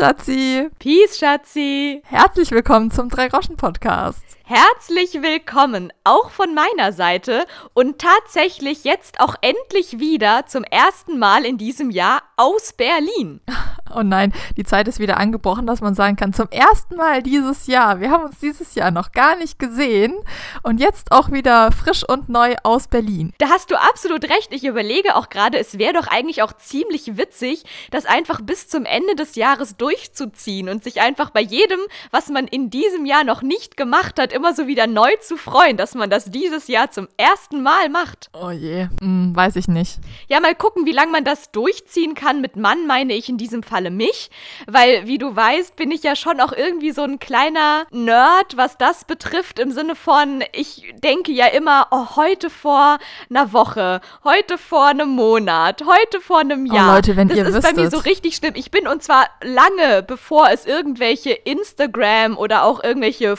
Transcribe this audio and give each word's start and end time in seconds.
Schatzi. 0.00 0.70
Peace, 0.78 1.18
Schatzi. 1.18 2.00
Herzlich 2.06 2.50
willkommen 2.52 2.90
zum 2.90 3.10
Drei-Groschen-Podcast. 3.10 4.24
Herzlich 4.52 5.22
willkommen 5.22 5.92
auch 6.02 6.30
von 6.30 6.56
meiner 6.56 6.90
Seite 6.90 7.46
und 7.72 8.00
tatsächlich 8.00 8.82
jetzt 8.82 9.20
auch 9.20 9.36
endlich 9.42 10.00
wieder 10.00 10.44
zum 10.46 10.64
ersten 10.64 11.20
Mal 11.20 11.44
in 11.44 11.56
diesem 11.56 11.92
Jahr 11.92 12.22
aus 12.36 12.72
Berlin. 12.72 13.40
Oh 13.92 14.02
nein, 14.04 14.32
die 14.56 14.62
Zeit 14.62 14.86
ist 14.86 15.00
wieder 15.00 15.16
angebrochen, 15.16 15.66
dass 15.66 15.80
man 15.80 15.96
sagen 15.96 16.14
kann, 16.14 16.32
zum 16.32 16.48
ersten 16.50 16.94
Mal 16.94 17.24
dieses 17.24 17.66
Jahr. 17.66 17.98
Wir 17.98 18.12
haben 18.12 18.22
uns 18.22 18.38
dieses 18.38 18.76
Jahr 18.76 18.92
noch 18.92 19.10
gar 19.10 19.34
nicht 19.34 19.58
gesehen 19.58 20.14
und 20.62 20.78
jetzt 20.78 21.10
auch 21.10 21.32
wieder 21.32 21.72
frisch 21.72 22.08
und 22.08 22.28
neu 22.28 22.54
aus 22.62 22.86
Berlin. 22.86 23.32
Da 23.38 23.48
hast 23.48 23.72
du 23.72 23.74
absolut 23.74 24.30
recht. 24.30 24.52
Ich 24.52 24.64
überlege 24.64 25.16
auch 25.16 25.28
gerade, 25.28 25.58
es 25.58 25.76
wäre 25.78 25.94
doch 25.94 26.06
eigentlich 26.06 26.42
auch 26.42 26.52
ziemlich 26.52 27.16
witzig, 27.16 27.64
das 27.90 28.06
einfach 28.06 28.40
bis 28.40 28.68
zum 28.68 28.84
Ende 28.84 29.16
des 29.16 29.34
Jahres 29.34 29.76
durchzuziehen 29.76 30.68
und 30.68 30.84
sich 30.84 31.00
einfach 31.00 31.30
bei 31.30 31.40
jedem, 31.40 31.80
was 32.12 32.28
man 32.28 32.46
in 32.46 32.70
diesem 32.70 33.06
Jahr 33.06 33.24
noch 33.24 33.42
nicht 33.42 33.76
gemacht 33.76 34.20
hat, 34.20 34.32
immer 34.40 34.54
so 34.54 34.66
wieder 34.66 34.86
neu 34.86 35.10
zu 35.20 35.36
freuen, 35.36 35.76
dass 35.76 35.94
man 35.94 36.08
das 36.08 36.30
dieses 36.30 36.66
Jahr 36.66 36.90
zum 36.90 37.08
ersten 37.18 37.62
Mal 37.62 37.90
macht. 37.90 38.30
Oh 38.32 38.50
je, 38.50 38.88
hm, 39.00 39.36
weiß 39.36 39.56
ich 39.56 39.68
nicht. 39.68 39.98
Ja, 40.28 40.40
mal 40.40 40.54
gucken, 40.54 40.86
wie 40.86 40.92
lange 40.92 41.12
man 41.12 41.24
das 41.24 41.52
durchziehen 41.52 42.14
kann. 42.14 42.40
Mit 42.40 42.56
Mann 42.56 42.86
meine 42.86 43.12
ich 43.12 43.28
in 43.28 43.36
diesem 43.36 43.62
Falle 43.62 43.90
mich, 43.90 44.30
weil, 44.66 45.06
wie 45.06 45.18
du 45.18 45.36
weißt, 45.36 45.76
bin 45.76 45.90
ich 45.90 46.02
ja 46.02 46.16
schon 46.16 46.40
auch 46.40 46.54
irgendwie 46.54 46.90
so 46.90 47.02
ein 47.02 47.18
kleiner 47.18 47.84
Nerd, 47.90 48.56
was 48.56 48.78
das 48.78 49.04
betrifft, 49.04 49.58
im 49.58 49.72
Sinne 49.72 49.94
von, 49.94 50.42
ich 50.52 50.94
denke 51.02 51.32
ja 51.32 51.46
immer, 51.48 51.88
oh, 51.90 52.16
heute 52.16 52.48
vor 52.48 52.96
einer 53.28 53.52
Woche, 53.52 54.00
heute 54.24 54.56
vor 54.56 54.86
einem 54.86 55.10
Monat, 55.10 55.82
heute 55.82 56.22
vor 56.22 56.40
einem 56.40 56.64
Jahr. 56.64 56.92
Oh 56.92 56.94
Leute, 56.94 57.16
wenn 57.16 57.28
das 57.28 57.36
ihr 57.36 57.44
ist 57.44 57.54
wüsstet. 57.56 57.76
bei 57.76 57.82
mir 57.82 57.90
so 57.90 57.98
richtig 57.98 58.36
schlimm. 58.36 58.54
Ich 58.56 58.70
bin 58.70 58.88
und 58.88 59.02
zwar 59.02 59.26
lange, 59.42 60.02
bevor 60.02 60.48
es 60.48 60.64
irgendwelche 60.64 61.32
Instagram 61.32 62.38
oder 62.38 62.64
auch 62.64 62.82
irgendwelche 62.82 63.36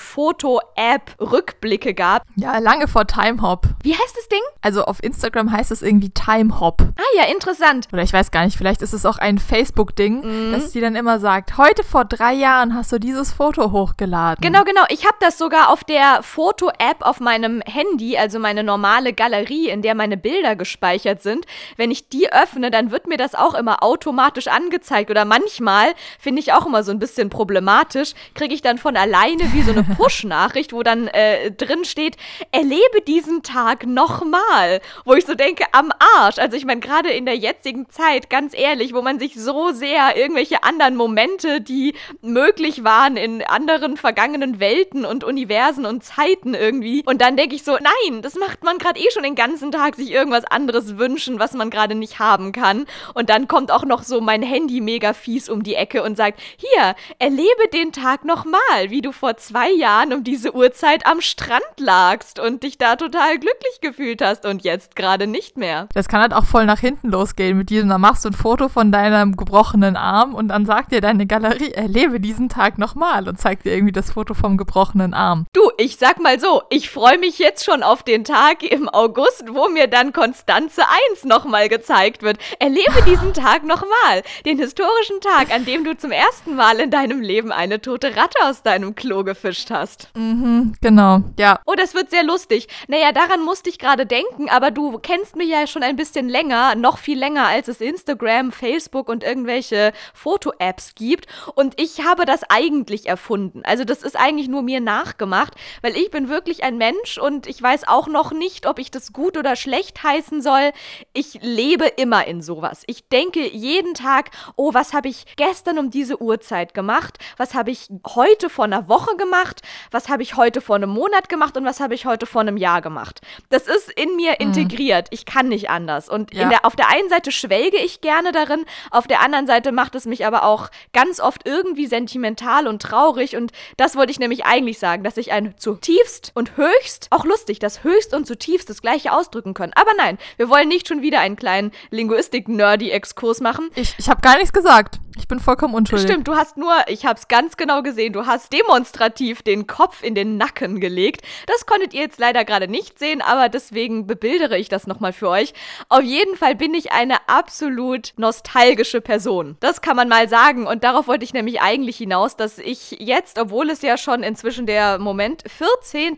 Foto-App-Rückblicke 0.92 1.94
gab. 1.94 2.24
Ja, 2.36 2.58
lange 2.58 2.88
vor 2.88 3.08
Timehop. 3.08 3.68
Wie 3.84 3.94
heißt 3.94 4.16
das 4.16 4.28
Ding? 4.28 4.42
Also 4.62 4.84
auf 4.84 5.02
Instagram 5.02 5.52
heißt 5.52 5.72
es 5.72 5.82
irgendwie 5.82 6.10
Timehop. 6.10 6.82
Ah 6.98 7.18
ja, 7.18 7.24
interessant. 7.32 7.88
Oder 7.94 8.04
ich 8.04 8.14
weiß 8.14 8.32
gar 8.32 8.46
nicht, 8.46 8.58
vielleicht 8.58 8.82
ist 8.82 8.94
es 8.94 9.06
auch 9.06 9.18
ein 9.18 9.38
Facebook-Ding, 9.38 10.52
dass 10.52 10.72
sie 10.72 10.82
dann 10.82 10.96
immer 10.96 11.20
sagt, 11.20 11.58
heute 11.58 11.84
vor 11.84 12.06
drei 12.06 12.34
Jahren 12.34 12.76
hast 12.76 12.92
du 12.92 13.00
dieses 13.00 13.32
Foto 13.32 13.72
hochgeladen. 13.72 14.42
Genau, 14.42 14.64
genau. 14.64 14.84
Ich 14.90 15.06
habe 15.06 15.18
das 15.20 15.38
sogar 15.38 15.70
auf 15.70 15.84
der 15.84 16.22
Foto-App 16.22 17.02
auf 17.02 17.20
meinem 17.20 17.62
Handy, 17.66 18.18
also 18.18 18.40
meine 18.40 18.64
normale 18.64 19.14
Galerie, 19.14 19.70
in 19.70 19.82
der 19.82 19.96
meine 19.96 20.18
Bilder 20.18 20.56
gespeichert 20.56 21.22
sind. 21.22 21.46
Wenn 21.78 21.92
ich 21.92 22.10
die 22.10 22.32
öffne, 22.32 22.72
dann 22.72 22.92
wird 22.92 23.08
mir 23.08 23.18
das 23.18 23.36
auch 23.36 23.54
immer 23.54 23.84
automatisch 23.84 24.48
angezeigt. 24.48 25.10
Oder 25.10 25.26
manchmal, 25.26 25.94
finde 26.20 26.42
ich 26.42 26.54
auch 26.54 26.66
immer 26.66 26.84
so 26.84 26.92
ein 26.92 27.00
bisschen 27.00 27.30
problematisch, 27.30 28.14
kriege 28.36 28.54
ich 28.54 28.62
dann 28.62 28.78
von 28.78 28.98
alleine 28.98 29.54
wie 29.54 29.62
so 29.62 29.72
eine 29.72 29.84
Push-Nachricht, 29.98 30.74
wo 30.74 30.81
dann 30.84 31.08
äh, 31.08 31.52
drin 31.52 31.86
steht, 31.86 32.18
erlebe 32.52 33.02
diesen 33.08 33.44
Tag 33.44 33.86
nochmal. 33.86 34.82
Wo 35.06 35.14
ich 35.14 35.26
so 35.26 35.36
denke, 35.36 35.66
am 35.72 35.92
Arsch. 36.18 36.38
Also 36.38 36.58
ich 36.58 36.66
meine, 36.66 36.82
gerade 36.82 37.10
in 37.10 37.26
der 37.26 37.38
jetzigen 37.38 37.90
Zeit, 37.90 38.30
ganz 38.30 38.58
ehrlich, 38.58 38.94
wo 38.94 39.02
man 39.02 39.20
sich 39.20 39.36
so 39.36 39.72
sehr 39.72 40.16
irgendwelche 40.16 40.64
anderen 40.64 40.96
Momente, 40.96 41.62
die 41.62 41.94
möglich 42.22 42.84
waren 42.84 43.18
in 43.18 43.44
anderen 43.44 43.98
vergangenen 43.98 44.60
Welten 44.60 45.06
und 45.06 45.24
Universen 45.24 45.86
und 45.86 46.04
Zeiten 46.04 46.54
irgendwie. 46.54 47.04
Und 47.06 47.22
dann 47.22 47.38
denke 47.38 47.56
ich 47.56 47.64
so, 47.64 47.74
nein, 47.74 48.22
das 48.22 48.36
macht 48.36 48.64
man 48.64 48.78
gerade 48.78 49.00
eh 49.00 49.12
schon 49.12 49.24
den 49.24 49.36
ganzen 49.36 49.72
Tag, 49.72 49.96
sich 49.96 50.12
irgendwas 50.12 50.46
anderes 50.46 50.98
wünschen, 50.98 51.40
was 51.40 51.54
man 51.54 51.70
gerade 51.70 51.96
nicht 51.96 52.20
haben 52.20 52.52
kann. 52.52 52.86
Und 53.14 53.30
dann 53.30 53.48
kommt 53.48 53.72
auch 53.72 53.86
noch 53.86 54.04
so 54.04 54.22
mein 54.22 54.42
Handy 54.42 54.82
mega 54.82 55.14
fies 55.14 55.50
um 55.50 55.64
die 55.64 55.76
Ecke 55.76 56.04
und 56.04 56.18
sagt, 56.18 56.40
hier, 56.58 56.96
erlebe 57.20 57.68
den 57.74 57.92
Tag 57.92 58.26
nochmal, 58.26 58.90
wie 58.90 59.02
du 59.02 59.12
vor 59.12 59.38
zwei 59.38 59.72
Jahren 59.72 60.14
um 60.14 60.24
diese 60.24 60.54
Uhrzeit 60.62 61.08
am 61.08 61.22
Strand 61.22 61.64
lagst 61.80 62.38
und 62.38 62.62
dich 62.62 62.78
da 62.78 62.96
total 62.96 63.40
glücklich 63.40 63.82
gefühlt 63.82 64.22
hast 64.22 64.46
und 64.46 64.64
jetzt 64.64 64.96
gerade 64.96 65.26
nicht 65.26 65.58
mehr. 65.58 65.88
Das 65.96 66.08
kann 66.08 66.22
halt 66.22 66.34
auch 66.34 66.46
voll 66.46 66.68
nach 66.68 66.80
hinten 66.80 67.10
losgehen 67.10 67.58
mit 67.58 67.72
diesem, 67.72 67.90
da 67.90 67.98
machst 67.98 68.26
du 68.26 68.30
ein 68.30 68.34
Foto 68.34 68.70
von 68.70 68.92
deinem 68.92 69.36
gebrochenen 69.36 69.96
Arm 69.98 70.36
und 70.36 70.50
dann 70.50 70.68
sagt 70.68 70.92
dir 70.92 71.02
deine 71.02 71.26
Galerie, 71.26 71.72
erlebe 71.72 72.20
diesen 72.20 72.48
Tag 72.48 72.78
nochmal 72.78 73.28
und 73.28 73.40
zeigt 73.40 73.66
dir 73.66 73.74
irgendwie 73.74 73.92
das 73.92 74.12
Foto 74.12 74.36
vom 74.36 74.56
gebrochenen 74.58 75.16
Arm. 75.16 75.48
Du, 75.54 75.72
ich 75.78 75.98
sag 75.98 76.22
mal 76.22 76.40
so, 76.40 76.62
ich 76.70 76.92
freue 76.92 77.18
mich 77.18 77.40
jetzt 77.40 77.66
schon 77.66 77.82
auf 77.82 78.04
den 78.04 78.24
Tag 78.24 78.62
im 78.62 78.88
August, 78.88 79.46
wo 79.50 79.68
mir 79.68 79.88
dann 79.88 80.14
Konstanze 80.14 80.84
1 81.12 81.26
nochmal 81.26 81.70
gezeigt 81.70 82.22
wird. 82.22 82.38
Erlebe 82.60 83.02
diesen 83.08 83.34
Tag 83.34 83.64
nochmal. 83.64 84.22
Den 84.46 84.60
historischen 84.60 85.22
Tag, 85.22 85.52
an 85.52 85.66
dem 85.66 85.84
du 85.84 85.98
zum 85.98 86.12
ersten 86.12 86.56
Mal 86.56 86.80
in 86.80 86.92
deinem 86.92 87.22
Leben 87.22 87.52
eine 87.52 87.82
tote 87.82 88.16
Ratte 88.16 88.38
aus 88.44 88.62
deinem 88.62 88.94
Klo 88.94 89.24
gefischt 89.24 89.72
hast. 89.72 90.10
Mhm, 90.16 90.51
genau, 90.82 91.24
ja. 91.40 91.60
Oh, 91.66 91.74
das 91.76 91.94
wird 91.94 92.10
sehr 92.10 92.24
lustig. 92.24 92.68
Naja, 92.88 93.12
daran 93.12 93.44
musste 93.44 93.70
ich 93.70 93.80
gerade 93.80 94.06
denken, 94.06 94.50
aber 94.50 94.72
du 94.72 95.00
kennst 95.00 95.36
mich 95.36 95.50
ja 95.50 95.68
schon 95.68 95.84
ein 95.84 95.96
bisschen 95.96 96.30
länger, 96.30 96.76
noch 96.76 96.98
viel 96.98 97.18
länger, 97.18 97.48
als 97.48 97.68
es 97.68 97.82
Instagram, 97.82 98.52
Facebook 98.52 99.10
und 99.10 99.24
irgendwelche 99.24 99.94
Foto-Apps 100.14 100.96
gibt. 100.96 101.28
Und 101.56 101.80
ich 101.80 102.06
habe 102.06 102.26
das 102.26 102.44
eigentlich 102.50 103.08
erfunden. 103.08 103.62
Also 103.64 103.84
das 103.84 104.04
ist 104.04 104.16
eigentlich 104.16 104.48
nur 104.48 104.62
mir 104.62 104.82
nachgemacht, 104.82 105.54
weil 105.82 105.96
ich 105.96 106.12
bin 106.12 106.30
wirklich 106.30 106.64
ein 106.64 106.78
Mensch 106.78 107.18
und 107.18 107.48
ich 107.48 107.62
weiß 107.62 107.88
auch 107.88 108.08
noch 108.08 108.32
nicht, 108.32 108.68
ob 108.68 108.80
ich 108.80 108.92
das 108.92 109.14
gut 109.14 109.38
oder 109.38 109.56
schlecht 109.56 110.04
heißen 110.04 110.42
soll. 110.42 110.72
Ich 111.14 111.40
lebe 111.42 111.86
immer 111.86 112.28
in 112.28 112.42
sowas. 112.42 112.84
Ich 112.88 113.08
denke 113.08 113.48
jeden 113.48 113.94
Tag, 113.94 114.32
oh, 114.56 114.74
was 114.74 114.94
habe 114.94 115.08
ich 115.08 115.26
gestern 115.36 115.80
um 115.80 115.90
diese 115.90 116.22
Uhrzeit 116.22 116.74
gemacht? 116.74 117.18
Was 117.38 117.54
habe 117.54 117.72
ich 117.72 117.90
heute 118.16 118.50
vor 118.50 118.66
einer 118.66 118.88
Woche 118.88 119.16
gemacht? 119.16 119.62
Was 119.92 120.10
habe 120.10 120.24
ich 120.24 120.36
heute 120.36 120.41
vor 120.62 120.76
einem 120.78 120.90
Monat 120.90 121.30
gemacht? 121.30 121.56
Und 121.58 121.66
was 121.66 121.80
habe 121.80 121.94
ich 121.94 122.06
heute 122.06 122.26
vor 122.26 122.42
einem 122.42 122.58
Jahr 122.58 122.82
gemacht? 122.82 123.22
Das 123.50 123.68
ist 123.68 123.92
in 123.92 124.16
mir 124.16 124.40
integriert. 124.40 125.08
Ich 125.12 125.26
kann 125.26 125.48
nicht 125.50 125.70
anders. 125.70 126.10
Und 126.10 126.34
Ja. 126.34 126.50
der, 126.50 126.66
auf 126.66 126.76
der 126.76 126.90
einen 126.90 127.10
Seite 127.10 127.32
schwelge 127.32 127.78
ich 127.78 128.02
gerne 128.02 128.32
darin, 128.32 128.66
auf 128.90 129.06
der 129.08 129.22
anderen 129.22 129.46
Seite 129.46 129.72
macht 129.72 129.94
es 129.96 130.06
mich 130.06 130.26
aber 130.26 130.44
auch 130.44 130.70
ganz 130.94 131.20
oft 131.20 131.48
irgendwie 131.48 131.86
sentimental 131.86 132.68
und 132.68 132.82
traurig. 132.82 133.36
Und 133.36 133.52
das 133.78 133.96
wollte 133.96 134.12
ich 134.12 134.20
nämlich 134.20 134.46
eigentlich 134.46 134.80
sagen, 134.80 135.04
dass 135.04 135.18
ich 135.18 135.32
ein 135.32 135.54
zutiefst 135.58 136.32
und 136.34 136.58
höchst, 136.58 137.08
auch 137.12 137.26
lustig, 137.26 137.60
das 137.60 137.84
höchst 137.84 138.14
und 138.14 138.26
zutiefst 138.26 138.70
das 138.70 138.82
gleiche 138.82 139.12
ausdrücken 139.14 139.54
können. 139.54 139.74
Aber 139.76 139.92
nein, 139.98 140.18
wir 140.38 140.50
wollen 140.50 140.68
nicht 140.70 140.88
schon 140.88 141.02
wieder 141.02 141.20
einen 141.20 141.36
kleinen 141.36 141.72
Linguistik-Nerdy-Exkurs 141.92 143.42
machen. 143.42 143.70
Ich, 143.76 143.94
ich 143.98 144.10
habe 144.10 144.22
gar 144.22 144.36
nichts 144.38 144.54
gesagt. 144.54 145.00
Ich 145.18 145.28
bin 145.28 145.40
vollkommen 145.40 145.74
unschuldig. 145.74 146.08
Stimmt, 146.10 146.28
du 146.28 146.36
hast 146.36 146.58
nur, 146.58 146.74
ich 146.88 147.06
hab's 147.06 147.28
ganz 147.28 147.58
genau 147.58 147.82
gesehen, 147.82 148.14
du 148.14 148.26
hast 148.26 148.54
demonstrativ 148.54 149.42
den 149.42 149.68
Kopf 149.68 150.04
in 150.04 150.16
den 150.16 150.38
Nacken 150.38 150.80
gelegt. 150.80 151.26
Das 151.48 151.66
konntet 151.66 151.94
ihr 151.94 152.00
jetzt 152.02 152.20
leider 152.20 152.46
gerade 152.46 152.70
nicht 152.70 152.98
sehen, 152.98 153.22
aber 153.22 153.50
deswegen 153.50 154.08
bebildere 154.08 154.58
ich 154.58 154.70
das 154.70 154.88
nochmal 154.88 155.12
für 155.12 155.28
euch. 155.28 155.54
Auf 155.90 156.04
jeden 156.04 156.38
Fall 156.38 156.56
bin 156.56 156.74
ich 156.74 156.94
eine 156.94 157.28
absolut 157.28 158.14
nostalgische 158.16 159.02
Person. 159.02 159.58
Das 159.60 159.82
kann 159.82 159.98
man 159.98 160.08
mal 160.08 160.30
sagen 160.30 160.66
und 160.66 160.86
darauf 160.86 161.08
wollte 161.08 161.26
ich 161.26 161.34
nämlich 161.34 161.62
eigentlich 161.62 161.98
hinaus, 161.98 162.38
dass 162.38 162.58
ich 162.58 162.92
jetzt, 163.00 163.38
obwohl 163.38 163.70
es 163.70 163.82
ja 163.82 163.98
schon 163.98 164.24
inzwischen 164.24 164.66
der 164.66 164.98
Moment 164.98 165.44
14. 165.46 166.16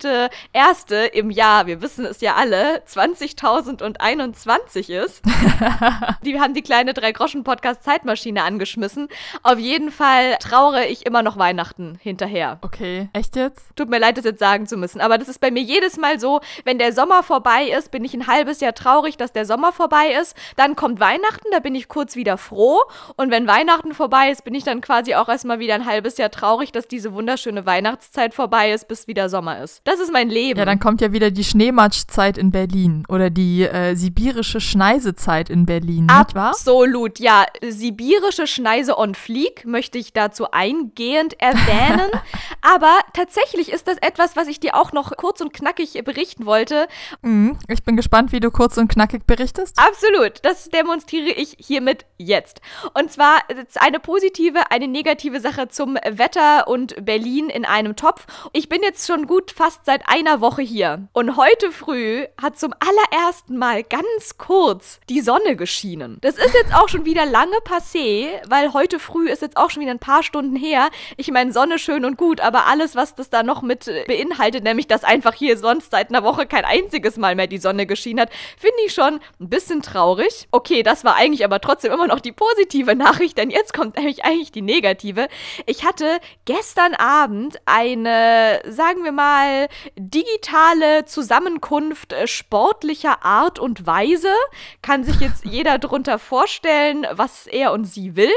Erste 0.54 0.98
im 0.98 1.32
Jahr, 1.32 1.66
wir 1.66 1.82
wissen 1.82 2.06
es 2.06 2.22
ja 2.22 2.36
alle, 2.36 2.84
20.021 2.88 4.94
ist, 4.94 5.24
die 6.24 6.40
haben 6.40 6.54
die 6.54 6.62
kleine 6.62 6.94
Drei-Groschen-Podcast-Zeitmaschine 6.94 8.44
angeschmissen. 8.44 8.83
Auf 9.44 9.60
jeden 9.60 9.92
Fall 9.92 10.38
trauere 10.40 10.88
ich 10.88 11.06
immer 11.06 11.24
noch 11.24 11.38
Weihnachten 11.38 11.98
hinterher. 12.02 12.60
Okay, 12.62 13.10
echt 13.14 13.36
jetzt? 13.36 13.76
Tut 13.76 13.90
mir 13.90 14.00
leid, 14.00 14.18
das 14.18 14.26
jetzt 14.26 14.40
sagen 14.40 14.68
zu 14.68 14.78
müssen, 14.78 15.02
aber 15.02 15.18
das 15.18 15.30
ist 15.30 15.40
bei 15.40 15.52
mir 15.52 15.64
jedes 15.64 15.98
Mal 15.98 16.20
so, 16.20 16.42
wenn 16.66 16.78
der 16.78 16.94
Sommer 16.94 17.24
vorbei 17.24 17.70
ist, 17.78 17.92
bin 17.92 18.04
ich 18.04 18.14
ein 18.14 18.28
halbes 18.28 18.60
Jahr 18.60 18.74
traurig, 18.74 19.18
dass 19.18 19.32
der 19.32 19.46
Sommer 19.46 19.72
vorbei 19.72 20.16
ist. 20.20 20.36
Dann 20.56 20.76
kommt 20.76 21.00
Weihnachten, 21.00 21.48
da 21.52 21.60
bin 21.60 21.76
ich 21.76 21.88
kurz 21.88 22.16
wieder 22.16 22.38
froh. 22.38 22.82
Und 23.16 23.32
wenn 23.32 23.48
Weihnachten 23.48 23.94
vorbei 23.94 24.30
ist, 24.30 24.44
bin 24.44 24.56
ich 24.56 24.64
dann 24.64 24.82
quasi 24.82 25.16
auch 25.16 25.30
erstmal 25.30 25.60
wieder 25.60 25.76
ein 25.76 25.86
halbes 25.86 26.18
Jahr 26.18 26.32
traurig, 26.32 26.72
dass 26.72 26.88
diese 26.88 27.14
wunderschöne 27.14 27.66
Weihnachtszeit 27.66 28.34
vorbei 28.34 28.72
ist, 28.72 28.88
bis 28.88 29.08
wieder 29.08 29.30
Sommer 29.30 29.62
ist. 29.64 29.82
Das 29.84 30.00
ist 30.00 30.12
mein 30.12 30.30
Leben. 30.30 30.60
Ja, 30.60 30.66
dann 30.66 30.80
kommt 30.80 31.02
ja 31.02 31.12
wieder 31.12 31.32
die 31.32 31.44
Schneematschzeit 31.44 32.38
in 32.38 32.52
Berlin 32.52 33.06
oder 33.08 33.30
die 33.30 33.64
äh, 33.64 33.96
sibirische 33.96 34.60
Schneisezeit 34.60 35.50
in 35.50 35.66
Berlin, 35.66 36.08
nicht 36.08 36.36
wahr? 36.36 36.50
Absolut, 36.50 37.20
ja. 37.20 37.46
Sibirische 37.62 38.48
Schneise 38.48 38.73
on 38.98 39.16
Fleek 39.16 39.66
möchte 39.66 39.98
ich 39.98 40.14
dazu 40.14 40.52
eingehend 40.52 41.40
erwähnen. 41.40 42.10
Aber 42.62 43.00
tatsächlich 43.14 43.72
ist 43.72 43.88
das 43.88 43.98
etwas, 43.98 44.36
was 44.36 44.48
ich 44.48 44.60
dir 44.60 44.76
auch 44.76 44.94
noch 44.94 45.16
kurz 45.18 45.42
und 45.42 45.54
knackig 45.54 46.02
berichten 46.04 46.46
wollte. 46.46 46.88
Mhm. 47.22 47.58
Ich 47.68 47.84
bin 47.84 47.98
gespannt, 47.98 48.32
wie 48.32 48.40
du 48.40 48.52
kurz 48.52 48.78
und 48.78 48.88
knackig 48.88 49.26
berichtest. 49.26 49.78
Absolut, 49.78 50.40
das 50.44 50.70
demonstriere 50.70 51.32
ich 51.32 51.58
hiermit 51.60 52.06
jetzt. 52.18 52.62
Und 52.94 53.12
zwar 53.12 53.42
eine 53.80 54.00
positive, 54.00 54.72
eine 54.72 54.88
negative 54.88 55.40
Sache 55.40 55.68
zum 55.68 55.96
Wetter 56.10 56.68
und 56.68 57.06
Berlin 57.06 57.50
in 57.50 57.66
einem 57.66 57.96
Topf. 57.96 58.26
Ich 58.54 58.70
bin 58.70 58.82
jetzt 58.82 59.08
schon 59.08 59.28
gut 59.28 59.52
fast 59.52 59.86
seit 59.86 60.08
einer 60.08 60.42
Woche 60.42 60.62
hier. 60.62 61.08
Und 61.14 61.36
heute 61.36 61.72
früh 61.72 62.26
hat 62.42 62.58
zum 62.58 62.74
allerersten 62.80 63.58
Mal 63.58 63.84
ganz 63.84 64.38
kurz 64.38 65.00
die 65.10 65.22
Sonne 65.22 65.56
geschienen. 65.56 66.18
Das 66.22 66.38
ist 66.38 66.54
jetzt 66.54 66.74
auch 66.74 66.90
schon 66.90 67.06
wieder 67.06 67.26
lange 67.26 67.58
passé, 67.66 68.42
weil 68.48 68.63
Fall, 68.64 68.74
heute 68.74 69.00
früh 69.00 69.30
ist 69.30 69.42
jetzt 69.42 69.58
auch 69.58 69.70
schon 69.70 69.82
wieder 69.82 69.92
ein 69.92 70.00
paar 70.00 70.24
Stunden 70.24 70.56
her. 70.56 70.90
Ich 71.18 71.30
meine, 71.32 71.52
Sonne 71.52 71.80
schön 71.80 72.06
und 72.06 72.18
gut, 72.18 72.40
aber 72.40 72.68
alles, 72.68 72.96
was 72.96 73.16
das 73.16 73.30
da 73.30 73.44
noch 73.44 73.62
mit 73.62 73.88
äh, 73.88 74.06
beinhaltet, 74.08 74.64
nämlich, 74.64 74.88
dass 74.88 75.04
einfach 75.04 75.34
hier 75.34 75.58
sonst 75.58 75.92
seit 75.92 76.10
einer 76.10 76.24
Woche 76.24 76.46
kein 76.46 76.66
einziges 76.66 77.18
Mal 77.18 77.36
mehr 77.36 77.48
die 77.48 77.58
Sonne 77.58 77.86
geschienen 77.86 78.22
hat, 78.22 78.30
finde 78.58 78.78
ich 78.86 78.94
schon 78.94 79.20
ein 79.40 79.50
bisschen 79.50 79.82
traurig. 79.82 80.48
Okay, 80.52 80.84
das 80.84 81.04
war 81.04 81.16
eigentlich 81.16 81.44
aber 81.44 81.60
trotzdem 81.60 81.92
immer 81.92 82.08
noch 82.08 82.20
die 82.20 82.32
positive 82.32 82.96
Nachricht, 82.96 83.38
denn 83.38 83.50
jetzt 83.50 83.74
kommt 83.74 83.98
nämlich 83.98 84.24
eigentlich 84.24 84.52
die 84.52 84.62
negative. 84.62 85.28
Ich 85.66 85.86
hatte 85.86 86.20
gestern 86.46 86.94
Abend 86.94 87.58
eine, 87.66 88.62
sagen 88.68 89.04
wir 89.04 89.12
mal, 89.12 89.68
digitale 89.98 91.06
Zusammenkunft 91.06 92.14
äh, 92.14 92.28
sportlicher 92.28 93.26
Art 93.26 93.60
und 93.60 93.86
Weise. 93.86 94.34
Kann 94.82 95.04
sich 95.04 95.20
jetzt 95.20 95.46
jeder 95.46 95.80
drunter 95.80 96.20
vorstellen, 96.20 97.06
was 97.12 97.48
er 97.48 97.74
und 97.74 97.86
sie 97.86 98.16
will. 98.16 98.32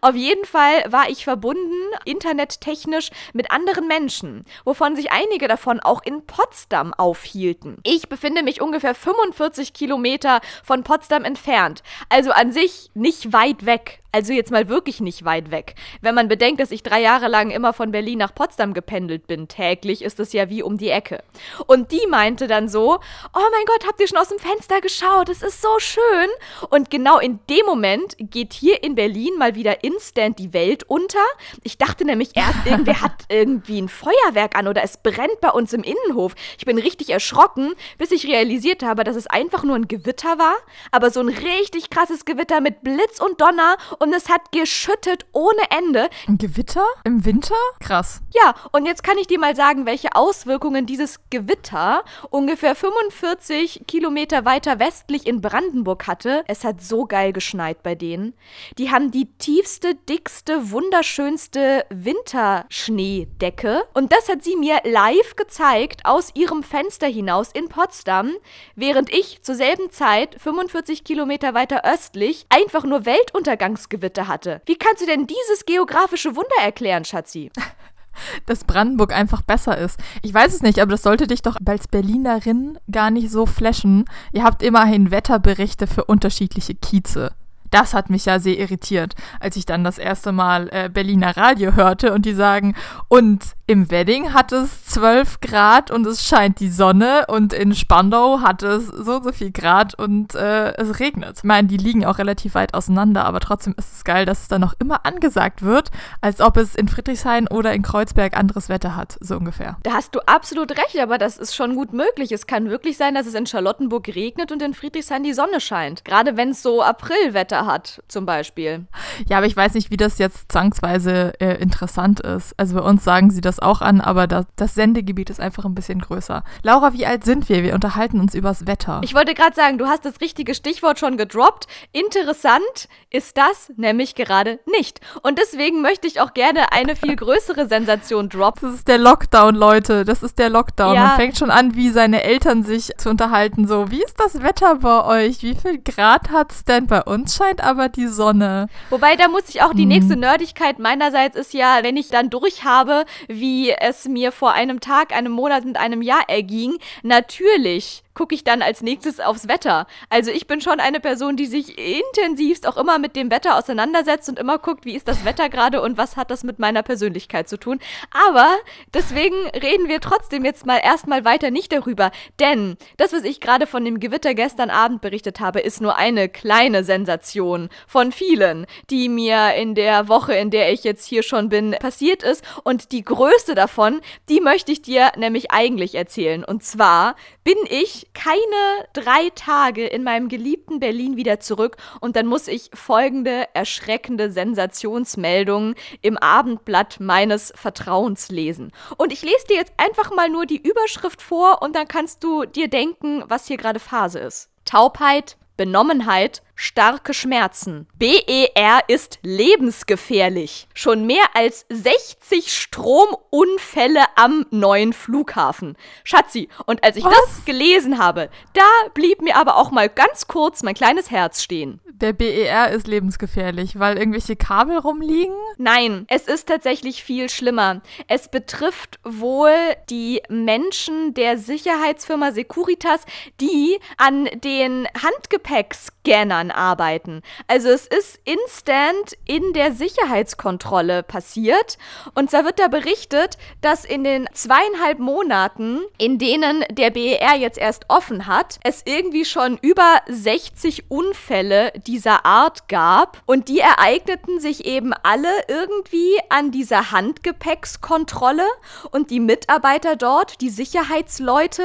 Auf 0.00 0.14
jeden 0.14 0.44
Fall 0.44 0.84
war 0.88 1.08
ich 1.08 1.24
verbunden, 1.24 1.74
internettechnisch, 2.04 3.10
mit 3.32 3.50
anderen 3.50 3.86
Menschen, 3.86 4.44
wovon 4.64 4.96
sich 4.96 5.10
einige 5.10 5.48
davon 5.48 5.80
auch 5.80 6.02
in 6.04 6.26
Potsdam 6.26 6.94
aufhielten. 6.94 7.78
Ich 7.82 8.08
befinde 8.08 8.42
mich 8.42 8.60
ungefähr 8.60 8.94
45 8.94 9.72
Kilometer 9.72 10.40
von 10.64 10.82
Potsdam 10.82 11.24
entfernt, 11.24 11.82
also 12.08 12.30
an 12.30 12.52
sich 12.52 12.90
nicht 12.94 13.32
weit 13.32 13.66
weg, 13.66 14.02
also 14.16 14.32
jetzt 14.32 14.50
mal 14.50 14.66
wirklich 14.70 15.00
nicht 15.02 15.26
weit 15.26 15.50
weg. 15.50 15.74
Wenn 16.00 16.14
man 16.14 16.26
bedenkt, 16.26 16.58
dass 16.58 16.70
ich 16.70 16.82
drei 16.82 17.02
Jahre 17.02 17.28
lang 17.28 17.50
immer 17.50 17.74
von 17.74 17.90
Berlin 17.90 18.16
nach 18.18 18.34
Potsdam 18.34 18.72
gependelt 18.72 19.26
bin, 19.26 19.46
täglich, 19.46 20.00
ist 20.00 20.18
es 20.18 20.32
ja 20.32 20.48
wie 20.48 20.62
um 20.62 20.78
die 20.78 20.88
Ecke. 20.88 21.22
Und 21.66 21.92
die 21.92 22.06
meinte 22.08 22.46
dann 22.46 22.70
so, 22.70 22.94
oh 22.94 23.48
mein 23.52 23.64
Gott, 23.66 23.86
habt 23.86 24.00
ihr 24.00 24.08
schon 24.08 24.16
aus 24.16 24.30
dem 24.30 24.38
Fenster 24.38 24.80
geschaut? 24.80 25.28
Es 25.28 25.42
ist 25.42 25.60
so 25.60 25.78
schön. 25.78 26.30
Und 26.70 26.88
genau 26.90 27.18
in 27.18 27.40
dem 27.50 27.66
Moment 27.66 28.16
geht 28.18 28.54
hier 28.54 28.82
in 28.82 28.94
Berlin 28.94 29.36
mal 29.38 29.54
wieder 29.54 29.84
instant 29.84 30.38
die 30.38 30.54
Welt 30.54 30.84
unter. 30.84 31.18
Ich 31.62 31.76
dachte 31.76 32.06
nämlich 32.06 32.30
erst, 32.34 32.60
irgendwer 32.64 33.02
hat 33.02 33.24
irgendwie 33.28 33.82
ein 33.82 33.90
Feuerwerk 33.90 34.56
an 34.56 34.66
oder 34.66 34.82
es 34.82 34.96
brennt 34.96 35.42
bei 35.42 35.50
uns 35.50 35.74
im 35.74 35.82
Innenhof. 35.82 36.34
Ich 36.56 36.64
bin 36.64 36.78
richtig 36.78 37.10
erschrocken, 37.10 37.74
bis 37.98 38.12
ich 38.12 38.26
realisiert 38.26 38.82
habe, 38.82 39.04
dass 39.04 39.16
es 39.16 39.26
einfach 39.26 39.62
nur 39.62 39.76
ein 39.76 39.88
Gewitter 39.88 40.38
war, 40.38 40.56
aber 40.90 41.10
so 41.10 41.20
ein 41.20 41.28
richtig 41.28 41.90
krasses 41.90 42.24
Gewitter 42.24 42.62
mit 42.62 42.82
Blitz 42.82 43.20
und 43.20 43.42
Donner 43.42 43.76
und 43.98 44.05
und 44.06 44.12
es 44.12 44.28
hat 44.28 44.52
geschüttet 44.52 45.26
ohne 45.32 45.62
Ende. 45.76 46.08
Ein 46.28 46.38
Gewitter? 46.38 46.86
Im 47.02 47.24
Winter? 47.24 47.56
Krass. 47.80 48.20
Ja, 48.32 48.54
und 48.70 48.86
jetzt 48.86 49.02
kann 49.02 49.18
ich 49.18 49.26
dir 49.26 49.40
mal 49.40 49.56
sagen, 49.56 49.84
welche 49.84 50.14
Auswirkungen 50.14 50.86
dieses 50.86 51.18
Gewitter 51.28 52.04
ungefähr 52.30 52.76
45 52.76 53.82
Kilometer 53.88 54.44
weiter 54.44 54.78
westlich 54.78 55.26
in 55.26 55.40
Brandenburg 55.40 56.06
hatte. 56.06 56.44
Es 56.46 56.62
hat 56.62 56.80
so 56.80 57.06
geil 57.06 57.32
geschneit 57.32 57.82
bei 57.82 57.96
denen. 57.96 58.34
Die 58.78 58.92
haben 58.92 59.10
die 59.10 59.26
tiefste, 59.38 59.96
dickste, 59.96 60.70
wunderschönste 60.70 61.84
Winterschneedecke. 61.90 63.88
Und 63.92 64.12
das 64.12 64.28
hat 64.28 64.44
sie 64.44 64.54
mir 64.54 64.82
live 64.84 65.34
gezeigt 65.34 66.02
aus 66.04 66.30
ihrem 66.34 66.62
Fenster 66.62 67.08
hinaus 67.08 67.50
in 67.50 67.68
Potsdam, 67.68 68.30
während 68.76 69.12
ich 69.12 69.42
zur 69.42 69.56
selben 69.56 69.90
Zeit 69.90 70.40
45 70.40 71.02
Kilometer 71.02 71.54
weiter 71.54 71.82
östlich 71.84 72.46
einfach 72.50 72.84
nur 72.84 73.04
Weltuntergangsgewitter 73.04 73.85
Gewitter 73.88 74.28
hatte. 74.28 74.62
Wie 74.66 74.76
kannst 74.76 75.02
du 75.02 75.06
denn 75.06 75.26
dieses 75.26 75.64
geografische 75.66 76.36
Wunder 76.36 76.62
erklären, 76.62 77.04
Schatzi? 77.04 77.50
dass 78.46 78.64
Brandenburg 78.64 79.12
einfach 79.12 79.42
besser 79.42 79.76
ist. 79.76 80.00
Ich 80.22 80.32
weiß 80.32 80.54
es 80.54 80.62
nicht, 80.62 80.80
aber 80.80 80.92
das 80.92 81.02
sollte 81.02 81.26
dich 81.26 81.42
doch 81.42 81.56
als 81.66 81.86
Berlinerin 81.86 82.78
gar 82.90 83.10
nicht 83.10 83.30
so 83.30 83.44
flashen. 83.44 84.06
Ihr 84.32 84.42
habt 84.42 84.62
immerhin 84.62 85.10
Wetterberichte 85.10 85.86
für 85.86 86.04
unterschiedliche 86.04 86.74
Kieze 86.74 87.32
das 87.76 87.92
hat 87.92 88.08
mich 88.08 88.24
ja 88.24 88.38
sehr 88.38 88.58
irritiert, 88.58 89.14
als 89.38 89.54
ich 89.56 89.66
dann 89.66 89.84
das 89.84 89.98
erste 89.98 90.32
Mal 90.32 90.70
äh, 90.72 90.88
Berliner 90.88 91.36
Radio 91.36 91.74
hörte 91.74 92.14
und 92.14 92.24
die 92.24 92.32
sagen, 92.32 92.74
und 93.08 93.44
im 93.66 93.90
Wedding 93.90 94.32
hat 94.32 94.52
es 94.52 94.84
12 94.86 95.40
Grad 95.40 95.90
und 95.90 96.06
es 96.06 96.24
scheint 96.24 96.60
die 96.60 96.70
Sonne 96.70 97.26
und 97.28 97.52
in 97.52 97.74
Spandau 97.74 98.40
hat 98.40 98.62
es 98.62 98.86
so 98.86 99.20
so 99.22 99.32
viel 99.32 99.50
Grad 99.50 99.94
und 99.94 100.34
äh, 100.34 100.72
es 100.76 101.00
regnet. 101.00 101.38
Ich 101.38 101.44
meine, 101.44 101.66
die 101.66 101.76
liegen 101.76 102.06
auch 102.06 102.18
relativ 102.18 102.54
weit 102.54 102.74
auseinander, 102.74 103.24
aber 103.24 103.40
trotzdem 103.40 103.74
ist 103.76 103.92
es 103.92 104.04
geil, 104.04 104.24
dass 104.24 104.42
es 104.42 104.48
dann 104.48 104.60
noch 104.60 104.74
immer 104.78 105.04
angesagt 105.04 105.62
wird, 105.62 105.90
als 106.20 106.40
ob 106.40 106.56
es 106.56 106.76
in 106.76 106.88
Friedrichshain 106.88 107.48
oder 107.48 107.74
in 107.74 107.82
Kreuzberg 107.82 108.36
anderes 108.36 108.68
Wetter 108.68 108.94
hat, 108.94 109.18
so 109.20 109.36
ungefähr. 109.36 109.76
Da 109.82 109.94
hast 109.94 110.14
du 110.14 110.20
absolut 110.20 110.70
recht, 110.78 110.98
aber 111.00 111.18
das 111.18 111.36
ist 111.36 111.54
schon 111.54 111.74
gut 111.74 111.92
möglich. 111.92 112.32
Es 112.32 112.46
kann 112.46 112.70
wirklich 112.70 112.96
sein, 112.96 113.14
dass 113.14 113.26
es 113.26 113.34
in 113.34 113.46
Charlottenburg 113.46 114.06
regnet 114.14 114.52
und 114.52 114.62
in 114.62 114.72
Friedrichshain 114.72 115.24
die 115.24 115.34
Sonne 115.34 115.60
scheint. 115.60 116.04
Gerade 116.04 116.36
wenn 116.36 116.50
es 116.50 116.62
so 116.62 116.82
Aprilwetter 116.82 117.65
Hat, 117.66 118.02
zum 118.08 118.26
Beispiel. 118.26 118.86
Ja, 119.28 119.38
aber 119.38 119.46
ich 119.46 119.56
weiß 119.56 119.74
nicht, 119.74 119.90
wie 119.90 119.96
das 119.96 120.18
jetzt 120.18 120.50
zwangsweise 120.50 121.32
äh, 121.40 121.54
interessant 121.60 122.20
ist. 122.20 122.54
Also 122.56 122.74
bei 122.76 122.82
uns 122.82 123.04
sagen 123.04 123.30
sie 123.30 123.40
das 123.40 123.60
auch 123.60 123.80
an, 123.80 124.00
aber 124.00 124.26
das, 124.26 124.46
das 124.56 124.74
Sendegebiet 124.74 125.30
ist 125.30 125.40
einfach 125.40 125.64
ein 125.64 125.74
bisschen 125.74 126.00
größer. 126.00 126.44
Laura, 126.62 126.92
wie 126.92 127.06
alt 127.06 127.24
sind 127.24 127.48
wir? 127.48 127.62
Wir 127.62 127.74
unterhalten 127.74 128.20
uns 128.20 128.34
übers 128.34 128.66
Wetter. 128.66 129.00
Ich 129.04 129.14
wollte 129.14 129.34
gerade 129.34 129.54
sagen, 129.54 129.78
du 129.78 129.86
hast 129.86 130.04
das 130.04 130.20
richtige 130.20 130.54
Stichwort 130.54 130.98
schon 130.98 131.16
gedroppt. 131.16 131.66
Interessant 131.92 132.88
ist 133.10 133.36
das 133.36 133.72
nämlich 133.76 134.14
gerade 134.14 134.60
nicht. 134.66 135.00
Und 135.22 135.38
deswegen 135.38 135.82
möchte 135.82 136.06
ich 136.06 136.20
auch 136.20 136.34
gerne 136.34 136.72
eine 136.72 136.96
viel 136.96 137.16
größere 137.16 137.68
Sensation 137.68 138.28
droppen. 138.28 138.68
Das 138.68 138.74
ist 138.74 138.88
der 138.88 138.98
Lockdown, 138.98 139.54
Leute. 139.54 140.04
Das 140.04 140.22
ist 140.22 140.38
der 140.38 140.50
Lockdown. 140.50 140.94
Ja. 140.94 141.06
Man 141.08 141.16
fängt 141.16 141.38
schon 141.38 141.50
an, 141.50 141.74
wie 141.74 141.90
seine 141.90 142.22
Eltern 142.22 142.62
sich 142.64 142.92
zu 142.96 143.10
unterhalten. 143.10 143.66
So, 143.66 143.90
wie 143.90 144.02
ist 144.02 144.18
das 144.18 144.42
Wetter 144.42 144.76
bei 144.76 145.04
euch? 145.04 145.42
Wie 145.42 145.54
viel 145.54 145.78
Grad 145.82 146.30
hat 146.30 146.52
es 146.52 146.64
denn 146.64 146.86
bei 146.86 147.02
uns? 147.02 147.36
Scheint 147.46 147.62
aber 147.62 147.88
die 147.88 148.08
Sonne. 148.08 148.68
Wobei, 148.90 149.16
da 149.16 149.28
muss 149.28 149.48
ich 149.48 149.62
auch 149.62 149.72
die 149.72 149.82
hm. 149.82 149.88
nächste 149.88 150.16
Nerdigkeit 150.16 150.78
meinerseits 150.78 151.36
ist 151.36 151.54
ja, 151.54 151.78
wenn 151.82 151.96
ich 151.96 152.08
dann 152.08 152.30
durch 152.30 152.64
habe, 152.64 153.04
wie 153.28 153.70
es 153.70 154.06
mir 154.08 154.32
vor 154.32 154.52
einem 154.52 154.80
Tag, 154.80 155.14
einem 155.14 155.32
Monat 155.32 155.64
und 155.64 155.76
einem 155.76 156.02
Jahr 156.02 156.28
erging, 156.28 156.76
natürlich 157.02 158.02
gucke 158.16 158.34
ich 158.34 158.42
dann 158.42 158.62
als 158.62 158.82
nächstes 158.82 159.20
aufs 159.20 159.46
Wetter. 159.46 159.86
Also 160.08 160.32
ich 160.32 160.48
bin 160.48 160.60
schon 160.60 160.80
eine 160.80 160.98
Person, 160.98 161.36
die 161.36 161.46
sich 161.46 161.78
intensivst 161.78 162.66
auch 162.66 162.76
immer 162.76 162.98
mit 162.98 163.14
dem 163.14 163.30
Wetter 163.30 163.56
auseinandersetzt 163.56 164.28
und 164.28 164.38
immer 164.38 164.58
guckt, 164.58 164.84
wie 164.84 164.96
ist 164.96 165.06
das 165.06 165.24
Wetter 165.24 165.48
gerade 165.48 165.82
und 165.82 165.98
was 165.98 166.16
hat 166.16 166.30
das 166.30 166.42
mit 166.42 166.58
meiner 166.58 166.82
Persönlichkeit 166.82 167.48
zu 167.48 167.58
tun. 167.58 167.78
Aber 168.10 168.48
deswegen 168.94 169.36
reden 169.50 169.88
wir 169.88 170.00
trotzdem 170.00 170.44
jetzt 170.44 170.66
mal 170.66 170.78
erstmal 170.78 171.24
weiter 171.24 171.50
nicht 171.50 171.72
darüber. 171.72 172.10
Denn 172.40 172.76
das, 172.96 173.12
was 173.12 173.22
ich 173.22 173.40
gerade 173.40 173.66
von 173.66 173.84
dem 173.84 174.00
Gewitter 174.00 174.34
gestern 174.34 174.70
Abend 174.70 175.02
berichtet 175.02 175.38
habe, 175.38 175.60
ist 175.60 175.82
nur 175.82 175.96
eine 175.96 176.28
kleine 176.28 176.84
Sensation 176.84 177.68
von 177.86 178.12
vielen, 178.12 178.66
die 178.88 179.10
mir 179.10 179.54
in 179.54 179.74
der 179.74 180.08
Woche, 180.08 180.34
in 180.34 180.50
der 180.50 180.72
ich 180.72 180.84
jetzt 180.84 181.06
hier 181.06 181.22
schon 181.22 181.50
bin, 181.50 181.72
passiert 181.78 182.22
ist. 182.22 182.42
Und 182.64 182.92
die 182.92 183.04
größte 183.04 183.54
davon, 183.54 184.00
die 184.30 184.40
möchte 184.40 184.72
ich 184.72 184.80
dir 184.80 185.12
nämlich 185.18 185.50
eigentlich 185.50 185.94
erzählen. 185.94 186.44
Und 186.44 186.64
zwar 186.64 187.14
bin 187.44 187.58
ich 187.68 188.05
keine 188.14 188.86
drei 188.92 189.30
Tage 189.34 189.86
in 189.86 190.02
meinem 190.02 190.28
geliebten 190.28 190.80
Berlin 190.80 191.16
wieder 191.16 191.40
zurück 191.40 191.76
und 192.00 192.16
dann 192.16 192.26
muss 192.26 192.48
ich 192.48 192.70
folgende 192.74 193.48
erschreckende 193.54 194.30
Sensationsmeldungen 194.30 195.74
im 196.02 196.16
Abendblatt 196.16 197.00
meines 197.00 197.52
Vertrauens 197.54 198.28
lesen. 198.30 198.72
Und 198.96 199.12
ich 199.12 199.22
lese 199.22 199.46
dir 199.48 199.56
jetzt 199.56 199.74
einfach 199.76 200.14
mal 200.14 200.28
nur 200.28 200.46
die 200.46 200.60
Überschrift 200.60 201.22
vor 201.22 201.62
und 201.62 201.76
dann 201.76 201.88
kannst 201.88 202.22
du 202.24 202.44
dir 202.44 202.68
denken, 202.68 203.24
was 203.28 203.46
hier 203.46 203.56
gerade 203.56 203.80
Phase 203.80 204.18
ist. 204.18 204.50
Taubheit, 204.64 205.36
Benommenheit, 205.56 206.42
starke 206.54 207.14
Schmerzen. 207.14 207.86
BER 207.98 208.80
ist 208.88 209.18
lebensgefährlich. 209.22 210.68
Schon 210.74 211.06
mehr 211.06 211.24
als 211.34 211.66
60 211.70 212.52
Stromunfälle 212.52 214.04
am 214.16 214.46
neuen 214.50 214.92
Flughafen. 214.92 215.76
Schatzi, 216.04 216.48
und 216.66 216.84
als 216.84 216.96
ich 216.96 217.04
Was? 217.04 217.14
das 217.14 217.44
gelesen 217.44 217.98
habe, 217.98 218.30
da 218.52 218.68
blieb 218.94 219.22
mir 219.22 219.36
aber 219.36 219.56
auch 219.56 219.70
mal 219.70 219.88
ganz 219.88 220.26
kurz 220.26 220.62
mein 220.62 220.74
kleines 220.74 221.10
Herz 221.10 221.42
stehen. 221.42 221.80
Der 222.00 222.12
BER 222.12 222.72
ist 222.72 222.86
lebensgefährlich, 222.86 223.78
weil 223.78 223.96
irgendwelche 223.96 224.36
Kabel 224.36 224.76
rumliegen? 224.76 225.34
Nein, 225.56 226.04
es 226.10 226.28
ist 226.28 226.46
tatsächlich 226.46 227.02
viel 227.02 227.30
schlimmer. 227.30 227.80
Es 228.06 228.28
betrifft 228.28 228.98
wohl 229.02 229.54
die 229.88 230.20
Menschen 230.28 231.14
der 231.14 231.38
Sicherheitsfirma 231.38 232.32
Securitas, 232.32 233.00
die 233.40 233.78
an 233.96 234.28
den 234.44 234.86
Handgepäckscannern 235.02 236.50
arbeiten. 236.50 237.22
Also 237.46 237.70
es 237.70 237.86
ist 237.86 238.20
instant 238.24 239.16
in 239.24 239.54
der 239.54 239.72
Sicherheitskontrolle 239.72 241.02
passiert. 241.02 241.78
Und 242.14 242.30
zwar 242.30 242.44
wird 242.44 242.58
da 242.58 242.68
berichtet, 242.68 243.38
dass 243.62 243.86
in 243.86 244.04
den 244.04 244.28
zweieinhalb 244.34 244.98
Monaten, 244.98 245.80
in 245.96 246.18
denen 246.18 246.62
der 246.70 246.90
BER 246.90 247.36
jetzt 247.38 247.58
erst 247.58 247.86
offen 247.88 248.26
hat, 248.26 248.58
es 248.64 248.82
irgendwie 248.84 249.24
schon 249.24 249.56
über 249.62 250.02
60 250.08 250.90
Unfälle 250.90 251.72
dieser 251.86 252.26
Art 252.26 252.68
gab. 252.68 253.22
Und 253.26 253.48
die 253.48 253.60
ereigneten 253.60 254.40
sich 254.40 254.64
eben 254.66 254.92
alle 255.02 255.28
irgendwie 255.48 256.18
an 256.28 256.50
dieser 256.50 256.90
Handgepäckskontrolle. 256.90 258.46
Und 258.90 259.10
die 259.10 259.20
Mitarbeiter 259.20 259.96
dort, 259.96 260.40
die 260.40 260.50
Sicherheitsleute, 260.50 261.62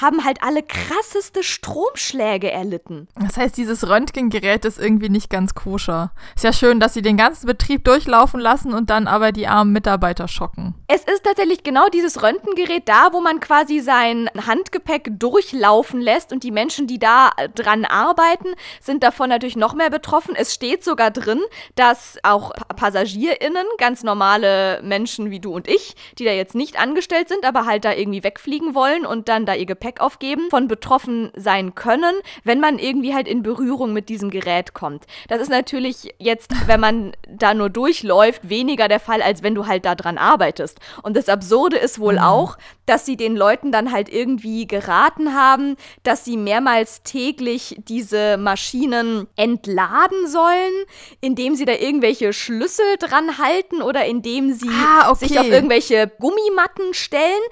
haben 0.00 0.24
halt 0.24 0.42
alle 0.42 0.62
krasseste 0.62 1.42
Stromschläge 1.42 2.50
erlitten. 2.50 3.08
Das 3.16 3.36
heißt, 3.36 3.56
dieses 3.56 3.88
Röntgengerät 3.88 4.64
ist 4.64 4.78
irgendwie 4.78 5.08
nicht 5.08 5.30
ganz 5.30 5.54
koscher. 5.54 6.12
Ist 6.34 6.44
ja 6.44 6.52
schön, 6.52 6.80
dass 6.80 6.94
sie 6.94 7.02
den 7.02 7.16
ganzen 7.16 7.46
Betrieb 7.46 7.84
durchlaufen 7.84 8.40
lassen 8.40 8.72
und 8.72 8.90
dann 8.90 9.06
aber 9.06 9.32
die 9.32 9.46
armen 9.46 9.72
Mitarbeiter 9.72 10.28
schocken. 10.28 10.74
Es 10.88 11.04
ist 11.04 11.24
tatsächlich 11.24 11.62
genau 11.62 11.88
dieses 11.88 12.22
Röntgengerät 12.22 12.88
da, 12.88 13.12
wo 13.12 13.20
man 13.20 13.40
quasi 13.40 13.80
sein 13.80 14.28
Handgepäck 14.46 15.08
durchlaufen 15.18 16.00
lässt 16.00 16.32
und 16.32 16.44
die 16.44 16.50
Menschen, 16.50 16.86
die 16.86 16.98
da 16.98 17.30
dran 17.54 17.84
arbeiten, 17.84 18.48
sind 18.80 19.02
davon 19.02 19.28
natürlich 19.28 19.56
noch 19.62 19.74
mehr 19.74 19.90
betroffen. 19.90 20.34
Es 20.36 20.52
steht 20.52 20.82
sogar 20.82 21.12
drin, 21.12 21.40
dass 21.76 22.18
auch 22.24 22.50
PassagierInnen, 22.76 23.64
ganz 23.78 24.02
normale 24.02 24.82
Menschen 24.82 25.30
wie 25.30 25.38
du 25.38 25.54
und 25.54 25.68
ich, 25.68 25.94
die 26.18 26.24
da 26.24 26.32
jetzt 26.32 26.56
nicht 26.56 26.80
angestellt 26.80 27.28
sind, 27.28 27.44
aber 27.44 27.64
halt 27.64 27.84
da 27.84 27.92
irgendwie 27.92 28.24
wegfliegen 28.24 28.74
wollen 28.74 29.06
und 29.06 29.28
dann 29.28 29.46
da 29.46 29.54
ihr 29.54 29.66
Gepäck 29.66 30.00
aufgeben, 30.00 30.50
von 30.50 30.66
betroffen 30.66 31.30
sein 31.36 31.76
können, 31.76 32.14
wenn 32.42 32.58
man 32.58 32.80
irgendwie 32.80 33.14
halt 33.14 33.28
in 33.28 33.44
Berührung 33.44 33.92
mit 33.92 34.08
diesem 34.08 34.30
Gerät 34.30 34.74
kommt. 34.74 35.04
Das 35.28 35.40
ist 35.40 35.50
natürlich 35.50 36.12
jetzt, 36.18 36.50
wenn 36.66 36.80
man 36.80 37.12
da 37.28 37.54
nur 37.54 37.70
durchläuft, 37.70 38.48
weniger 38.48 38.88
der 38.88 39.00
Fall, 39.00 39.22
als 39.22 39.44
wenn 39.44 39.54
du 39.54 39.68
halt 39.68 39.84
da 39.84 39.94
dran 39.94 40.18
arbeitest. 40.18 40.80
Und 41.04 41.16
das 41.16 41.28
Absurde 41.28 41.76
ist 41.76 42.00
wohl 42.00 42.14
mhm. 42.14 42.22
auch, 42.22 42.58
dass 42.86 43.06
sie 43.06 43.16
den 43.16 43.36
Leuten 43.36 43.70
dann 43.70 43.92
halt 43.92 44.12
irgendwie 44.12 44.66
geraten 44.66 45.34
haben, 45.34 45.76
dass 46.02 46.24
sie 46.24 46.36
mehrmals 46.36 47.04
täglich 47.04 47.76
diese 47.86 48.36
Maschinen 48.38 49.28
entladen 49.52 50.26
sollen, 50.26 50.72
indem 51.20 51.54
sie 51.54 51.64
da 51.64 51.72
irgendwelche 51.72 52.32
Schlüssel 52.32 52.96
dran 52.98 53.38
halten 53.38 53.82
oder 53.82 54.04
indem 54.04 54.52
sie 54.52 54.70
ah, 54.70 55.10
okay. 55.10 55.26
sich 55.26 55.38
auf 55.38 55.46
irgendwelche 55.46 56.10
Gummimatten 56.18 56.94
stellen. 56.94 57.42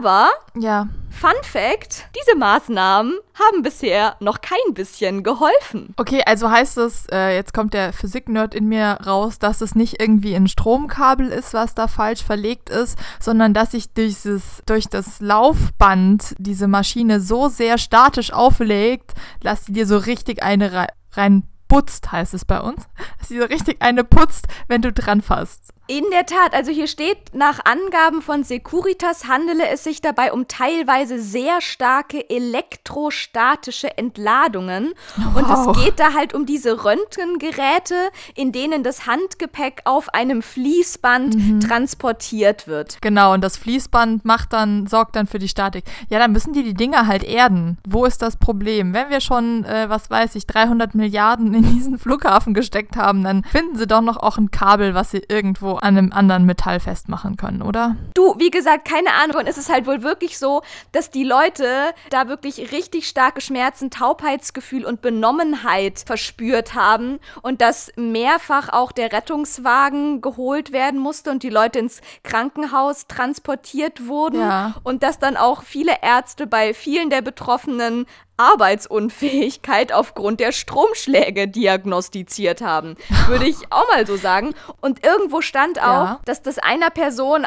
Aber 0.00 0.30
ja. 0.56 0.88
Fun 1.10 1.30
Fact: 1.42 2.08
Diese 2.14 2.36
Maßnahmen 2.36 3.18
haben 3.34 3.62
bisher 3.62 4.16
noch 4.20 4.42
kein 4.42 4.74
bisschen 4.74 5.22
geholfen. 5.22 5.94
Okay, 5.96 6.22
also 6.26 6.50
heißt 6.50 6.76
es, 6.78 7.06
äh, 7.10 7.34
jetzt 7.34 7.54
kommt 7.54 7.72
der 7.72 7.94
Physik-Nerd 7.94 8.54
in 8.54 8.68
mir 8.68 8.98
raus, 9.06 9.38
dass 9.38 9.62
es 9.62 9.74
nicht 9.74 10.00
irgendwie 10.00 10.34
ein 10.34 10.46
Stromkabel 10.46 11.28
ist, 11.28 11.54
was 11.54 11.74
da 11.74 11.88
falsch 11.88 12.22
verlegt 12.22 12.68
ist, 12.68 12.98
sondern 13.18 13.54
dass 13.54 13.70
sich 13.70 13.92
dieses, 13.94 14.62
durch 14.66 14.88
das 14.88 15.20
Laufband 15.20 16.34
diese 16.38 16.68
Maschine 16.68 17.20
so 17.20 17.48
sehr 17.48 17.78
statisch 17.78 18.32
auflegt, 18.32 19.12
dass 19.42 19.64
sie 19.64 19.72
dir 19.72 19.86
so 19.86 19.96
richtig 19.96 20.42
eine 20.42 20.86
rein 21.16 21.44
putzt, 21.68 22.12
heißt 22.12 22.34
es 22.34 22.44
bei 22.44 22.60
uns. 22.60 22.88
Dass 23.18 23.28
sie 23.28 23.38
so 23.38 23.44
richtig 23.44 23.82
eine 23.82 24.04
putzt, 24.04 24.48
wenn 24.68 24.82
du 24.82 24.92
dran 24.92 25.22
fasst. 25.22 25.72
In 25.88 26.02
der 26.10 26.26
Tat, 26.26 26.52
also 26.52 26.72
hier 26.72 26.88
steht, 26.88 27.16
nach 27.32 27.60
Angaben 27.64 28.20
von 28.20 28.42
Securitas 28.42 29.28
handele 29.28 29.68
es 29.68 29.84
sich 29.84 30.00
dabei 30.00 30.32
um 30.32 30.48
teilweise 30.48 31.20
sehr 31.20 31.60
starke 31.60 32.28
elektrostatische 32.28 33.96
Entladungen. 33.96 34.94
Wow. 35.16 35.36
Und 35.36 35.76
es 35.76 35.84
geht 35.84 36.00
da 36.00 36.12
halt 36.12 36.34
um 36.34 36.44
diese 36.44 36.84
Röntgengeräte, 36.84 37.94
in 38.34 38.50
denen 38.50 38.82
das 38.82 39.06
Handgepäck 39.06 39.82
auf 39.84 40.12
einem 40.12 40.42
Fließband 40.42 41.36
mhm. 41.36 41.60
transportiert 41.60 42.66
wird. 42.66 43.00
Genau, 43.00 43.34
und 43.34 43.44
das 43.44 43.56
Fließband 43.56 44.24
macht 44.24 44.54
dann, 44.54 44.88
sorgt 44.88 45.14
dann 45.14 45.28
für 45.28 45.38
die 45.38 45.48
Statik. 45.48 45.84
Ja, 46.08 46.18
dann 46.18 46.32
müssen 46.32 46.52
die 46.52 46.64
die 46.64 46.74
Dinger 46.74 47.06
halt 47.06 47.22
erden. 47.22 47.78
Wo 47.86 48.06
ist 48.06 48.22
das 48.22 48.36
Problem? 48.38 48.92
Wenn 48.92 49.08
wir 49.10 49.20
schon, 49.20 49.64
äh, 49.64 49.88
was 49.88 50.10
weiß 50.10 50.34
ich, 50.34 50.48
300 50.48 50.96
Milliarden 50.96 51.54
in 51.54 51.62
diesen 51.74 51.96
Flughafen 51.96 52.54
gesteckt 52.54 52.96
haben, 52.96 53.22
dann 53.22 53.44
finden 53.44 53.76
sie 53.76 53.86
doch 53.86 54.00
noch 54.00 54.16
auch 54.16 54.36
ein 54.36 54.50
Kabel, 54.50 54.92
was 54.94 55.12
sie 55.12 55.22
irgendwo 55.28 55.75
an 55.76 55.96
einem 55.96 56.12
anderen 56.12 56.44
Metall 56.44 56.80
festmachen 56.80 57.36
können, 57.36 57.62
oder? 57.62 57.96
Du, 58.14 58.34
wie 58.38 58.50
gesagt, 58.50 58.88
keine 58.88 59.12
Ahnung. 59.22 59.36
Und 59.36 59.48
es 59.48 59.58
ist 59.58 59.72
halt 59.72 59.86
wohl 59.86 60.02
wirklich 60.02 60.38
so, 60.38 60.62
dass 60.92 61.10
die 61.10 61.24
Leute 61.24 61.92
da 62.10 62.28
wirklich 62.28 62.72
richtig 62.72 63.08
starke 63.08 63.40
Schmerzen, 63.40 63.90
Taubheitsgefühl 63.90 64.84
und 64.84 65.02
Benommenheit 65.02 66.02
verspürt 66.06 66.74
haben 66.74 67.18
und 67.42 67.60
dass 67.60 67.92
mehrfach 67.96 68.68
auch 68.68 68.92
der 68.92 69.12
Rettungswagen 69.12 70.20
geholt 70.20 70.72
werden 70.72 71.00
musste 71.00 71.30
und 71.30 71.42
die 71.42 71.50
Leute 71.50 71.78
ins 71.78 72.00
Krankenhaus 72.22 73.06
transportiert 73.06 74.06
wurden 74.06 74.40
ja. 74.40 74.74
und 74.82 75.02
dass 75.02 75.18
dann 75.18 75.36
auch 75.36 75.62
viele 75.62 76.02
Ärzte 76.02 76.46
bei 76.46 76.74
vielen 76.74 77.10
der 77.10 77.22
Betroffenen 77.22 78.06
Arbeitsunfähigkeit 78.36 79.92
aufgrund 79.92 80.40
der 80.40 80.52
Stromschläge 80.52 81.48
diagnostiziert 81.48 82.60
haben. 82.60 82.96
Würde 83.28 83.46
ich 83.46 83.56
auch 83.70 83.88
mal 83.92 84.06
so 84.06 84.16
sagen. 84.16 84.54
Und 84.80 85.04
irgendwo 85.04 85.40
stand 85.40 85.80
auch, 85.80 86.04
ja. 86.04 86.20
dass 86.24 86.42
das 86.42 86.58
einer 86.58 86.90
Person 86.90 87.46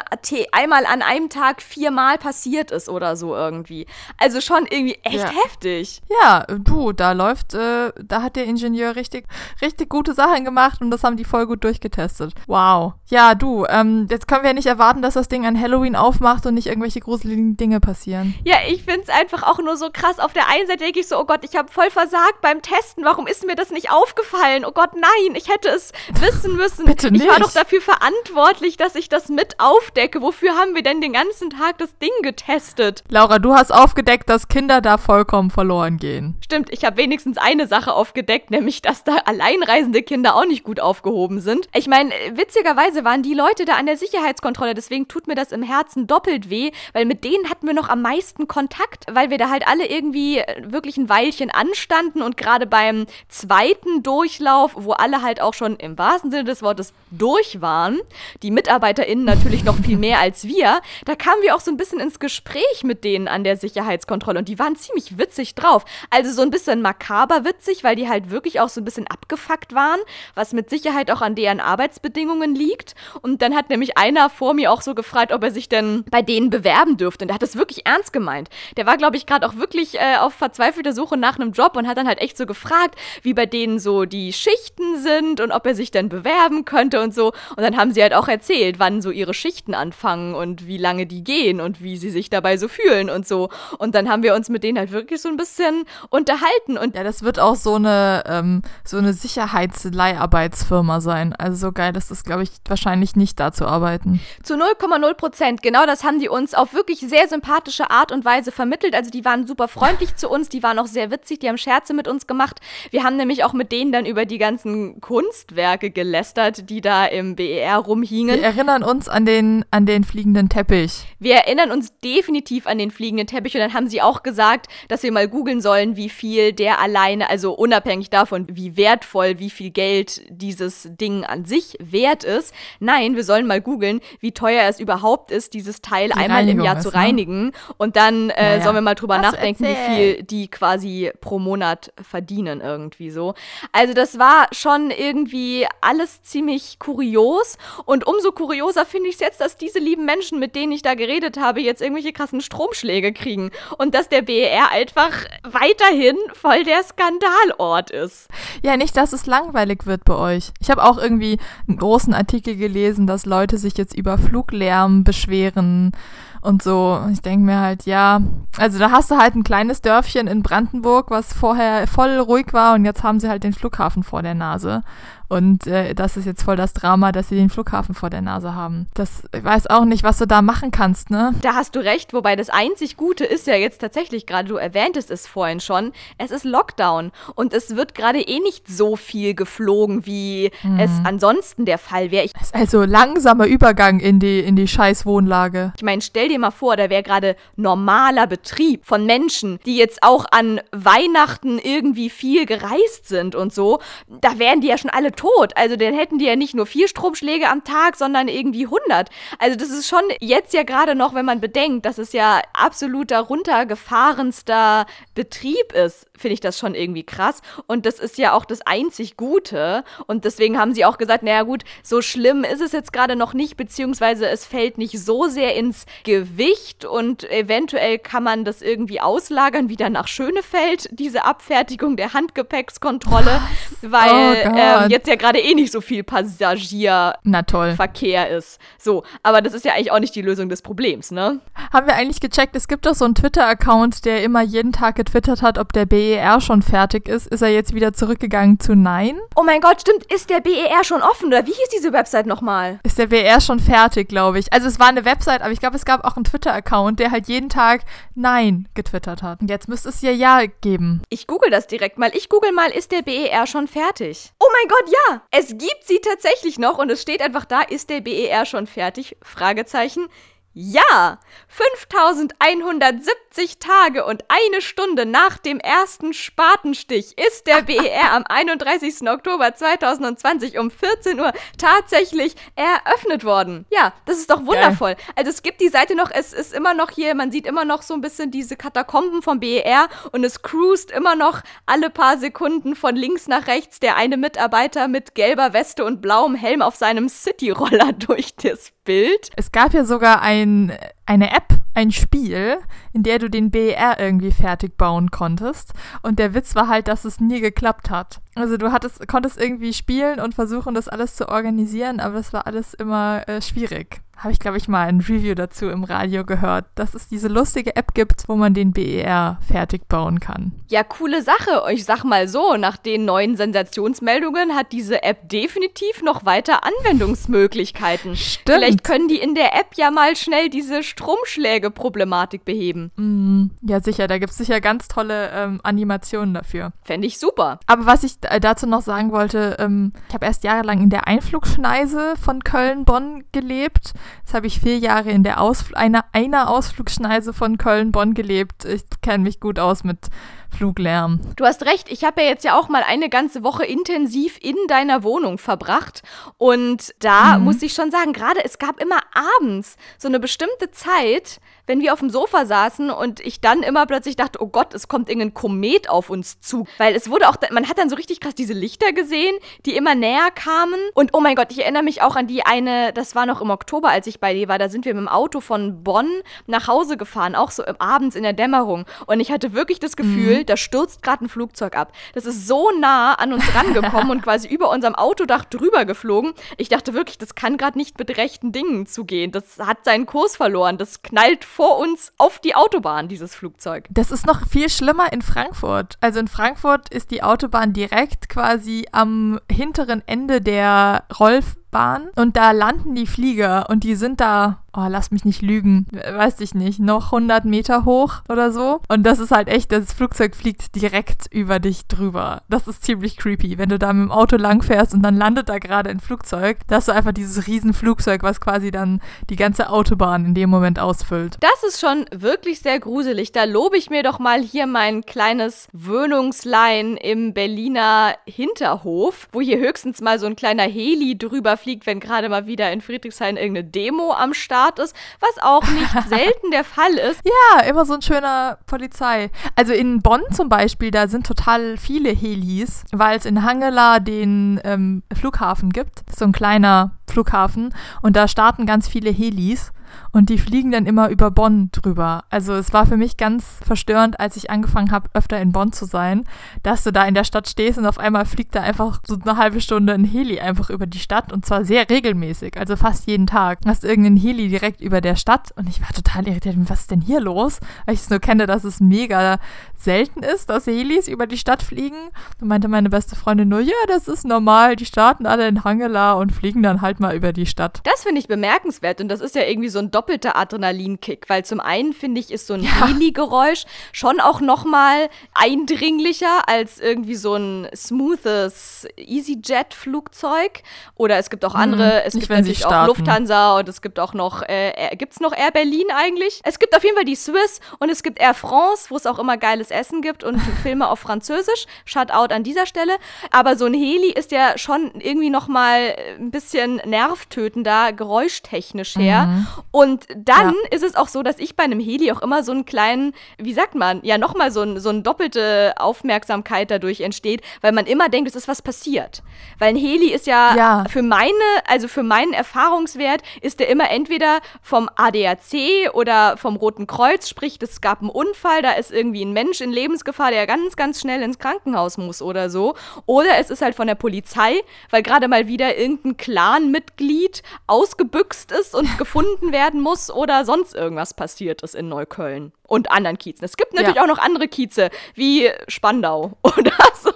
einmal 0.52 0.86
an 0.86 1.02
einem 1.02 1.28
Tag 1.28 1.62
viermal 1.62 2.18
passiert 2.18 2.70
ist 2.70 2.88
oder 2.88 3.16
so 3.16 3.34
irgendwie. 3.34 3.86
Also 4.18 4.40
schon 4.40 4.66
irgendwie 4.68 4.98
echt 5.02 5.18
ja. 5.18 5.30
heftig. 5.44 6.02
Ja, 6.22 6.46
du, 6.46 6.92
da 6.92 7.12
läuft, 7.12 7.54
äh, 7.54 7.92
da 8.02 8.22
hat 8.22 8.36
der 8.36 8.44
Ingenieur 8.44 8.96
richtig, 8.96 9.26
richtig 9.62 9.88
gute 9.88 10.14
Sachen 10.14 10.44
gemacht 10.44 10.80
und 10.80 10.90
das 10.90 11.04
haben 11.04 11.16
die 11.16 11.24
voll 11.24 11.46
gut 11.46 11.64
durchgetestet. 11.64 12.34
Wow. 12.46 12.94
Ja, 13.06 13.34
du, 13.34 13.66
ähm, 13.68 14.06
jetzt 14.10 14.28
können 14.28 14.42
wir 14.42 14.50
ja 14.50 14.54
nicht 14.54 14.66
erwarten, 14.66 15.02
dass 15.02 15.14
das 15.14 15.28
Ding 15.28 15.46
an 15.46 15.60
Halloween 15.60 15.96
aufmacht 15.96 16.46
und 16.46 16.54
nicht 16.54 16.66
irgendwelche 16.66 17.00
gruseligen 17.00 17.56
Dinge 17.56 17.80
passieren. 17.80 18.34
Ja, 18.44 18.56
ich 18.68 18.82
finde 18.84 19.02
es 19.02 19.08
einfach 19.08 19.42
auch 19.42 19.58
nur 19.58 19.76
so 19.76 19.90
krass. 19.92 20.18
Auf 20.18 20.32
der 20.32 20.48
einen 20.48 20.66
Seite 20.66 20.79
denke 20.80 21.00
ich 21.00 21.08
so, 21.08 21.18
oh 21.18 21.24
Gott, 21.24 21.44
ich 21.44 21.56
habe 21.56 21.70
voll 21.70 21.90
versagt 21.90 22.40
beim 22.40 22.62
Testen. 22.62 23.04
Warum 23.04 23.26
ist 23.26 23.46
mir 23.46 23.54
das 23.54 23.70
nicht 23.70 23.90
aufgefallen? 23.90 24.64
Oh 24.64 24.72
Gott, 24.72 24.94
nein, 24.94 25.34
ich 25.34 25.48
hätte 25.48 25.68
es 25.68 25.92
wissen 26.20 26.56
müssen. 26.56 26.84
Bitte 26.84 27.10
nicht. 27.10 27.22
Ich 27.22 27.30
war 27.30 27.38
doch 27.38 27.52
dafür 27.52 27.80
verantwortlich, 27.80 28.76
dass 28.76 28.94
ich 28.94 29.08
das 29.08 29.28
mit 29.28 29.60
aufdecke. 29.60 30.22
Wofür 30.22 30.56
haben 30.56 30.74
wir 30.74 30.82
denn 30.82 31.00
den 31.00 31.12
ganzen 31.12 31.50
Tag 31.50 31.78
das 31.78 31.96
Ding 31.98 32.10
getestet? 32.22 33.04
Laura, 33.08 33.38
du 33.38 33.54
hast 33.54 33.72
aufgedeckt, 33.72 34.28
dass 34.28 34.48
Kinder 34.48 34.80
da 34.80 34.98
vollkommen 34.98 35.50
verloren 35.50 35.98
gehen. 35.98 36.36
Stimmt, 36.44 36.72
ich 36.72 36.84
habe 36.84 36.96
wenigstens 36.96 37.38
eine 37.38 37.66
Sache 37.66 37.92
aufgedeckt, 37.92 38.50
nämlich, 38.50 38.82
dass 38.82 39.04
da 39.04 39.16
alleinreisende 39.24 40.02
Kinder 40.02 40.34
auch 40.34 40.46
nicht 40.46 40.64
gut 40.64 40.80
aufgehoben 40.80 41.40
sind. 41.40 41.68
Ich 41.74 41.86
meine, 41.86 42.10
witzigerweise 42.32 43.04
waren 43.04 43.22
die 43.22 43.34
Leute 43.34 43.64
da 43.64 43.74
an 43.74 43.86
der 43.86 43.96
Sicherheitskontrolle, 43.96 44.74
deswegen 44.74 45.08
tut 45.08 45.26
mir 45.26 45.34
das 45.34 45.52
im 45.52 45.62
Herzen 45.62 46.06
doppelt 46.06 46.50
weh, 46.50 46.70
weil 46.92 47.04
mit 47.04 47.24
denen 47.24 47.50
hatten 47.50 47.66
wir 47.66 47.74
noch 47.74 47.88
am 47.88 48.02
meisten 48.02 48.48
Kontakt, 48.48 49.04
weil 49.10 49.30
wir 49.30 49.38
da 49.38 49.50
halt 49.50 49.66
alle 49.66 49.86
irgendwie 49.86 50.42
wirklich 50.72 50.96
ein 50.96 51.08
Weilchen 51.08 51.50
anstanden 51.50 52.22
und 52.22 52.36
gerade 52.36 52.66
beim 52.66 53.06
zweiten 53.28 54.02
Durchlauf, 54.02 54.72
wo 54.76 54.92
alle 54.92 55.22
halt 55.22 55.40
auch 55.40 55.54
schon 55.54 55.76
im 55.76 55.98
wahrsten 55.98 56.30
Sinne 56.30 56.44
des 56.44 56.62
Wortes 56.62 56.92
durch 57.10 57.60
waren, 57.60 57.98
die 58.42 58.50
MitarbeiterInnen 58.50 59.24
natürlich 59.24 59.64
noch 59.64 59.76
viel 59.76 59.96
mehr 59.96 60.20
als 60.20 60.44
wir, 60.44 60.80
da 61.04 61.16
kamen 61.16 61.42
wir 61.42 61.54
auch 61.54 61.60
so 61.60 61.70
ein 61.70 61.76
bisschen 61.76 62.00
ins 62.00 62.18
Gespräch 62.18 62.82
mit 62.84 63.04
denen 63.04 63.28
an 63.28 63.44
der 63.44 63.56
Sicherheitskontrolle 63.56 64.38
und 64.38 64.48
die 64.48 64.58
waren 64.58 64.76
ziemlich 64.76 65.18
witzig 65.18 65.54
drauf. 65.54 65.84
Also 66.10 66.32
so 66.32 66.42
ein 66.42 66.50
bisschen 66.50 66.82
makaber 66.82 67.44
witzig, 67.44 67.84
weil 67.84 67.96
die 67.96 68.08
halt 68.08 68.30
wirklich 68.30 68.60
auch 68.60 68.68
so 68.68 68.80
ein 68.80 68.84
bisschen 68.84 69.06
abgefuckt 69.06 69.74
waren, 69.74 70.00
was 70.34 70.52
mit 70.52 70.70
Sicherheit 70.70 71.10
auch 71.10 71.22
an 71.22 71.34
deren 71.34 71.60
Arbeitsbedingungen 71.60 72.54
liegt. 72.54 72.94
Und 73.22 73.42
dann 73.42 73.54
hat 73.54 73.70
nämlich 73.70 73.96
einer 73.96 74.30
vor 74.30 74.54
mir 74.54 74.72
auch 74.72 74.82
so 74.82 74.94
gefragt, 74.94 75.32
ob 75.32 75.42
er 75.42 75.50
sich 75.50 75.68
denn 75.68 76.04
bei 76.10 76.22
denen 76.22 76.50
bewerben 76.50 76.96
dürfte. 76.96 77.24
Und 77.24 77.28
der 77.28 77.34
hat 77.34 77.42
das 77.42 77.56
wirklich 77.56 77.86
ernst 77.86 78.12
gemeint. 78.12 78.48
Der 78.76 78.86
war, 78.86 78.96
glaube 78.96 79.16
ich, 79.16 79.26
gerade 79.26 79.46
auch 79.46 79.56
wirklich 79.56 79.98
äh, 79.98 80.16
auf 80.18 80.34
verzweifelter 80.60 80.92
Suche 80.92 81.16
nach 81.16 81.38
einem 81.38 81.52
Job 81.52 81.76
und 81.76 81.88
hat 81.88 81.96
dann 81.96 82.06
halt 82.06 82.20
echt 82.20 82.36
so 82.36 82.44
gefragt, 82.44 82.96
wie 83.22 83.32
bei 83.32 83.46
denen 83.46 83.78
so 83.78 84.04
die 84.04 84.32
Schichten 84.32 84.98
sind 84.98 85.40
und 85.40 85.52
ob 85.52 85.66
er 85.66 85.74
sich 85.74 85.90
denn 85.90 86.08
bewerben 86.08 86.64
könnte 86.66 87.00
und 87.00 87.14
so. 87.14 87.28
Und 87.56 87.62
dann 87.62 87.76
haben 87.76 87.92
sie 87.92 88.02
halt 88.02 88.12
auch 88.14 88.28
erzählt, 88.28 88.78
wann 88.78 89.00
so 89.00 89.10
ihre 89.10 89.32
Schichten 89.32 89.74
anfangen 89.74 90.34
und 90.34 90.66
wie 90.66 90.76
lange 90.76 91.06
die 91.06 91.24
gehen 91.24 91.60
und 91.60 91.82
wie 91.82 91.96
sie 91.96 92.10
sich 92.10 92.28
dabei 92.28 92.58
so 92.58 92.68
fühlen 92.68 93.08
und 93.08 93.26
so. 93.26 93.48
Und 93.78 93.94
dann 93.94 94.10
haben 94.10 94.22
wir 94.22 94.34
uns 94.34 94.50
mit 94.50 94.62
denen 94.62 94.78
halt 94.78 94.92
wirklich 94.92 95.22
so 95.22 95.28
ein 95.28 95.36
bisschen 95.36 95.84
unterhalten. 96.10 96.76
Und 96.76 96.94
ja, 96.94 97.04
das 97.04 97.22
wird 97.22 97.38
auch 97.38 97.56
so 97.56 97.76
eine, 97.76 98.22
ähm, 98.26 98.62
so 98.84 98.98
eine 98.98 99.14
Sicherheitsleiharbeitsfirma 99.14 101.00
sein. 101.00 101.32
Also 101.32 101.68
so 101.68 101.72
geil 101.72 101.96
ist 101.96 102.10
das, 102.10 102.24
glaube 102.24 102.42
ich, 102.42 102.50
wahrscheinlich 102.68 103.16
nicht 103.16 103.40
da 103.40 103.52
zu 103.52 103.66
arbeiten. 103.66 104.20
Zu 104.42 104.54
0,0 104.54 105.14
Prozent. 105.14 105.62
Genau 105.62 105.86
das 105.86 106.04
haben 106.04 106.20
die 106.20 106.28
uns 106.28 106.52
auf 106.54 106.74
wirklich 106.74 107.00
sehr 107.00 107.28
sympathische 107.28 107.90
Art 107.90 108.12
und 108.12 108.24
Weise 108.24 108.52
vermittelt. 108.52 108.94
Also 108.94 109.10
die 109.10 109.24
waren 109.24 109.46
super 109.46 109.68
freundlich 109.68 110.16
zu 110.16 110.28
uns, 110.28 110.49
die 110.52 110.62
waren 110.62 110.78
auch 110.78 110.86
sehr 110.86 111.10
witzig, 111.10 111.40
die 111.40 111.48
haben 111.48 111.58
Scherze 111.58 111.94
mit 111.94 112.08
uns 112.08 112.26
gemacht. 112.26 112.60
Wir 112.90 113.04
haben 113.04 113.16
nämlich 113.16 113.44
auch 113.44 113.52
mit 113.52 113.72
denen 113.72 113.92
dann 113.92 114.06
über 114.06 114.24
die 114.24 114.38
ganzen 114.38 115.00
Kunstwerke 115.00 115.90
gelästert, 115.90 116.70
die 116.70 116.80
da 116.80 117.06
im 117.06 117.36
BER 117.36 117.76
rumhingen. 117.76 118.36
Wir 118.36 118.44
erinnern 118.44 118.82
uns 118.82 119.08
an 119.08 119.24
den, 119.24 119.64
an 119.70 119.86
den 119.86 120.04
fliegenden 120.04 120.48
Teppich. 120.48 121.04
Wir 121.18 121.36
erinnern 121.36 121.70
uns 121.70 121.98
definitiv 122.00 122.66
an 122.66 122.78
den 122.78 122.90
fliegenden 122.90 123.26
Teppich 123.26 123.54
und 123.54 123.60
dann 123.60 123.74
haben 123.74 123.88
sie 123.88 124.02
auch 124.02 124.22
gesagt, 124.22 124.66
dass 124.88 125.02
wir 125.02 125.12
mal 125.12 125.28
googeln 125.28 125.60
sollen, 125.60 125.96
wie 125.96 126.08
viel 126.08 126.52
der 126.52 126.80
alleine, 126.80 127.28
also 127.28 127.52
unabhängig 127.52 128.10
davon, 128.10 128.46
wie 128.50 128.76
wertvoll, 128.76 129.38
wie 129.38 129.50
viel 129.50 129.70
Geld 129.70 130.22
dieses 130.28 130.88
Ding 131.00 131.24
an 131.24 131.44
sich 131.44 131.76
wert 131.80 132.24
ist. 132.24 132.54
Nein, 132.78 133.16
wir 133.16 133.24
sollen 133.24 133.46
mal 133.46 133.60
googeln, 133.60 134.00
wie 134.20 134.32
teuer 134.32 134.68
es 134.68 134.80
überhaupt 134.80 135.30
ist, 135.30 135.54
dieses 135.54 135.80
Teil 135.82 136.08
die 136.08 136.14
einmal 136.14 136.38
Reinigung 136.38 136.60
im 136.60 136.64
Jahr 136.64 136.80
zu 136.80 136.88
ne? 136.88 136.94
reinigen. 136.94 137.44
Ne? 137.46 137.52
Und 137.76 137.96
dann 137.96 138.30
äh, 138.30 138.42
ja, 138.42 138.56
ja. 138.56 138.62
sollen 138.62 138.76
wir 138.76 138.82
mal 138.82 138.94
drüber 138.94 139.18
Hast 139.18 139.32
nachdenken, 139.32 139.64
wie 139.64 139.94
viel 139.94 140.22
die 140.22 140.39
die 140.40 140.48
quasi 140.48 141.12
pro 141.20 141.38
Monat 141.38 141.92
verdienen 142.00 142.60
irgendwie 142.60 143.10
so. 143.10 143.34
Also 143.72 143.92
das 143.92 144.18
war 144.18 144.46
schon 144.52 144.90
irgendwie 144.90 145.66
alles 145.82 146.22
ziemlich 146.22 146.78
kurios 146.78 147.58
und 147.84 148.06
umso 148.06 148.32
kurioser 148.32 148.86
finde 148.86 149.08
ich 149.08 149.16
es 149.16 149.20
jetzt, 149.20 149.40
dass 149.40 149.56
diese 149.56 149.78
lieben 149.78 150.06
Menschen, 150.06 150.38
mit 150.38 150.56
denen 150.56 150.72
ich 150.72 150.82
da 150.82 150.94
geredet 150.94 151.38
habe, 151.38 151.60
jetzt 151.60 151.82
irgendwelche 151.82 152.12
krassen 152.12 152.40
Stromschläge 152.40 153.12
kriegen 153.12 153.50
und 153.76 153.94
dass 153.94 154.08
der 154.08 154.22
BER 154.22 154.70
einfach 154.70 155.12
weiterhin 155.42 156.16
voll 156.32 156.64
der 156.64 156.82
Skandalort 156.82 157.90
ist. 157.90 158.28
Ja, 158.62 158.76
nicht, 158.76 158.96
dass 158.96 159.12
es 159.12 159.26
langweilig 159.26 159.84
wird 159.84 160.04
bei 160.04 160.14
euch. 160.14 160.52
Ich 160.60 160.70
habe 160.70 160.84
auch 160.84 160.96
irgendwie 160.96 161.38
einen 161.68 161.76
großen 161.76 162.14
Artikel 162.14 162.56
gelesen, 162.56 163.06
dass 163.06 163.26
Leute 163.26 163.58
sich 163.58 163.76
jetzt 163.76 163.94
über 163.94 164.16
Fluglärm 164.16 165.04
beschweren 165.04 165.92
und 166.40 166.62
so. 166.62 167.00
Ich 167.12 167.22
denke 167.22 167.44
mir 167.44 167.60
halt, 167.60 167.86
ja, 167.86 168.20
also 168.58 168.78
da 168.78 168.90
hast 168.90 169.10
du 169.10 169.16
halt 169.16 169.34
ein 169.34 169.44
kleines 169.44 169.82
Dörfchen 169.82 170.26
in 170.26 170.42
Brandenburg, 170.42 171.10
was 171.10 171.32
vorher 171.32 171.86
voll 171.86 172.18
ruhig 172.18 172.52
war 172.52 172.74
und 172.74 172.84
jetzt 172.84 173.02
haben 173.02 173.20
sie 173.20 173.28
halt 173.28 173.44
den 173.44 173.52
Flughafen 173.52 174.02
vor 174.02 174.22
der 174.22 174.34
Nase. 174.34 174.82
Und 175.30 175.68
äh, 175.68 175.94
das 175.94 176.16
ist 176.16 176.26
jetzt 176.26 176.42
voll 176.42 176.56
das 176.56 176.72
Drama, 176.72 177.12
dass 177.12 177.28
sie 177.28 177.36
den 177.36 177.50
Flughafen 177.50 177.94
vor 177.94 178.10
der 178.10 178.20
Nase 178.20 178.56
haben. 178.56 178.88
Das 178.94 179.22
ich 179.32 179.44
weiß 179.44 179.68
auch 179.68 179.84
nicht, 179.84 180.02
was 180.02 180.18
du 180.18 180.26
da 180.26 180.42
machen 180.42 180.72
kannst, 180.72 181.08
ne? 181.08 181.32
Da 181.40 181.54
hast 181.54 181.76
du 181.76 181.78
recht, 181.78 182.12
wobei 182.12 182.34
das 182.34 182.50
einzig 182.50 182.96
Gute 182.96 183.24
ist 183.24 183.46
ja 183.46 183.54
jetzt 183.54 183.80
tatsächlich 183.80 184.26
gerade, 184.26 184.48
du 184.48 184.56
erwähntest 184.56 185.08
es 185.08 185.28
vorhin 185.28 185.60
schon, 185.60 185.92
es 186.18 186.32
ist 186.32 186.44
Lockdown 186.44 187.12
und 187.36 187.54
es 187.54 187.76
wird 187.76 187.94
gerade 187.94 188.20
eh 188.20 188.40
nicht 188.40 188.66
so 188.66 188.96
viel 188.96 189.34
geflogen, 189.34 190.04
wie 190.04 190.50
mhm. 190.64 190.80
es 190.80 190.90
ansonsten 191.04 191.64
der 191.64 191.78
Fall 191.78 192.10
wäre. 192.10 192.28
Also 192.52 192.82
langsamer 192.82 193.46
Übergang 193.46 194.00
in 194.00 194.18
die, 194.18 194.40
in 194.40 194.56
die 194.56 194.66
scheiß 194.66 195.06
Wohnlage. 195.06 195.72
Ich 195.76 195.84
meine, 195.84 196.02
stell 196.02 196.28
dir 196.28 196.40
mal 196.40 196.50
vor, 196.50 196.76
da 196.76 196.90
wäre 196.90 197.04
gerade 197.04 197.36
normaler 197.54 198.26
Betrieb 198.26 198.84
von 198.84 199.06
Menschen, 199.06 199.60
die 199.64 199.76
jetzt 199.76 200.02
auch 200.02 200.26
an 200.32 200.60
Weihnachten 200.72 201.60
irgendwie 201.60 202.10
viel 202.10 202.46
gereist 202.46 203.06
sind 203.06 203.36
und 203.36 203.54
so. 203.54 203.78
Da 204.08 204.40
wären 204.40 204.60
die 204.60 204.66
ja 204.66 204.76
schon 204.76 204.90
alle 204.90 205.12
tot. 205.20 205.54
Also 205.54 205.76
dann 205.76 205.92
hätten 205.92 206.18
die 206.18 206.24
ja 206.24 206.34
nicht 206.34 206.54
nur 206.54 206.64
vier 206.64 206.88
Stromschläge 206.88 207.48
am 207.48 207.62
Tag, 207.62 207.96
sondern 207.96 208.26
irgendwie 208.26 208.64
100. 208.64 209.10
Also 209.38 209.56
das 209.56 209.68
ist 209.68 209.86
schon 209.86 210.02
jetzt 210.20 210.54
ja 210.54 210.62
gerade 210.62 210.94
noch, 210.94 211.12
wenn 211.12 211.26
man 211.26 211.40
bedenkt, 211.40 211.84
dass 211.84 211.98
es 211.98 212.14
ja 212.14 212.40
absoluter 212.54 213.20
runtergefahrenster 213.20 214.86
Betrieb 215.14 215.72
ist, 215.74 216.09
finde 216.20 216.34
ich 216.34 216.40
das 216.40 216.58
schon 216.58 216.74
irgendwie 216.74 217.02
krass. 217.02 217.40
Und 217.66 217.86
das 217.86 217.98
ist 217.98 218.18
ja 218.18 218.34
auch 218.34 218.44
das 218.44 218.60
einzig 218.62 219.16
Gute. 219.16 219.84
Und 220.06 220.24
deswegen 220.24 220.58
haben 220.58 220.74
sie 220.74 220.84
auch 220.84 220.98
gesagt, 220.98 221.22
naja 221.22 221.42
gut, 221.42 221.62
so 221.82 222.02
schlimm 222.02 222.44
ist 222.44 222.60
es 222.60 222.72
jetzt 222.72 222.92
gerade 222.92 223.16
noch 223.16 223.32
nicht, 223.34 223.56
beziehungsweise 223.56 224.28
es 224.28 224.44
fällt 224.44 224.78
nicht 224.78 225.00
so 225.00 225.26
sehr 225.26 225.56
ins 225.56 225.86
Gewicht 226.04 226.84
und 226.84 227.28
eventuell 227.30 227.98
kann 227.98 228.22
man 228.22 228.44
das 228.44 228.62
irgendwie 228.62 229.00
auslagern, 229.00 229.68
wieder 229.68 229.90
nach 229.90 230.06
Schönefeld, 230.08 230.88
diese 230.92 231.24
Abfertigung 231.24 231.96
der 231.96 232.12
Handgepäckskontrolle, 232.12 233.40
weil 233.80 234.10
oh 234.10 234.34
ähm, 234.56 234.90
jetzt 234.90 235.08
ja 235.08 235.16
gerade 235.16 235.40
eh 235.40 235.54
nicht 235.54 235.72
so 235.72 235.80
viel 235.80 236.04
Passagierverkehr 236.04 238.28
ist. 238.28 238.60
So, 238.78 239.04
aber 239.22 239.40
das 239.40 239.54
ist 239.54 239.64
ja 239.64 239.72
eigentlich 239.72 239.92
auch 239.92 240.00
nicht 240.00 240.14
die 240.14 240.20
Lösung 240.22 240.50
des 240.50 240.62
Problems, 240.62 241.10
ne? 241.10 241.40
Haben 241.72 241.86
wir 241.86 241.94
eigentlich 241.94 242.20
gecheckt, 242.20 242.54
es 242.56 242.68
gibt 242.68 242.86
doch 242.86 242.94
so 242.94 243.04
einen 243.04 243.14
Twitter-Account, 243.14 244.04
der 244.04 244.22
immer 244.22 244.42
jeden 244.42 244.72
Tag 244.72 244.96
getwittert 244.96 245.42
hat, 245.42 245.58
ob 245.58 245.72
der 245.72 245.86
BER 246.10 246.40
schon 246.40 246.62
fertig 246.62 247.08
ist. 247.08 247.26
Ist 247.26 247.42
er 247.42 247.48
jetzt 247.48 247.74
wieder 247.74 247.92
zurückgegangen 247.92 248.58
zu 248.60 248.74
Nein? 248.74 249.18
Oh 249.36 249.42
mein 249.42 249.60
Gott, 249.60 249.80
stimmt, 249.80 250.12
ist 250.12 250.30
der 250.30 250.40
BER 250.40 250.84
schon 250.84 251.02
offen 251.02 251.28
oder 251.28 251.46
wie 251.46 251.52
hieß 251.52 251.68
diese 251.74 251.92
Website 251.92 252.26
nochmal? 252.26 252.80
Ist 252.82 252.98
der 252.98 253.06
BER 253.06 253.40
schon 253.40 253.60
fertig, 253.60 254.08
glaube 254.08 254.38
ich. 254.38 254.52
Also 254.52 254.68
es 254.68 254.78
war 254.78 254.88
eine 254.88 255.04
Website, 255.04 255.42
aber 255.42 255.52
ich 255.52 255.60
glaube, 255.60 255.76
es 255.76 255.84
gab 255.84 256.04
auch 256.04 256.16
einen 256.16 256.24
Twitter-Account, 256.24 256.98
der 257.00 257.10
halt 257.10 257.28
jeden 257.28 257.48
Tag 257.48 257.82
Nein 258.14 258.68
getwittert 258.74 259.22
hat. 259.22 259.40
Und 259.40 259.50
jetzt 259.50 259.68
müsste 259.68 259.88
es 259.88 260.02
ja 260.02 260.10
Ja 260.10 260.44
geben. 260.60 261.02
Ich 261.08 261.26
google 261.26 261.50
das 261.50 261.66
direkt 261.66 261.98
mal. 261.98 262.10
Ich 262.14 262.28
google 262.28 262.52
mal, 262.52 262.70
ist 262.70 262.92
der 262.92 263.02
BER 263.02 263.46
schon 263.46 263.68
fertig? 263.68 264.32
Oh 264.38 264.48
mein 264.52 264.68
Gott, 264.68 264.92
ja! 264.92 265.00
ja, 265.10 265.22
es 265.30 265.48
gibt 265.48 265.84
sie 265.84 266.00
tatsächlich 266.00 266.58
noch 266.58 266.78
und 266.78 266.90
es 266.90 267.02
steht 267.02 267.22
einfach 267.22 267.44
da, 267.44 267.62
ist 267.62 267.90
der 267.90 268.00
BER 268.00 268.44
schon 268.46 268.66
fertig? 268.66 269.16
Fragezeichen. 269.22 270.08
Ja, 270.52 271.20
5170 271.46 273.29
Tage 273.34 274.04
und 274.04 274.24
eine 274.28 274.60
Stunde 274.60 275.06
nach 275.06 275.38
dem 275.38 275.60
ersten 275.60 276.12
Spatenstich 276.12 277.16
ist 277.16 277.46
der 277.46 277.62
BER 277.62 278.12
am 278.12 278.24
31. 278.28 279.08
Oktober 279.08 279.54
2020 279.54 280.58
um 280.58 280.70
14 280.70 281.20
Uhr 281.20 281.32
tatsächlich 281.56 282.34
eröffnet 282.56 283.24
worden. 283.24 283.66
Ja, 283.70 283.92
das 284.04 284.18
ist 284.18 284.30
doch 284.30 284.44
wundervoll. 284.44 284.94
Geil. 284.94 285.04
Also 285.16 285.30
es 285.30 285.42
gibt 285.42 285.60
die 285.60 285.68
Seite 285.68 285.94
noch, 285.94 286.10
es 286.10 286.32
ist 286.32 286.52
immer 286.52 286.74
noch 286.74 286.90
hier, 286.90 287.14
man 287.14 287.30
sieht 287.30 287.46
immer 287.46 287.64
noch 287.64 287.82
so 287.82 287.94
ein 287.94 288.00
bisschen 288.00 288.30
diese 288.30 288.56
Katakomben 288.56 289.22
vom 289.22 289.40
BER 289.40 289.88
und 290.12 290.24
es 290.24 290.42
cruist 290.42 290.90
immer 290.90 291.14
noch 291.14 291.40
alle 291.66 291.90
paar 291.90 292.18
Sekunden 292.18 292.74
von 292.74 292.96
links 292.96 293.28
nach 293.28 293.46
rechts 293.46 293.80
der 293.80 293.96
eine 293.96 294.16
Mitarbeiter 294.16 294.88
mit 294.88 295.14
gelber 295.14 295.52
Weste 295.52 295.84
und 295.84 296.02
blauem 296.02 296.34
Helm 296.34 296.62
auf 296.62 296.76
seinem 296.76 297.08
City-Roller 297.08 297.92
durch 297.98 298.34
das 298.34 298.72
Bild. 298.84 299.30
Es 299.36 299.52
gab 299.52 299.72
ja 299.72 299.84
sogar 299.84 300.20
ein, 300.20 300.76
eine 301.06 301.30
App, 301.30 301.48
ein 301.74 301.92
Spiel, 301.92 302.58
in 302.92 303.02
der 303.02 303.18
du 303.18 303.28
den 303.30 303.50
BER 303.50 303.98
irgendwie 303.98 304.32
fertig 304.32 304.76
bauen 304.76 305.10
konntest. 305.10 305.72
Und 306.02 306.18
der 306.18 306.34
Witz 306.34 306.54
war 306.54 306.68
halt, 306.68 306.88
dass 306.88 307.04
es 307.04 307.20
nie 307.20 307.40
geklappt 307.40 307.90
hat. 307.90 308.20
Also 308.34 308.56
du 308.56 308.72
hattest, 308.72 309.06
konntest 309.08 309.40
irgendwie 309.40 309.72
spielen 309.72 310.20
und 310.20 310.34
versuchen, 310.34 310.74
das 310.74 310.88
alles 310.88 311.16
zu 311.16 311.28
organisieren, 311.28 312.00
aber 312.00 312.16
es 312.16 312.32
war 312.32 312.46
alles 312.46 312.74
immer 312.74 313.28
äh, 313.28 313.42
schwierig 313.42 314.02
habe 314.20 314.32
ich, 314.32 314.38
glaube 314.38 314.58
ich, 314.58 314.68
mal 314.68 314.86
ein 314.86 315.00
Review 315.00 315.34
dazu 315.34 315.70
im 315.70 315.82
Radio 315.82 316.24
gehört, 316.24 316.66
dass 316.74 316.94
es 316.94 317.08
diese 317.08 317.28
lustige 317.28 317.74
App 317.74 317.94
gibt, 317.94 318.28
wo 318.28 318.36
man 318.36 318.52
den 318.52 318.72
BER 318.72 319.38
fertig 319.46 319.88
bauen 319.88 320.20
kann. 320.20 320.52
Ja, 320.68 320.84
coole 320.84 321.22
Sache. 321.22 321.62
Ich 321.72 321.86
sag 321.86 322.04
mal 322.04 322.28
so, 322.28 322.56
nach 322.56 322.76
den 322.76 323.06
neuen 323.06 323.36
Sensationsmeldungen 323.36 324.54
hat 324.54 324.72
diese 324.72 325.02
App 325.02 325.28
definitiv 325.30 326.02
noch 326.02 326.26
weiter 326.26 326.60
Anwendungsmöglichkeiten. 326.64 328.14
Stimmt. 328.14 328.58
Vielleicht 328.58 328.84
können 328.84 329.08
die 329.08 329.18
in 329.18 329.34
der 329.34 329.54
App 329.58 329.74
ja 329.76 329.90
mal 329.90 330.14
schnell 330.16 330.50
diese 330.50 330.82
Stromschläge-Problematik 330.82 332.44
beheben. 332.44 332.79
Mm, 332.96 333.50
ja, 333.62 333.80
sicher. 333.80 334.06
Da 334.06 334.18
gibt 334.18 334.32
es 334.32 334.38
sicher 334.38 334.60
ganz 334.60 334.88
tolle 334.88 335.30
ähm, 335.30 335.60
Animationen 335.62 336.34
dafür. 336.34 336.72
Fände 336.82 337.06
ich 337.06 337.18
super. 337.18 337.60
Aber 337.66 337.86
was 337.86 338.02
ich 338.02 338.18
dazu 338.20 338.66
noch 338.66 338.82
sagen 338.82 339.12
wollte, 339.12 339.56
ähm, 339.58 339.92
ich 340.08 340.14
habe 340.14 340.26
erst 340.26 340.44
jahrelang 340.44 340.80
in 340.80 340.90
der 340.90 341.06
Einflugschneise 341.06 342.14
von 342.20 342.42
Köln-Bonn 342.42 343.24
gelebt. 343.32 343.92
Jetzt 344.20 344.34
habe 344.34 344.46
ich 344.46 344.60
vier 344.60 344.78
Jahre 344.78 345.10
in 345.10 345.22
der 345.22 345.40
Ausfl 345.40 345.74
einer, 345.74 346.04
einer 346.12 346.48
Ausflugschneise 346.48 347.32
von 347.32 347.58
Köln-Bonn 347.58 348.14
gelebt. 348.14 348.64
Ich 348.64 348.84
kenne 349.02 349.24
mich 349.24 349.40
gut 349.40 349.58
aus 349.58 349.84
mit 349.84 350.08
Fluglärm. 350.50 351.20
Du 351.36 351.44
hast 351.44 351.64
recht, 351.64 351.90
ich 351.90 352.04
habe 352.04 352.22
ja 352.22 352.28
jetzt 352.28 352.44
ja 352.44 352.58
auch 352.58 352.68
mal 352.68 352.82
eine 352.82 353.08
ganze 353.08 353.42
Woche 353.42 353.64
intensiv 353.64 354.38
in 354.40 354.56
deiner 354.68 355.02
Wohnung 355.02 355.38
verbracht. 355.38 356.02
Und 356.38 356.94
da 356.98 357.38
mhm. 357.38 357.44
muss 357.44 357.62
ich 357.62 357.72
schon 357.72 357.90
sagen, 357.90 358.12
gerade 358.12 358.44
es 358.44 358.58
gab 358.58 358.80
immer 358.80 359.00
abends 359.38 359.76
so 359.98 360.08
eine 360.08 360.20
bestimmte 360.20 360.70
Zeit, 360.70 361.40
wenn 361.70 361.80
wir 361.80 361.92
auf 361.92 362.00
dem 362.00 362.10
Sofa 362.10 362.46
saßen 362.46 362.90
und 362.90 363.20
ich 363.20 363.40
dann 363.40 363.62
immer 363.62 363.86
plötzlich 363.86 364.16
dachte, 364.16 364.42
oh 364.42 364.48
Gott, 364.48 364.74
es 364.74 364.88
kommt 364.88 365.08
irgendein 365.08 365.34
Komet 365.34 365.88
auf 365.88 366.10
uns 366.10 366.40
zu. 366.40 366.66
Weil 366.78 366.96
es 366.96 367.08
wurde 367.08 367.28
auch, 367.28 367.36
man 367.52 367.68
hat 367.68 367.78
dann 367.78 367.88
so 367.88 367.94
richtig 367.94 368.18
krass 368.18 368.34
diese 368.34 368.54
Lichter 368.54 368.92
gesehen, 368.92 369.36
die 369.66 369.76
immer 369.76 369.94
näher 369.94 370.32
kamen. 370.34 370.80
Und 370.94 371.14
oh 371.14 371.20
mein 371.20 371.36
Gott, 371.36 371.52
ich 371.52 371.60
erinnere 371.60 371.84
mich 371.84 372.02
auch 372.02 372.16
an 372.16 372.26
die 372.26 372.44
eine, 372.44 372.92
das 372.92 373.14
war 373.14 373.24
noch 373.24 373.40
im 373.40 373.50
Oktober, 373.50 373.88
als 373.88 374.08
ich 374.08 374.18
bei 374.18 374.34
dir 374.34 374.48
war. 374.48 374.58
Da 374.58 374.68
sind 374.68 374.84
wir 374.84 374.94
mit 374.94 375.02
dem 375.02 375.08
Auto 375.08 375.40
von 375.40 375.84
Bonn 375.84 376.10
nach 376.48 376.66
Hause 376.66 376.96
gefahren, 376.96 377.36
auch 377.36 377.52
so 377.52 377.62
abends 377.78 378.16
in 378.16 378.24
der 378.24 378.32
Dämmerung. 378.32 378.84
Und 379.06 379.20
ich 379.20 379.30
hatte 379.30 379.52
wirklich 379.52 379.78
das 379.78 379.94
Gefühl, 379.94 380.40
mhm. 380.40 380.46
da 380.46 380.56
stürzt 380.56 381.04
gerade 381.04 381.24
ein 381.24 381.28
Flugzeug 381.28 381.76
ab. 381.76 381.92
Das 382.14 382.26
ist 382.26 382.48
so 382.48 382.72
nah 382.80 383.14
an 383.14 383.32
uns 383.32 383.44
rangekommen 383.54 384.10
und 384.10 384.22
quasi 384.22 384.48
über 384.48 384.70
unserem 384.70 384.96
Autodach 384.96 385.44
drüber 385.44 385.84
geflogen. 385.84 386.32
Ich 386.56 386.68
dachte 386.68 386.94
wirklich, 386.94 387.18
das 387.18 387.36
kann 387.36 387.58
gerade 387.58 387.78
nicht 387.78 387.96
mit 387.96 388.16
rechten 388.16 388.50
Dingen 388.50 388.86
zugehen. 388.86 389.30
Das 389.30 389.60
hat 389.60 389.84
seinen 389.84 390.06
Kurs 390.06 390.36
verloren. 390.36 390.76
Das 390.76 391.02
knallt 391.02 391.44
vor 391.44 391.59
uns 391.64 392.12
auf 392.18 392.38
die 392.38 392.54
Autobahn, 392.54 393.08
dieses 393.08 393.34
Flugzeug. 393.34 393.86
Das 393.90 394.10
ist 394.10 394.26
noch 394.26 394.46
viel 394.46 394.68
schlimmer 394.68 395.12
in 395.12 395.22
Frankfurt. 395.22 395.96
Also 396.00 396.20
in 396.20 396.28
Frankfurt 396.28 396.92
ist 396.92 397.10
die 397.10 397.22
Autobahn 397.22 397.72
direkt 397.72 398.28
quasi 398.28 398.86
am 398.92 399.40
hinteren 399.50 400.02
Ende 400.06 400.40
der 400.40 401.04
Rollbahn 401.18 402.08
und 402.16 402.36
da 402.36 402.52
landen 402.52 402.94
die 402.94 403.06
Flieger 403.06 403.68
und 403.68 403.84
die 403.84 403.94
sind 403.94 404.20
da 404.20 404.62
oh, 404.74 404.86
lass 404.88 405.10
mich 405.10 405.24
nicht 405.24 405.42
lügen, 405.42 405.86
weiß 405.92 406.40
ich 406.40 406.54
nicht, 406.54 406.78
noch 406.78 407.06
100 407.12 407.44
Meter 407.44 407.84
hoch 407.84 408.22
oder 408.28 408.52
so. 408.52 408.80
Und 408.88 409.04
das 409.04 409.18
ist 409.18 409.30
halt 409.30 409.48
echt, 409.48 409.72
das 409.72 409.92
Flugzeug 409.92 410.36
fliegt 410.36 410.74
direkt 410.76 411.26
über 411.30 411.58
dich 411.58 411.86
drüber. 411.86 412.42
Das 412.48 412.68
ist 412.68 412.84
ziemlich 412.84 413.16
creepy, 413.16 413.58
wenn 413.58 413.68
du 413.68 413.78
da 413.78 413.92
mit 413.92 414.04
dem 414.04 414.12
Auto 414.12 414.36
langfährst 414.36 414.94
und 414.94 415.02
dann 415.02 415.16
landet 415.16 415.48
da 415.48 415.58
gerade 415.58 415.90
ein 415.90 416.00
Flugzeug. 416.00 416.58
Da 416.68 416.76
hast 416.76 416.88
du 416.88 416.92
einfach 416.92 417.12
dieses 417.12 417.46
riesen 417.46 417.74
Flugzeug, 417.74 418.22
was 418.22 418.40
quasi 418.40 418.70
dann 418.70 419.00
die 419.28 419.36
ganze 419.36 419.70
Autobahn 419.70 420.24
in 420.24 420.34
dem 420.34 420.50
Moment 420.50 420.78
ausfüllt. 420.78 421.36
Das 421.40 421.64
ist 421.66 421.80
schon 421.80 422.06
wirklich 422.12 422.60
sehr 422.60 422.78
gruselig. 422.78 423.32
Da 423.32 423.44
lobe 423.44 423.76
ich 423.76 423.90
mir 423.90 424.02
doch 424.02 424.18
mal 424.18 424.40
hier 424.40 424.66
mein 424.66 425.04
kleines 425.04 425.68
Wohnungslein 425.72 426.96
im 426.96 427.34
Berliner 427.34 428.14
Hinterhof, 428.26 429.28
wo 429.32 429.40
hier 429.40 429.58
höchstens 429.58 430.00
mal 430.00 430.18
so 430.18 430.26
ein 430.26 430.36
kleiner 430.36 430.64
Heli 430.64 431.18
drüber 431.18 431.56
fliegt, 431.56 431.86
wenn 431.86 432.00
gerade 432.00 432.28
mal 432.28 432.46
wieder 432.46 432.70
in 432.72 432.80
Friedrichshain 432.80 433.36
irgendeine 433.36 433.68
Demo 433.68 434.12
am 434.12 434.34
Start 434.34 434.59
Start 434.60 434.78
ist, 434.78 434.94
was 435.20 435.42
auch 435.42 435.62
nicht 435.70 435.90
selten 436.08 436.50
der 436.50 436.64
Fall 436.64 436.92
ist. 436.92 437.22
Ja, 437.24 437.62
immer 437.62 437.86
so 437.86 437.94
ein 437.94 438.02
schöner 438.02 438.58
Polizei. 438.66 439.30
Also 439.56 439.72
in 439.72 440.02
Bonn 440.02 440.22
zum 440.32 440.48
Beispiel, 440.48 440.90
da 440.90 441.08
sind 441.08 441.26
total 441.26 441.76
viele 441.78 442.10
Helis, 442.10 442.84
weil 442.92 443.16
es 443.18 443.24
in 443.24 443.42
Hangela 443.42 444.00
den 444.00 444.60
ähm, 444.64 445.02
Flughafen 445.12 445.70
gibt. 445.70 446.02
So 446.14 446.24
ein 446.26 446.32
kleiner 446.32 446.92
Flughafen. 447.08 447.74
Und 448.02 448.16
da 448.16 448.28
starten 448.28 448.66
ganz 448.66 448.86
viele 448.86 449.10
Helis 449.10 449.72
und 450.12 450.28
die 450.28 450.38
fliegen 450.38 450.70
dann 450.70 450.86
immer 450.86 451.08
über 451.08 451.30
Bonn 451.30 451.70
drüber. 451.72 452.24
Also 452.30 452.54
es 452.54 452.72
war 452.72 452.86
für 452.86 452.96
mich 452.96 453.16
ganz 453.16 453.44
verstörend, 453.64 454.20
als 454.20 454.36
ich 454.36 454.50
angefangen 454.50 454.90
habe, 454.90 455.10
öfter 455.14 455.40
in 455.40 455.52
Bonn 455.52 455.72
zu 455.72 455.84
sein, 455.84 456.24
dass 456.62 456.84
du 456.84 456.92
da 456.92 457.04
in 457.04 457.14
der 457.14 457.24
Stadt 457.24 457.48
stehst 457.48 457.78
und 457.78 457.86
auf 457.86 457.98
einmal 457.98 458.26
fliegt 458.26 458.54
da 458.54 458.62
einfach 458.62 459.00
so 459.06 459.16
eine 459.22 459.36
halbe 459.36 459.60
Stunde 459.60 459.92
ein 459.92 460.04
Heli 460.04 460.40
einfach 460.40 460.70
über 460.70 460.86
die 460.86 460.98
Stadt 460.98 461.32
und 461.32 461.44
zwar 461.44 461.64
sehr 461.64 461.88
regelmäßig, 461.88 462.58
also 462.58 462.76
fast 462.76 463.06
jeden 463.06 463.26
Tag. 463.26 463.58
Hast 463.66 463.84
irgendeinen 463.84 464.16
Heli 464.16 464.48
direkt 464.48 464.80
über 464.80 465.00
der 465.00 465.16
Stadt 465.16 465.52
und 465.56 465.68
ich 465.68 465.80
war 465.80 465.90
total 465.90 466.26
irritiert, 466.26 466.56
was 466.68 466.82
ist 466.82 466.90
denn 466.90 467.00
hier 467.00 467.20
los? 467.20 467.60
Weil 467.86 467.94
ich 467.94 468.00
es 468.00 468.10
nur 468.10 468.18
kenne, 468.18 468.46
dass 468.46 468.64
es 468.64 468.80
mega 468.80 469.38
selten 469.76 470.22
ist, 470.22 470.50
dass 470.50 470.66
Helis 470.66 471.08
über 471.08 471.26
die 471.26 471.38
Stadt 471.38 471.62
fliegen. 471.62 471.96
Und 472.40 472.48
meinte 472.48 472.68
meine 472.68 472.90
beste 472.90 473.16
Freundin 473.16 473.48
nur, 473.48 473.60
ja, 473.60 473.72
das 473.88 474.08
ist 474.08 474.24
normal, 474.24 474.76
die 474.76 474.84
starten 474.84 475.26
alle 475.26 475.48
in 475.48 475.64
Hangela 475.64 476.14
und 476.14 476.32
fliegen 476.32 476.62
dann 476.62 476.80
halt 476.80 477.00
mal 477.00 477.16
über 477.16 477.32
die 477.32 477.46
Stadt. 477.46 477.80
Das 477.84 478.02
finde 478.02 478.20
ich 478.20 478.28
bemerkenswert 478.28 479.00
und 479.00 479.08
das 479.08 479.20
ist 479.20 479.34
ja 479.34 479.42
irgendwie 479.42 479.68
so 479.68 479.78
ein 479.80 479.90
doppelter 479.90 480.36
Adrenalinkick, 480.36 481.28
weil 481.28 481.44
zum 481.44 481.60
einen 481.60 481.92
finde 481.92 482.20
ich, 482.20 482.30
ist 482.30 482.46
so 482.46 482.54
ein 482.54 482.62
ja. 482.62 482.86
Heli-Geräusch 482.86 483.64
schon 483.92 484.20
auch 484.20 484.40
nochmal 484.40 485.08
eindringlicher 485.34 486.48
als 486.48 486.78
irgendwie 486.78 487.16
so 487.16 487.34
ein 487.34 487.68
smoothes 487.74 488.86
EasyJet-Flugzeug. 488.96 490.62
Oder 490.94 491.18
es 491.18 491.30
gibt 491.30 491.44
auch 491.44 491.54
mhm. 491.54 491.60
andere, 491.60 491.90
hm, 491.98 492.02
es 492.06 492.14
gibt 492.14 492.30
natürlich 492.30 492.66
auch 492.66 492.86
Lufthansa 492.86 493.58
und 493.58 493.68
es 493.68 493.82
gibt 493.82 493.98
auch 493.98 494.14
noch, 494.14 494.42
äh, 494.42 494.94
gibt 494.96 495.14
es 495.14 495.20
noch 495.20 495.36
Air 495.36 495.50
Berlin 495.50 495.86
eigentlich? 495.94 496.40
Es 496.44 496.58
gibt 496.58 496.76
auf 496.76 496.84
jeden 496.84 496.96
Fall 496.96 497.04
die 497.04 497.16
Swiss 497.16 497.60
und 497.78 497.90
es 497.90 498.02
gibt 498.02 498.20
Air 498.20 498.34
France, 498.34 498.90
wo 498.90 498.96
es 498.96 499.06
auch 499.06 499.18
immer 499.18 499.36
geiles 499.36 499.70
Essen 499.70 500.02
gibt 500.02 500.24
und 500.24 500.38
Filme 500.62 500.88
auf 500.88 501.00
Französisch. 501.00 501.66
Shoutout 501.84 502.34
an 502.34 502.42
dieser 502.42 502.66
Stelle. 502.66 502.96
Aber 503.30 503.56
so 503.56 503.66
ein 503.66 503.74
Heli 503.74 504.12
ist 504.12 504.32
ja 504.32 504.58
schon 504.58 504.92
irgendwie 504.98 505.30
nochmal 505.30 505.96
ein 506.18 506.30
bisschen 506.30 506.76
nervtötender, 506.84 507.92
geräuschtechnisch 507.92 508.96
her. 508.96 509.26
Mhm. 509.26 509.46
Und 509.70 510.06
dann 510.16 510.54
ja. 510.54 510.68
ist 510.70 510.82
es 510.82 510.96
auch 510.96 511.08
so, 511.08 511.22
dass 511.22 511.38
ich 511.38 511.56
bei 511.56 511.62
einem 511.62 511.78
Heli 511.78 512.10
auch 512.10 512.22
immer 512.22 512.42
so 512.42 512.52
einen 512.52 512.64
kleinen, 512.64 513.12
wie 513.38 513.52
sagt 513.52 513.74
man, 513.74 514.00
ja 514.02 514.18
nochmal 514.18 514.50
so, 514.50 514.62
ein, 514.62 514.80
so 514.80 514.88
eine 514.88 515.02
doppelte 515.02 515.74
Aufmerksamkeit 515.78 516.70
dadurch 516.70 517.00
entsteht, 517.00 517.42
weil 517.60 517.72
man 517.72 517.86
immer 517.86 518.08
denkt, 518.08 518.28
es 518.28 518.34
ist 518.34 518.48
was 518.48 518.62
passiert. 518.62 519.22
Weil 519.58 519.70
ein 519.70 519.76
Heli 519.76 520.08
ist 520.08 520.26
ja, 520.26 520.56
ja. 520.56 520.84
für 520.88 521.02
meine, 521.02 521.32
also 521.66 521.86
für 521.86 522.02
meinen 522.02 522.32
Erfahrungswert, 522.32 523.22
ist 523.42 523.60
der 523.60 523.68
immer 523.68 523.90
entweder 523.90 524.40
vom 524.60 524.88
ADAC 524.96 525.94
oder 525.94 526.36
vom 526.36 526.56
Roten 526.56 526.86
Kreuz, 526.86 527.28
sprich, 527.28 527.58
es 527.60 527.80
gab 527.80 528.00
einen 528.00 528.10
Unfall, 528.10 528.62
da 528.62 528.72
ist 528.72 528.90
irgendwie 528.90 529.24
ein 529.24 529.32
Mensch 529.32 529.60
in 529.60 529.70
Lebensgefahr, 529.70 530.30
der 530.30 530.46
ganz, 530.46 530.76
ganz 530.76 531.00
schnell 531.00 531.22
ins 531.22 531.38
Krankenhaus 531.38 531.98
muss 531.98 532.22
oder 532.22 532.50
so. 532.50 532.74
Oder 533.06 533.38
es 533.38 533.50
ist 533.50 533.62
halt 533.62 533.74
von 533.74 533.86
der 533.86 533.94
Polizei, 533.94 534.62
weil 534.90 535.02
gerade 535.02 535.28
mal 535.28 535.46
wieder 535.46 535.76
irgendein 535.76 536.16
Clan-Mitglied 536.16 537.42
ausgebüxt 537.66 538.50
ist 538.52 538.74
und 538.74 538.98
gefunden 538.98 539.52
werden 539.60 539.82
muss 539.82 540.10
oder 540.10 540.46
sonst 540.46 540.74
irgendwas 540.74 541.12
passiert 541.12 541.60
ist 541.60 541.74
in 541.74 541.88
Neukölln 541.88 542.52
und 542.66 542.90
anderen 542.90 543.18
Kiezen. 543.18 543.44
Es 543.44 543.58
gibt 543.58 543.74
natürlich 543.74 543.96
ja. 543.96 544.02
auch 544.02 544.06
noch 544.06 544.18
andere 544.18 544.48
Kieze, 544.48 544.88
wie 545.14 545.50
Spandau 545.68 546.38
oder 546.42 546.72
so. 546.94 547.12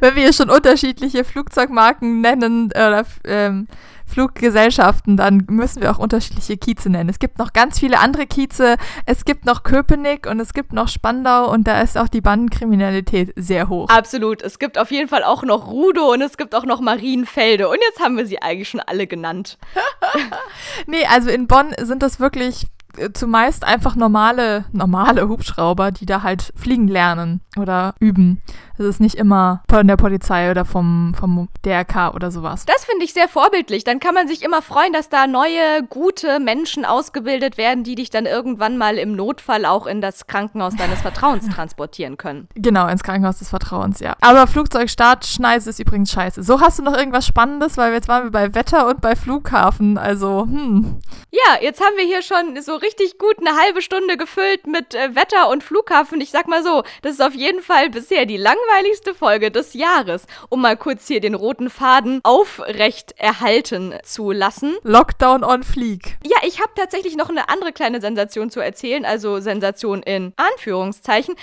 Wenn 0.00 0.14
wir 0.14 0.22
hier 0.22 0.32
schon 0.32 0.50
unterschiedliche 0.50 1.24
Flugzeugmarken 1.24 2.20
nennen 2.20 2.66
oder 2.66 3.04
ähm, 3.24 3.66
Fluggesellschaften, 4.10 5.16
dann 5.16 5.44
müssen 5.48 5.80
wir 5.80 5.90
auch 5.90 5.98
unterschiedliche 5.98 6.56
Kieze 6.56 6.90
nennen. 6.90 7.08
Es 7.08 7.18
gibt 7.18 7.38
noch 7.38 7.52
ganz 7.52 7.78
viele 7.78 7.98
andere 8.00 8.26
Kieze. 8.26 8.76
Es 9.06 9.24
gibt 9.24 9.46
noch 9.46 9.62
Köpenick 9.62 10.26
und 10.26 10.40
es 10.40 10.52
gibt 10.52 10.72
noch 10.72 10.88
Spandau 10.88 11.50
und 11.50 11.66
da 11.66 11.80
ist 11.80 11.96
auch 11.96 12.08
die 12.08 12.20
Bandenkriminalität 12.20 13.32
sehr 13.36 13.68
hoch. 13.68 13.88
Absolut. 13.88 14.42
Es 14.42 14.58
gibt 14.58 14.78
auf 14.78 14.90
jeden 14.90 15.08
Fall 15.08 15.22
auch 15.22 15.42
noch 15.44 15.68
Rudo 15.68 16.12
und 16.12 16.22
es 16.22 16.36
gibt 16.36 16.54
auch 16.54 16.64
noch 16.64 16.80
Marienfelde. 16.80 17.68
Und 17.68 17.78
jetzt 17.88 18.00
haben 18.00 18.16
wir 18.16 18.26
sie 18.26 18.42
eigentlich 18.42 18.68
schon 18.68 18.80
alle 18.80 19.06
genannt. 19.06 19.58
nee, 20.86 21.06
also 21.08 21.30
in 21.30 21.46
Bonn 21.46 21.72
sind 21.80 22.02
das 22.02 22.18
wirklich 22.18 22.66
äh, 22.96 23.12
zumeist 23.12 23.64
einfach 23.64 23.94
normale, 23.94 24.64
normale 24.72 25.28
Hubschrauber, 25.28 25.92
die 25.92 26.06
da 26.06 26.22
halt 26.22 26.52
fliegen 26.56 26.88
lernen 26.88 27.40
oder 27.56 27.94
üben. 28.00 28.42
Es 28.80 28.86
ist 28.86 29.00
nicht 29.00 29.16
immer 29.16 29.62
von 29.68 29.86
der 29.86 29.98
Polizei 29.98 30.50
oder 30.50 30.64
vom, 30.64 31.12
vom 31.14 31.48
DRK 31.66 32.14
oder 32.14 32.30
sowas. 32.30 32.64
Das 32.64 32.86
finde 32.86 33.04
ich 33.04 33.12
sehr 33.12 33.28
vorbildlich. 33.28 33.84
Dann 33.84 34.00
kann 34.00 34.14
man 34.14 34.26
sich 34.26 34.42
immer 34.42 34.62
freuen, 34.62 34.94
dass 34.94 35.10
da 35.10 35.26
neue, 35.26 35.82
gute 35.90 36.40
Menschen 36.40 36.86
ausgebildet 36.86 37.58
werden, 37.58 37.84
die 37.84 37.94
dich 37.94 38.08
dann 38.08 38.24
irgendwann 38.24 38.78
mal 38.78 38.96
im 38.96 39.14
Notfall 39.14 39.66
auch 39.66 39.86
in 39.86 40.00
das 40.00 40.26
Krankenhaus 40.26 40.76
deines 40.76 41.02
Vertrauens 41.02 41.46
transportieren 41.54 42.16
können. 42.16 42.48
Genau, 42.54 42.88
ins 42.88 43.02
Krankenhaus 43.02 43.38
des 43.38 43.50
Vertrauens, 43.50 44.00
ja. 44.00 44.16
Aber 44.22 44.46
Flugzeugstartschneise 44.46 45.68
ist 45.68 45.78
übrigens 45.78 46.10
scheiße. 46.10 46.42
So 46.42 46.62
hast 46.62 46.78
du 46.78 46.82
noch 46.82 46.96
irgendwas 46.96 47.26
Spannendes, 47.26 47.76
weil 47.76 47.92
jetzt 47.92 48.08
waren 48.08 48.24
wir 48.24 48.30
bei 48.30 48.54
Wetter 48.54 48.88
und 48.88 49.02
bei 49.02 49.14
Flughafen. 49.14 49.98
Also, 49.98 50.46
hm. 50.50 51.02
Ja, 51.30 51.60
jetzt 51.60 51.84
haben 51.84 51.98
wir 51.98 52.04
hier 52.04 52.22
schon 52.22 52.58
so 52.62 52.76
richtig 52.76 53.18
gut 53.18 53.36
eine 53.40 53.58
halbe 53.60 53.82
Stunde 53.82 54.16
gefüllt 54.16 54.66
mit 54.66 54.94
äh, 54.94 55.14
Wetter 55.14 55.50
und 55.50 55.62
Flughafen. 55.62 56.22
Ich 56.22 56.30
sag 56.30 56.48
mal 56.48 56.62
so, 56.62 56.82
das 57.02 57.12
ist 57.12 57.22
auf 57.22 57.34
jeden 57.34 57.60
Fall 57.60 57.90
bisher 57.90 58.24
die 58.24 58.38
langweiligste 58.38 58.69
langweiligste 58.70 59.14
Folge 59.14 59.50
des 59.50 59.74
Jahres, 59.74 60.26
um 60.48 60.60
mal 60.60 60.76
kurz 60.76 61.06
hier 61.06 61.20
den 61.20 61.34
roten 61.34 61.70
Faden 61.70 62.20
aufrecht 62.22 63.14
erhalten 63.16 63.94
zu 64.04 64.32
lassen. 64.32 64.76
Lockdown 64.82 65.44
on 65.44 65.62
Fleek. 65.62 66.18
Ja, 66.24 66.36
ich 66.46 66.60
habe 66.60 66.70
tatsächlich 66.74 67.16
noch 67.16 67.30
eine 67.30 67.48
andere 67.48 67.72
kleine 67.72 68.00
Sensation 68.00 68.50
zu 68.50 68.60
erzählen, 68.60 69.04
also 69.04 69.40
Sensation 69.40 70.02
in 70.02 70.32
Anführungszeichen, 70.36 71.34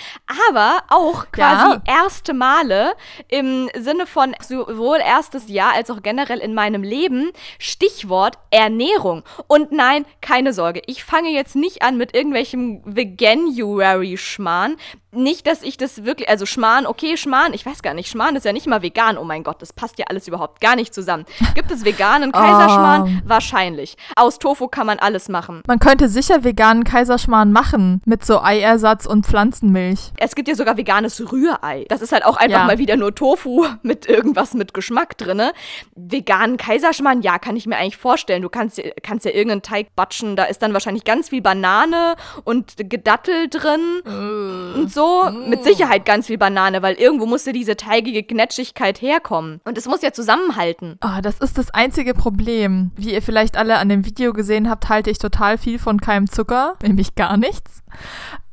aber 0.48 0.82
auch 0.88 1.30
quasi 1.32 1.74
ja. 1.74 1.82
erste 2.02 2.34
Male 2.34 2.94
im 3.28 3.68
Sinne 3.76 4.06
von 4.06 4.34
sowohl 4.46 4.98
erstes 4.98 5.48
Jahr 5.48 5.74
als 5.74 5.90
auch 5.90 6.02
generell 6.02 6.38
in 6.38 6.54
meinem 6.54 6.82
Leben. 6.82 7.30
Stichwort 7.58 8.38
Ernährung. 8.50 9.22
Und 9.46 9.72
nein, 9.72 10.06
keine 10.20 10.52
Sorge, 10.52 10.82
ich 10.86 11.04
fange 11.04 11.30
jetzt 11.30 11.56
nicht 11.56 11.82
an 11.82 11.96
mit 11.96 12.14
irgendwelchem 12.14 12.82
Veganuary-Schmarrn 12.84 14.76
nicht, 15.10 15.46
dass 15.46 15.62
ich 15.62 15.76
das 15.76 16.04
wirklich, 16.04 16.28
also 16.28 16.44
Schmarrn, 16.44 16.86
okay, 16.86 17.16
Schmarrn, 17.18 17.54
ich 17.54 17.64
weiß 17.64 17.82
gar 17.82 17.94
nicht, 17.94 18.10
Schmarrn 18.10 18.36
ist 18.36 18.44
ja 18.44 18.52
nicht 18.52 18.66
mal 18.66 18.82
vegan, 18.82 19.18
oh 19.18 19.24
mein 19.24 19.42
Gott, 19.42 19.62
das 19.62 19.72
passt 19.72 19.98
ja 19.98 20.06
alles 20.08 20.28
überhaupt 20.28 20.60
gar 20.60 20.76
nicht 20.76 20.94
zusammen. 20.94 21.24
Gibt 21.54 21.70
es 21.70 21.84
veganen 21.84 22.30
Kaiserschmarrn? 22.32 23.22
Oh. 23.24 23.28
Wahrscheinlich. 23.28 23.96
Aus 24.14 24.38
Tofu 24.38 24.68
kann 24.68 24.86
man 24.86 24.98
alles 24.98 25.28
machen. 25.28 25.62
Man 25.66 25.78
könnte 25.78 26.08
sicher 26.08 26.44
veganen 26.44 26.84
Kaiserschmarrn 26.84 27.50
machen, 27.50 28.02
mit 28.04 28.24
so 28.24 28.40
Eiersatz 28.40 29.06
und 29.06 29.26
Pflanzenmilch. 29.26 30.12
Es 30.18 30.34
gibt 30.34 30.48
ja 30.48 30.54
sogar 30.54 30.76
veganes 30.76 31.32
Rührei. 31.32 31.86
Das 31.88 32.02
ist 32.02 32.12
halt 32.12 32.24
auch 32.24 32.36
einfach 32.36 32.60
ja. 32.60 32.66
mal 32.66 32.78
wieder 32.78 32.96
nur 32.96 33.14
Tofu 33.14 33.66
mit 33.82 34.08
irgendwas 34.08 34.54
mit 34.54 34.74
Geschmack 34.74 35.16
drinne. 35.18 35.52
Veganen 35.96 36.58
Kaiserschmarrn, 36.58 37.22
ja, 37.22 37.38
kann 37.38 37.56
ich 37.56 37.66
mir 37.66 37.76
eigentlich 37.76 37.96
vorstellen. 37.96 38.42
Du 38.42 38.48
kannst, 38.48 38.80
kannst 39.02 39.24
ja 39.24 39.32
irgendeinen 39.32 39.62
Teig 39.62 39.96
batschen, 39.96 40.36
da 40.36 40.44
ist 40.44 40.62
dann 40.62 40.72
wahrscheinlich 40.72 41.04
ganz 41.04 41.30
viel 41.30 41.40
Banane 41.40 42.14
und 42.44 42.74
Gedattel 42.76 43.48
drin 43.48 43.80
uh. 44.06 44.78
und 44.78 44.92
so 44.92 44.98
so 44.98 45.30
mm. 45.30 45.48
mit 45.48 45.64
Sicherheit 45.64 46.04
ganz 46.04 46.26
viel 46.26 46.38
Banane, 46.38 46.82
weil 46.82 46.97
irgendwo 46.98 47.26
musste 47.26 47.52
diese 47.52 47.76
teigige 47.76 48.22
Gnetschigkeit 48.22 49.00
herkommen. 49.00 49.60
Und 49.64 49.78
es 49.78 49.86
muss 49.86 50.02
ja 50.02 50.12
zusammenhalten. 50.12 50.98
Oh, 51.02 51.20
das 51.22 51.38
ist 51.38 51.58
das 51.58 51.70
einzige 51.70 52.14
Problem. 52.14 52.92
Wie 52.96 53.12
ihr 53.12 53.22
vielleicht 53.22 53.56
alle 53.56 53.78
an 53.78 53.88
dem 53.88 54.04
Video 54.04 54.32
gesehen 54.32 54.68
habt, 54.68 54.88
halte 54.88 55.10
ich 55.10 55.18
total 55.18 55.58
viel 55.58 55.78
von 55.78 56.00
keinem 56.00 56.28
Zucker, 56.28 56.76
nämlich 56.82 57.14
gar 57.14 57.36
nichts. 57.36 57.82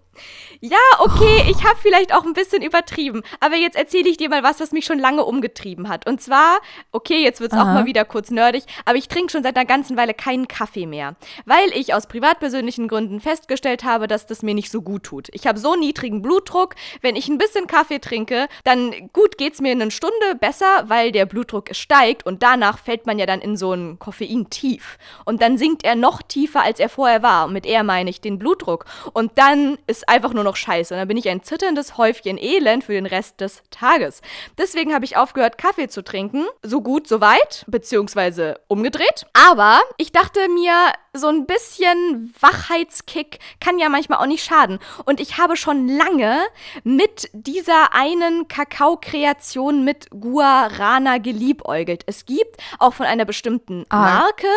Ja, 0.63 0.77
okay, 0.99 1.43
ich 1.49 1.63
habe 1.63 1.79
vielleicht 1.81 2.13
auch 2.13 2.23
ein 2.23 2.33
bisschen 2.33 2.61
übertrieben. 2.61 3.23
Aber 3.39 3.55
jetzt 3.55 3.75
erzähle 3.75 4.07
ich 4.07 4.17
dir 4.17 4.29
mal 4.29 4.43
was, 4.43 4.59
was 4.59 4.71
mich 4.71 4.85
schon 4.85 4.99
lange 4.99 5.25
umgetrieben 5.25 5.89
hat. 5.89 6.07
Und 6.07 6.21
zwar, 6.21 6.59
okay, 6.91 7.23
jetzt 7.23 7.41
wird 7.41 7.51
es 7.51 7.57
auch 7.57 7.65
mal 7.65 7.87
wieder 7.87 8.05
kurz 8.05 8.29
nerdig, 8.29 8.65
aber 8.85 8.95
ich 8.95 9.07
trinke 9.07 9.31
schon 9.31 9.41
seit 9.41 9.57
einer 9.57 9.65
ganzen 9.65 9.97
Weile 9.97 10.13
keinen 10.13 10.47
Kaffee 10.47 10.85
mehr. 10.85 11.15
Weil 11.45 11.71
ich 11.73 11.95
aus 11.95 12.05
privatpersönlichen 12.05 12.87
Gründen 12.87 13.19
festgestellt 13.21 13.83
habe, 13.83 14.05
dass 14.05 14.27
das 14.27 14.43
mir 14.43 14.53
nicht 14.53 14.69
so 14.69 14.83
gut 14.83 15.01
tut. 15.01 15.29
Ich 15.31 15.47
habe 15.47 15.57
so 15.57 15.75
niedrigen 15.75 16.21
Blutdruck, 16.21 16.75
wenn 17.01 17.15
ich 17.15 17.27
ein 17.27 17.39
bisschen 17.39 17.65
Kaffee 17.65 17.97
trinke, 17.97 18.47
dann 18.63 19.09
gut 19.13 19.39
geht's 19.39 19.61
mir 19.61 19.71
in 19.71 19.81
eine 19.81 19.89
Stunde 19.89 20.35
besser, 20.39 20.83
weil 20.85 21.11
der 21.11 21.25
Blutdruck 21.25 21.69
steigt 21.75 22.23
und 22.27 22.43
danach 22.43 22.77
fällt 22.77 23.07
man 23.07 23.17
ja 23.17 23.25
dann 23.25 23.41
in 23.41 23.57
so 23.57 23.73
ein 23.73 23.97
Koffein-Tief. 23.97 24.99
Und 25.25 25.41
dann 25.41 25.57
sinkt 25.57 25.83
er 25.83 25.95
noch 25.95 26.21
tiefer, 26.21 26.61
als 26.61 26.79
er 26.79 26.89
vorher 26.89 27.23
war. 27.23 27.47
Und 27.47 27.53
mit 27.53 27.65
er 27.65 27.81
meine 27.81 28.11
ich 28.11 28.21
den 28.21 28.37
Blutdruck. 28.37 28.85
Und 29.13 29.31
dann 29.39 29.79
ist 29.87 30.07
einfach 30.07 30.35
nur 30.35 30.43
noch 30.43 30.50
scheiße. 30.55 30.93
Und 30.93 30.99
dann 30.99 31.07
bin 31.07 31.17
ich 31.17 31.29
ein 31.29 31.43
zitterndes 31.43 31.97
Häufchen 31.97 32.37
Elend 32.37 32.83
für 32.83 32.93
den 32.93 33.05
Rest 33.05 33.41
des 33.41 33.63
Tages. 33.71 34.21
Deswegen 34.57 34.93
habe 34.93 35.05
ich 35.05 35.17
aufgehört, 35.17 35.57
Kaffee 35.57 35.87
zu 35.87 36.03
trinken. 36.03 36.45
So 36.63 36.81
gut, 36.81 37.07
so 37.07 37.21
weit, 37.21 37.65
beziehungsweise 37.67 38.59
umgedreht. 38.67 39.25
Aber 39.33 39.81
ich 39.97 40.11
dachte 40.11 40.47
mir, 40.49 40.73
so 41.13 41.27
ein 41.27 41.45
bisschen 41.45 42.33
Wachheitskick 42.39 43.39
kann 43.59 43.79
ja 43.79 43.89
manchmal 43.89 44.19
auch 44.19 44.25
nicht 44.25 44.43
schaden. 44.43 44.79
Und 45.05 45.19
ich 45.19 45.37
habe 45.37 45.57
schon 45.57 45.87
lange 45.87 46.39
mit 46.83 47.29
dieser 47.33 47.93
einen 47.93 48.47
Kakao-Kreation 48.47 49.83
mit 49.83 50.07
Guarana 50.11 51.17
geliebäugelt. 51.17 52.03
Es 52.05 52.25
gibt 52.25 52.57
auch 52.79 52.93
von 52.93 53.05
einer 53.05 53.25
bestimmten 53.25 53.85
ah. 53.89 53.97
Marke, 53.97 54.47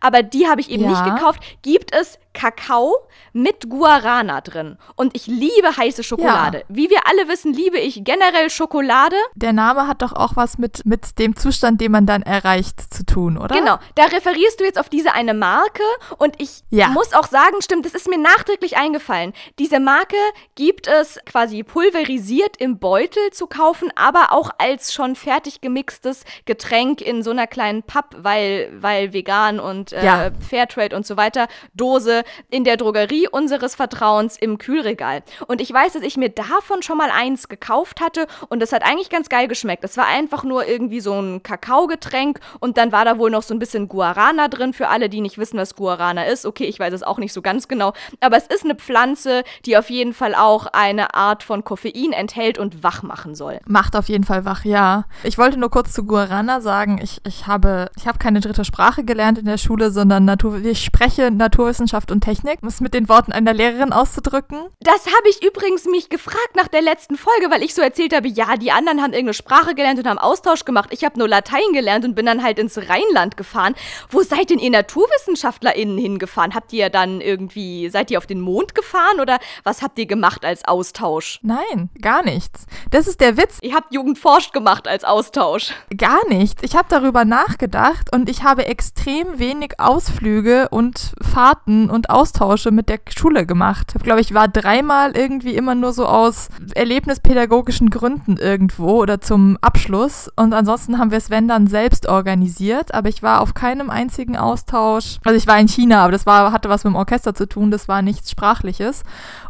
aber 0.00 0.22
die 0.22 0.48
habe 0.48 0.60
ich 0.60 0.70
eben 0.70 0.84
ja. 0.84 0.90
nicht 0.90 1.04
gekauft, 1.04 1.42
gibt 1.62 1.94
es 1.94 2.18
Kakao 2.32 3.08
mit 3.32 3.68
Guarana 3.68 4.40
drin. 4.40 4.78
Und 4.94 5.14
ich 5.14 5.26
liebe 5.38 5.76
heiße 5.76 6.02
Schokolade. 6.02 6.58
Ja. 6.58 6.64
Wie 6.68 6.90
wir 6.90 7.06
alle 7.06 7.28
wissen, 7.28 7.52
liebe 7.52 7.78
ich 7.78 8.02
generell 8.04 8.50
Schokolade. 8.50 9.16
Der 9.34 9.52
Name 9.52 9.86
hat 9.86 10.02
doch 10.02 10.12
auch 10.12 10.36
was 10.36 10.58
mit, 10.58 10.84
mit 10.84 11.18
dem 11.18 11.36
Zustand, 11.36 11.80
den 11.80 11.92
man 11.92 12.06
dann 12.06 12.22
erreicht, 12.22 12.92
zu 12.92 13.04
tun, 13.06 13.38
oder? 13.38 13.54
Genau. 13.54 13.78
Da 13.94 14.04
referierst 14.04 14.60
du 14.60 14.64
jetzt 14.64 14.78
auf 14.78 14.88
diese 14.88 15.12
eine 15.12 15.34
Marke. 15.34 15.82
Und 16.18 16.40
ich 16.40 16.62
ja. 16.70 16.88
muss 16.88 17.12
auch 17.12 17.26
sagen, 17.26 17.62
stimmt, 17.62 17.86
das 17.86 17.94
ist 17.94 18.08
mir 18.08 18.18
nachträglich 18.18 18.76
eingefallen. 18.76 19.32
Diese 19.58 19.80
Marke 19.80 20.16
gibt 20.54 20.86
es 20.88 21.18
quasi 21.24 21.62
pulverisiert 21.62 22.56
im 22.58 22.78
Beutel 22.78 23.30
zu 23.32 23.46
kaufen, 23.46 23.90
aber 23.94 24.32
auch 24.32 24.50
als 24.58 24.92
schon 24.92 25.14
fertig 25.14 25.60
gemixtes 25.60 26.24
Getränk 26.44 27.00
in 27.00 27.22
so 27.22 27.30
einer 27.30 27.46
kleinen 27.46 27.82
Papp, 27.82 28.16
weil, 28.18 28.70
weil 28.80 29.12
vegan 29.12 29.60
und 29.60 29.92
äh, 29.92 30.04
ja. 30.04 30.30
Fairtrade 30.48 30.96
und 30.96 31.06
so 31.06 31.16
weiter, 31.16 31.46
Dose 31.74 32.24
in 32.50 32.64
der 32.64 32.76
Drogerie 32.76 33.28
unseres 33.28 33.74
Vertrauens 33.74 34.36
im 34.36 34.58
Kühlregal. 34.58 35.22
Und 35.46 35.60
ich 35.60 35.72
weiß, 35.72 35.94
dass 35.94 36.02
ich 36.02 36.16
mir 36.16 36.28
davon 36.28 36.82
schon 36.82 36.98
mal 36.98 37.10
eins 37.10 37.48
gekauft 37.48 38.00
hatte 38.00 38.26
und 38.48 38.60
das 38.60 38.72
hat 38.72 38.82
eigentlich 38.82 39.10
ganz 39.10 39.28
geil 39.28 39.48
geschmeckt. 39.48 39.84
Es 39.84 39.96
war 39.96 40.06
einfach 40.06 40.44
nur 40.44 40.66
irgendwie 40.66 41.00
so 41.00 41.14
ein 41.20 41.42
Kakaogetränk 41.42 42.40
und 42.60 42.76
dann 42.76 42.92
war 42.92 43.04
da 43.04 43.18
wohl 43.18 43.30
noch 43.30 43.42
so 43.42 43.54
ein 43.54 43.58
bisschen 43.58 43.88
Guarana 43.88 44.48
drin 44.48 44.72
für 44.72 44.88
alle, 44.88 45.08
die 45.08 45.20
nicht 45.20 45.38
wissen, 45.38 45.58
was 45.58 45.74
Guarana 45.74 46.24
ist. 46.24 46.44
Okay, 46.44 46.64
ich 46.64 46.78
weiß 46.78 46.92
es 46.92 47.02
auch 47.02 47.18
nicht 47.18 47.32
so 47.32 47.40
ganz 47.40 47.68
genau, 47.68 47.94
aber 48.20 48.36
es 48.36 48.46
ist 48.46 48.64
eine 48.64 48.74
Pflanze, 48.74 49.42
die 49.64 49.76
auf 49.76 49.88
jeden 49.88 50.12
Fall 50.12 50.34
auch 50.34 50.66
eine 50.66 51.14
Art 51.14 51.42
von 51.42 51.64
Koffein 51.64 52.12
enthält 52.12 52.58
und 52.58 52.82
wach 52.82 53.02
machen 53.02 53.34
soll. 53.34 53.60
Macht 53.66 53.96
auf 53.96 54.08
jeden 54.08 54.24
Fall 54.24 54.44
wach, 54.44 54.64
ja. 54.64 55.04
Ich 55.22 55.38
wollte 55.38 55.58
nur 55.58 55.70
kurz 55.70 55.92
zu 55.92 56.04
Guarana 56.04 56.60
sagen, 56.60 57.00
ich, 57.02 57.20
ich 57.26 57.46
habe 57.46 57.90
ich 57.96 58.06
habe 58.06 58.18
keine 58.18 58.40
dritte 58.40 58.64
Sprache 58.64 59.04
gelernt 59.04 59.38
in 59.38 59.46
der 59.46 59.58
Schule, 59.58 59.90
sondern 59.90 60.24
Natur 60.24 60.58
ich 60.64 60.84
spreche 60.84 61.30
Naturwissenschaft 61.30 62.10
und 62.10 62.18
und 62.18 62.24
Technik, 62.24 62.58
um 62.62 62.68
es 62.68 62.80
mit 62.80 62.94
den 62.94 63.08
Worten 63.08 63.30
einer 63.30 63.54
Lehrerin 63.54 63.92
auszudrücken. 63.92 64.58
Das 64.80 65.06
habe 65.06 65.17
ich 65.28 65.42
übrigens 65.42 65.86
mich 65.86 66.08
gefragt 66.08 66.54
nach 66.54 66.68
der 66.68 66.82
letzten 66.82 67.16
Folge, 67.16 67.50
weil 67.50 67.62
ich 67.62 67.74
so 67.74 67.82
erzählt 67.82 68.14
habe, 68.14 68.28
ja, 68.28 68.56
die 68.56 68.72
anderen 68.72 68.98
haben 69.00 69.12
irgendeine 69.12 69.34
Sprache 69.34 69.74
gelernt 69.74 69.98
und 69.98 70.06
haben 70.06 70.18
Austausch 70.18 70.64
gemacht. 70.64 70.90
Ich 70.92 71.04
habe 71.04 71.18
nur 71.18 71.28
Latein 71.28 71.72
gelernt 71.72 72.04
und 72.04 72.14
bin 72.14 72.26
dann 72.26 72.42
halt 72.42 72.58
ins 72.58 72.78
Rheinland 72.78 73.36
gefahren. 73.36 73.74
Wo 74.10 74.22
seid 74.22 74.50
denn 74.50 74.58
ihr 74.58 74.70
NaturwissenschaftlerInnen 74.70 75.98
hingefahren? 75.98 76.54
Habt 76.54 76.72
ihr 76.72 76.90
dann 76.90 77.20
irgendwie, 77.20 77.88
seid 77.88 78.10
ihr 78.10 78.18
auf 78.18 78.26
den 78.26 78.40
Mond 78.40 78.74
gefahren 78.74 79.20
oder 79.20 79.38
was 79.64 79.82
habt 79.82 79.98
ihr 79.98 80.06
gemacht 80.06 80.44
als 80.44 80.64
Austausch? 80.64 81.40
Nein, 81.42 81.90
gar 82.00 82.22
nichts. 82.22 82.66
Das 82.90 83.06
ist 83.06 83.20
der 83.20 83.36
Witz. 83.36 83.58
Ihr 83.62 83.74
habt 83.74 83.92
Jugendforscht 83.94 84.52
gemacht 84.52 84.88
als 84.88 85.04
Austausch. 85.04 85.72
Gar 85.96 86.26
nichts. 86.28 86.62
Ich 86.62 86.76
habe 86.76 86.86
darüber 86.88 87.24
nachgedacht 87.24 88.12
und 88.12 88.28
ich 88.28 88.42
habe 88.42 88.66
extrem 88.66 89.38
wenig 89.38 89.78
Ausflüge 89.78 90.68
und 90.70 91.12
Fahrten 91.20 91.90
und 91.90 92.10
Austausche 92.10 92.70
mit 92.70 92.88
der 92.88 93.00
Schule 93.16 93.46
gemacht. 93.46 93.94
Ich 93.96 94.02
glaube, 94.02 94.20
ich 94.20 94.34
war 94.34 94.48
dreimal 94.48 95.07
irgendwie 95.16 95.54
immer 95.54 95.74
nur 95.74 95.92
so 95.92 96.06
aus 96.06 96.48
erlebnispädagogischen 96.74 97.90
Gründen 97.90 98.36
irgendwo 98.36 99.00
oder 99.02 99.20
zum 99.20 99.58
Abschluss. 99.60 100.30
Und 100.36 100.52
ansonsten 100.52 100.98
haben 100.98 101.10
wir 101.10 101.18
es, 101.18 101.30
wenn 101.30 101.48
dann, 101.48 101.66
selbst 101.66 102.08
organisiert. 102.08 102.94
Aber 102.94 103.08
ich 103.08 103.22
war 103.22 103.40
auf 103.40 103.54
keinem 103.54 103.90
einzigen 103.90 104.36
Austausch. 104.36 105.18
Also 105.24 105.36
ich 105.36 105.46
war 105.46 105.58
in 105.58 105.68
China, 105.68 106.02
aber 106.02 106.12
das 106.12 106.26
war, 106.26 106.52
hatte 106.52 106.68
was 106.68 106.84
mit 106.84 106.92
dem 106.92 106.96
Orchester 106.96 107.34
zu 107.34 107.48
tun. 107.48 107.70
Das 107.70 107.88
war 107.88 108.02
nichts 108.02 108.30
Sprachliches. 108.30 109.02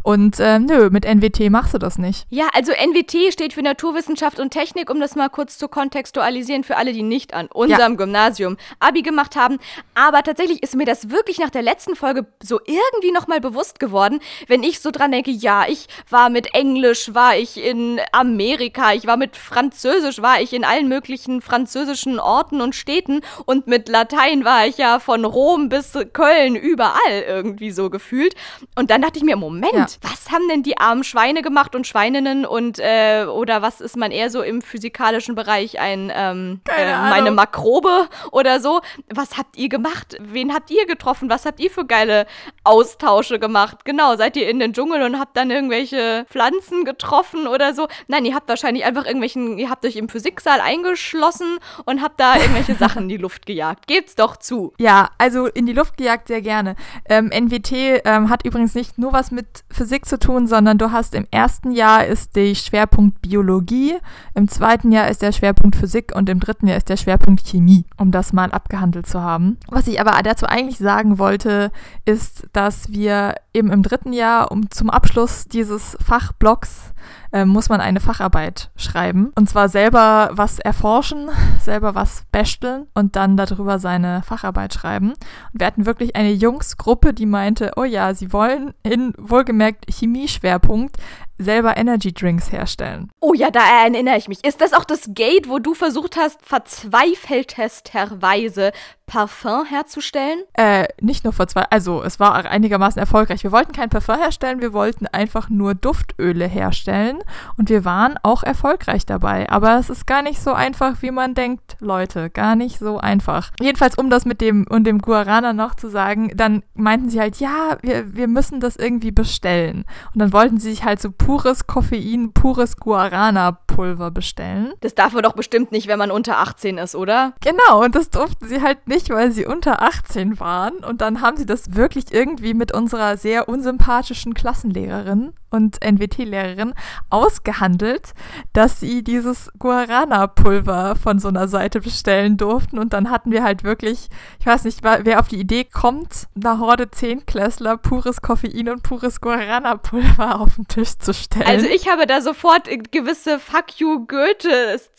Und 0.03 0.39
äh, 0.39 0.59
nö, 0.59 0.89
mit 0.89 1.05
NWT 1.05 1.49
machst 1.49 1.73
du 1.73 1.77
das 1.77 1.97
nicht. 1.97 2.25
Ja, 2.29 2.47
also 2.53 2.71
NWT 2.71 3.31
steht 3.33 3.53
für 3.53 3.61
Naturwissenschaft 3.61 4.39
und 4.39 4.51
Technik, 4.51 4.89
um 4.89 4.99
das 4.99 5.15
mal 5.15 5.29
kurz 5.29 5.57
zu 5.57 5.67
kontextualisieren 5.67 6.63
für 6.63 6.77
alle, 6.77 6.93
die 6.93 7.03
nicht 7.03 7.33
an 7.33 7.47
unserem 7.47 7.93
ja. 7.93 7.97
Gymnasium 7.97 8.57
Abi 8.79 9.01
gemacht 9.01 9.35
haben. 9.35 9.59
Aber 9.95 10.23
tatsächlich 10.23 10.63
ist 10.63 10.75
mir 10.75 10.85
das 10.85 11.09
wirklich 11.09 11.39
nach 11.39 11.49
der 11.49 11.61
letzten 11.61 11.95
Folge 11.95 12.25
so 12.41 12.59
irgendwie 12.65 13.11
nochmal 13.11 13.41
bewusst 13.41 13.79
geworden, 13.79 14.19
wenn 14.47 14.63
ich 14.63 14.79
so 14.79 14.91
dran 14.91 15.11
denke, 15.11 15.31
ja, 15.41 15.65
ich 15.67 15.87
war 16.09 16.29
mit 16.29 16.53
Englisch, 16.53 17.13
war 17.13 17.35
ich 17.35 17.57
in 17.63 17.99
Amerika, 18.11 18.93
ich 18.93 19.05
war 19.05 19.17
mit 19.17 19.35
Französisch, 19.35 20.21
war 20.21 20.41
ich 20.41 20.53
in 20.53 20.63
allen 20.63 20.87
möglichen 20.87 21.41
französischen 21.41 22.19
Orten 22.19 22.61
und 22.61 22.75
Städten 22.75 23.21
und 23.45 23.67
mit 23.67 23.89
Latein 23.89 24.45
war 24.45 24.65
ich 24.65 24.77
ja 24.77 24.99
von 24.99 25.25
Rom 25.25 25.69
bis 25.69 25.97
Köln 26.13 26.55
überall 26.55 27.23
irgendwie 27.27 27.71
so 27.71 27.89
gefühlt. 27.89 28.35
Und 28.75 28.91
dann 28.91 29.01
dachte 29.01 29.17
ich 29.17 29.23
mir, 29.23 29.35
Moment, 29.35 29.73
ja. 29.73 29.87
was 30.01 30.31
haben 30.31 30.47
denn 30.49 30.63
die 30.63 30.77
armen 30.77 31.03
Schweine 31.03 31.41
gemacht 31.41 31.75
und 31.75 31.87
Schweininnen 31.87 32.45
und 32.45 32.79
äh, 32.79 33.25
oder 33.25 33.61
was 33.61 33.81
ist 33.81 33.97
man 33.97 34.11
eher 34.11 34.29
so 34.29 34.41
im 34.41 34.61
physikalischen 34.61 35.35
Bereich 35.35 35.79
ein 35.79 36.11
ähm, 36.15 36.61
äh, 36.69 36.91
meine 37.09 37.31
Makrobe 37.31 38.07
oder 38.31 38.59
so? 38.59 38.81
Was 39.13 39.37
habt 39.37 39.57
ihr 39.57 39.69
gemacht? 39.69 40.17
Wen 40.19 40.53
habt 40.53 40.71
ihr 40.71 40.85
getroffen? 40.85 41.29
Was 41.29 41.45
habt 41.45 41.59
ihr 41.59 41.69
für 41.69 41.85
geile 41.85 42.25
Austausche 42.63 43.39
gemacht. 43.39 43.83
Genau, 43.83 44.15
seid 44.15 44.37
ihr 44.37 44.47
in 44.47 44.59
den 44.59 44.73
Dschungel 44.73 45.03
und 45.03 45.19
habt 45.19 45.28
dann 45.35 45.51
irgendwelche 45.51 46.25
Pflanzen 46.29 46.85
getroffen 46.85 47.47
oder 47.47 47.73
so? 47.73 47.87
Nein, 48.07 48.25
ihr 48.25 48.35
habt 48.35 48.47
wahrscheinlich 48.47 48.85
einfach 48.85 49.05
irgendwelchen, 49.05 49.57
ihr 49.57 49.69
habt 49.69 49.85
euch 49.85 49.97
im 49.97 50.09
Physiksaal 50.09 50.61
eingeschlossen 50.61 51.59
und 51.85 52.01
habt 52.01 52.19
da 52.19 52.35
irgendwelche 52.37 52.75
Sachen 52.79 53.03
in 53.03 53.09
die 53.09 53.17
Luft 53.17 53.45
gejagt. 53.45 53.87
Gebt's 53.87 54.15
doch 54.15 54.37
zu. 54.37 54.73
Ja, 54.77 55.09
also 55.17 55.47
in 55.47 55.65
die 55.65 55.73
Luft 55.73 55.89
Luftgejagt 55.89 56.27
sehr 56.27 56.41
gerne. 56.41 56.75
Ähm, 57.05 57.29
NWT 57.29 58.01
ähm, 58.05 58.29
hat 58.29 58.45
übrigens 58.45 58.75
nicht 58.75 58.97
nur 58.97 59.11
was 59.11 59.31
mit 59.31 59.63
Physik 59.71 60.05
zu 60.05 60.19
tun, 60.19 60.47
sondern 60.47 60.77
du 60.77 60.91
hast 60.91 61.15
im 61.15 61.27
ersten 61.31 61.71
Jahr 61.71 62.05
ist 62.05 62.35
der 62.35 62.53
Schwerpunkt 62.55 63.21
Biologie, 63.21 63.95
im 64.33 64.47
zweiten 64.47 64.91
Jahr 64.91 65.09
ist 65.09 65.21
der 65.21 65.31
Schwerpunkt 65.31 65.75
Physik 65.75 66.13
und 66.15 66.29
im 66.29 66.39
dritten 66.39 66.67
Jahr 66.67 66.77
ist 66.77 66.89
der 66.89 66.97
Schwerpunkt 66.97 67.45
Chemie, 67.45 67.85
um 67.97 68.11
das 68.11 68.33
mal 68.33 68.51
abgehandelt 68.51 69.07
zu 69.07 69.21
haben. 69.21 69.57
Was 69.67 69.87
ich 69.87 69.99
aber 69.99 70.21
dazu 70.23 70.45
eigentlich 70.45 70.77
sagen 70.77 71.17
wollte, 71.17 71.71
ist, 72.05 72.47
dass 72.53 72.91
wir 72.91 73.35
eben 73.53 73.71
im 73.71 73.83
dritten 73.83 74.13
Jahr, 74.13 74.51
um 74.51 74.69
zum 74.69 74.89
Abschluss 74.89 75.18
dieses 75.27 75.97
Fachblocks, 76.05 76.93
äh, 77.31 77.45
muss 77.45 77.69
man 77.69 77.81
eine 77.81 77.99
Facharbeit 77.99 78.71
schreiben. 78.75 79.31
Und 79.35 79.49
zwar 79.49 79.69
selber 79.69 80.29
was 80.33 80.59
erforschen, 80.59 81.29
selber 81.61 81.95
was 81.95 82.23
basteln 82.31 82.87
und 82.93 83.15
dann 83.15 83.37
darüber 83.37 83.79
seine 83.79 84.23
Facharbeit 84.23 84.73
schreiben. 84.73 85.11
Und 85.11 85.59
wir 85.59 85.67
hatten 85.67 85.85
wirklich 85.85 86.15
eine 86.15 86.31
Jungsgruppe, 86.31 87.13
die 87.13 87.25
meinte, 87.25 87.71
oh 87.75 87.83
ja, 87.83 88.13
sie 88.13 88.33
wollen 88.33 88.73
in 88.83 89.13
wohlgemerkt 89.17 89.85
Chemieschwerpunkt 89.89 90.97
selber 91.39 91.77
Energy 91.77 92.13
Drinks 92.13 92.51
herstellen. 92.51 93.09
Oh 93.19 93.33
ja, 93.33 93.49
da 93.49 93.61
erinnere 93.83 94.17
ich 94.17 94.27
mich. 94.27 94.45
Ist 94.45 94.61
das 94.61 94.73
auch 94.73 94.85
das 94.85 95.09
Gate, 95.13 95.49
wo 95.49 95.57
du 95.59 95.73
versucht 95.73 96.17
hast, 96.17 96.45
verzweifeltesterweise 96.45 98.71
Parfum 99.09 99.65
herzustellen? 99.65 100.43
Äh, 100.53 100.87
nicht 101.01 101.23
nur 101.23 101.33
verzweifelt. 101.33 101.71
Also, 101.71 102.03
es 102.03 102.19
war 102.19 102.45
einigermaßen 102.45 102.99
erfolgreich. 102.99 103.43
Wir 103.43 103.51
wollten 103.51 103.71
kein 103.71 103.89
Parfum 103.89 104.17
herstellen, 104.17 104.61
wir 104.61 104.71
wollten 104.71 105.07
einfach 105.07 105.49
nur 105.49 105.73
Duftöle 105.73 106.45
herstellen. 106.45 107.19
Und 107.57 107.69
wir 107.69 107.85
waren 107.85 108.15
auch 108.21 108.43
erfolgreich 108.43 109.07
dabei. 109.07 109.49
Aber 109.49 109.79
es 109.79 109.89
ist 109.89 110.05
gar 110.05 110.21
nicht 110.21 110.41
so 110.41 110.53
einfach, 110.53 111.01
wie 111.01 111.11
man 111.11 111.33
denkt, 111.33 111.75
Leute. 111.79 112.29
Gar 112.29 112.55
nicht 112.55 112.77
so 112.77 112.99
einfach. 112.99 113.51
Jedenfalls, 113.59 113.97
um 113.97 114.11
das 114.11 114.25
mit 114.25 114.41
dem 114.41 114.67
und 114.69 114.83
dem 114.83 114.99
Guarana 114.99 115.53
noch 115.53 115.75
zu 115.75 115.89
sagen, 115.89 116.31
dann 116.35 116.63
meinten 116.75 117.09
sie 117.09 117.19
halt, 117.19 117.37
ja, 117.37 117.77
wir, 117.81 118.15
wir 118.15 118.27
müssen 118.27 118.59
das 118.59 118.75
irgendwie 118.75 119.11
bestellen. 119.11 119.85
Und 120.13 120.19
dann 120.19 120.33
wollten 120.33 120.59
sie 120.59 120.69
sich 120.69 120.83
halt 120.83 121.01
so 121.01 121.11
pures 121.29 121.67
Koffein, 121.67 122.33
pures 122.33 122.77
Guarana-Pulver 122.77 124.09
bestellen. 124.09 124.73
Das 124.79 124.95
darf 124.95 125.13
man 125.13 125.21
doch 125.21 125.33
bestimmt 125.33 125.71
nicht, 125.71 125.85
wenn 125.85 125.99
man 125.99 126.09
unter 126.09 126.39
18 126.39 126.79
ist, 126.79 126.95
oder? 126.95 127.33
Genau, 127.41 127.83
und 127.83 127.93
das 127.93 128.09
durften 128.09 128.47
sie 128.47 128.63
halt 128.63 128.87
nicht, 128.87 129.11
weil 129.11 129.31
sie 129.31 129.45
unter 129.45 129.83
18 129.83 130.39
waren. 130.39 130.77
Und 130.77 131.01
dann 131.01 131.21
haben 131.21 131.37
sie 131.37 131.45
das 131.45 131.75
wirklich 131.75 132.11
irgendwie 132.11 132.55
mit 132.55 132.73
unserer 132.73 133.15
sehr 133.15 133.47
unsympathischen 133.47 134.33
Klassenlehrerin 134.33 135.33
und 135.51 135.83
NWT-Lehrerin 135.83 136.73
ausgehandelt, 137.09 138.13
dass 138.53 138.79
sie 138.79 139.03
dieses 139.03 139.51
Guarana-Pulver 139.59 140.95
von 140.95 141.19
so 141.19 141.27
einer 141.27 141.47
Seite 141.47 141.81
bestellen 141.81 142.37
durften. 142.37 142.79
Und 142.79 142.93
dann 142.93 143.09
hatten 143.09 143.31
wir 143.31 143.43
halt 143.43 143.63
wirklich, 143.63 144.09
ich 144.39 144.45
weiß 144.45 144.63
nicht, 144.63 144.83
wer 144.83 145.19
auf 145.19 145.27
die 145.27 145.39
Idee 145.39 145.63
kommt, 145.63 146.27
einer 146.35 146.59
Horde 146.59 146.89
Zehnklässler 146.89 147.77
pures 147.77 148.21
Koffein 148.21 148.69
und 148.69 148.83
pures 148.83 149.21
Guarana-Pulver 149.21 150.39
auf 150.39 150.55
den 150.55 150.67
Tisch 150.67 150.97
zu 150.97 151.13
stellen. 151.19 151.45
Also 151.45 151.67
ich 151.67 151.87
habe 151.89 152.07
da 152.07 152.21
sofort 152.21 152.67
gewisse 152.91 153.39
Fuck 153.39 153.79
you 153.79 154.05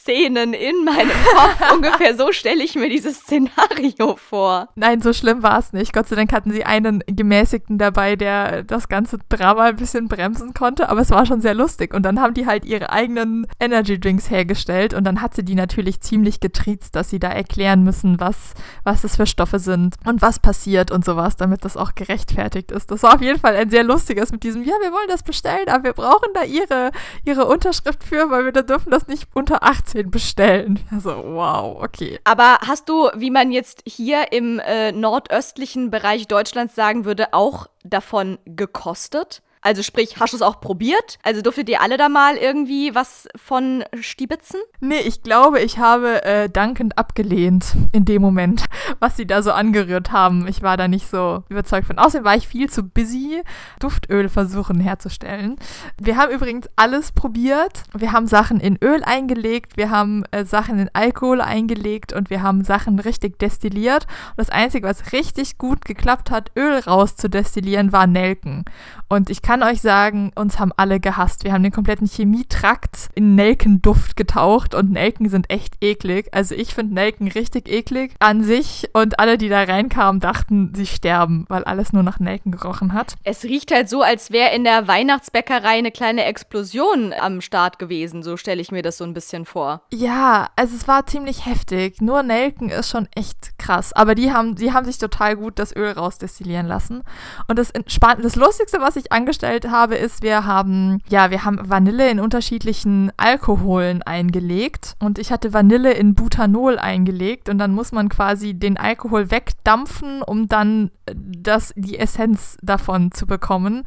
Goethe-Szenen 0.00 0.52
in 0.52 0.84
meinem 0.84 1.10
Kopf. 1.34 1.72
Ungefähr 1.74 2.16
so 2.16 2.32
stelle 2.32 2.62
ich 2.62 2.74
mir 2.74 2.88
dieses 2.88 3.20
Szenario 3.20 4.16
vor. 4.16 4.68
Nein, 4.74 5.00
so 5.00 5.12
schlimm 5.12 5.42
war 5.42 5.58
es 5.58 5.72
nicht. 5.72 5.92
Gott 5.92 6.08
sei 6.08 6.16
Dank 6.16 6.32
hatten 6.32 6.50
sie 6.50 6.64
einen 6.64 7.02
Gemäßigten 7.06 7.78
dabei, 7.78 8.16
der 8.16 8.62
das 8.62 8.88
ganze 8.88 9.18
Drama 9.28 9.64
ein 9.64 9.76
bisschen 9.76 10.08
bremsen 10.08 10.54
konnte, 10.54 10.88
aber 10.88 11.00
es 11.00 11.10
war 11.10 11.26
schon 11.26 11.40
sehr 11.40 11.54
lustig. 11.54 11.94
Und 11.94 12.02
dann 12.02 12.20
haben 12.20 12.34
die 12.34 12.46
halt 12.46 12.64
ihre 12.64 12.90
eigenen 12.90 13.46
Energy 13.58 13.98
Drinks 13.98 14.30
hergestellt 14.30 14.94
und 14.94 15.04
dann 15.04 15.20
hat 15.20 15.34
sie 15.34 15.44
die 15.44 15.54
natürlich 15.54 16.00
ziemlich 16.00 16.40
getriezt, 16.40 16.96
dass 16.96 17.10
sie 17.10 17.18
da 17.18 17.28
erklären 17.28 17.84
müssen, 17.84 18.20
was, 18.20 18.54
was 18.84 19.02
das 19.02 19.16
für 19.16 19.26
Stoffe 19.26 19.58
sind 19.58 19.96
und 20.04 20.22
was 20.22 20.38
passiert 20.38 20.90
und 20.90 21.04
sowas, 21.04 21.36
damit 21.36 21.64
das 21.64 21.76
auch 21.76 21.94
gerechtfertigt 21.94 22.72
ist. 22.72 22.90
Das 22.90 23.02
war 23.02 23.14
auf 23.14 23.22
jeden 23.22 23.38
Fall 23.38 23.56
ein 23.56 23.70
sehr 23.70 23.84
lustiges 23.84 24.32
mit 24.32 24.42
diesem, 24.42 24.62
ja, 24.62 24.74
wir 24.80 24.92
wollen 24.92 25.08
das 25.08 25.22
bestellen, 25.22 25.68
aber 25.68 25.84
wir 25.84 25.92
brauchen 25.92 26.28
da 26.34 26.42
ihre, 26.44 26.90
ihre 27.24 27.46
Unterschrift 27.46 28.02
für, 28.04 28.30
weil 28.30 28.44
wir 28.44 28.52
da 28.52 28.62
dürfen 28.62 28.90
das 28.90 29.06
nicht 29.06 29.28
unter 29.34 29.62
18 29.62 29.89
bestellen. 29.94 30.80
Also, 30.90 31.10
wow, 31.10 31.82
okay. 31.82 32.18
Aber 32.24 32.58
hast 32.66 32.88
du, 32.88 33.10
wie 33.14 33.30
man 33.30 33.52
jetzt 33.52 33.82
hier 33.86 34.32
im 34.32 34.58
äh, 34.58 34.92
nordöstlichen 34.92 35.90
Bereich 35.90 36.26
Deutschlands 36.26 36.74
sagen 36.74 37.04
würde, 37.04 37.32
auch 37.32 37.68
davon 37.84 38.38
gekostet? 38.44 39.42
Also 39.62 39.82
sprich, 39.82 40.18
hast 40.18 40.32
du 40.32 40.36
es 40.36 40.42
auch 40.42 40.60
probiert? 40.60 41.18
Also 41.22 41.42
durftet 41.42 41.68
ihr 41.68 41.82
alle 41.82 41.98
da 41.98 42.08
mal 42.08 42.36
irgendwie 42.36 42.94
was 42.94 43.28
von 43.36 43.84
stibitzen? 44.00 44.58
Nee, 44.80 45.00
ich 45.00 45.22
glaube, 45.22 45.60
ich 45.60 45.78
habe 45.78 46.24
äh, 46.24 46.48
dankend 46.48 46.96
abgelehnt 46.96 47.76
in 47.92 48.06
dem 48.06 48.22
Moment, 48.22 48.64
was 49.00 49.18
sie 49.18 49.26
da 49.26 49.42
so 49.42 49.52
angerührt 49.52 50.12
haben. 50.12 50.48
Ich 50.48 50.62
war 50.62 50.78
da 50.78 50.88
nicht 50.88 51.08
so 51.10 51.44
überzeugt 51.50 51.86
von. 51.86 51.98
Außerdem 51.98 52.24
war 52.24 52.36
ich 52.36 52.48
viel 52.48 52.70
zu 52.70 52.84
busy, 52.84 53.42
Duftölversuchen 53.80 54.80
herzustellen. 54.80 55.56
Wir 56.00 56.16
haben 56.16 56.32
übrigens 56.32 56.66
alles 56.76 57.12
probiert. 57.12 57.82
Wir 57.92 58.12
haben 58.12 58.26
Sachen 58.26 58.60
in 58.60 58.78
Öl 58.82 59.02
eingelegt, 59.04 59.76
wir 59.76 59.90
haben 59.90 60.24
äh, 60.30 60.46
Sachen 60.46 60.78
in 60.78 60.90
Alkohol 60.94 61.42
eingelegt 61.42 62.14
und 62.14 62.30
wir 62.30 62.42
haben 62.42 62.64
Sachen 62.64 62.98
richtig 62.98 63.38
destilliert. 63.38 64.06
Und 64.30 64.38
das 64.38 64.50
Einzige, 64.50 64.88
was 64.88 65.12
richtig 65.12 65.58
gut 65.58 65.84
geklappt 65.84 66.30
hat, 66.30 66.50
Öl 66.56 66.78
rauszudestillieren, 66.78 67.92
war 67.92 68.06
Nelken. 68.06 68.64
Und 69.08 69.28
ich 69.28 69.42
kann 69.42 69.49
euch 69.64 69.80
sagen, 69.80 70.30
uns 70.36 70.60
haben 70.60 70.72
alle 70.76 71.00
gehasst. 71.00 71.42
Wir 71.42 71.52
haben 71.52 71.64
den 71.64 71.72
kompletten 71.72 72.06
Chemietrakt 72.06 73.08
in 73.16 73.34
Nelkenduft 73.34 74.16
getaucht 74.16 74.76
und 74.76 74.92
Nelken 74.92 75.28
sind 75.28 75.50
echt 75.50 75.74
eklig. 75.80 76.28
Also 76.30 76.54
ich 76.54 76.72
finde 76.72 76.94
Nelken 76.94 77.26
richtig 77.26 77.68
eklig 77.68 78.12
an 78.20 78.44
sich 78.44 78.88
und 78.92 79.18
alle, 79.18 79.38
die 79.38 79.48
da 79.48 79.64
reinkamen, 79.64 80.20
dachten, 80.20 80.72
sie 80.76 80.86
sterben, 80.86 81.46
weil 81.48 81.64
alles 81.64 81.92
nur 81.92 82.04
nach 82.04 82.20
Nelken 82.20 82.52
gerochen 82.52 82.92
hat. 82.92 83.16
Es 83.24 83.42
riecht 83.42 83.72
halt 83.72 83.88
so, 83.88 84.02
als 84.02 84.30
wäre 84.30 84.54
in 84.54 84.62
der 84.62 84.86
Weihnachtsbäckerei 84.86 85.78
eine 85.78 85.90
kleine 85.90 86.26
Explosion 86.26 87.12
am 87.12 87.40
Start 87.40 87.80
gewesen. 87.80 88.22
So 88.22 88.36
stelle 88.36 88.60
ich 88.60 88.70
mir 88.70 88.82
das 88.82 88.98
so 88.98 89.04
ein 89.04 89.14
bisschen 89.14 89.46
vor. 89.46 89.82
Ja, 89.92 90.50
also 90.54 90.76
es 90.76 90.86
war 90.86 91.06
ziemlich 91.06 91.46
heftig. 91.46 92.00
Nur 92.00 92.22
Nelken 92.22 92.68
ist 92.68 92.90
schon 92.90 93.08
echt 93.16 93.58
krass. 93.58 93.92
Aber 93.92 94.14
die 94.14 94.32
haben, 94.32 94.54
die 94.54 94.72
haben 94.72 94.86
sich 94.86 94.98
total 94.98 95.34
gut 95.34 95.58
das 95.58 95.74
Öl 95.74 95.90
rausdestillieren 95.90 96.68
lassen. 96.68 97.02
Und 97.48 97.58
das, 97.58 97.72
das 97.72 98.36
Lustigste, 98.36 98.80
was 98.80 98.94
ich 98.94 99.00
ich 99.00 99.10
angestellt 99.40 99.70
habe, 99.70 99.96
ist, 99.96 100.22
wir 100.22 100.44
haben, 100.44 100.98
ja, 101.08 101.30
wir 101.30 101.44
haben 101.44 101.58
Vanille 101.62 102.10
in 102.10 102.20
unterschiedlichen 102.20 103.10
Alkoholen 103.16 104.02
eingelegt 104.02 104.96
und 105.00 105.18
ich 105.18 105.32
hatte 105.32 105.52
Vanille 105.52 105.92
in 105.92 106.14
Butanol 106.14 106.78
eingelegt 106.78 107.48
und 107.48 107.58
dann 107.58 107.72
muss 107.72 107.92
man 107.92 108.08
quasi 108.08 108.54
den 108.54 108.76
Alkohol 108.76 109.30
wegdampfen, 109.30 110.22
um 110.22 110.48
dann 110.48 110.90
äh, 111.06 111.14
das, 111.16 111.72
die 111.76 111.98
Essenz 111.98 112.58
davon 112.62 113.12
zu 113.12 113.26
bekommen. 113.26 113.84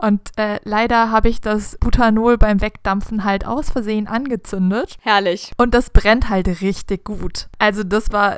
Und 0.00 0.20
äh, 0.36 0.58
leider 0.64 1.10
habe 1.10 1.28
ich 1.28 1.40
das 1.40 1.78
Butanol 1.80 2.36
beim 2.36 2.60
Wegdampfen 2.60 3.24
halt 3.24 3.46
aus 3.46 3.70
Versehen 3.70 4.06
angezündet. 4.06 4.96
Herrlich. 5.00 5.52
Und 5.56 5.72
das 5.72 5.90
brennt 5.90 6.28
halt 6.28 6.60
richtig 6.60 7.04
gut. 7.04 7.48
Also 7.58 7.82
das 7.82 8.12
war, 8.12 8.36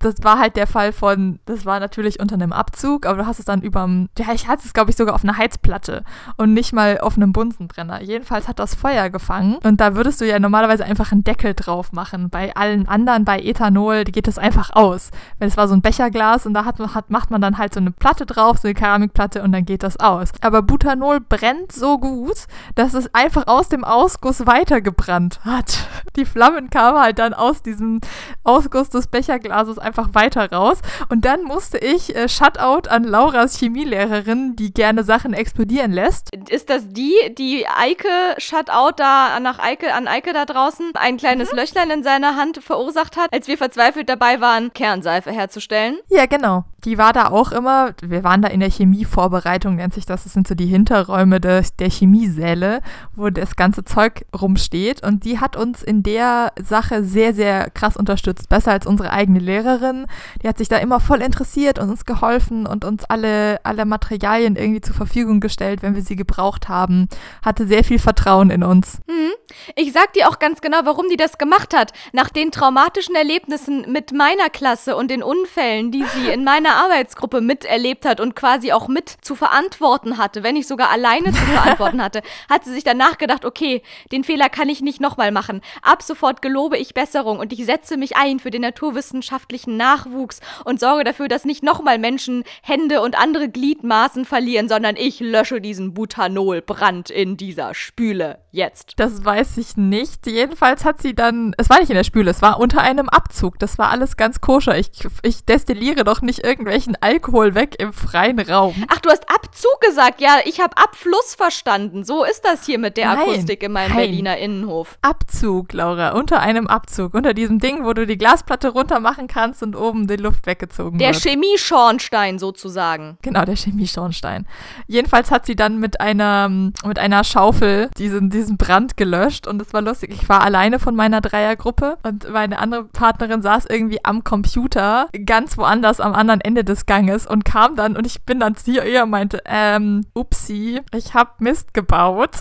das 0.00 0.14
war 0.22 0.38
halt 0.38 0.56
der 0.56 0.66
Fall 0.66 0.92
von, 0.92 1.38
das 1.46 1.64
war 1.64 1.80
natürlich 1.80 2.20
unter 2.20 2.34
einem 2.34 2.52
Abzug, 2.52 3.06
aber 3.06 3.18
du 3.18 3.26
hast 3.26 3.38
es 3.38 3.46
dann 3.46 3.62
überm, 3.62 4.08
ja, 4.18 4.32
ich 4.34 4.48
hatte 4.48 4.62
es 4.66 4.74
glaube 4.74 4.90
ich 4.90 4.96
sogar 4.96 5.14
auf 5.14 5.24
einer 5.24 5.38
Heizplatte 5.38 6.04
und 6.36 6.54
nicht 6.54 6.72
mal 6.72 6.98
auf 7.00 7.16
einem 7.16 7.32
Bunsenbrenner. 7.32 8.02
Jedenfalls 8.02 8.48
hat 8.48 8.58
das 8.58 8.74
Feuer 8.74 9.10
gefangen 9.10 9.58
und 9.64 9.80
da 9.80 9.94
würdest 9.94 10.20
du 10.20 10.26
ja 10.26 10.38
normalerweise 10.38 10.84
einfach 10.84 11.12
einen 11.12 11.24
Deckel 11.24 11.54
drauf 11.54 11.92
machen. 11.92 12.30
Bei 12.30 12.54
allen 12.56 12.88
anderen, 12.88 13.24
bei 13.24 13.40
Ethanol, 13.40 14.04
geht 14.04 14.26
das 14.26 14.38
einfach 14.38 14.70
aus. 14.74 15.10
Weil 15.38 15.48
es 15.48 15.56
war 15.56 15.68
so 15.68 15.74
ein 15.74 15.82
Becherglas 15.82 16.46
und 16.46 16.54
da 16.54 16.64
hat, 16.64 16.78
hat, 16.78 17.10
macht 17.10 17.30
man 17.30 17.40
dann 17.40 17.58
halt 17.58 17.74
so 17.74 17.80
eine 17.80 17.90
Platte 17.90 18.26
drauf, 18.26 18.58
so 18.58 18.68
eine 18.68 18.74
Keramikplatte 18.74 19.42
und 19.42 19.52
dann 19.52 19.64
geht 19.64 19.82
das 19.82 19.98
aus. 20.00 20.30
Aber 20.40 20.62
Butanol 20.62 21.20
brennt 21.20 21.72
so 21.72 21.98
gut, 21.98 22.46
dass 22.74 22.94
es 22.94 23.14
einfach 23.14 23.46
aus 23.46 23.68
dem 23.68 23.84
Ausguss 23.84 24.46
weitergebrannt 24.46 25.40
hat. 25.44 25.86
Die 26.16 26.24
Flammen 26.24 26.70
kamen 26.70 26.98
halt 26.98 27.18
dann 27.18 27.34
aus 27.34 27.62
diesem 27.62 28.00
Ausguss 28.44 28.90
des 28.90 29.06
Becherglases 29.06 29.78
einfach 29.78 30.14
weiter 30.14 30.50
raus. 30.50 30.78
Und 31.08 31.24
dann 31.24 31.44
musste 31.44 31.78
ich 31.78 32.14
äh, 32.14 32.28
Shutout 32.28 32.88
an 32.88 33.04
Lauras 33.04 33.58
Chemielehrerin, 33.58 34.56
die 34.56 34.72
gerne 34.72 35.04
Sachen 35.04 35.32
explodieren 35.32 35.92
lässt. 35.98 36.30
Ist 36.48 36.70
das 36.70 36.88
die, 36.88 37.14
die 37.36 37.66
Eike 37.66 38.08
Shutout 38.38 38.94
da 38.96 39.40
nach 39.40 39.58
Eike 39.58 39.92
an 39.92 40.06
Eike 40.06 40.32
da 40.32 40.44
draußen 40.44 40.92
ein 40.94 41.16
kleines 41.16 41.52
mhm. 41.52 41.58
Löchlein 41.58 41.90
in 41.90 42.02
seiner 42.02 42.36
Hand 42.36 42.62
verursacht 42.62 43.16
hat, 43.16 43.32
als 43.32 43.48
wir 43.48 43.58
verzweifelt 43.58 44.08
dabei 44.08 44.40
waren, 44.40 44.72
Kernseife 44.72 45.32
herzustellen? 45.32 45.98
Ja, 46.08 46.26
genau. 46.26 46.64
Die 46.84 46.98
war 46.98 47.12
da 47.12 47.28
auch 47.28 47.52
immer, 47.52 47.92
wir 48.02 48.24
waren 48.24 48.42
da 48.42 48.48
in 48.48 48.60
der 48.60 48.70
Chemievorbereitung, 48.70 49.76
nennt 49.76 49.94
sich 49.94 50.06
das. 50.06 50.24
Das 50.24 50.32
sind 50.32 50.46
so 50.48 50.54
die 50.54 50.66
Hinter 50.66 50.88
Hinterräume 50.88 51.40
des, 51.40 51.76
der 51.76 51.90
Chemiesäle, 51.90 52.80
wo 53.14 53.30
das 53.30 53.56
ganze 53.56 53.84
Zeug 53.84 54.24
rumsteht. 54.38 55.02
Und 55.02 55.24
die 55.24 55.38
hat 55.38 55.56
uns 55.56 55.82
in 55.82 56.02
der 56.02 56.52
Sache 56.62 57.04
sehr, 57.04 57.34
sehr 57.34 57.70
krass 57.70 57.96
unterstützt. 57.96 58.48
Besser 58.48 58.72
als 58.72 58.86
unsere 58.86 59.10
eigene 59.10 59.38
Lehrerin. 59.38 60.06
Die 60.42 60.48
hat 60.48 60.58
sich 60.58 60.68
da 60.68 60.78
immer 60.78 61.00
voll 61.00 61.20
interessiert 61.20 61.78
und 61.78 61.90
uns 61.90 62.04
geholfen 62.04 62.66
und 62.66 62.84
uns 62.84 63.04
alle, 63.04 63.64
alle 63.64 63.84
Materialien 63.84 64.56
irgendwie 64.56 64.80
zur 64.80 64.94
Verfügung 64.94 65.40
gestellt, 65.40 65.82
wenn 65.82 65.94
wir 65.94 66.02
sie 66.02 66.16
gebraucht 66.16 66.68
haben. 66.68 67.08
Hatte 67.42 67.66
sehr 67.66 67.84
viel 67.84 67.98
Vertrauen 67.98 68.50
in 68.50 68.62
uns. 68.62 69.00
Mhm. 69.06 69.32
Ich 69.76 69.92
sag 69.92 70.12
dir 70.12 70.28
auch 70.28 70.38
ganz 70.38 70.60
genau, 70.60 70.78
warum 70.84 71.08
die 71.10 71.16
das 71.16 71.38
gemacht 71.38 71.74
hat. 71.74 71.92
Nach 72.12 72.28
den 72.28 72.50
traumatischen 72.50 73.14
Erlebnissen 73.14 73.90
mit 73.90 74.12
meiner 74.12 74.50
Klasse 74.50 74.96
und 74.96 75.10
den 75.10 75.22
Unfällen, 75.22 75.90
die 75.90 76.04
sie 76.04 76.28
in 76.28 76.44
meiner 76.44 76.67
meiner 76.68 76.84
Arbeitsgruppe 76.84 77.40
miterlebt 77.40 78.04
hat 78.04 78.20
und 78.20 78.36
quasi 78.36 78.72
auch 78.72 78.88
mit 78.88 79.08
zu 79.22 79.34
verantworten 79.34 80.18
hatte, 80.18 80.42
wenn 80.42 80.54
nicht 80.54 80.68
sogar 80.68 80.90
alleine 80.90 81.32
zu 81.32 81.40
verantworten 81.40 82.02
hatte, 82.02 82.22
hat 82.50 82.64
sie 82.64 82.72
sich 82.72 82.84
danach 82.84 83.18
gedacht, 83.18 83.44
okay, 83.44 83.82
den 84.12 84.24
Fehler 84.24 84.48
kann 84.48 84.68
ich 84.68 84.80
nicht 84.80 85.00
nochmal 85.00 85.32
machen. 85.32 85.62
Ab 85.82 86.02
sofort 86.02 86.42
gelobe 86.42 86.76
ich 86.76 86.94
Besserung 86.94 87.38
und 87.38 87.52
ich 87.52 87.64
setze 87.64 87.96
mich 87.96 88.16
ein 88.16 88.38
für 88.38 88.50
den 88.50 88.62
naturwissenschaftlichen 88.62 89.76
Nachwuchs 89.76 90.40
und 90.64 90.80
sorge 90.80 91.04
dafür, 91.04 91.28
dass 91.28 91.44
nicht 91.44 91.62
nochmal 91.62 91.98
Menschen 91.98 92.44
Hände 92.62 93.00
und 93.00 93.18
andere 93.18 93.48
Gliedmaßen 93.48 94.24
verlieren, 94.24 94.68
sondern 94.68 94.96
ich 94.96 95.20
lösche 95.20 95.60
diesen 95.60 95.94
Butanolbrand 95.94 97.10
in 97.10 97.36
dieser 97.36 97.74
Spüle 97.74 98.40
jetzt. 98.50 98.94
Das 98.96 99.24
weiß 99.24 99.56
ich 99.58 99.76
nicht. 99.76 100.26
Jedenfalls 100.26 100.84
hat 100.84 101.02
sie 101.02 101.14
dann, 101.14 101.54
es 101.58 101.68
war 101.70 101.80
nicht 101.80 101.90
in 101.90 101.96
der 101.96 102.04
Spüle, 102.04 102.30
es 102.30 102.42
war 102.42 102.58
unter 102.58 102.80
einem 102.80 103.08
Abzug. 103.08 103.58
Das 103.58 103.78
war 103.78 103.90
alles 103.90 104.16
ganz 104.16 104.40
koscher. 104.40 104.76
Ich, 104.78 104.90
ich 105.22 105.44
destilliere 105.44 106.04
doch 106.04 106.22
nicht 106.22 106.44
irgendwelchen 106.44 106.96
Alkohol 107.00 107.54
weg 107.54 107.76
im 107.78 107.92
freien 107.92 108.40
Raum. 108.40 108.74
Ach, 108.88 108.98
du 109.00 109.10
hast 109.10 109.28
Abzug 109.30 109.80
gesagt. 109.80 110.20
Ja, 110.20 110.38
ich 110.44 110.60
habe 110.60 110.76
Abfluss 110.76 111.34
verstanden. 111.34 112.04
So 112.04 112.24
ist 112.24 112.44
das 112.44 112.64
hier 112.64 112.78
mit 112.78 112.96
der 112.96 113.14
Nein, 113.14 113.18
Akustik 113.18 113.62
in 113.62 113.72
meinem 113.72 113.90
nein. 113.90 113.98
Berliner 113.98 114.38
Innenhof. 114.38 114.98
Abzug, 115.02 115.72
Laura, 115.72 116.12
unter 116.12 116.40
einem 116.40 116.66
Abzug. 116.66 117.14
Unter 117.14 117.34
diesem 117.34 117.58
Ding, 117.58 117.84
wo 117.84 117.92
du 117.92 118.06
die 118.06 118.18
Glasplatte 118.18 118.70
runter 118.70 119.00
machen 119.00 119.28
kannst 119.28 119.62
und 119.62 119.76
oben 119.76 120.06
die 120.06 120.16
Luft 120.16 120.46
weggezogen 120.46 120.98
Der 120.98 121.12
wird. 121.12 121.22
Chemie-Schornstein 121.22 122.38
sozusagen. 122.38 123.18
Genau, 123.22 123.44
der 123.44 123.56
Chemieschornstein. 123.56 124.46
Jedenfalls 124.86 125.30
hat 125.30 125.46
sie 125.46 125.56
dann 125.56 125.78
mit 125.78 126.00
einer, 126.00 126.48
mit 126.48 126.98
einer 126.98 127.24
Schaufel 127.24 127.90
diesen, 127.98 128.30
diesen 128.30 128.37
Brand 128.46 128.96
gelöscht 128.96 129.46
und 129.46 129.60
es 129.60 129.72
war 129.72 129.82
lustig. 129.82 130.10
Ich 130.12 130.28
war 130.28 130.42
alleine 130.42 130.78
von 130.78 130.94
meiner 130.94 131.20
Dreiergruppe 131.20 131.98
und 132.02 132.30
meine 132.30 132.58
andere 132.58 132.84
Partnerin 132.84 133.42
saß 133.42 133.66
irgendwie 133.66 134.04
am 134.04 134.24
Computer 134.24 135.08
ganz 135.26 135.58
woanders 135.58 136.00
am 136.00 136.14
anderen 136.14 136.40
Ende 136.40 136.64
des 136.64 136.86
Ganges 136.86 137.26
und 137.26 137.44
kam 137.44 137.76
dann 137.76 137.96
und 137.96 138.06
ich 138.06 138.22
bin 138.24 138.40
dann 138.40 138.56
zu 138.56 138.70
ihr 138.70 139.02
und 139.02 139.10
meinte, 139.10 139.42
ähm, 139.44 140.06
upsi, 140.14 140.80
ich 140.94 141.14
hab 141.14 141.40
Mist 141.40 141.74
gebaut. 141.74 142.30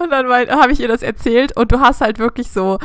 Und 0.00 0.10
dann 0.10 0.28
habe 0.28 0.70
ich 0.70 0.78
ihr 0.78 0.86
das 0.86 1.02
erzählt 1.02 1.56
und 1.56 1.72
du 1.72 1.80
hast 1.80 2.00
halt 2.00 2.20
wirklich 2.20 2.52
so 2.52 2.78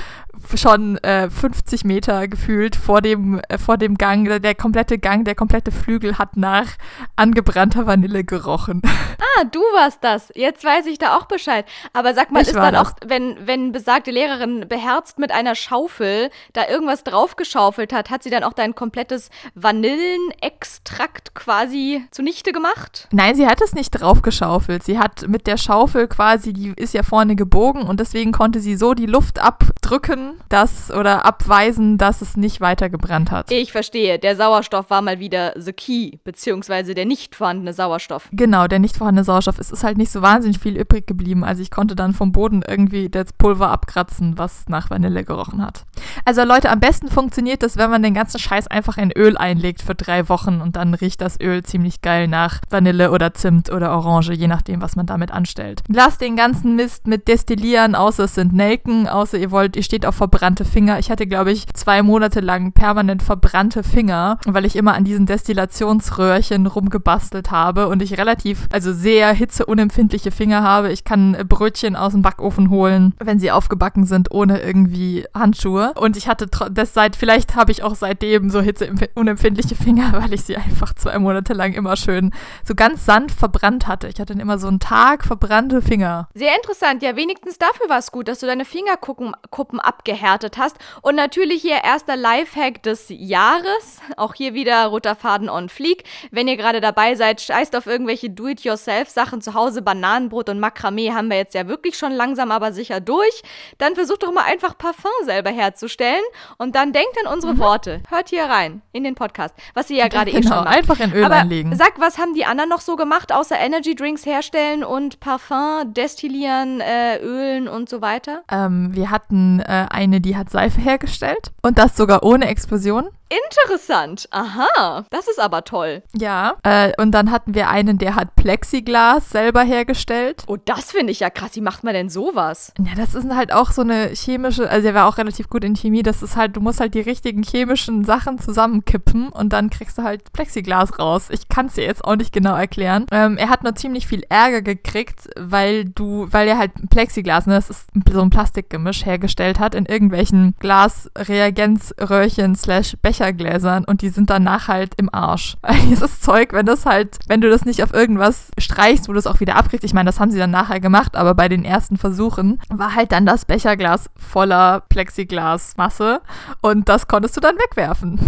schon 0.56 0.98
äh, 1.00 1.30
50 1.30 1.84
Meter 1.84 2.28
gefühlt 2.28 2.76
vor 2.76 3.02
dem, 3.02 3.40
äh, 3.50 3.58
vor 3.58 3.78
dem 3.78 3.98
Gang. 3.98 4.42
Der, 4.42 4.56
komplette 4.56 4.98
Gang, 5.00 5.26
der 5.26 5.36
komplette 5.36 5.72
Flügel 5.72 6.18
hat 6.18 6.38
nach 6.38 6.68
angebrannter 7.16 7.86
Vanille 7.88 8.24
gerochen. 8.24 8.82
Ah, 9.36 9.46
du 9.46 9.60
warst 9.74 10.04
das. 10.04 10.32
Jetzt 10.36 10.64
weiß 10.64 10.86
ich 10.86 11.00
da 11.00 11.18
auch 11.18 11.26
Bescheid. 11.26 11.66
Aber 11.92 12.14
sag 12.14 12.30
mal, 12.30 12.42
Ich 12.44 12.50
ist 12.50 12.56
dann 12.56 12.74
das. 12.76 12.88
auch, 12.88 12.94
wenn, 13.04 13.36
wenn 13.48 13.72
besagte 13.72 14.12
Lehrerin 14.12 14.68
beherzt 14.68 15.18
mit 15.18 15.32
einer 15.32 15.56
Schaufel 15.56 16.30
da 16.52 16.68
irgendwas 16.68 17.04
draufgeschaufelt 17.04 17.94
hat, 17.94 18.12
hat 18.12 18.22
sie 18.22 18.30
dann 18.30 18.44
auch 18.44 18.54
dein 18.54 18.76
komplettes 18.76 19.32
Vanillenextrakt 19.56 21.34
quasi 21.34 22.04
zunichte 22.12 22.52
gemacht? 22.52 23.08
Nein, 23.12 23.36
sie 23.36 23.48
hat 23.48 23.62
es 23.62 23.74
nicht 23.74 23.92
draufgeschaufelt. 23.92 24.84
Sie 24.84 25.00
hat 25.00 25.28
mit 25.28 25.48
der 25.48 25.58
Schaufel 25.58 26.08
quasi, 26.08 26.54
die 26.54 26.74
ist 26.76 26.94
ja 26.94 27.04
vorne 27.04 27.36
gebogen 27.36 27.84
und 27.84 28.00
deswegen 28.00 28.32
konnte 28.34 28.60
sie 28.60 28.76
so 28.76 28.94
die 28.94 29.06
Luft 29.08 29.40
abdrücken, 29.40 30.23
dass 30.50 30.92
oder 30.92 31.26
abweisen, 31.26 31.98
dass 31.98 32.22
es 32.22 32.38
nicht 32.38 32.62
weiter 32.62 32.90
gebrannt 32.90 33.32
hat. 33.32 33.52
Ich 33.52 33.72
verstehe. 33.72 34.20
Der 34.20 34.36
Sauerstoff 34.36 34.90
war 34.90 35.02
mal 35.02 35.20
wieder 35.20 35.54
the 35.56 35.74
key, 35.74 36.18
beziehungsweise 36.24 36.94
der 36.94 37.06
nicht 37.06 37.36
vorhandene 37.36 37.74
Sauerstoff. 37.74 38.30
Genau, 38.32 38.68
der 38.68 38.80
nicht 38.80 38.98
vorhandene 38.98 39.24
Sauerstoff. 39.24 39.60
Es 39.60 39.72
ist 39.72 39.84
halt 39.84 39.98
nicht 39.98 40.12
so 40.12 40.22
wahnsinnig 40.22 40.60
viel 40.60 40.78
übrig 40.78 41.08
geblieben. 41.08 41.44
Also 41.44 41.62
ich 41.62 41.72
konnte 41.72 41.96
dann 41.96 42.14
vom 42.14 42.32
Boden 42.32 42.64
irgendwie 42.68 43.10
das 43.10 43.34
Pulver 43.34 43.70
abkratzen, 43.70 44.38
was 44.38 44.68
nach 44.68 44.90
Vanille 44.90 45.24
gerochen 45.24 45.64
hat. 45.64 45.86
Also 46.26 46.44
Leute, 46.44 46.70
am 46.70 46.80
besten 46.80 47.10
funktioniert 47.10 47.64
das, 47.64 47.78
wenn 47.78 47.90
man 47.90 48.04
den 48.04 48.14
ganzen 48.14 48.40
Scheiß 48.40 48.68
einfach 48.68 48.98
in 48.98 49.12
Öl 49.12 49.38
einlegt 49.38 49.82
für 49.82 49.96
drei 49.96 50.30
Wochen 50.30 50.62
und 50.62 50.76
dann 50.76 50.94
riecht 50.94 51.22
das 51.22 51.40
Öl 51.40 51.64
ziemlich 51.64 52.02
geil 52.02 52.28
nach 52.28 52.60
Vanille 52.70 53.12
oder 53.12 53.34
Zimt 53.34 53.72
oder 53.72 53.92
Orange, 53.96 54.34
je 54.34 54.48
nachdem, 54.48 54.82
was 54.82 54.96
man 54.96 55.06
damit 55.06 55.32
anstellt. 55.32 55.82
Lasst 55.88 56.22
den 56.22 56.36
ganzen 56.36 56.76
Mist 56.76 57.08
mit 57.08 57.28
Destillieren, 57.28 57.96
außer 57.96 58.26
es 58.26 58.36
sind 58.36 58.54
Nelken, 58.54 59.08
außer 59.08 59.38
ihr 59.38 59.52
wollt, 59.52 59.76
ihr 59.76 59.84
steht 59.84 60.06
auf 60.06 60.13
verbrannte 60.14 60.66
Finger. 60.66 61.00
Ich 61.00 61.12
hatte, 61.12 61.28
glaube 61.28 61.52
ich, 61.52 61.68
zwei 61.74 62.02
Monate 62.02 62.40
lang 62.40 62.72
permanent 62.72 63.24
verbrannte 63.24 63.84
Finger, 63.84 64.38
weil 64.46 64.66
ich 64.66 64.76
immer 64.76 64.94
an 64.94 65.04
diesen 65.04 65.26
Destillationsröhrchen 65.26 66.68
rumgebastelt 66.68 67.52
habe 67.52 67.88
und 67.88 68.02
ich 68.02 68.18
relativ, 68.18 68.68
also 68.72 68.94
sehr 68.94 69.34
hitzeunempfindliche 69.34 70.32
Finger 70.32 70.64
habe. 70.64 70.92
Ich 70.92 71.04
kann 71.04 71.36
äh, 71.36 71.44
Brötchen 71.44 71.96
aus 71.96 72.14
dem 72.14 72.22
Backofen 72.22 72.70
holen, 72.70 73.14
wenn 73.20 73.40
sie 73.40 73.52
aufgebacken 73.52 74.06
sind, 74.06 74.32
ohne 74.32 74.62
irgendwie 74.62 75.26
Handschuhe. 75.34 75.94
Und 75.96 76.18
ich 76.18 76.28
hatte 76.28 76.48
das 76.72 76.94
seit, 76.94 77.16
vielleicht 77.16 77.56
habe 77.56 77.72
ich 77.72 77.84
auch 77.84 77.96
seitdem 77.96 78.50
so 78.50 78.62
hitzeunempfindliche 78.62 79.76
Finger, 79.76 80.14
weil 80.22 80.34
ich 80.34 80.44
sie 80.44 80.58
einfach 80.58 80.94
zwei 80.94 81.18
Monate 81.20 81.54
lang 81.54 81.74
immer 81.74 81.96
schön 81.96 82.32
so 82.64 82.76
ganz 82.76 83.06
sanft 83.06 83.38
verbrannt 83.38 83.88
hatte. 83.88 84.08
Ich 84.08 84.20
hatte 84.20 84.34
dann 84.34 84.42
immer 84.42 84.60
so 84.60 84.68
einen 84.68 84.80
Tag 84.80 85.26
verbrannte 85.26 85.82
Finger. 85.82 86.28
Sehr 86.34 86.56
interessant. 86.56 87.02
Ja, 87.04 87.16
wenigstens 87.16 87.58
dafür 87.58 87.90
war 87.90 87.98
es 88.00 88.12
gut, 88.12 88.28
dass 88.28 88.40
du 88.40 88.46
deine 88.46 88.66
Fingerkuppen 88.66 89.34
Kuppen 89.50 89.80
abgehärtet 90.04 90.58
hast. 90.58 90.78
Und 91.02 91.16
natürlich 91.16 91.62
hier 91.62 91.84
erster 91.84 92.18
Lifehack 92.18 92.84
des 92.84 93.06
Jahres. 93.10 94.02
Auch 94.18 94.34
hier 94.34 94.54
wieder 94.54 94.86
roter 94.88 95.16
Faden 95.16 95.50
on 95.50 95.70
fleek. 95.70 96.04
Wenn 96.32 96.48
ihr 96.48 96.58
gerade 96.58 96.82
dabei 96.82 97.16
seid, 97.16 97.40
scheißt 97.42 97.76
auf 97.76 97.88
irgendwelche 97.88 98.30
Do-it-yourself-Sachen 98.30 99.42
zu 99.42 99.54
Hause. 99.54 99.82
Bananenbrot 99.82 100.50
und 100.50 100.60
Makramee 100.60 101.12
haben 101.14 101.30
wir 101.30 101.38
jetzt 101.38 101.54
ja 101.56 101.68
wirklich 101.68 101.98
schon 101.98 102.12
langsam 102.12 102.52
aber 102.52 102.74
sicher 102.74 103.00
durch. 103.00 103.44
Dann 103.78 103.96
versucht 103.96 104.24
doch 104.24 104.34
mal 104.34 104.44
einfach 104.44 104.78
Parfum 104.78 105.12
selber 105.24 105.52
herzustellen. 105.52 106.24
Und 106.58 106.76
dann 106.76 106.92
denkt 106.92 107.18
an 107.26 107.32
unsere 107.34 107.58
Worte. 107.58 108.02
Hört 108.10 108.30
hier 108.30 108.46
rein 108.46 108.82
in 108.92 109.04
den 109.04 109.16
Podcast, 109.16 109.56
was 109.74 109.90
ihr 109.90 109.98
ja 109.98 110.08
gerade 110.10 110.32
eh 110.32 110.42
genau, 110.42 110.56
schon 110.56 110.64
macht. 110.66 110.78
einfach 110.78 111.00
in 111.00 111.14
Öl 111.14 111.24
Aber 111.24 111.36
einlegen. 111.36 111.76
sag, 111.76 112.00
was 112.00 112.18
haben 112.18 112.34
die 112.34 112.46
anderen 112.46 112.70
noch 112.70 112.82
so 112.82 112.96
gemacht, 112.96 113.32
außer 113.32 113.58
Energy 113.58 113.96
Drinks 113.96 114.26
herstellen 114.26 114.84
und 114.84 115.20
Parfum 115.22 115.94
destillieren, 115.94 116.82
äh, 116.82 117.18
ölen 117.20 117.68
und 117.68 117.88
so 117.90 118.02
weiter? 118.02 118.44
Ähm, 118.52 118.90
wir 118.94 119.10
hatten 119.10 119.60
äh, 119.62 119.86
eine, 119.94 120.22
die 120.22 120.36
hat 120.36 120.50
Seife 120.50 120.82
hergestellt 120.82 121.52
und 121.62 121.78
das 121.78 121.96
sogar 121.96 122.24
ohne 122.24 122.48
Explosion. 122.48 123.08
Interessant. 123.34 124.28
Aha, 124.32 125.06
das 125.10 125.28
ist 125.28 125.40
aber 125.40 125.64
toll. 125.64 126.04
Ja. 126.14 126.56
Äh, 126.64 126.92
und 127.02 127.12
dann 127.12 127.32
hatten 127.32 127.56
wir 127.56 127.70
einen, 127.70 127.98
der 127.98 128.16
hat 128.16 128.36
Plexiglas 128.36 129.30
selber 129.30 129.62
hergestellt. 129.64 130.44
Oh, 130.48 130.58
das 130.58 130.92
finde 130.92 131.12
ich 131.12 131.22
ja 131.22 131.30
krass. 131.30 131.56
Wie 131.56 131.62
macht 131.62 131.84
man 131.84 131.94
denn 131.94 132.10
sowas? 132.10 132.74
Ja, 132.80 132.94
das 132.96 133.16
ist 133.16 133.34
halt 133.34 133.54
auch 133.54 133.72
so 133.72 133.82
eine 133.82 134.10
chemische, 134.10 134.70
also 134.70 134.88
er 134.88 134.94
war 134.94 135.08
auch 135.08 135.18
relativ 135.18 135.50
gut 135.50 135.64
in 135.64 135.76
Chemie, 135.76 136.04
das 136.04 136.22
ist 136.22 136.36
halt, 136.36 136.56
du 136.56 136.62
musst 136.62 136.80
halt 136.80 136.94
die 136.94 137.02
richtigen 137.02 137.44
chemischen 137.44 138.04
Sachen 138.04 138.38
zusammenkippen 138.40 139.30
und 139.30 139.54
dann 139.54 139.70
kriegst 139.70 139.98
du 139.98 140.04
halt 140.04 140.32
Plexiglas 140.34 141.00
raus. 141.00 141.30
Ich 141.32 141.48
kann 141.48 141.68
es 141.68 141.74
dir 141.74 141.86
jetzt 141.86 142.04
auch 142.06 142.16
nicht 142.16 142.34
genau 142.34 142.56
erklären. 142.56 143.06
Ähm, 143.12 143.38
er 143.38 143.50
hat 143.50 143.64
nur 143.64 143.76
ziemlich 143.76 144.06
viel 144.08 144.24
Ärger 144.30 144.62
gekriegt, 144.62 145.30
weil 145.38 145.86
du, 145.86 146.28
weil 146.30 146.48
er 146.48 146.58
halt 146.58 146.72
Plexiglas, 146.90 147.48
ne, 147.48 147.56
das 147.56 147.70
ist 147.70 147.88
so 148.12 148.22
ein 148.22 148.30
Plastikgemisch 148.30 149.06
hergestellt 149.06 149.60
hat 149.60 149.76
in 149.76 149.86
irgendwelchen 149.86 150.56
Glasreagenzröhrchen 150.60 152.56
slash 152.56 152.96
Bechergläsern 153.24 153.86
und 153.86 154.02
die 154.02 154.10
sind 154.10 154.30
danach 154.30 154.68
halt 154.68 154.96
im 154.98 155.14
Arsch. 155.14 155.56
Weil 155.62 155.80
dieses 155.90 156.20
Zeug, 156.20 156.54
wenn 156.54 156.66
das 156.66 156.86
halt, 156.86 157.20
wenn 157.28 157.42
du 157.42 157.50
das 157.50 157.66
nicht 157.66 157.82
auf 157.84 157.94
irgendwas 157.94 158.52
streichst, 158.58 159.08
wo 159.08 159.14
du 159.14 159.20
es 159.20 159.28
auch 159.28 159.40
wieder 159.40 159.56
abkriegst, 159.56 159.86
ich 159.86 159.94
meine, 159.94 160.08
das 160.08 160.20
haben 160.20 160.32
sie 160.32 160.38
dann 160.40 160.52
nachher 160.52 160.80
gemacht, 160.80 161.16
aber 161.16 161.34
bei 161.34 161.48
den 161.48 161.64
ersten 161.64 161.98
Versuchen 161.98 162.60
war 162.70 162.96
halt 162.96 163.12
dann 163.12 163.26
das 163.26 163.46
Becherglas 163.46 164.10
voller 164.16 164.82
Plexiglasmasse 164.90 166.22
und 166.62 166.90
das 166.90 167.08
konntest 167.08 167.38
du 167.38 167.42
dann 167.42 167.56
wegwerfen. 167.56 168.20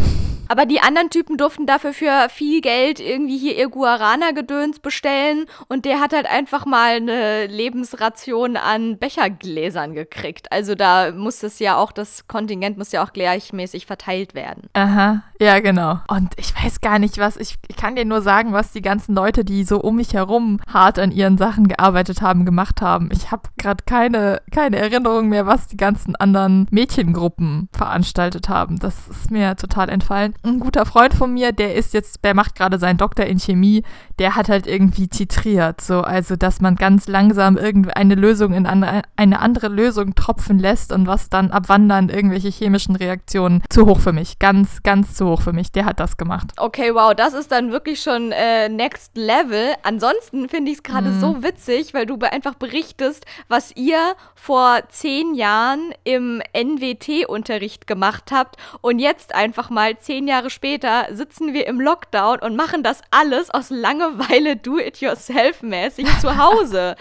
Aber 0.48 0.66
die 0.66 0.80
anderen 0.80 1.10
Typen 1.10 1.38
durften 1.38 1.66
dafür 1.66 1.94
für 1.94 2.28
viel 2.30 2.62
Geld 2.62 3.00
irgendwie 3.00 3.38
hier 3.38 3.58
ihr 3.58 3.70
Guarana-Gedöns 3.70 4.80
bestellen 4.80 5.46
und 5.68 5.86
der 5.86 6.00
hat 6.00 6.14
halt 6.14 6.28
einfach 6.28 6.66
mal 6.66 6.96
eine 6.96 7.48
Lebensration 7.48 8.58
an 8.58 8.98
Bechergläsern 9.00 9.94
gekriegt. 9.94 10.52
Also 10.52 10.76
da 10.76 11.12
muss 11.12 11.44
es 11.44 11.60
ja 11.60 11.78
auch, 11.78 11.92
das 11.92 12.28
Kontingent 12.28 12.78
muss 12.78 12.92
ja 12.92 13.04
auch 13.04 13.14
gleichmäßig 13.14 13.86
verteilt 13.86 14.36
werden. 14.36 14.70
Aha, 14.74 15.24
ja, 15.40 15.60
genau. 15.60 16.00
Und 16.08 16.34
ich 16.38 16.54
weiß 16.56 16.82
gar 16.82 17.00
nicht, 17.00 17.18
was, 17.18 17.38
ich, 17.38 17.56
ich 17.68 17.76
kann 17.76 17.96
dir 17.96 18.06
nur 18.06 18.22
sagen, 18.22 18.54
was 18.54 18.72
die 18.72 18.82
ganzen 18.82 19.16
Leute, 19.16 19.44
die 19.44 19.64
so 19.64 19.80
um 19.80 19.96
mich 19.96 20.14
herum 20.14 20.60
hart 20.72 21.00
an 21.00 21.12
ihren 21.12 21.38
Sachen 21.38 21.68
gearbeitet 21.68 22.22
haben, 22.22 22.46
gemacht 22.46 22.82
haben. 22.82 23.10
Ich 23.12 23.32
habe 23.32 23.44
gerade 23.58 23.84
keine, 23.86 24.42
keine 24.52 24.78
Erinnerung 24.78 25.30
mehr, 25.30 25.46
was 25.46 25.68
die 25.68 25.78
ganzen 25.78 26.16
anderen 26.16 26.68
Mädchengruppen 26.72 27.70
veranstaltet 27.72 28.50
haben. 28.50 28.80
Das 28.80 29.08
ist 29.08 29.32
mir 29.32 29.56
total 29.56 29.90
entfallen. 29.90 30.35
Ein 30.44 30.60
guter 30.60 30.86
Freund 30.86 31.14
von 31.14 31.34
mir, 31.34 31.52
der 31.52 31.76
ist 31.76 31.94
jetzt, 31.94 32.24
der 32.24 32.34
macht 32.34 32.56
gerade 32.56 32.80
seinen 32.80 32.98
Doktor 32.98 33.26
in 33.26 33.40
Chemie, 33.40 33.84
der 34.20 34.36
hat 34.36 34.50
halt 34.50 34.68
irgendwie 34.68 35.08
titriert. 35.08 35.82
So, 35.82 36.02
also 36.02 36.36
dass 36.36 36.62
man 36.62 36.76
ganz 36.76 37.08
langsam 37.08 37.58
irgendeine 37.58 38.16
Lösung 38.16 38.54
in 38.54 38.66
eine, 38.66 39.02
eine 39.16 39.40
andere 39.40 39.68
Lösung 39.68 40.16
tropfen 40.16 40.60
lässt 40.60 40.92
und 40.92 41.08
was 41.08 41.30
dann 41.30 41.52
abwandern 41.52 42.10
irgendwelche 42.10 42.50
chemischen 42.50 42.96
Reaktionen. 42.96 43.64
Zu 43.70 43.86
hoch 43.86 44.00
für 44.00 44.14
mich. 44.14 44.40
Ganz, 44.40 44.84
ganz 44.84 45.16
zu 45.16 45.28
hoch 45.28 45.42
für 45.42 45.54
mich. 45.54 45.72
Der 45.72 45.86
hat 45.86 46.00
das 46.00 46.18
gemacht. 46.18 46.52
Okay, 46.58 46.94
wow, 46.94 47.14
das 47.14 47.34
ist 47.34 47.52
dann 47.52 47.72
wirklich 47.72 48.02
schon 48.02 48.32
äh, 48.32 48.70
Next 48.70 49.16
Level. 49.16 49.74
Ansonsten 49.84 50.50
finde 50.50 50.72
ich 50.72 50.78
es 50.78 50.84
gerade 50.84 51.10
mm. 51.10 51.20
so 51.20 51.44
witzig, 51.44 51.94
weil 51.94 52.06
du 52.06 52.18
einfach 52.20 52.56
berichtest, 52.56 53.26
was 53.48 53.76
ihr 53.76 54.16
vor 54.36 54.80
zehn 54.90 55.36
Jahren 55.36 55.94
im 56.04 56.42
NWT-Unterricht 56.54 57.88
gemacht 57.88 58.32
habt 58.32 58.58
und 58.82 59.00
jetzt 59.00 59.34
einfach 59.34 59.70
mal 59.70 59.98
zehn 59.98 60.25
Jahre 60.28 60.50
später 60.50 61.08
sitzen 61.12 61.54
wir 61.54 61.68
im 61.68 61.80
Lockdown 61.80 62.40
und 62.40 62.56
machen 62.56 62.84
das 62.84 63.02
alles 63.12 63.50
aus 63.50 63.70
Langeweile 63.70 64.56
do-it-yourself-mäßig 64.56 66.08
zu 66.20 66.38
Hause. 66.44 66.96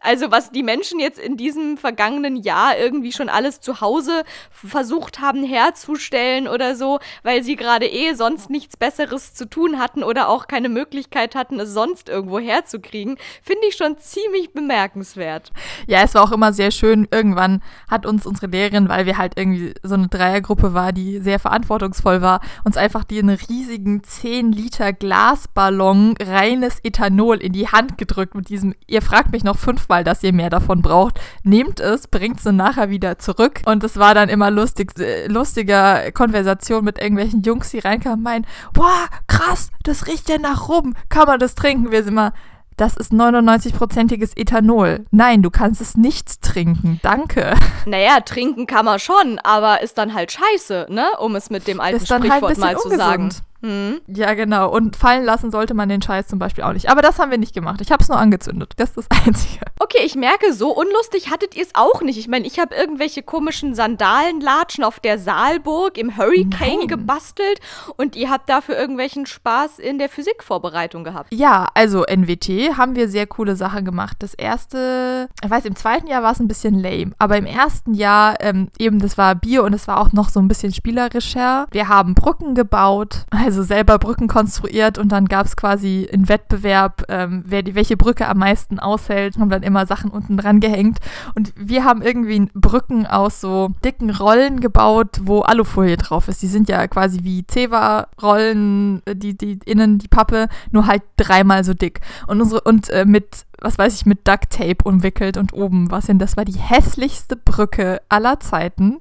Also 0.00 0.30
was 0.30 0.50
die 0.50 0.62
Menschen 0.62 1.00
jetzt 1.00 1.18
in 1.18 1.36
diesem 1.36 1.76
vergangenen 1.76 2.36
Jahr 2.36 2.78
irgendwie 2.78 3.12
schon 3.12 3.28
alles 3.28 3.60
zu 3.60 3.80
Hause 3.80 4.22
versucht 4.50 5.20
haben 5.20 5.44
herzustellen 5.44 6.48
oder 6.48 6.74
so, 6.74 7.00
weil 7.22 7.42
sie 7.42 7.56
gerade 7.56 7.86
eh 7.86 8.14
sonst 8.14 8.48
nichts 8.48 8.76
Besseres 8.76 9.34
zu 9.34 9.48
tun 9.48 9.78
hatten 9.78 10.02
oder 10.02 10.28
auch 10.28 10.46
keine 10.46 10.68
Möglichkeit 10.68 11.34
hatten, 11.34 11.60
es 11.60 11.70
sonst 11.70 12.08
irgendwo 12.08 12.38
herzukriegen, 12.38 13.18
finde 13.42 13.66
ich 13.68 13.76
schon 13.76 13.98
ziemlich 13.98 14.52
bemerkenswert. 14.52 15.52
Ja, 15.86 16.02
es 16.02 16.14
war 16.14 16.22
auch 16.22 16.32
immer 16.32 16.52
sehr 16.52 16.70
schön. 16.70 17.06
Irgendwann 17.10 17.62
hat 17.90 18.06
uns 18.06 18.26
unsere 18.26 18.46
Lehrerin, 18.46 18.88
weil 18.88 19.06
wir 19.06 19.18
halt 19.18 19.34
irgendwie 19.36 19.74
so 19.82 19.94
eine 19.94 20.08
Dreiergruppe 20.08 20.74
war, 20.74 20.92
die 20.92 21.18
sehr 21.18 21.38
verantwortungsvoll 21.38 22.22
war, 22.22 22.40
uns 22.70 22.76
einfach 22.76 23.02
den 23.02 23.30
riesigen 23.30 24.04
10 24.04 24.52
Liter 24.52 24.92
Glasballon 24.92 26.14
reines 26.22 26.78
Ethanol 26.84 27.38
in 27.38 27.52
die 27.52 27.66
Hand 27.66 27.98
gedrückt 27.98 28.36
mit 28.36 28.48
diesem, 28.48 28.76
ihr 28.86 29.02
fragt 29.02 29.32
mich 29.32 29.42
noch 29.42 29.58
fünfmal, 29.58 30.04
dass 30.04 30.22
ihr 30.22 30.32
mehr 30.32 30.50
davon 30.50 30.80
braucht. 30.80 31.18
Nehmt 31.42 31.80
es, 31.80 32.06
bringt 32.06 32.38
es 32.38 32.44
nachher 32.44 32.88
wieder 32.88 33.18
zurück. 33.18 33.62
Und 33.66 33.82
es 33.82 33.96
war 33.96 34.14
dann 34.14 34.28
immer 34.28 34.52
lustig, 34.52 34.96
äh, 35.00 35.26
lustiger 35.26 36.12
Konversation 36.12 36.84
mit 36.84 37.00
irgendwelchen 37.00 37.42
Jungs, 37.42 37.70
die 37.70 37.80
reinkamen 37.80 38.22
meinen, 38.22 38.46
boah, 38.72 39.08
krass, 39.26 39.70
das 39.82 40.06
riecht 40.06 40.28
ja 40.28 40.38
nach 40.38 40.68
rum. 40.68 40.94
Kann 41.08 41.26
man 41.26 41.40
das 41.40 41.56
trinken? 41.56 41.90
Wir 41.90 42.04
sind 42.04 42.12
immer, 42.12 42.32
das 42.80 42.96
ist 42.96 43.12
99-prozentiges 43.12 44.36
Ethanol. 44.36 45.04
Nein, 45.10 45.42
du 45.42 45.50
kannst 45.50 45.82
es 45.82 45.96
nicht 45.96 46.40
trinken. 46.40 46.98
Danke. 47.02 47.54
Naja, 47.84 48.20
trinken 48.20 48.66
kann 48.66 48.84
man 48.84 48.98
schon, 48.98 49.38
aber 49.38 49.82
ist 49.82 49.98
dann 49.98 50.14
halt 50.14 50.32
scheiße, 50.32 50.86
ne? 50.88 51.06
Um 51.18 51.36
es 51.36 51.50
mit 51.50 51.66
dem 51.66 51.80
alten 51.80 51.96
ist 51.96 52.10
dann 52.10 52.22
halt 52.22 52.42
Sprichwort 52.42 52.50
halt 52.50 52.76
mal 52.76 52.76
zu 52.78 52.96
sagen. 52.96 53.30
Mhm. 53.62 54.00
Ja, 54.06 54.34
genau. 54.34 54.70
Und 54.70 54.96
fallen 54.96 55.24
lassen 55.24 55.50
sollte 55.50 55.74
man 55.74 55.88
den 55.88 56.02
Scheiß 56.02 56.28
zum 56.28 56.38
Beispiel 56.38 56.64
auch 56.64 56.72
nicht. 56.72 56.90
Aber 56.90 57.02
das 57.02 57.18
haben 57.18 57.30
wir 57.30 57.38
nicht 57.38 57.54
gemacht. 57.54 57.80
Ich 57.80 57.90
habe 57.90 58.02
es 58.02 58.08
nur 58.08 58.18
angezündet. 58.18 58.72
Das 58.76 58.90
ist 58.90 59.10
das 59.10 59.18
Einzige. 59.26 59.64
Okay, 59.78 60.02
ich 60.04 60.14
merke, 60.14 60.52
so 60.52 60.70
unlustig 60.70 61.30
hattet 61.30 61.56
ihr 61.56 61.62
es 61.62 61.74
auch 61.74 62.02
nicht. 62.02 62.18
Ich 62.18 62.28
meine, 62.28 62.46
ich 62.46 62.58
habe 62.58 62.74
irgendwelche 62.74 63.22
komischen 63.22 63.74
Sandalenlatschen 63.74 64.84
auf 64.84 65.00
der 65.00 65.18
Saalburg 65.18 65.98
im 65.98 66.16
Hurricane 66.16 66.78
Nein. 66.80 66.88
gebastelt 66.88 67.60
und 67.96 68.16
ihr 68.16 68.30
habt 68.30 68.48
dafür 68.48 68.78
irgendwelchen 68.78 69.26
Spaß 69.26 69.78
in 69.78 69.98
der 69.98 70.08
Physikvorbereitung 70.08 71.04
gehabt. 71.04 71.32
Ja, 71.32 71.68
also 71.74 72.04
NWT 72.04 72.76
haben 72.76 72.94
wir 72.96 73.08
sehr 73.08 73.26
coole 73.26 73.56
Sachen 73.56 73.84
gemacht. 73.84 74.16
Das 74.20 74.34
erste, 74.34 75.28
ich 75.42 75.50
weiß, 75.50 75.64
im 75.64 75.76
zweiten 75.76 76.06
Jahr 76.06 76.22
war 76.22 76.32
es 76.32 76.40
ein 76.40 76.48
bisschen 76.48 76.78
lame, 76.78 77.12
aber 77.18 77.36
im 77.36 77.46
ersten 77.46 77.94
Jahr 77.94 78.36
ähm, 78.40 78.68
eben, 78.78 78.98
das 78.98 79.18
war 79.18 79.34
Bio 79.34 79.64
und 79.64 79.72
es 79.72 79.88
war 79.88 80.00
auch 80.00 80.12
noch 80.12 80.28
so 80.28 80.40
ein 80.40 80.48
bisschen 80.48 80.72
spielerischer. 80.72 81.66
Wir 81.70 81.88
haben 81.88 82.14
Brücken 82.14 82.54
gebaut. 82.54 83.24
Also 83.30 83.49
also 83.50 83.64
selber 83.64 83.98
Brücken 83.98 84.28
konstruiert 84.28 84.96
und 84.96 85.10
dann 85.10 85.26
gab 85.26 85.44
es 85.44 85.56
quasi 85.56 86.08
einen 86.12 86.28
Wettbewerb, 86.28 87.04
ähm, 87.08 87.42
wer 87.46 87.62
die 87.62 87.74
welche 87.74 87.96
Brücke 87.96 88.28
am 88.28 88.38
meisten 88.38 88.78
aushält, 88.78 89.38
haben 89.38 89.50
dann 89.50 89.64
immer 89.64 89.86
Sachen 89.86 90.10
unten 90.10 90.36
dran 90.36 90.60
gehängt. 90.60 90.98
Und 91.34 91.52
wir 91.56 91.84
haben 91.84 92.00
irgendwie 92.00 92.48
Brücken 92.54 93.06
aus 93.06 93.40
so 93.40 93.70
dicken 93.84 94.10
Rollen 94.10 94.60
gebaut, 94.60 95.20
wo 95.22 95.40
Alufolie 95.40 95.96
drauf 95.96 96.28
ist. 96.28 96.42
Die 96.42 96.46
sind 96.46 96.68
ja 96.68 96.86
quasi 96.86 97.24
wie 97.24 97.44
Ceva-Rollen, 97.44 99.02
äh, 99.04 99.16
die, 99.16 99.36
die 99.36 99.58
innen 99.66 99.98
die 99.98 100.08
Pappe, 100.08 100.46
nur 100.70 100.86
halt 100.86 101.02
dreimal 101.16 101.64
so 101.64 101.74
dick. 101.74 102.00
Und 102.28 102.40
unsere, 102.40 102.60
und 102.60 102.88
äh, 102.90 103.04
mit 103.04 103.46
was 103.60 103.78
weiß 103.78 103.94
ich, 103.94 104.06
mit 104.06 104.26
Duct 104.26 104.50
Tape 104.50 104.84
umwickelt 104.84 105.36
und 105.36 105.52
oben 105.52 105.90
was 105.90 106.06
hin. 106.06 106.18
Das 106.18 106.36
war 106.36 106.44
die 106.44 106.58
hässlichste 106.58 107.36
Brücke 107.36 108.00
aller 108.08 108.40
Zeiten. 108.40 109.00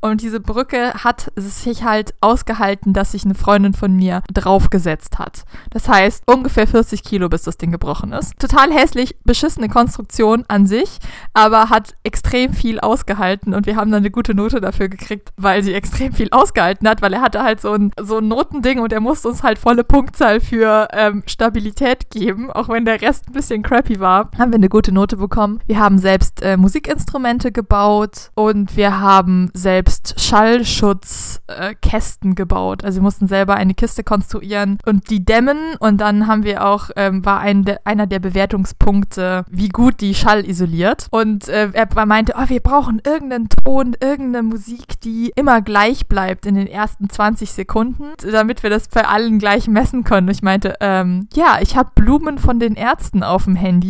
Und 0.00 0.22
diese 0.22 0.40
Brücke 0.40 0.92
hat 0.94 1.32
sich 1.36 1.84
halt 1.84 2.14
ausgehalten, 2.20 2.92
dass 2.92 3.12
sich 3.12 3.24
eine 3.24 3.34
Freundin 3.34 3.74
von 3.74 3.94
mir 3.94 4.22
draufgesetzt 4.32 5.18
hat. 5.18 5.44
Das 5.70 5.88
heißt, 5.88 6.24
ungefähr 6.26 6.66
40 6.66 7.02
Kilo, 7.02 7.28
bis 7.28 7.42
das 7.42 7.58
Ding 7.58 7.70
gebrochen 7.70 8.12
ist. 8.12 8.38
Total 8.38 8.72
hässlich, 8.72 9.16
beschissene 9.24 9.68
Konstruktion 9.68 10.44
an 10.48 10.66
sich, 10.66 10.98
aber 11.34 11.68
hat 11.70 11.94
extrem 12.04 12.52
viel 12.52 12.80
ausgehalten 12.80 13.54
und 13.54 13.66
wir 13.66 13.76
haben 13.76 13.90
dann 13.90 14.02
eine 14.02 14.10
gute 14.10 14.34
Note 14.34 14.60
dafür 14.60 14.88
gekriegt, 14.88 15.30
weil 15.36 15.62
sie 15.62 15.74
extrem 15.74 16.12
viel 16.12 16.28
ausgehalten 16.30 16.88
hat, 16.88 17.02
weil 17.02 17.12
er 17.12 17.20
hatte 17.20 17.42
halt 17.42 17.60
so 17.60 17.72
ein, 17.72 17.92
so 18.00 18.18
ein 18.18 18.28
Notending 18.28 18.80
und 18.80 18.92
er 18.92 19.00
musste 19.00 19.28
uns 19.28 19.42
halt 19.42 19.58
volle 19.58 19.84
Punktzahl 19.84 20.40
für 20.40 20.88
ähm, 20.92 21.22
Stabilität 21.26 22.10
geben, 22.10 22.50
auch 22.50 22.68
wenn 22.68 22.84
der 22.84 23.00
Rest 23.00 23.28
ein 23.28 23.32
bisschen 23.32 23.62
crappy 23.62 23.97
war, 24.00 24.30
haben 24.38 24.52
wir 24.52 24.56
eine 24.56 24.68
gute 24.68 24.92
Note 24.92 25.16
bekommen. 25.16 25.60
Wir 25.66 25.78
haben 25.78 25.98
selbst 25.98 26.42
äh, 26.42 26.56
Musikinstrumente 26.56 27.52
gebaut 27.52 28.30
und 28.34 28.76
wir 28.76 29.00
haben 29.00 29.50
selbst 29.54 30.20
Schallschutzkästen 30.20 32.32
äh, 32.32 32.34
gebaut. 32.34 32.84
Also 32.84 32.98
wir 32.98 33.02
mussten 33.02 33.28
selber 33.28 33.54
eine 33.54 33.74
Kiste 33.74 34.04
konstruieren 34.04 34.78
und 34.86 35.10
die 35.10 35.24
dämmen 35.24 35.58
und 35.78 36.00
dann 36.00 36.26
haben 36.26 36.44
wir 36.44 36.64
auch, 36.64 36.90
ähm, 36.96 37.24
war 37.24 37.40
ein 37.40 37.64
de, 37.64 37.76
einer 37.84 38.06
der 38.06 38.18
Bewertungspunkte, 38.18 39.44
wie 39.50 39.68
gut 39.68 40.00
die 40.00 40.14
Schall 40.14 40.48
isoliert. 40.48 41.06
Und 41.10 41.48
äh, 41.48 41.70
er 41.72 42.06
meinte, 42.06 42.34
oh, 42.36 42.48
wir 42.48 42.60
brauchen 42.60 43.00
irgendeinen 43.04 43.48
Ton, 43.48 43.96
irgendeine 44.00 44.42
Musik, 44.42 45.00
die 45.00 45.32
immer 45.34 45.62
gleich 45.62 46.06
bleibt 46.06 46.46
in 46.46 46.54
den 46.54 46.66
ersten 46.66 47.10
20 47.10 47.52
Sekunden, 47.52 48.04
damit 48.30 48.62
wir 48.62 48.70
das 48.70 48.88
bei 48.88 49.06
allen 49.06 49.38
gleich 49.38 49.68
messen 49.68 50.04
können. 50.04 50.28
Ich 50.28 50.42
meinte, 50.42 50.74
ähm, 50.80 51.28
ja, 51.34 51.58
ich 51.60 51.76
habe 51.76 51.90
Blumen 51.94 52.38
von 52.38 52.60
den 52.60 52.74
Ärzten 52.74 53.22
auf 53.22 53.44
dem 53.44 53.56
Handy 53.56 53.87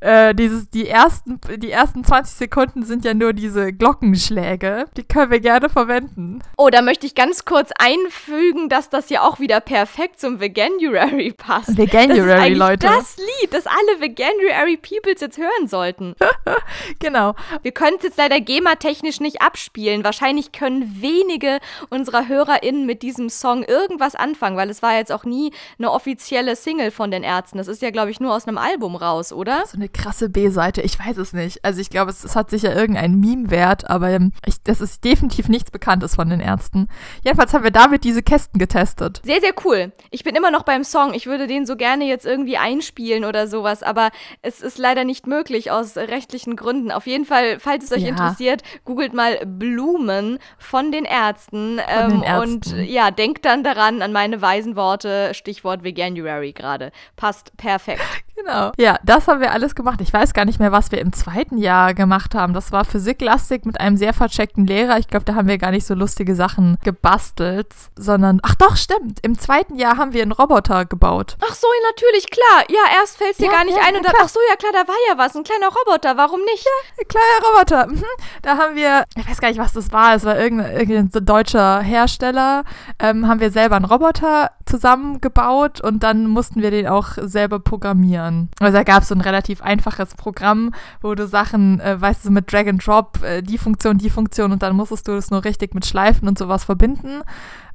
äh, 0.00 0.34
dieses, 0.34 0.70
die, 0.70 0.88
ersten, 0.88 1.40
die 1.56 1.70
ersten 1.70 2.04
20 2.04 2.36
Sekunden 2.36 2.84
sind 2.84 3.04
ja 3.04 3.14
nur 3.14 3.32
diese 3.32 3.72
Glockenschläge. 3.72 4.86
Die 4.96 5.04
können 5.04 5.30
wir 5.30 5.40
gerne 5.40 5.68
verwenden. 5.68 6.40
Oh, 6.56 6.70
da 6.70 6.82
möchte 6.82 7.06
ich 7.06 7.14
ganz 7.14 7.44
kurz 7.44 7.70
einfügen, 7.78 8.68
dass 8.68 8.88
das 8.88 9.10
ja 9.10 9.22
auch 9.22 9.40
wieder 9.40 9.60
perfekt 9.60 10.20
zum 10.20 10.40
Veganuary 10.40 11.32
passt. 11.32 11.76
Veganuary, 11.76 12.54
Leute. 12.54 12.86
Das 12.86 13.18
Lied, 13.18 13.52
das 13.52 13.66
alle 13.66 14.00
Veganuary 14.00 14.76
Peoples 14.76 15.20
jetzt 15.20 15.38
hören 15.38 15.68
sollten. 15.68 16.14
genau. 16.98 17.34
Wir 17.62 17.72
können 17.72 17.96
es 17.98 18.04
jetzt 18.04 18.18
leider 18.18 18.40
GEMA-technisch 18.40 19.20
nicht 19.20 19.42
abspielen. 19.42 20.02
Wahrscheinlich 20.02 20.52
können 20.52 21.02
wenige 21.02 21.60
unserer 21.90 22.26
HörerInnen 22.26 22.86
mit 22.86 23.02
diesem 23.02 23.28
Song 23.28 23.64
irgendwas 23.64 24.14
anfangen, 24.14 24.56
weil 24.56 24.70
es 24.70 24.82
war 24.82 24.96
jetzt 24.96 25.12
auch 25.12 25.24
nie 25.24 25.52
eine 25.78 25.90
offizielle 25.90 26.56
Single 26.56 26.90
von 26.90 27.10
den 27.10 27.22
Ärzten. 27.22 27.58
Das 27.58 27.68
ist 27.68 27.82
ja, 27.82 27.90
glaube 27.90 28.10
ich, 28.10 28.20
nur 28.20 28.34
aus 28.34 28.48
einem 28.48 28.58
Album 28.58 28.96
raus 28.96 29.19
oder? 29.32 29.64
So 29.66 29.76
eine 29.76 29.88
krasse 29.88 30.28
B-Seite, 30.30 30.80
ich 30.82 30.98
weiß 30.98 31.18
es 31.18 31.32
nicht. 31.32 31.64
Also 31.64 31.80
ich 31.80 31.90
glaube, 31.90 32.10
es, 32.10 32.24
es, 32.24 32.34
hat 32.34 32.50
sicher 32.50 32.74
irgendeinen 32.74 33.20
Meme-Wert, 33.20 33.90
aber 33.90 34.10
ähm, 34.10 34.32
ich, 34.46 34.62
das 34.62 34.80
ist 34.80 35.04
definitiv 35.04 35.48
nichts 35.48 35.70
Bekanntes 35.70 36.14
von 36.14 36.28
den 36.30 36.40
Ärzten. 36.40 36.88
Jedenfalls 37.22 37.52
haben 37.52 37.64
wir 37.64 37.70
damit 37.70 38.04
diese 38.04 38.22
Kästen 38.22 38.58
getestet. 38.58 39.20
Sehr, 39.24 39.40
sehr 39.40 39.52
cool. 39.64 39.92
Ich 40.10 40.24
bin 40.24 40.34
immer 40.34 40.50
noch 40.50 40.62
beim 40.62 40.84
Song. 40.84 41.14
Ich 41.14 41.26
würde 41.26 41.46
den 41.46 41.66
so 41.66 41.76
gerne 41.76 42.06
jetzt 42.06 42.24
irgendwie 42.24 42.56
einspielen 42.56 43.24
oder 43.24 43.46
sowas, 43.46 43.82
aber 43.82 44.10
es 44.42 44.60
ist 44.60 44.78
leider 44.78 45.04
nicht 45.04 45.26
möglich 45.26 45.70
aus 45.70 45.96
rechtlichen 45.96 46.56
Gründen. 46.56 46.90
Auf 46.90 47.06
jeden 47.06 47.24
Fall, 47.24 47.60
falls 47.60 47.84
es 47.84 47.92
euch 47.92 48.02
ja. 48.02 48.08
interessiert, 48.08 48.62
googelt 48.84 49.12
mal 49.14 49.38
Blumen 49.44 50.38
von 50.58 50.92
den 50.92 51.04
Ärzten. 51.04 51.78
Von 51.78 52.10
den 52.10 52.18
ähm, 52.18 52.22
Ärzten. 52.22 52.78
Und 52.80 52.88
ja, 52.88 53.10
denkt 53.10 53.44
dann 53.44 53.62
daran, 53.62 54.02
an 54.02 54.12
meine 54.12 54.40
weisen 54.40 54.76
Worte, 54.76 55.34
Stichwort 55.34 55.84
Veganuary 55.84 56.52
gerade. 56.52 56.92
Passt 57.16 57.56
perfekt. 57.56 58.02
Genau. 58.40 58.72
Ja, 58.78 58.98
das 59.04 59.28
haben 59.28 59.40
wir 59.40 59.52
alles 59.52 59.74
gemacht. 59.74 60.00
Ich 60.00 60.12
weiß 60.12 60.32
gar 60.32 60.44
nicht 60.44 60.58
mehr, 60.58 60.72
was 60.72 60.90
wir 60.92 61.00
im 61.00 61.12
zweiten 61.12 61.58
Jahr 61.58 61.94
gemacht 61.94 62.34
haben. 62.34 62.54
Das 62.54 62.72
war 62.72 62.84
physiklastig 62.84 63.66
mit 63.66 63.80
einem 63.80 63.96
sehr 63.96 64.14
vercheckten 64.14 64.66
Lehrer. 64.66 64.98
Ich 64.98 65.08
glaube, 65.08 65.24
da 65.24 65.34
haben 65.34 65.48
wir 65.48 65.58
gar 65.58 65.70
nicht 65.70 65.86
so 65.86 65.94
lustige 65.94 66.34
Sachen 66.34 66.78
gebastelt, 66.82 67.68
sondern, 67.96 68.40
ach 68.42 68.54
doch, 68.54 68.76
stimmt. 68.76 69.18
Im 69.22 69.38
zweiten 69.38 69.76
Jahr 69.76 69.98
haben 69.98 70.12
wir 70.12 70.22
einen 70.22 70.32
Roboter 70.32 70.86
gebaut. 70.86 71.36
Ach 71.42 71.54
so, 71.54 71.66
natürlich, 71.90 72.30
klar. 72.30 72.64
Ja, 72.68 72.98
erst 73.00 73.18
fällt 73.18 73.32
es 73.32 73.36
dir 73.38 73.46
ja, 73.46 73.52
gar 73.52 73.64
nicht 73.64 73.76
ja, 73.76 73.82
ein 73.86 73.96
und 73.96 74.06
dann, 74.06 74.14
ach 74.20 74.28
so, 74.28 74.40
ja 74.48 74.56
klar, 74.56 74.72
da 74.72 74.88
war 74.88 74.96
ja 75.08 75.18
was. 75.18 75.36
Ein 75.36 75.44
kleiner 75.44 75.68
Roboter, 75.68 76.16
warum 76.16 76.40
nicht? 76.40 76.64
Ja, 76.64 77.02
ein 77.02 77.08
kleiner 77.08 77.48
Roboter. 77.48 77.86
Mhm. 77.88 78.04
Da 78.42 78.56
haben 78.56 78.74
wir, 78.74 79.04
ich 79.16 79.28
weiß 79.28 79.40
gar 79.40 79.48
nicht, 79.48 79.60
was 79.60 79.72
das 79.72 79.92
war. 79.92 80.14
Es 80.14 80.24
war 80.24 80.38
irgendein, 80.38 80.76
irgendein 80.76 81.26
deutscher 81.26 81.80
Hersteller. 81.80 82.64
Ähm, 82.98 83.28
haben 83.28 83.40
wir 83.40 83.50
selber 83.50 83.76
einen 83.76 83.84
Roboter 83.84 84.50
zusammengebaut 84.64 85.80
und 85.80 86.02
dann 86.02 86.26
mussten 86.26 86.62
wir 86.62 86.70
den 86.70 86.86
auch 86.86 87.12
selber 87.20 87.58
programmieren. 87.58 88.29
Also 88.58 88.76
da 88.76 88.82
gab 88.82 89.02
es 89.02 89.08
so 89.08 89.14
ein 89.14 89.20
relativ 89.20 89.62
einfaches 89.62 90.14
Programm, 90.14 90.72
wo 91.00 91.14
du 91.14 91.26
Sachen, 91.26 91.80
äh, 91.80 92.00
weißt 92.00 92.24
du, 92.24 92.30
mit 92.30 92.52
Drag 92.52 92.66
and 92.66 92.86
Drop, 92.86 93.22
äh, 93.22 93.42
die 93.42 93.58
Funktion, 93.58 93.98
die 93.98 94.10
Funktion 94.10 94.52
und 94.52 94.62
dann 94.62 94.76
musstest 94.76 95.08
du 95.08 95.12
das 95.12 95.30
nur 95.30 95.44
richtig 95.44 95.74
mit 95.74 95.86
Schleifen 95.86 96.28
und 96.28 96.38
sowas 96.38 96.64
verbinden. 96.64 97.22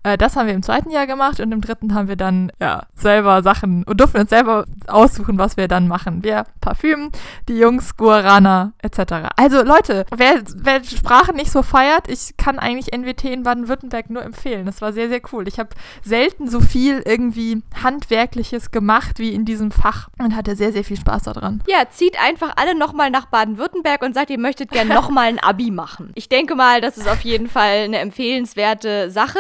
Äh, 0.06 0.18
das 0.18 0.36
haben 0.36 0.46
wir 0.46 0.54
im 0.54 0.62
zweiten 0.62 0.92
Jahr 0.92 1.08
gemacht 1.08 1.40
und 1.40 1.52
im 1.52 1.62
dritten 1.62 1.96
haben 1.96 2.08
wir 2.08 2.16
dann 2.16 2.52
ja 2.62 2.84
selber 2.94 3.42
Sachen 3.42 3.84
und 3.84 4.00
durften 4.00 4.20
uns 4.20 4.30
selber 4.30 4.66
aussuchen, 4.88 5.40
was 5.40 5.58
wir 5.58 5.68
dann 5.68 5.88
machen. 5.88 6.24
Wir 6.24 6.46
Parfüm, 6.62 7.12
die 7.50 7.58
Jungs 7.58 7.98
Guarana 7.98 8.74
etc. 8.84 9.32
Also 9.36 9.64
Leute, 9.64 10.06
wer, 10.16 10.44
wer 10.56 10.84
Sprachen 10.84 11.36
nicht 11.36 11.52
so 11.52 11.64
feiert, 11.64 12.08
ich 12.08 12.38
kann 12.38 12.60
eigentlich 12.60 12.96
NWT 12.96 13.26
in 13.26 13.44
Baden-Württemberg 13.44 14.12
nur 14.12 14.24
empfehlen. 14.24 14.68
Das 14.68 14.82
war 14.82 14.94
sehr, 14.94 15.10
sehr 15.10 15.22
cool. 15.32 15.48
Ich 15.48 15.58
habe 15.58 15.70
selten 16.04 16.48
so 16.50 16.62
viel 16.62 17.02
irgendwie 17.04 17.64
Handwerkliches 17.84 18.70
gemacht 18.70 19.18
wie 19.18 19.34
in 19.34 19.44
diesem 19.44 19.72
Fach 19.72 20.10
und 20.20 20.36
hatte 20.36 20.56
sehr, 20.56 20.72
sehr 20.72 20.84
viel 20.84 20.98
Spaß 20.98 21.24
daran. 21.24 21.64
Ja, 21.68 21.90
zieht 21.90 22.22
einfach 22.22 22.54
alle 22.58 22.76
nochmal 22.76 23.10
nach 23.10 23.26
Baden-Württemberg 23.26 24.04
und 24.04 24.14
sagt, 24.14 24.30
ihr 24.30 24.40
möchtet 24.40 24.70
gerne 24.70 24.94
nochmal 24.94 25.30
ein 25.30 25.40
Abi 25.40 25.72
machen. 25.72 26.12
Ich 26.14 26.30
denke 26.30 26.54
mal, 26.54 26.80
das 26.80 26.98
ist 26.98 27.10
auf 27.10 27.22
jeden 27.22 27.48
Fall 27.48 27.86
eine 27.86 27.98
empfehlenswerte 27.98 29.10
Sache. 29.10 29.40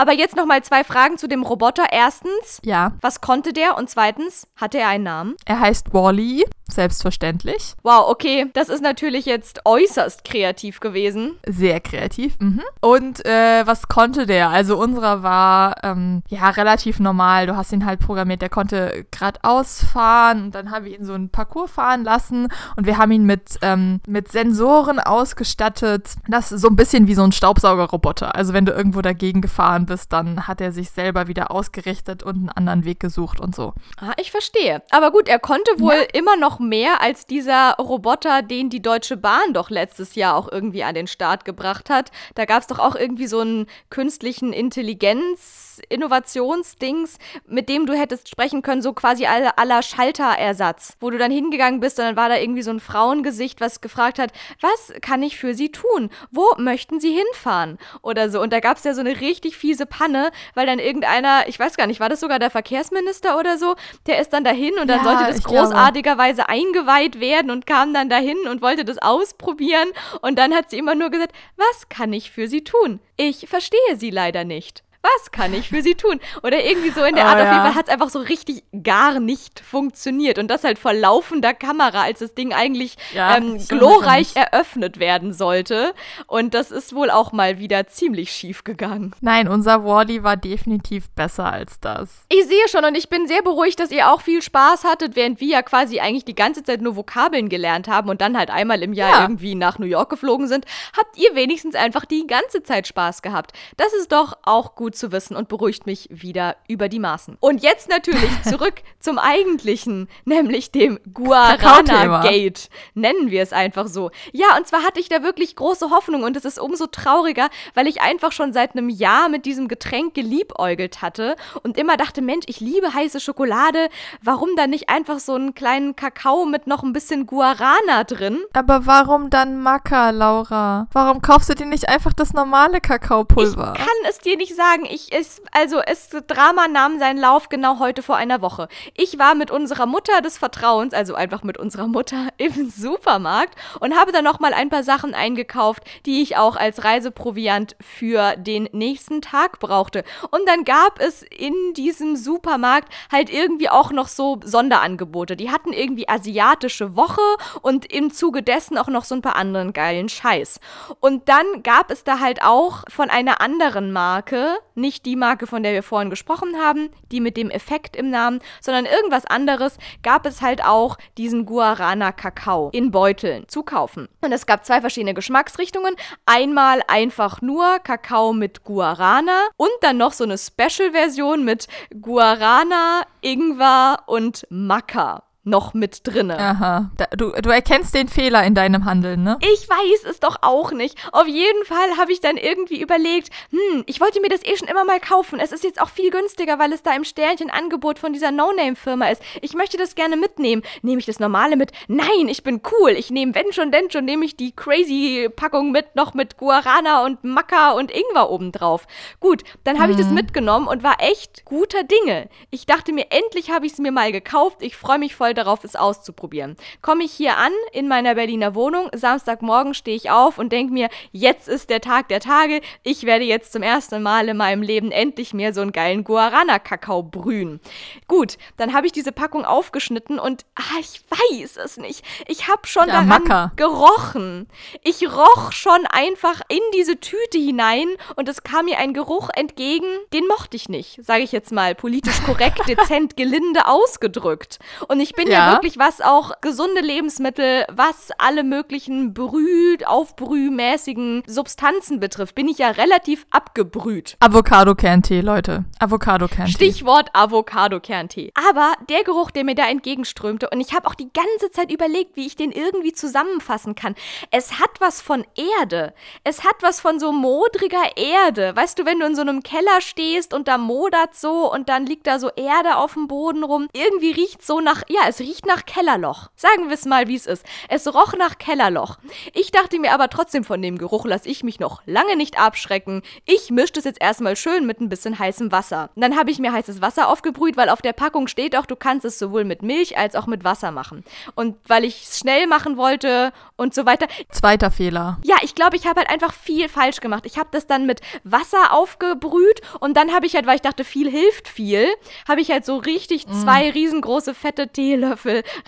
Aber 0.00 0.12
jetzt 0.14 0.34
nochmal 0.34 0.62
zwei 0.62 0.82
Fragen 0.82 1.18
zu 1.18 1.28
dem 1.28 1.42
Roboter. 1.42 1.88
Erstens, 1.92 2.58
Ja, 2.64 2.92
was 3.02 3.20
konnte 3.20 3.52
der? 3.52 3.76
Und 3.76 3.90
zweitens, 3.90 4.46
hatte 4.56 4.78
er 4.78 4.88
einen 4.88 5.04
Namen? 5.04 5.34
er 5.44 5.60
heißt 5.60 5.92
Wally, 5.92 6.46
selbstverständlich. 6.70 7.74
Wow, 7.82 8.08
okay, 8.08 8.46
das 8.54 8.68
ist 8.68 8.82
natürlich 8.82 9.26
jetzt 9.26 9.60
äußerst 9.64 10.24
kreativ 10.24 10.80
gewesen. 10.80 11.38
Sehr 11.46 11.80
kreativ. 11.80 12.38
Mhm. 12.38 12.62
Und 12.80 13.24
äh, 13.24 13.66
was 13.66 13.88
konnte 13.88 14.26
der? 14.26 14.50
Also 14.50 14.78
unserer 14.78 15.22
war 15.22 15.76
ähm, 15.82 16.22
ja 16.28 16.50
relativ 16.50 17.00
normal. 17.00 17.46
Du 17.46 17.56
hast 17.56 17.72
ihn 17.72 17.86
halt 17.86 18.00
programmiert. 18.00 18.42
Der 18.42 18.48
konnte 18.48 19.06
geradeaus 19.10 19.84
fahren 19.84 20.44
und 20.44 20.54
dann 20.54 20.70
haben 20.70 20.84
wir 20.84 20.98
ihn 20.98 21.04
so 21.04 21.14
einen 21.14 21.30
Parcours 21.30 21.70
fahren 21.70 22.04
lassen 22.04 22.48
und 22.76 22.86
wir 22.86 22.98
haben 22.98 23.12
ihn 23.12 23.24
mit, 23.24 23.58
ähm, 23.62 24.00
mit 24.06 24.30
Sensoren 24.30 24.98
ausgestattet. 24.98 26.14
Das 26.28 26.52
ist 26.52 26.60
so 26.60 26.68
ein 26.68 26.76
bisschen 26.76 27.06
wie 27.06 27.14
so 27.14 27.22
ein 27.22 27.32
Staubsaugerroboter. 27.32 28.34
Also 28.34 28.52
wenn 28.52 28.64
du 28.64 28.72
irgendwo 28.72 29.02
dagegen 29.02 29.40
gefahren 29.40 29.86
bist, 29.86 30.12
dann 30.12 30.46
hat 30.46 30.60
er 30.60 30.72
sich 30.72 30.90
selber 30.90 31.26
wieder 31.26 31.50
ausgerichtet 31.50 32.22
und 32.22 32.36
einen 32.36 32.48
anderen 32.50 32.84
Weg 32.84 33.00
gesucht 33.00 33.40
und 33.40 33.54
so. 33.54 33.74
Ah, 33.98 34.12
ich 34.16 34.30
verstehe. 34.30 34.82
Aber 34.90 35.10
gut, 35.10 35.28
er 35.28 35.38
konnte 35.38 35.70
wohl 35.78 36.06
immer 36.12 36.36
noch 36.36 36.59
mehr 36.60 37.00
als 37.00 37.26
dieser 37.26 37.74
Roboter, 37.74 38.42
den 38.42 38.70
die 38.70 38.82
Deutsche 38.82 39.16
Bahn 39.16 39.52
doch 39.52 39.70
letztes 39.70 40.14
Jahr 40.14 40.36
auch 40.36 40.48
irgendwie 40.50 40.84
an 40.84 40.94
den 40.94 41.08
Start 41.08 41.44
gebracht 41.44 41.90
hat. 41.90 42.10
Da 42.34 42.44
gab 42.44 42.60
es 42.60 42.66
doch 42.68 42.78
auch 42.78 42.94
irgendwie 42.94 43.26
so 43.26 43.40
einen 43.40 43.66
künstlichen 43.90 44.52
Intelligenz-Innovationsdings, 44.52 47.18
mit 47.46 47.68
dem 47.68 47.86
du 47.86 47.94
hättest 47.94 48.28
sprechen 48.28 48.62
können, 48.62 48.82
so 48.82 48.92
quasi 48.92 49.26
aller, 49.26 49.82
Schalterersatz, 49.82 50.96
wo 51.00 51.10
du 51.10 51.18
dann 51.18 51.30
hingegangen 51.30 51.80
bist 51.80 51.98
und 51.98 52.04
dann 52.04 52.16
war 52.16 52.28
da 52.28 52.36
irgendwie 52.36 52.62
so 52.62 52.70
ein 52.70 52.80
Frauengesicht, 52.80 53.60
was 53.60 53.80
gefragt 53.80 54.18
hat, 54.18 54.32
was 54.60 54.92
kann 55.00 55.22
ich 55.22 55.38
für 55.38 55.54
Sie 55.54 55.72
tun? 55.72 56.10
Wo 56.30 56.46
möchten 56.58 57.00
Sie 57.00 57.12
hinfahren? 57.12 57.78
Oder 58.02 58.30
so. 58.30 58.40
Und 58.40 58.52
da 58.52 58.60
gab 58.60 58.76
es 58.76 58.84
ja 58.84 58.94
so 58.94 59.00
eine 59.00 59.20
richtig 59.20 59.56
fiese 59.56 59.86
Panne, 59.86 60.30
weil 60.54 60.66
dann 60.66 60.78
irgendeiner, 60.78 61.48
ich 61.48 61.58
weiß 61.58 61.76
gar 61.76 61.86
nicht, 61.86 62.00
war 62.00 62.08
das 62.08 62.20
sogar 62.20 62.38
der 62.38 62.50
Verkehrsminister 62.50 63.38
oder 63.38 63.58
so, 63.58 63.74
der 64.06 64.20
ist 64.20 64.32
dann 64.32 64.44
dahin 64.44 64.78
und 64.78 64.88
dann 64.88 64.98
Ja, 64.98 65.04
sollte 65.04 65.32
das 65.32 65.42
großartigerweise 65.42 66.48
eingeweiht 66.50 67.20
werden 67.20 67.50
und 67.50 67.66
kam 67.66 67.94
dann 67.94 68.10
dahin 68.10 68.36
und 68.48 68.60
wollte 68.60 68.84
das 68.84 68.98
ausprobieren. 68.98 69.88
Und 70.20 70.38
dann 70.38 70.54
hat 70.54 70.68
sie 70.68 70.78
immer 70.78 70.94
nur 70.94 71.10
gesagt, 71.10 71.34
was 71.56 71.88
kann 71.88 72.12
ich 72.12 72.30
für 72.30 72.48
Sie 72.48 72.64
tun? 72.64 73.00
Ich 73.16 73.48
verstehe 73.48 73.96
Sie 73.96 74.10
leider 74.10 74.44
nicht. 74.44 74.82
Was 75.02 75.30
kann 75.32 75.54
ich 75.54 75.70
für 75.70 75.80
Sie 75.80 75.94
tun? 75.94 76.20
Oder 76.42 76.62
irgendwie 76.62 76.90
so 76.90 77.02
in 77.02 77.14
der 77.14 77.24
Oh, 77.24 77.28
Art. 77.28 77.36
Auf 77.36 77.44
jeden 77.44 77.54
ja. 77.56 77.62
Fall 77.64 77.74
hat 77.74 77.86
es 77.88 77.92
einfach 77.92 78.10
so 78.10 78.18
richtig 78.18 78.62
gar 78.82 79.18
nicht 79.18 79.60
funktioniert. 79.60 80.38
Und 80.38 80.48
das 80.48 80.62
halt 80.62 80.78
vor 80.78 80.92
laufender 80.92 81.54
Kamera, 81.54 82.02
als 82.02 82.18
das 82.18 82.34
Ding 82.34 82.52
eigentlich 82.52 82.96
Ja, 83.14 83.38
ähm, 83.38 83.56
ich 83.56 83.68
glorreich 83.68 84.36
eröffnet 84.36 84.98
werden 85.00 85.32
sollte. 85.32 85.94
Und 86.26 86.52
das 86.52 86.70
ist 86.70 86.94
wohl 86.94 87.10
auch 87.10 87.32
mal 87.32 87.58
wieder 87.58 87.86
ziemlich 87.86 88.30
schief 88.30 88.62
gegangen. 88.62 89.14
Nein, 89.22 89.48
unser 89.48 89.84
Wally 89.84 90.22
war 90.22 90.36
definitiv 90.36 91.08
besser 91.10 91.50
als 91.50 91.80
das. 91.80 92.24
Ich 92.28 92.44
sehe 92.46 92.68
schon 92.68 92.84
und 92.84 92.94
ich 92.94 93.08
bin 93.08 93.26
sehr 93.26 93.42
beruhigt, 93.42 93.80
dass 93.80 93.90
ihr 93.90 94.12
auch 94.12 94.20
viel 94.20 94.42
Spaß 94.42 94.84
hattet, 94.84 95.16
während 95.16 95.40
wir 95.40 95.48
ja 95.48 95.62
quasi 95.62 96.00
eigentlich 96.00 96.26
die 96.26 96.34
ganze 96.34 96.62
Zeit 96.62 96.82
nur 96.82 96.96
Vokabeln 96.96 97.48
gelernt 97.48 97.88
haben 97.88 98.10
und 98.10 98.20
dann 98.20 98.36
halt 98.36 98.50
einmal 98.50 98.82
im 98.82 98.92
Jahr 98.92 99.10
Ja. 99.12 99.22
irgendwie 99.22 99.54
nach 99.54 99.78
New 99.78 99.86
York 99.86 100.10
geflogen 100.10 100.46
sind. 100.46 100.66
Habt 100.96 101.16
ihr 101.16 101.34
wenigstens 101.34 101.74
einfach 101.74 102.04
die 102.04 102.26
ganze 102.26 102.62
Zeit 102.62 102.86
Spaß 102.86 103.22
gehabt? 103.22 103.52
Das 103.78 103.94
ist 103.94 104.12
doch 104.12 104.36
auch 104.42 104.74
gut 104.74 104.89
zu 104.92 105.12
wissen 105.12 105.36
und 105.36 105.48
beruhigt 105.48 105.86
mich 105.86 106.08
wieder 106.10 106.56
über 106.68 106.88
die 106.88 106.98
Maßen. 106.98 107.36
Und 107.40 107.62
jetzt 107.62 107.88
natürlich 107.88 108.30
zurück 108.44 108.82
zum 108.98 109.18
Eigentlichen, 109.18 110.08
nämlich 110.24 110.70
dem 110.70 110.98
Kakaothema. 111.14 112.20
Guarana-Gate. 112.20 112.68
Nennen 112.94 113.30
wir 113.30 113.42
es 113.42 113.52
einfach 113.52 113.86
so. 113.86 114.10
Ja, 114.32 114.56
und 114.56 114.66
zwar 114.66 114.82
hatte 114.82 115.00
ich 115.00 115.08
da 115.08 115.22
wirklich 115.22 115.56
große 115.56 115.90
Hoffnung 115.90 116.22
und 116.22 116.36
es 116.36 116.44
ist 116.44 116.58
umso 116.58 116.86
trauriger, 116.86 117.48
weil 117.74 117.86
ich 117.86 118.00
einfach 118.00 118.32
schon 118.32 118.52
seit 118.52 118.76
einem 118.76 118.88
Jahr 118.88 119.28
mit 119.28 119.44
diesem 119.44 119.68
Getränk 119.68 120.14
geliebäugelt 120.14 121.02
hatte 121.02 121.36
und 121.62 121.78
immer 121.78 121.96
dachte, 121.96 122.22
Mensch, 122.22 122.44
ich 122.48 122.60
liebe 122.60 122.92
heiße 122.92 123.20
Schokolade. 123.20 123.88
Warum 124.22 124.50
dann 124.56 124.70
nicht 124.70 124.88
einfach 124.88 125.18
so 125.18 125.34
einen 125.34 125.54
kleinen 125.54 125.96
Kakao 125.96 126.44
mit 126.44 126.66
noch 126.66 126.82
ein 126.82 126.92
bisschen 126.92 127.26
Guarana 127.26 128.04
drin? 128.04 128.40
Aber 128.52 128.86
warum 128.86 129.30
dann 129.30 129.60
Maca, 129.60 130.10
Laura? 130.10 130.88
Warum 130.92 131.22
kaufst 131.22 131.48
du 131.48 131.54
dir 131.54 131.66
nicht 131.66 131.88
einfach 131.88 132.12
das 132.12 132.32
normale 132.32 132.80
Kakaopulver? 132.80 133.74
Ich 133.76 133.84
kann 133.84 133.88
es 134.08 134.18
dir 134.18 134.36
nicht 134.36 134.54
sagen. 134.54 134.79
Ich 134.84 135.12
es 135.12 135.42
also 135.52 135.80
es 135.80 136.08
Drama 136.26 136.68
nahm 136.68 136.98
seinen 136.98 137.18
Lauf 137.18 137.48
genau 137.48 137.78
heute 137.78 138.02
vor 138.02 138.16
einer 138.16 138.42
Woche. 138.42 138.68
Ich 138.94 139.18
war 139.18 139.34
mit 139.34 139.50
unserer 139.50 139.86
Mutter 139.86 140.20
des 140.20 140.38
Vertrauens, 140.38 140.94
also 140.94 141.14
einfach 141.14 141.42
mit 141.42 141.58
unserer 141.58 141.86
Mutter 141.86 142.28
im 142.36 142.70
Supermarkt 142.70 143.54
und 143.80 143.96
habe 143.96 144.12
dann 144.12 144.24
noch 144.24 144.40
mal 144.40 144.54
ein 144.54 144.70
paar 144.70 144.82
Sachen 144.82 145.14
eingekauft, 145.14 145.84
die 146.06 146.22
ich 146.22 146.36
auch 146.36 146.56
als 146.56 146.84
Reiseproviant 146.84 147.76
für 147.80 148.36
den 148.36 148.68
nächsten 148.72 149.22
Tag 149.22 149.60
brauchte. 149.60 150.04
Und 150.30 150.46
dann 150.46 150.64
gab 150.64 151.00
es 151.00 151.22
in 151.22 151.54
diesem 151.74 152.16
Supermarkt 152.16 152.92
halt 153.10 153.30
irgendwie 153.30 153.68
auch 153.68 153.92
noch 153.92 154.08
so 154.08 154.40
Sonderangebote. 154.44 155.36
Die 155.36 155.50
hatten 155.50 155.72
irgendwie 155.72 156.08
asiatische 156.08 156.96
Woche 156.96 157.20
und 157.62 157.90
im 157.92 158.12
Zuge 158.12 158.42
dessen 158.42 158.78
auch 158.78 158.88
noch 158.88 159.04
so 159.04 159.14
ein 159.14 159.22
paar 159.22 159.36
anderen 159.36 159.72
geilen 159.72 160.08
Scheiß. 160.08 160.60
Und 161.00 161.28
dann 161.28 161.62
gab 161.62 161.90
es 161.90 162.04
da 162.04 162.20
halt 162.20 162.42
auch 162.42 162.84
von 162.88 163.10
einer 163.10 163.40
anderen 163.40 163.92
Marke, 163.92 164.58
nicht 164.80 165.06
die 165.06 165.16
Marke, 165.16 165.46
von 165.46 165.62
der 165.62 165.72
wir 165.72 165.82
vorhin 165.82 166.10
gesprochen 166.10 166.56
haben, 166.56 166.90
die 167.12 167.20
mit 167.20 167.36
dem 167.36 167.50
Effekt 167.50 167.96
im 167.96 168.10
Namen, 168.10 168.40
sondern 168.60 168.86
irgendwas 168.86 169.26
anderes, 169.26 169.78
gab 170.02 170.26
es 170.26 170.42
halt 170.42 170.64
auch 170.64 170.96
diesen 171.18 171.46
Guarana 171.46 172.12
Kakao 172.12 172.70
in 172.72 172.90
Beuteln 172.90 173.48
zu 173.48 173.62
kaufen. 173.62 174.08
Und 174.20 174.32
es 174.32 174.46
gab 174.46 174.64
zwei 174.64 174.80
verschiedene 174.80 175.14
Geschmacksrichtungen. 175.14 175.94
Einmal 176.26 176.82
einfach 176.88 177.42
nur 177.42 177.78
Kakao 177.80 178.32
mit 178.32 178.64
Guarana 178.64 179.48
und 179.56 179.70
dann 179.80 179.96
noch 179.96 180.12
so 180.12 180.24
eine 180.24 180.38
Special-Version 180.38 181.44
mit 181.44 181.68
Guarana, 182.00 183.04
Ingwer 183.20 183.98
und 184.06 184.46
Maca 184.50 185.22
noch 185.42 185.72
mit 185.72 186.06
drinne. 186.06 186.38
Aha. 186.38 186.90
Da, 186.96 187.06
du, 187.16 187.30
du 187.30 187.48
erkennst 187.48 187.94
den 187.94 188.08
Fehler 188.08 188.44
in 188.44 188.54
deinem 188.54 188.84
Handeln, 188.84 189.22
ne? 189.22 189.38
Ich 189.40 189.68
weiß 189.68 190.04
es 190.08 190.20
doch 190.20 190.36
auch 190.42 190.72
nicht. 190.72 190.98
Auf 191.12 191.26
jeden 191.26 191.64
Fall 191.64 191.96
habe 191.96 192.12
ich 192.12 192.20
dann 192.20 192.36
irgendwie 192.36 192.80
überlegt, 192.80 193.30
hm, 193.50 193.84
ich 193.86 194.00
wollte 194.00 194.20
mir 194.20 194.28
das 194.28 194.44
eh 194.44 194.56
schon 194.56 194.68
immer 194.68 194.84
mal 194.84 195.00
kaufen. 195.00 195.40
Es 195.40 195.52
ist 195.52 195.64
jetzt 195.64 195.80
auch 195.80 195.88
viel 195.88 196.10
günstiger, 196.10 196.58
weil 196.58 196.72
es 196.72 196.82
da 196.82 196.94
im 196.94 197.04
Sternchen-Angebot 197.04 197.98
von 197.98 198.12
dieser 198.12 198.30
No-Name-Firma 198.30 199.08
ist. 199.08 199.22
Ich 199.40 199.54
möchte 199.54 199.78
das 199.78 199.94
gerne 199.94 200.16
mitnehmen. 200.16 200.62
Nehme 200.82 201.00
ich 201.00 201.06
das 201.06 201.20
normale 201.20 201.56
mit? 201.56 201.72
Nein, 201.88 202.28
ich 202.28 202.42
bin 202.42 202.60
cool. 202.72 202.90
Ich 202.90 203.10
nehme, 203.10 203.34
wenn 203.34 203.52
schon, 203.52 203.72
denn 203.72 203.90
schon, 203.90 204.04
nehme 204.04 204.26
ich 204.26 204.36
die 204.36 204.52
Crazy-Packung 204.54 205.70
mit, 205.70 205.96
noch 205.96 206.12
mit 206.12 206.36
Guarana 206.36 207.04
und 207.04 207.24
Maca 207.24 207.72
und 207.72 207.90
Ingwer 207.90 208.30
obendrauf. 208.30 208.86
Gut, 209.20 209.42
dann 209.64 209.80
habe 209.80 209.92
ich 209.92 209.98
das 209.98 210.10
mitgenommen 210.10 210.68
und 210.68 210.82
war 210.82 210.96
echt 211.00 211.46
guter 211.46 211.82
Dinge. 211.82 212.28
Ich 212.50 212.66
dachte 212.66 212.92
mir, 212.92 213.06
endlich 213.10 213.50
habe 213.50 213.64
ich 213.64 213.72
es 213.72 213.78
mir 213.78 213.92
mal 213.92 214.12
gekauft. 214.12 214.58
Ich 214.60 214.76
freue 214.76 214.98
mich 214.98 215.16
voll 215.16 215.29
darauf, 215.34 215.64
es 215.64 215.76
auszuprobieren. 215.76 216.56
Komme 216.82 217.04
ich 217.04 217.12
hier 217.12 217.36
an 217.36 217.52
in 217.72 217.88
meiner 217.88 218.14
Berliner 218.14 218.54
Wohnung, 218.54 218.88
Samstagmorgen 218.94 219.74
stehe 219.74 219.96
ich 219.96 220.10
auf 220.10 220.38
und 220.38 220.50
denke 220.52 220.72
mir, 220.72 220.88
jetzt 221.12 221.48
ist 221.48 221.70
der 221.70 221.80
Tag 221.80 222.08
der 222.08 222.20
Tage. 222.20 222.60
Ich 222.82 223.04
werde 223.04 223.24
jetzt 223.24 223.52
zum 223.52 223.62
ersten 223.62 224.02
Mal 224.02 224.28
in 224.28 224.36
meinem 224.36 224.62
Leben 224.62 224.90
endlich 224.92 225.32
mir 225.34 225.52
so 225.54 225.60
einen 225.60 225.72
geilen 225.72 226.04
Guarana-Kakao 226.04 227.02
brühen. 227.02 227.60
Gut, 228.08 228.36
dann 228.56 228.72
habe 228.72 228.86
ich 228.86 228.92
diese 228.92 229.12
Packung 229.12 229.44
aufgeschnitten 229.44 230.18
und 230.18 230.44
ah, 230.56 230.78
ich 230.80 231.02
weiß 231.10 231.56
es 231.56 231.76
nicht. 231.76 232.04
Ich 232.26 232.48
habe 232.48 232.66
schon 232.66 232.86
Ja, 232.88 233.02
daran 233.02 233.08
Macker. 233.08 233.52
gerochen. 233.56 234.48
Ich 234.82 235.06
roch 235.10 235.52
schon 235.52 235.86
einfach 235.86 236.40
in 236.48 236.60
diese 236.74 236.98
Tüte 236.98 237.38
hinein 237.38 237.88
und 238.16 238.28
es 238.28 238.42
kam 238.42 238.66
mir 238.66 238.78
ein 238.78 238.94
Geruch 238.94 239.28
entgegen, 239.34 239.86
den 240.12 240.26
mochte 240.26 240.56
ich 240.56 240.68
nicht, 240.68 241.04
sage 241.04 241.22
ich 241.22 241.32
jetzt 241.32 241.52
mal 241.52 241.74
politisch 241.74 242.22
korrekt, 242.24 242.60
dezent, 242.68 243.16
gelinde 243.16 243.66
ausgedrückt. 243.66 244.58
Und 244.88 245.00
ich 245.00 245.14
bin 245.14 245.19
bin 245.20 245.30
ja. 245.30 245.48
ja 245.48 245.52
wirklich, 245.52 245.78
was 245.78 246.00
auch 246.00 246.32
gesunde 246.40 246.80
Lebensmittel, 246.80 247.64
was 247.70 248.10
alle 248.16 248.42
möglichen 248.42 249.12
Brüh, 249.12 249.76
Aufbrühmäßigen 249.84 251.22
Substanzen 251.26 252.00
betrifft, 252.00 252.34
bin 252.34 252.48
ich 252.48 252.58
ja 252.58 252.70
relativ 252.70 253.26
abgebrüht. 253.30 254.16
Avocado-Kerntee, 254.20 255.20
Leute. 255.20 255.64
Avocado-Kerntee. 255.78 256.52
Stichwort 256.52 257.10
Avocado-Kerntee. 257.12 258.32
Aber 258.48 258.72
der 258.88 259.04
Geruch, 259.04 259.30
der 259.30 259.44
mir 259.44 259.54
da 259.54 259.66
entgegenströmte, 259.66 260.48
und 260.50 260.60
ich 260.60 260.74
habe 260.74 260.88
auch 260.88 260.94
die 260.94 261.10
ganze 261.12 261.50
Zeit 261.50 261.70
überlegt, 261.70 262.16
wie 262.16 262.26
ich 262.26 262.36
den 262.36 262.50
irgendwie 262.50 262.92
zusammenfassen 262.92 263.74
kann. 263.74 263.94
Es 264.30 264.58
hat 264.58 264.80
was 264.80 265.02
von 265.02 265.26
Erde. 265.60 265.92
Es 266.24 266.44
hat 266.44 266.56
was 266.62 266.80
von 266.80 266.98
so 266.98 267.12
modriger 267.12 267.96
Erde. 267.96 268.56
Weißt 268.56 268.78
du, 268.78 268.86
wenn 268.86 269.00
du 269.00 269.06
in 269.06 269.14
so 269.14 269.22
einem 269.22 269.42
Keller 269.42 269.80
stehst 269.80 270.32
und 270.32 270.48
da 270.48 270.56
modert 270.56 271.14
so 271.14 271.52
und 271.52 271.68
dann 271.68 271.84
liegt 271.84 272.06
da 272.06 272.18
so 272.18 272.30
Erde 272.30 272.76
auf 272.76 272.94
dem 272.94 273.06
Boden 273.06 273.44
rum. 273.44 273.68
Irgendwie 273.74 274.12
riecht 274.12 274.44
so 274.44 274.60
nach, 274.60 274.82
ja, 274.88 275.09
es 275.10 275.18
riecht 275.18 275.44
nach 275.44 275.66
Kellerloch. 275.66 276.30
Sagen 276.36 276.68
wir 276.68 276.74
es 276.74 276.84
mal, 276.84 277.08
wie 277.08 277.16
es 277.16 277.26
ist. 277.26 277.44
Es 277.68 277.92
roch 277.92 278.14
nach 278.16 278.38
Kellerloch. 278.38 278.96
Ich 279.34 279.50
dachte 279.50 279.80
mir 279.80 279.92
aber 279.92 280.08
trotzdem, 280.08 280.44
von 280.44 280.62
dem 280.62 280.78
Geruch 280.78 281.04
lasse 281.04 281.28
ich 281.28 281.42
mich 281.42 281.58
noch 281.58 281.82
lange 281.84 282.16
nicht 282.16 282.38
abschrecken. 282.38 283.02
Ich 283.26 283.50
mische 283.50 283.72
es 283.76 283.84
jetzt 283.84 284.00
erstmal 284.00 284.36
schön 284.36 284.66
mit 284.66 284.80
ein 284.80 284.88
bisschen 284.88 285.18
heißem 285.18 285.50
Wasser. 285.50 285.90
Und 285.96 286.02
dann 286.02 286.16
habe 286.16 286.30
ich 286.30 286.38
mir 286.38 286.52
heißes 286.52 286.80
Wasser 286.80 287.08
aufgebrüht, 287.08 287.56
weil 287.56 287.70
auf 287.70 287.82
der 287.82 287.92
Packung 287.92 288.28
steht 288.28 288.56
auch, 288.56 288.66
du 288.66 288.76
kannst 288.76 289.04
es 289.04 289.18
sowohl 289.18 289.44
mit 289.44 289.62
Milch 289.62 289.98
als 289.98 290.14
auch 290.14 290.28
mit 290.28 290.44
Wasser 290.44 290.70
machen. 290.70 291.02
Und 291.34 291.56
weil 291.66 291.84
ich 291.84 292.04
es 292.04 292.20
schnell 292.20 292.46
machen 292.46 292.76
wollte 292.76 293.32
und 293.56 293.74
so 293.74 293.86
weiter. 293.86 294.06
Zweiter 294.30 294.70
Fehler. 294.70 295.18
Ja, 295.24 295.36
ich 295.42 295.56
glaube, 295.56 295.74
ich 295.74 295.88
habe 295.88 296.00
halt 296.00 296.10
einfach 296.10 296.32
viel 296.32 296.68
falsch 296.68 297.00
gemacht. 297.00 297.26
Ich 297.26 297.36
habe 297.36 297.48
das 297.50 297.66
dann 297.66 297.84
mit 297.84 298.00
Wasser 298.22 298.72
aufgebrüht 298.72 299.60
und 299.80 299.96
dann 299.96 300.12
habe 300.12 300.26
ich 300.26 300.36
halt, 300.36 300.46
weil 300.46 300.54
ich 300.54 300.62
dachte, 300.62 300.84
viel 300.84 301.10
hilft 301.10 301.48
viel, 301.48 301.88
habe 302.28 302.40
ich 302.40 302.52
halt 302.52 302.64
so 302.64 302.76
richtig 302.76 303.26
mm. 303.26 303.32
zwei 303.32 303.70
riesengroße 303.70 304.34
fette 304.34 304.68
Teelöffel 304.68 304.99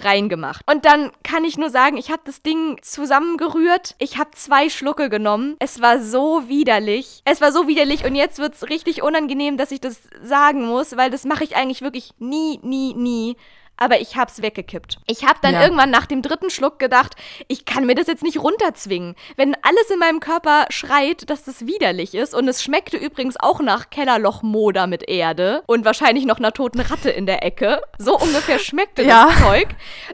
reingemacht. 0.03 0.62
Und 0.70 0.85
dann 0.85 1.11
kann 1.22 1.45
ich 1.45 1.59
nur 1.59 1.70
sagen, 1.70 1.97
ich 1.97 2.11
habe 2.11 2.22
das 2.24 2.43
Ding 2.43 2.78
zusammengerührt. 2.83 3.95
Ich 3.99 4.18
habe 4.18 4.30
zwei 4.33 4.68
Schlucke 4.68 5.09
genommen. 5.09 5.57
Es 5.59 5.80
war 5.80 6.01
so 6.01 6.49
widerlich. 6.49 7.22
Es 7.24 7.41
war 7.41 7.53
so 7.53 7.68
widerlich 7.68 8.05
und 8.05 8.14
jetzt 8.14 8.39
wird 8.39 8.55
es 8.55 8.68
richtig 8.68 9.03
unangenehm, 9.03 9.57
dass 9.57 9.70
ich 9.70 9.80
das 9.80 10.01
sagen 10.22 10.66
muss, 10.66 10.97
weil 10.97 11.11
das 11.11 11.24
mache 11.24 11.45
ich 11.45 11.57
eigentlich 11.57 11.83
wirklich 11.83 12.11
nie, 12.18 12.59
nie, 12.62 12.95
nie 12.95 13.37
aber 13.77 14.01
ich 14.01 14.16
hab's 14.16 14.43
weggekippt. 14.43 14.99
Ich 15.07 15.25
hab 15.25 15.43
dann 15.43 15.55
ja. 15.55 15.62
irgendwann 15.62 15.91
nach 15.91 16.07
dem 16.07 16.23
dritten 16.23 16.51
Schluck 16.51 16.79
gedacht, 16.79 17.16
ich 17.49 17.64
kann 17.64 17.85
mir 17.85 17.95
das 17.95 18.07
jetzt 18.07 18.23
nicht 18.23 18.39
runterzwingen. 18.39 19.16
Wenn 19.37 19.57
alles 19.62 19.91
in 19.93 19.99
meinem 19.99 20.20
Körper 20.20 20.66
schreit, 20.70 21.29
dass 21.29 21.45
das 21.45 21.66
widerlich 21.66 22.14
ist 22.14 22.35
und 22.35 22.47
es 22.47 22.62
schmeckte 22.62 22.97
übrigens 22.97 23.37
auch 23.39 23.61
nach 23.61 23.91
Kellerlochmoder 23.91 24.87
mit 24.87 25.09
Erde 25.09 25.62
und 25.66 25.85
wahrscheinlich 25.85 26.27
noch 26.27 26.39
einer 26.39 26.53
toten 26.53 26.81
Ratte 26.81 27.11
in 27.11 27.27
der 27.27 27.45
Ecke. 27.45 27.81
So 27.99 28.16
ungefähr 28.18 28.59
schmeckte 28.59 29.03
ja. 29.03 29.27
das 29.27 29.43
Zeug. 29.43 29.68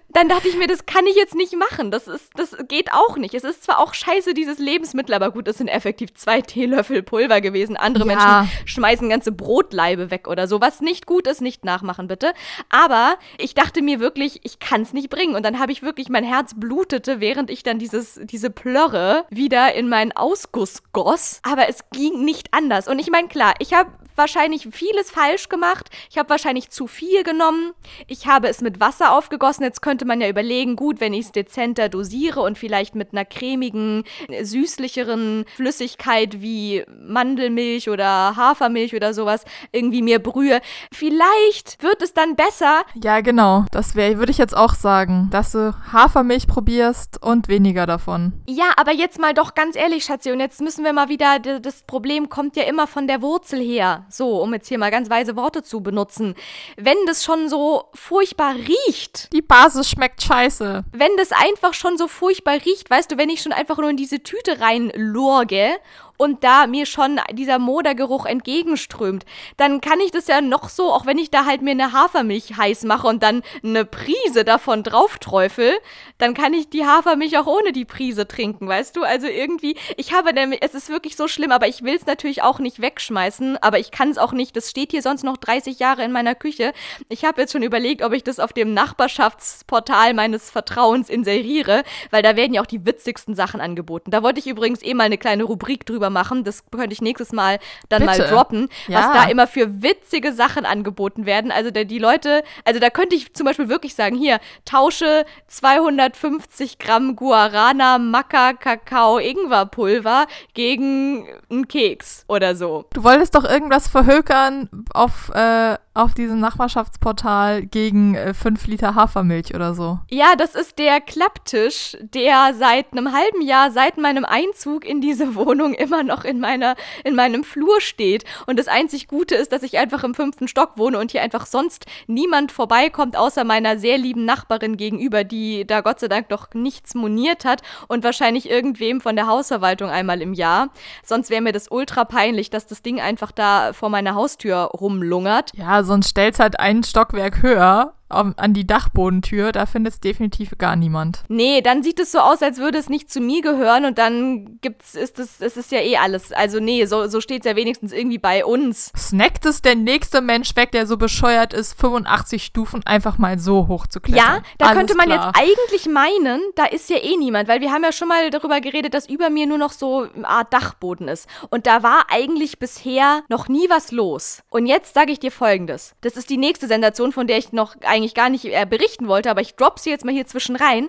Dann 0.09 0.29
dachte 0.29 0.49
ich 0.49 0.57
mir, 0.57 0.67
das 0.67 0.87
kann 0.87 1.07
ich 1.07 1.17
jetzt 1.17 1.35
nicht 1.35 1.55
machen. 1.55 1.91
Das 1.91 2.09
ist, 2.09 2.31
das 2.37 2.57
geht 2.69 2.93
auch 2.93 3.17
nicht. 3.17 3.35
Es 3.35 3.45
ist 3.45 3.65
zwar 3.65 3.81
auch 3.81 3.93
scheiße, 3.93 4.33
dieses 4.33 4.59
Lebensmittel, 4.59 5.15
aber 5.15 5.31
gut, 5.31 5.47
das 5.47 5.59
sind 5.59 5.69
effektiv 5.69 6.15
zwei 6.15 6.41
Teelöffel 6.41 7.03
Pulver 7.03 7.41
gewesen. 7.41 7.77
Andere 7.77 8.09
ja. 8.09 8.15
Menschen 8.15 8.67
schmeißen 8.67 9.09
ganze 9.11 9.33
Brotleibe 9.33 10.11
weg 10.11 10.27
oder 10.27 10.49
so. 10.49 10.61
Was 10.61 10.81
nicht 10.81 11.07
gut 11.07 11.27
ist, 11.27 11.43
nicht 11.43 11.65
nachmachen, 11.65 12.09
bitte. 12.09 12.33
Aber 12.71 13.17
ich 13.37 13.48
dachte 13.55 13.83
mir 13.83 14.01
wirklich, 14.01 14.41
ich 14.45 14.59
kann 14.59 14.83
es 14.83 14.93
nicht 14.93 15.11
bringen. 15.11 15.35
Und 15.35 15.45
dann 15.45 15.59
habe 15.59 15.73
ich 15.73 15.83
wirklich, 15.83 16.09
mein 16.09 16.25
Herz 16.25 16.55
blutete, 16.57 17.21
während 17.21 17.51
ich 17.51 17.63
dann 17.63 17.79
dieses, 17.79 18.21
diese 18.23 18.51
Plörre 18.51 19.25
wieder 19.31 19.75
in 19.75 19.89
meinen 19.89 20.13
Ausguss 20.13 20.83
goss. 20.93 21.41
Aber 21.43 21.69
es 21.69 21.81
ging 21.91 22.25
nicht 22.25 22.53
anders. 22.53 22.89
Und 22.89 22.99
ich 22.99 23.11
meine, 23.11 23.29
klar, 23.29 23.55
ich 23.59 23.73
habe 23.73 23.91
wahrscheinlich 24.19 24.69
vieles 24.71 25.11
falsch 25.11 25.49
gemacht. 25.49 25.89
Ich 26.11 26.19
habe 26.19 26.29
wahrscheinlich 26.31 26.71
zu 26.71 26.87
viel 26.87 27.23
genommen. 27.23 27.73
Ich 28.07 28.27
habe 28.27 28.49
es 28.49 28.61
mit 28.61 28.81
Wasser 28.81 29.12
aufgegossen. 29.12 29.62
Jetzt 29.62 29.81
könnte 29.81 30.05
man 30.05 30.21
ja 30.21 30.29
überlegen, 30.29 30.77
gut, 30.77 31.01
wenn 31.01 31.14
ich 31.14 31.27
es 31.27 31.33
dezenter 31.33 31.89
dosiere 31.89 32.41
und 32.41 32.59
vielleicht 32.59 32.95
mit 32.95 33.12
einer 33.12 33.25
cremigen, 33.25 34.05
süßlicheren 34.43 35.45
Flüssigkeit 35.57 36.41
wie 36.41 36.85
Mandelmilch 37.01 37.89
oder 37.89 38.37
Hafermilch 38.37 38.95
oder 38.95 39.14
sowas 39.14 39.45
irgendwie 39.73 40.03
mir 40.03 40.19
brühe. 40.19 40.61
Vielleicht 40.93 41.83
wird 41.83 42.03
es 42.03 42.12
dann 42.12 42.37
besser. 42.37 42.83
Ja, 43.03 43.21
genau. 43.21 43.64
Das 43.71 43.95
wäre, 43.95 44.19
würde 44.19 44.33
ich 44.33 44.39
jetzt 44.39 44.57
auch 44.57 44.75
sagen, 44.75 45.29
dass 45.31 45.53
du 45.53 45.75
Hafermilch 45.93 46.47
probierst 46.47 47.23
und 47.23 47.49
weniger 47.49 47.87
davon. 47.87 48.33
Ja, 48.49 48.73
aber 48.77 48.93
jetzt 48.93 49.19
mal 49.19 49.35
doch 49.35 49.55
ganz 49.55 49.77
ehrlich, 49.77 50.05
Schatzi, 50.05 50.33
und 50.33 50.41
jetzt 50.41 50.61
müssen 50.61 50.85
wir 50.85 50.93
mal 50.93 51.09
wieder, 51.09 51.39
das 51.39 51.83
Problem 51.85 52.29
kommt 52.29 52.57
ja 52.57 52.64
immer 52.64 52.87
von 52.87 53.07
der 53.07 53.23
Wurzel 53.23 53.61
her. 53.61 54.07
So, 54.11 54.43
um 54.43 54.55
jetzt 54.55 54.69
hier 54.69 54.79
mal 54.79 54.91
ganz 54.91 55.11
weise 55.11 55.37
Worte 55.37 55.63
zu 55.63 55.83
benutzen. 55.83 56.35
Wenn 56.77 56.97
das 57.07 57.25
schon 57.25 57.49
so 57.49 57.85
furchtbar 57.95 58.55
riecht. 58.55 59.33
Die 59.33 59.43
Basis 59.43 59.91
schmeckt 59.91 60.23
scheiße. 60.23 60.85
Wenn 60.93 61.17
das 61.17 61.33
einfach 61.33 61.75
schon 61.75 61.99
so 61.99 62.09
furchtbar 62.09 62.55
riecht, 62.65 62.91
weißt 62.91 63.11
du, 63.11 63.19
wenn 63.19 63.31
ich 63.31 63.43
schon 63.43 63.53
einfach 63.53 63.79
nur 63.79 63.91
in 63.91 63.97
diese 63.97 64.23
Tüte 64.23 64.61
reinlurge 64.61 65.77
und 66.19 66.45
da 66.45 66.66
mir 66.66 66.85
schon 66.85 67.19
dieser 67.33 67.59
Modergeruch 67.59 68.27
entgegenströmt, 68.27 69.25
dann 69.57 69.81
kann 69.81 70.01
ich 70.01 70.11
das 70.11 70.27
ja 70.27 70.43
noch 70.43 70.69
so, 70.69 70.93
auch 70.93 71.07
wenn 71.07 71.16
ich 71.16 71.31
da 71.31 71.47
halt 71.47 71.62
mir 71.62 71.71
eine 71.71 71.93
Hafermilch 71.93 72.57
heiß 72.59 72.85
mache 72.85 73.07
und 73.07 73.23
dann 73.23 73.43
eine 73.62 73.87
Prise 73.87 74.45
davon 74.45 74.83
drauf 74.83 75.19
träufel, 75.19 75.73
dann 76.19 76.35
kann 76.35 76.53
ich 76.53 76.69
die 76.69 76.85
Hafermilch 76.85 77.39
auch 77.39 77.47
ohne 77.47 77.73
die 77.73 77.85
Prise 77.85 78.29
trinken, 78.29 78.69
weißt 78.69 78.97
du? 78.97 79.03
Also 79.05 79.27
irgendwie, 79.27 79.77
ich 79.97 80.12
habe 80.12 80.35
nämlich, 80.35 80.61
es 80.62 80.75
ist 80.75 80.91
wirklich 80.91 81.16
so 81.16 81.29
schlimm, 81.29 81.53
aber 81.53 81.69
ich 81.69 81.83
will 81.83 81.95
es 81.95 82.07
natürlich 82.07 82.43
auch 82.43 82.59
nicht 82.59 82.81
wegschmeißen, 82.81 83.57
aber 83.62 83.79
ich 83.79 83.91
kann 83.91 84.11
es 84.11 84.19
auch 84.19 84.33
nicht, 84.33 84.57
das 84.57 84.71
steht 84.71 84.91
hier 84.91 85.03
sonst 85.03 85.23
noch 85.23 85.37
30 85.37 85.79
Jahre 85.79 86.05
in 86.05 86.12
meiner 86.12 86.35
Küche. 86.35 86.73
Ich 87.09 87.25
habe 87.25 87.41
jetzt 87.41 87.53
schon 87.53 87.62
überlegt, 87.62 88.03
ob 88.03 88.12
ich 88.12 88.25
das 88.25 88.41
auf 88.41 88.53
dem 88.53 88.75
Nachbarschaftsportal 88.75 90.14
meines 90.14 90.51
Vertrauens 90.51 91.09
inseriere, 91.09 91.85
weil 92.11 92.23
da 92.23 92.35
werden 92.35 92.55
ja 92.55 92.62
auch 92.62 92.66
die 92.66 92.85
witzigsten 92.85 93.37
Sachen 93.37 93.61
angeboten. 93.61 94.11
Da 94.11 94.25
wollte 94.25 94.41
ich 94.41 94.49
übrigens 94.49 94.83
eh 94.83 94.95
mal 94.95 95.05
eine 95.05 95.19
kleine 95.19 95.45
Rubrik 95.45 95.87
drüber 95.87 96.08
drüber 96.09 96.11
machen. 96.11 96.45
Das 96.45 96.65
könnte 96.71 96.93
ich 96.93 97.01
nächstes 97.01 97.33
Mal 97.33 97.59
dann 97.89 98.07
Bitte. 98.07 98.23
mal 98.23 98.29
droppen, 98.29 98.69
ja. 98.89 98.99
was 98.99 99.13
da 99.13 99.31
immer 99.31 99.47
für 99.47 99.83
witzige 99.83 100.33
Sachen 100.33 100.65
angeboten 100.65 101.27
werden. 101.27 101.51
Also 101.51 101.71
der, 101.71 101.85
die 101.85 101.99
Leute, 101.99 102.43
also 102.65 102.81
da 102.81 102.91
könnte 102.91 103.17
ich 103.17 103.35
zum 103.35 103.47
Beispiel 103.47 103.69
wirklich 103.69 103.95
sagen, 103.95 104.17
hier, 104.17 104.41
tausche 104.65 105.25
250 105.49 106.79
Gramm 106.79 107.17
Guarana, 107.17 107.99
Maca, 107.99 108.53
Kakao, 108.55 109.19
Ingwerpulver 109.19 110.27
gegen 110.55 111.27
einen 111.51 111.69
Keks 111.69 112.25
oder 112.29 112.55
so. 112.55 112.87
Du 112.93 113.05
wolltest 113.05 113.35
doch 113.35 113.45
irgendwas 113.45 113.89
verhökern 113.89 114.69
auf 114.93 115.31
äh, 115.35 115.77
auf 115.99 116.15
diesem 116.15 116.39
Nachbarschaftsportal 116.39 117.67
gegen 117.67 118.15
äh, 118.15 118.33
5 118.33 118.69
Liter 118.69 118.95
Hafermilch 118.95 119.55
oder 119.55 119.75
so. 119.75 119.99
Ja, 120.11 120.37
das 120.37 120.55
ist 120.55 120.79
der 120.79 121.01
Klapptisch, 121.01 121.97
der 122.01 122.55
seit 122.55 122.93
einem 122.93 123.13
halben 123.13 123.43
Jahr, 123.43 123.73
seit 123.73 123.99
meinem 123.99 124.25
Einzug 124.25 124.85
in 124.85 125.01
diese 125.01 125.35
Wohnung 125.35 125.75
immer 125.75 125.98
noch 126.03 126.25
in, 126.25 126.41
meiner, 126.41 126.77
in 127.05 127.15
meinem 127.15 127.45
Flur 127.45 127.81
steht. 127.81 128.25
Und 128.47 128.59
das 128.59 128.69
einzig 128.69 129.09
Gute 129.09 129.35
ist, 129.35 129.53
dass 129.53 129.63
ich 129.63 129.79
einfach 129.79 130.05
im 130.05 130.15
fünften 130.15 130.49
Stock 130.49 130.73
wohne 130.77 130.99
und 130.99 131.13
hier 131.13 131.23
einfach 131.23 131.47
sonst 131.47 131.87
niemand 132.07 132.53
vorbeikommt, 132.53 133.17
außer 133.17 133.45
meiner 133.45 133.79
sehr 133.79 133.99
lieben 133.99 134.25
Nachbarin 134.25 134.77
gegenüber, 134.77 135.25
die 135.25 135.67
da 135.67 135.81
Gott 135.81 136.01
sei 136.01 136.09
Dank 136.09 136.31
noch 136.31 136.55
nichts 136.55 136.95
moniert 136.95 137.45
hat 137.45 137.63
und 137.89 138.05
wahrscheinlich 138.05 138.49
irgendwem 138.49 139.01
von 139.01 139.17
der 139.17 139.27
Hausverwaltung 139.27 139.91
einmal 139.91 140.23
im 140.23 140.35
Jahr. 140.35 140.71
Sonst 141.05 141.31
wäre 141.31 141.43
mir 141.43 141.53
das 141.53 141.71
ultra 141.71 142.05
peinlich, 142.05 142.51
dass 142.51 142.67
das 142.67 142.83
Ding 142.83 143.01
einfach 143.01 143.33
da 143.33 143.73
vor 143.73 143.89
meiner 143.89 144.15
Haustür 144.15 144.57
rumlungert. 144.57 145.53
Ja, 145.55 145.83
sonst 145.83 146.09
stellst 146.09 146.41
halt 146.41 146.59
einen 146.61 146.85
Stockwerk 146.85 147.43
höher 147.43 147.95
an 148.09 148.55
die 148.55 148.67
Dachbodentür, 148.67 149.53
da 149.53 149.67
findet 149.67 149.95
es 149.95 150.01
definitiv 150.01 150.57
gar 150.59 150.77
niemand. 150.77 151.25
Nee, 151.29 151.61
dann 151.61 151.83
sieht 151.83 152.01
es 152.01 152.13
so 152.13 152.19
aus, 152.19 152.43
als 152.43 152.59
würde 152.59 152.79
es 152.79 152.89
nicht 152.89 153.11
zu 153.11 153.21
mir 153.21 153.43
gehören 153.43 153.85
und 153.85 153.99
dann 153.99 154.59
gibt's, 154.61 154.95
ist 154.95 155.19
es, 155.19 155.41
es 155.41 155.57
ist 155.57 155.73
ja 155.73 155.81
eh 155.81 155.97
alles. 155.97 156.33
Also 156.33 156.61
nee, 156.61 156.85
so, 156.87 157.09
so 157.09 157.21
steht 157.21 157.45
es 157.45 157.51
ja 157.51 157.57
wenigstens 157.57 157.93
irgendwie 157.93 158.19
bei 158.19 158.45
uns. 158.45 158.93
Snackt 158.97 159.45
es 159.47 159.63
der 159.63 159.75
nächste 159.75 160.21
Mensch 160.21 160.57
weg, 160.57 160.73
der 160.73 160.87
so 160.87 160.97
bescheuert 160.97 161.53
ist, 161.53 161.79
85 161.79 162.43
Stufen 162.43 162.87
einfach 162.87 163.19
mal 163.19 163.39
so 163.39 163.69
hoch 163.69 163.87
zu 163.87 164.01
klettern? 164.01 164.37
Ja, 164.37 164.43
da 164.59 164.67
alles 164.67 164.79
könnte 164.79 164.97
man 164.97 165.07
klar. 165.07 165.27
jetzt 165.27 165.41
eigentlich 165.41 165.87
meinen, 165.87 166.41
da 166.57 166.65
ist 166.65 166.89
ja 166.91 166.99
eh 166.99 167.17
niemand, 167.17 167.49
weil 167.49 167.61
wir 167.61 167.73
haben 167.73 167.85
ja 167.85 167.93
schon 167.93 168.09
mal 168.09 168.31
darüber 168.31 168.61
geredet, 168.61 168.95
dass 168.95 169.09
über 169.09 169.31
mir 169.31 169.47
nur 169.47 169.59
noch 169.59 169.73
so 169.73 170.07
eine 170.15 170.29
Art 170.29 170.53
Dachboden 170.53 171.09
ist. 171.09 171.29
Und 171.51 171.67
da 171.67 171.83
war 171.83 172.07
eigentlich 172.09 172.59
bisher 172.59 173.23
noch 173.29 173.49
nie 173.49 173.69
was 173.69 173.93
los. 173.93 174.43
Und 174.51 174.67
jetzt 174.67 174.95
sage 174.95 175.13
ich 175.13 175.21
dir 175.21 175.33
folgendes. 175.33 175.95
Das 176.01 176.17
ist 176.17 176.31
die 176.31 176.39
nächste 176.39 176.67
Sensation, 176.67 177.13
von 177.13 177.27
der 177.27 177.39
ich 177.39 177.53
noch 177.53 177.77
eigentlich 177.83 177.98
eigentlich 177.99 178.15
gar 178.15 178.31
nicht 178.31 178.45
äh, 178.45 178.67
berichten 178.69 179.09
wollte, 179.09 179.31
aber 179.31 179.41
ich 179.41 179.57
drop 179.57 179.79
sie 179.79 179.91
jetzt 179.91 180.05
mal 180.05 180.15
hier 180.15 180.27
zwischen 180.27 180.57
rein. 180.57 180.89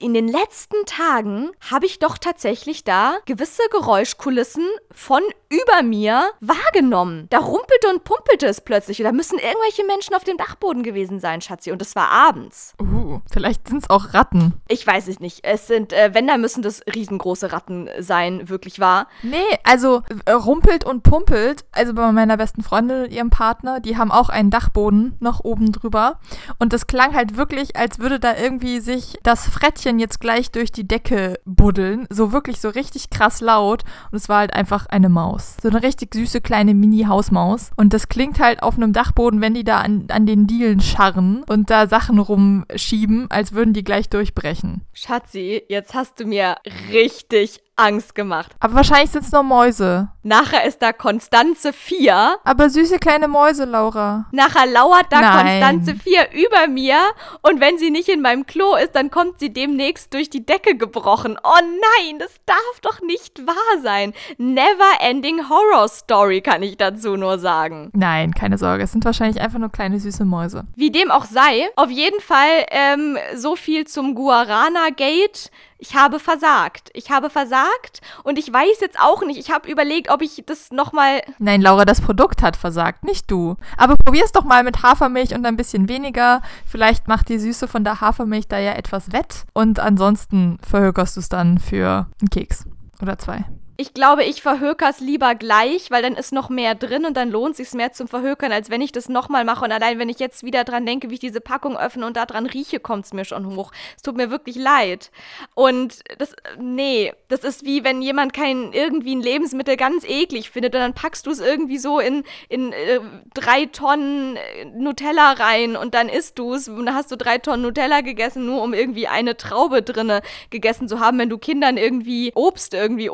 In 0.00 0.14
den 0.14 0.28
letzten 0.28 0.84
Tagen 0.86 1.50
habe 1.70 1.86
ich 1.86 1.98
doch 1.98 2.18
tatsächlich 2.18 2.84
da 2.84 3.18
gewisse 3.26 3.62
Geräuschkulissen 3.70 4.66
von 4.90 5.22
über 5.48 5.82
mir 5.82 6.30
wahrgenommen. 6.40 7.26
Da 7.30 7.38
rumpelte 7.38 7.88
und 7.88 8.04
pumpelte 8.04 8.46
es 8.46 8.60
plötzlich. 8.60 8.98
Da 8.98 9.12
müssen 9.12 9.38
irgendwelche 9.38 9.84
Menschen 9.84 10.14
auf 10.14 10.24
dem 10.24 10.36
Dachboden 10.36 10.82
gewesen 10.82 11.20
sein, 11.20 11.40
Schatzi. 11.40 11.72
Und 11.72 11.80
es 11.80 11.96
war 11.96 12.10
abends. 12.10 12.74
Uh. 12.80 13.20
Vielleicht 13.30 13.68
sind 13.68 13.84
es 13.84 13.90
auch 13.90 14.14
Ratten. 14.14 14.54
Ich 14.68 14.86
weiß 14.86 15.08
es 15.08 15.20
nicht. 15.20 15.40
Es 15.44 15.66
sind, 15.66 15.92
äh, 15.92 16.10
wenn, 16.12 16.26
dann 16.26 16.40
müssen 16.40 16.62
das 16.62 16.82
riesengroße 16.92 17.52
Ratten 17.52 17.88
sein, 17.98 18.48
wirklich 18.48 18.80
wahr. 18.80 19.08
Nee, 19.22 19.36
also 19.64 20.02
äh, 20.24 20.32
rumpelt 20.32 20.84
und 20.84 21.02
pumpelt. 21.02 21.64
Also 21.72 21.94
bei 21.94 22.10
meiner 22.12 22.36
besten 22.36 22.62
Freundin 22.62 23.04
und 23.04 23.12
ihrem 23.12 23.30
Partner, 23.30 23.80
die 23.80 23.96
haben 23.96 24.10
auch 24.10 24.28
einen 24.28 24.50
Dachboden 24.50 25.16
noch 25.20 25.40
oben 25.44 25.72
drüber. 25.72 26.20
Und 26.58 26.72
das 26.72 26.86
klang 26.86 27.14
halt 27.14 27.36
wirklich, 27.36 27.76
als 27.76 27.98
würde 27.98 28.18
da 28.18 28.36
irgendwie 28.36 28.80
sich 28.80 29.18
das 29.22 29.48
Frettchen 29.48 29.98
jetzt 29.98 30.20
gleich 30.20 30.50
durch 30.50 30.72
die 30.72 30.86
Decke 30.86 31.40
buddeln. 31.44 32.06
So 32.10 32.32
wirklich 32.32 32.60
so 32.60 32.68
richtig 32.68 33.10
krass 33.10 33.40
laut. 33.40 33.84
Und 34.10 34.16
es 34.16 34.28
war 34.28 34.38
halt 34.38 34.54
einfach 34.54 34.86
eine 34.86 35.08
Maus. 35.08 35.56
So 35.62 35.68
eine 35.68 35.82
richtig 35.82 36.14
süße 36.14 36.40
kleine 36.40 36.74
Mini-Hausmaus. 36.74 37.70
Und 37.76 37.92
das 37.92 38.08
klingt 38.08 38.40
halt 38.40 38.62
auf 38.62 38.76
einem 38.76 38.92
Dachboden, 38.92 39.40
wenn 39.40 39.54
die 39.54 39.64
da 39.64 39.80
an, 39.80 40.06
an 40.10 40.26
den 40.26 40.46
Dielen 40.46 40.80
scharren 40.80 41.44
und 41.48 41.70
da 41.70 41.86
Sachen 41.86 42.18
rumschieben, 42.18 43.30
als 43.30 43.52
würden 43.52 43.72
die 43.72 43.84
gleich 43.84 44.08
durchbrechen. 44.08 44.82
Schatzi, 44.92 45.62
jetzt 45.68 45.94
hast 45.94 46.20
du 46.20 46.26
mir 46.26 46.56
richtig 46.92 47.60
Angst 47.78 48.14
gemacht. 48.14 48.52
Aber 48.60 48.74
wahrscheinlich 48.74 49.10
sind 49.10 49.24
es 49.24 49.32
nur 49.32 49.42
Mäuse. 49.42 50.08
Nachher 50.22 50.64
ist 50.64 50.82
da 50.82 50.92
Konstanze 50.92 51.72
4. 51.72 52.36
Aber 52.44 52.68
süße 52.68 52.98
kleine 52.98 53.28
Mäuse, 53.28 53.64
Laura. 53.64 54.26
Nachher 54.32 54.66
lauert 54.66 55.06
da 55.10 55.20
Nein. 55.20 55.60
Konstanze 55.60 55.94
4 55.94 56.32
über 56.32 56.68
mir 56.68 56.98
und 57.42 57.60
wenn 57.60 57.78
sie 57.78 57.90
nicht 57.90 58.08
in 58.08 58.20
meinem 58.20 58.46
Klo 58.46 58.74
ist, 58.76 58.94
dann 58.94 59.10
kommt 59.10 59.38
sie 59.38 59.52
demnächst 59.52 60.12
durch 60.12 60.28
die 60.28 60.44
Decke 60.44 60.76
gebrochen. 60.76 61.38
Oh 61.42 61.60
nein, 61.60 62.18
das 62.18 62.34
darf 62.44 62.80
doch 62.82 63.00
nicht 63.00 63.46
wahr 63.46 63.82
sein. 63.82 64.12
Never 64.36 65.00
ending 65.00 65.48
Horror 65.48 65.88
Story 65.88 66.40
kann 66.40 66.62
ich 66.62 66.76
dazu 66.76 67.16
nur 67.16 67.38
sagen. 67.38 67.90
Nein, 67.94 68.34
keine 68.34 68.58
Sorge. 68.58 68.84
Es 68.84 68.92
sind 68.92 69.04
wahrscheinlich 69.04 69.40
einfach 69.40 69.58
nur 69.58 69.70
kleine 69.70 69.98
süße 70.00 70.24
Mäuse. 70.24 70.64
Wie 70.76 70.90
dem 70.90 71.10
auch 71.10 71.24
sei, 71.24 71.68
auf 71.76 71.90
jeden 71.90 72.20
Fall 72.20 72.66
ähm, 72.70 73.16
so 73.34 73.56
viel 73.56 73.86
zum 73.86 74.14
Guarana-Gate. 74.14 75.50
Ich 75.78 75.94
habe 75.94 76.18
versagt. 76.18 76.90
Ich 76.92 77.10
habe 77.10 77.30
versagt 77.30 78.00
und 78.24 78.38
ich 78.38 78.52
weiß 78.52 78.80
jetzt 78.80 78.98
auch 79.00 79.22
nicht. 79.24 79.38
Ich 79.38 79.50
habe 79.52 79.70
überlegt, 79.70 80.10
ob 80.10 80.22
ich 80.22 80.42
das 80.44 80.70
nochmal. 80.72 81.22
Nein, 81.38 81.62
Laura, 81.62 81.84
das 81.84 82.00
Produkt 82.00 82.42
hat 82.42 82.56
versagt, 82.56 83.04
nicht 83.04 83.30
du. 83.30 83.56
Aber 83.76 83.94
probier's 83.96 84.32
doch 84.32 84.44
mal 84.44 84.64
mit 84.64 84.82
Hafermilch 84.82 85.34
und 85.34 85.46
ein 85.46 85.56
bisschen 85.56 85.88
weniger. 85.88 86.42
Vielleicht 86.66 87.06
macht 87.06 87.28
die 87.28 87.38
Süße 87.38 87.68
von 87.68 87.84
der 87.84 88.00
Hafermilch 88.00 88.48
da 88.48 88.58
ja 88.58 88.72
etwas 88.72 89.12
wett. 89.12 89.44
Und 89.54 89.78
ansonsten 89.78 90.58
verhökerst 90.68 91.16
du 91.16 91.20
es 91.20 91.28
dann 91.28 91.58
für 91.58 92.08
einen 92.20 92.30
Keks 92.30 92.66
oder 93.00 93.16
zwei. 93.18 93.44
Ich 93.80 93.94
glaube, 93.94 94.24
ich 94.24 94.42
verhöker's 94.42 94.98
lieber 94.98 95.36
gleich, 95.36 95.92
weil 95.92 96.02
dann 96.02 96.16
ist 96.16 96.32
noch 96.32 96.48
mehr 96.48 96.74
drin 96.74 97.04
und 97.04 97.16
dann 97.16 97.30
lohnt 97.30 97.54
sich's 97.54 97.74
mehr 97.74 97.92
zum 97.92 98.08
Verhökern, 98.08 98.50
als 98.50 98.70
wenn 98.70 98.80
ich 98.80 98.90
das 98.90 99.08
nochmal 99.08 99.44
mache. 99.44 99.64
Und 99.64 99.70
allein, 99.70 100.00
wenn 100.00 100.08
ich 100.08 100.18
jetzt 100.18 100.42
wieder 100.42 100.64
dran 100.64 100.84
denke, 100.84 101.10
wie 101.10 101.14
ich 101.14 101.20
diese 101.20 101.40
Packung 101.40 101.78
öffne 101.78 102.04
und 102.04 102.16
da 102.16 102.26
dran 102.26 102.46
rieche, 102.46 102.80
kommt's 102.80 103.12
mir 103.12 103.24
schon 103.24 103.54
hoch. 103.54 103.70
Es 103.96 104.02
tut 104.02 104.16
mir 104.16 104.32
wirklich 104.32 104.56
leid. 104.56 105.12
Und 105.54 106.00
das, 106.18 106.34
nee, 106.58 107.12
das 107.28 107.44
ist 107.44 107.64
wie 107.64 107.84
wenn 107.84 108.02
jemand 108.02 108.32
kein 108.32 108.72
irgendwie 108.72 109.14
ein 109.14 109.22
Lebensmittel 109.22 109.76
ganz 109.76 110.02
eklig 110.04 110.50
findet 110.50 110.74
und 110.74 110.80
dann 110.80 110.94
packst 110.94 111.26
du 111.26 111.30
es 111.30 111.38
irgendwie 111.38 111.78
so 111.78 112.00
in, 112.00 112.24
in 112.48 112.72
äh, 112.72 112.98
drei 113.32 113.66
Tonnen 113.66 114.34
äh, 114.34 114.64
Nutella 114.64 115.34
rein 115.34 115.76
und 115.76 115.94
dann 115.94 116.08
isst 116.08 116.40
du 116.40 116.52
es 116.52 116.68
und 116.68 116.84
dann 116.84 116.96
hast 116.96 117.12
du 117.12 117.16
drei 117.16 117.38
Tonnen 117.38 117.62
Nutella 117.62 118.00
gegessen, 118.00 118.44
nur 118.44 118.60
um 118.60 118.74
irgendwie 118.74 119.06
eine 119.06 119.36
Traube 119.36 119.82
drinne 119.82 120.22
gegessen 120.50 120.88
zu 120.88 120.98
haben, 120.98 121.20
wenn 121.20 121.30
du 121.30 121.38
Kindern 121.38 121.76
irgendwie 121.76 122.32
Obst 122.34 122.74
irgendwie 122.74 123.08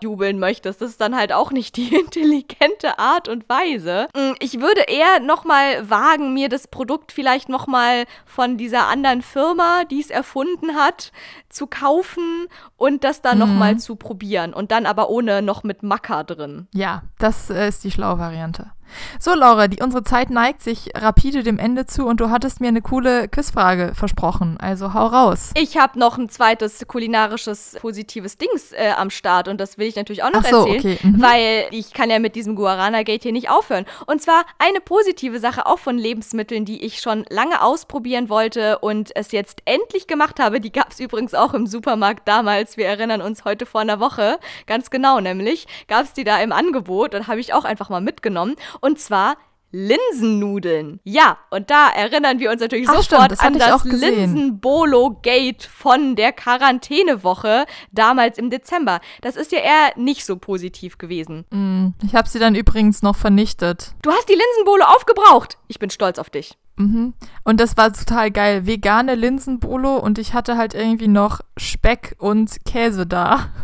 unterjubeln 0.00 0.38
möchtest. 0.38 0.80
Das 0.80 0.90
ist 0.90 1.00
dann 1.00 1.16
halt 1.16 1.32
auch 1.32 1.50
nicht 1.50 1.76
die 1.76 1.94
intelligente 2.00 2.98
Art 2.98 3.28
und 3.28 3.48
Weise. 3.48 4.08
Mm, 4.14 4.32
Ich 4.40 4.60
würde 4.60 4.82
eher 4.82 5.20
nochmal 5.20 5.88
wagen, 5.88 6.32
mir 6.34 6.48
das 6.48 6.68
Produkt 6.68 7.12
vielleicht 7.12 7.48
nochmal 7.48 8.04
von 8.24 8.56
dieser 8.56 8.86
anderen 8.88 9.22
Firma, 9.22 9.84
die 9.84 10.00
es 10.00 10.10
erfunden 10.10 10.74
hat, 10.76 11.12
zu 11.48 11.66
kaufen 11.66 12.46
und 12.76 13.04
das 13.04 13.22
dann 13.22 13.38
Mhm. 13.38 13.46
nochmal 13.46 13.78
zu 13.78 13.96
probieren. 13.96 14.52
Und 14.54 14.70
dann 14.70 14.86
aber 14.86 15.10
ohne 15.10 15.42
noch 15.42 15.62
mit 15.62 15.82
Macker 15.82 16.24
drin. 16.24 16.68
Ja, 16.72 17.02
das 17.18 17.50
äh, 17.50 17.68
ist 17.68 17.84
die 17.84 17.90
schlaue 17.90 18.18
Variante. 18.18 18.70
So, 19.18 19.34
Laura, 19.34 19.68
die, 19.68 19.82
unsere 19.82 20.04
Zeit 20.04 20.30
neigt 20.30 20.62
sich 20.62 20.90
rapide 20.94 21.42
dem 21.42 21.58
Ende 21.58 21.86
zu 21.86 22.06
und 22.06 22.20
du 22.20 22.30
hattest 22.30 22.60
mir 22.60 22.68
eine 22.68 22.82
coole 22.82 23.28
Quizfrage 23.28 23.92
versprochen. 23.94 24.56
Also 24.60 24.94
hau 24.94 25.06
raus. 25.06 25.50
Ich 25.54 25.76
habe 25.76 25.98
noch 25.98 26.18
ein 26.18 26.28
zweites 26.28 26.86
kulinarisches 26.86 27.76
positives 27.80 28.38
Dings 28.38 28.72
äh, 28.72 28.92
am 28.96 29.10
Start 29.10 29.48
und 29.48 29.60
das 29.60 29.78
will 29.78 29.86
ich 29.86 29.96
natürlich 29.96 30.22
auch 30.22 30.32
noch 30.32 30.44
so, 30.44 30.66
erzählen, 30.66 30.78
okay, 30.78 30.98
mhm. 31.02 31.22
weil 31.22 31.66
ich 31.70 31.92
kann 31.92 32.10
ja 32.10 32.18
mit 32.18 32.34
diesem 32.34 32.56
Guarana-Gate 32.56 33.22
hier 33.22 33.32
nicht 33.32 33.50
aufhören. 33.50 33.86
Und 34.06 34.22
zwar 34.22 34.44
eine 34.58 34.80
positive 34.80 35.38
Sache 35.38 35.66
auch 35.66 35.78
von 35.78 35.98
Lebensmitteln, 35.98 36.64
die 36.64 36.84
ich 36.84 37.00
schon 37.00 37.24
lange 37.30 37.62
ausprobieren 37.62 38.28
wollte 38.28 38.78
und 38.78 39.14
es 39.14 39.32
jetzt 39.32 39.62
endlich 39.64 40.06
gemacht 40.06 40.40
habe. 40.40 40.60
Die 40.60 40.72
gab 40.72 40.92
es 40.92 41.00
übrigens 41.00 41.34
auch 41.34 41.54
im 41.54 41.66
Supermarkt 41.66 42.26
damals. 42.26 42.76
Wir 42.76 42.86
erinnern 42.86 43.22
uns 43.22 43.44
heute 43.44 43.66
vor 43.66 43.80
einer 43.80 44.00
Woche, 44.00 44.38
ganz 44.66 44.90
genau 44.90 45.20
nämlich, 45.20 45.66
gab 45.88 46.04
es 46.04 46.12
die 46.12 46.24
da 46.24 46.40
im 46.40 46.52
Angebot 46.52 47.14
und 47.14 47.26
habe 47.28 47.40
ich 47.40 47.52
auch 47.54 47.64
einfach 47.64 47.88
mal 47.88 48.00
mitgenommen. 48.00 48.56
Und 48.80 48.98
zwar 48.98 49.36
Linsennudeln. 49.72 50.98
Ja, 51.04 51.38
und 51.50 51.70
da 51.70 51.88
erinnern 51.90 52.40
wir 52.40 52.50
uns 52.50 52.60
natürlich 52.60 52.88
Ach, 52.88 52.96
sofort 53.02 53.26
stimmt, 53.26 53.32
das 53.32 53.40
an 53.40 53.58
das. 53.58 53.84
Linsen-Bolo-Gate 53.84 55.62
von 55.64 56.16
der 56.16 56.32
Quarantänewoche 56.32 57.66
damals 57.92 58.38
im 58.38 58.50
Dezember. 58.50 59.00
Das 59.20 59.36
ist 59.36 59.52
ja 59.52 59.58
eher 59.60 59.92
nicht 59.96 60.24
so 60.24 60.36
positiv 60.36 60.98
gewesen. 60.98 61.44
Mm, 61.50 61.94
Ich 62.04 62.14
habe 62.14 62.28
sie 62.28 62.38
dann 62.38 62.54
übrigens 62.54 63.02
noch 63.02 63.16
vernichtet. 63.16 63.92
Du 64.02 64.10
hast 64.10 64.28
die 64.28 64.34
Linsenbolo 64.34 64.84
aufgebraucht. 64.84 65.58
Ich 65.68 65.78
bin 65.78 65.90
stolz 65.90 66.18
auf 66.18 66.30
dich. 66.30 66.56
Mhm. 66.76 67.14
Und 67.44 67.60
das 67.60 67.76
war 67.76 67.92
total 67.92 68.30
geil. 68.30 68.66
Vegane 68.66 69.14
Linsenbolo 69.14 69.96
und 69.98 70.18
ich 70.18 70.32
hatte 70.34 70.56
halt 70.56 70.74
irgendwie 70.74 71.08
noch 71.08 71.40
Speck 71.56 72.16
und 72.18 72.64
Käse 72.64 73.06
da. 73.06 73.48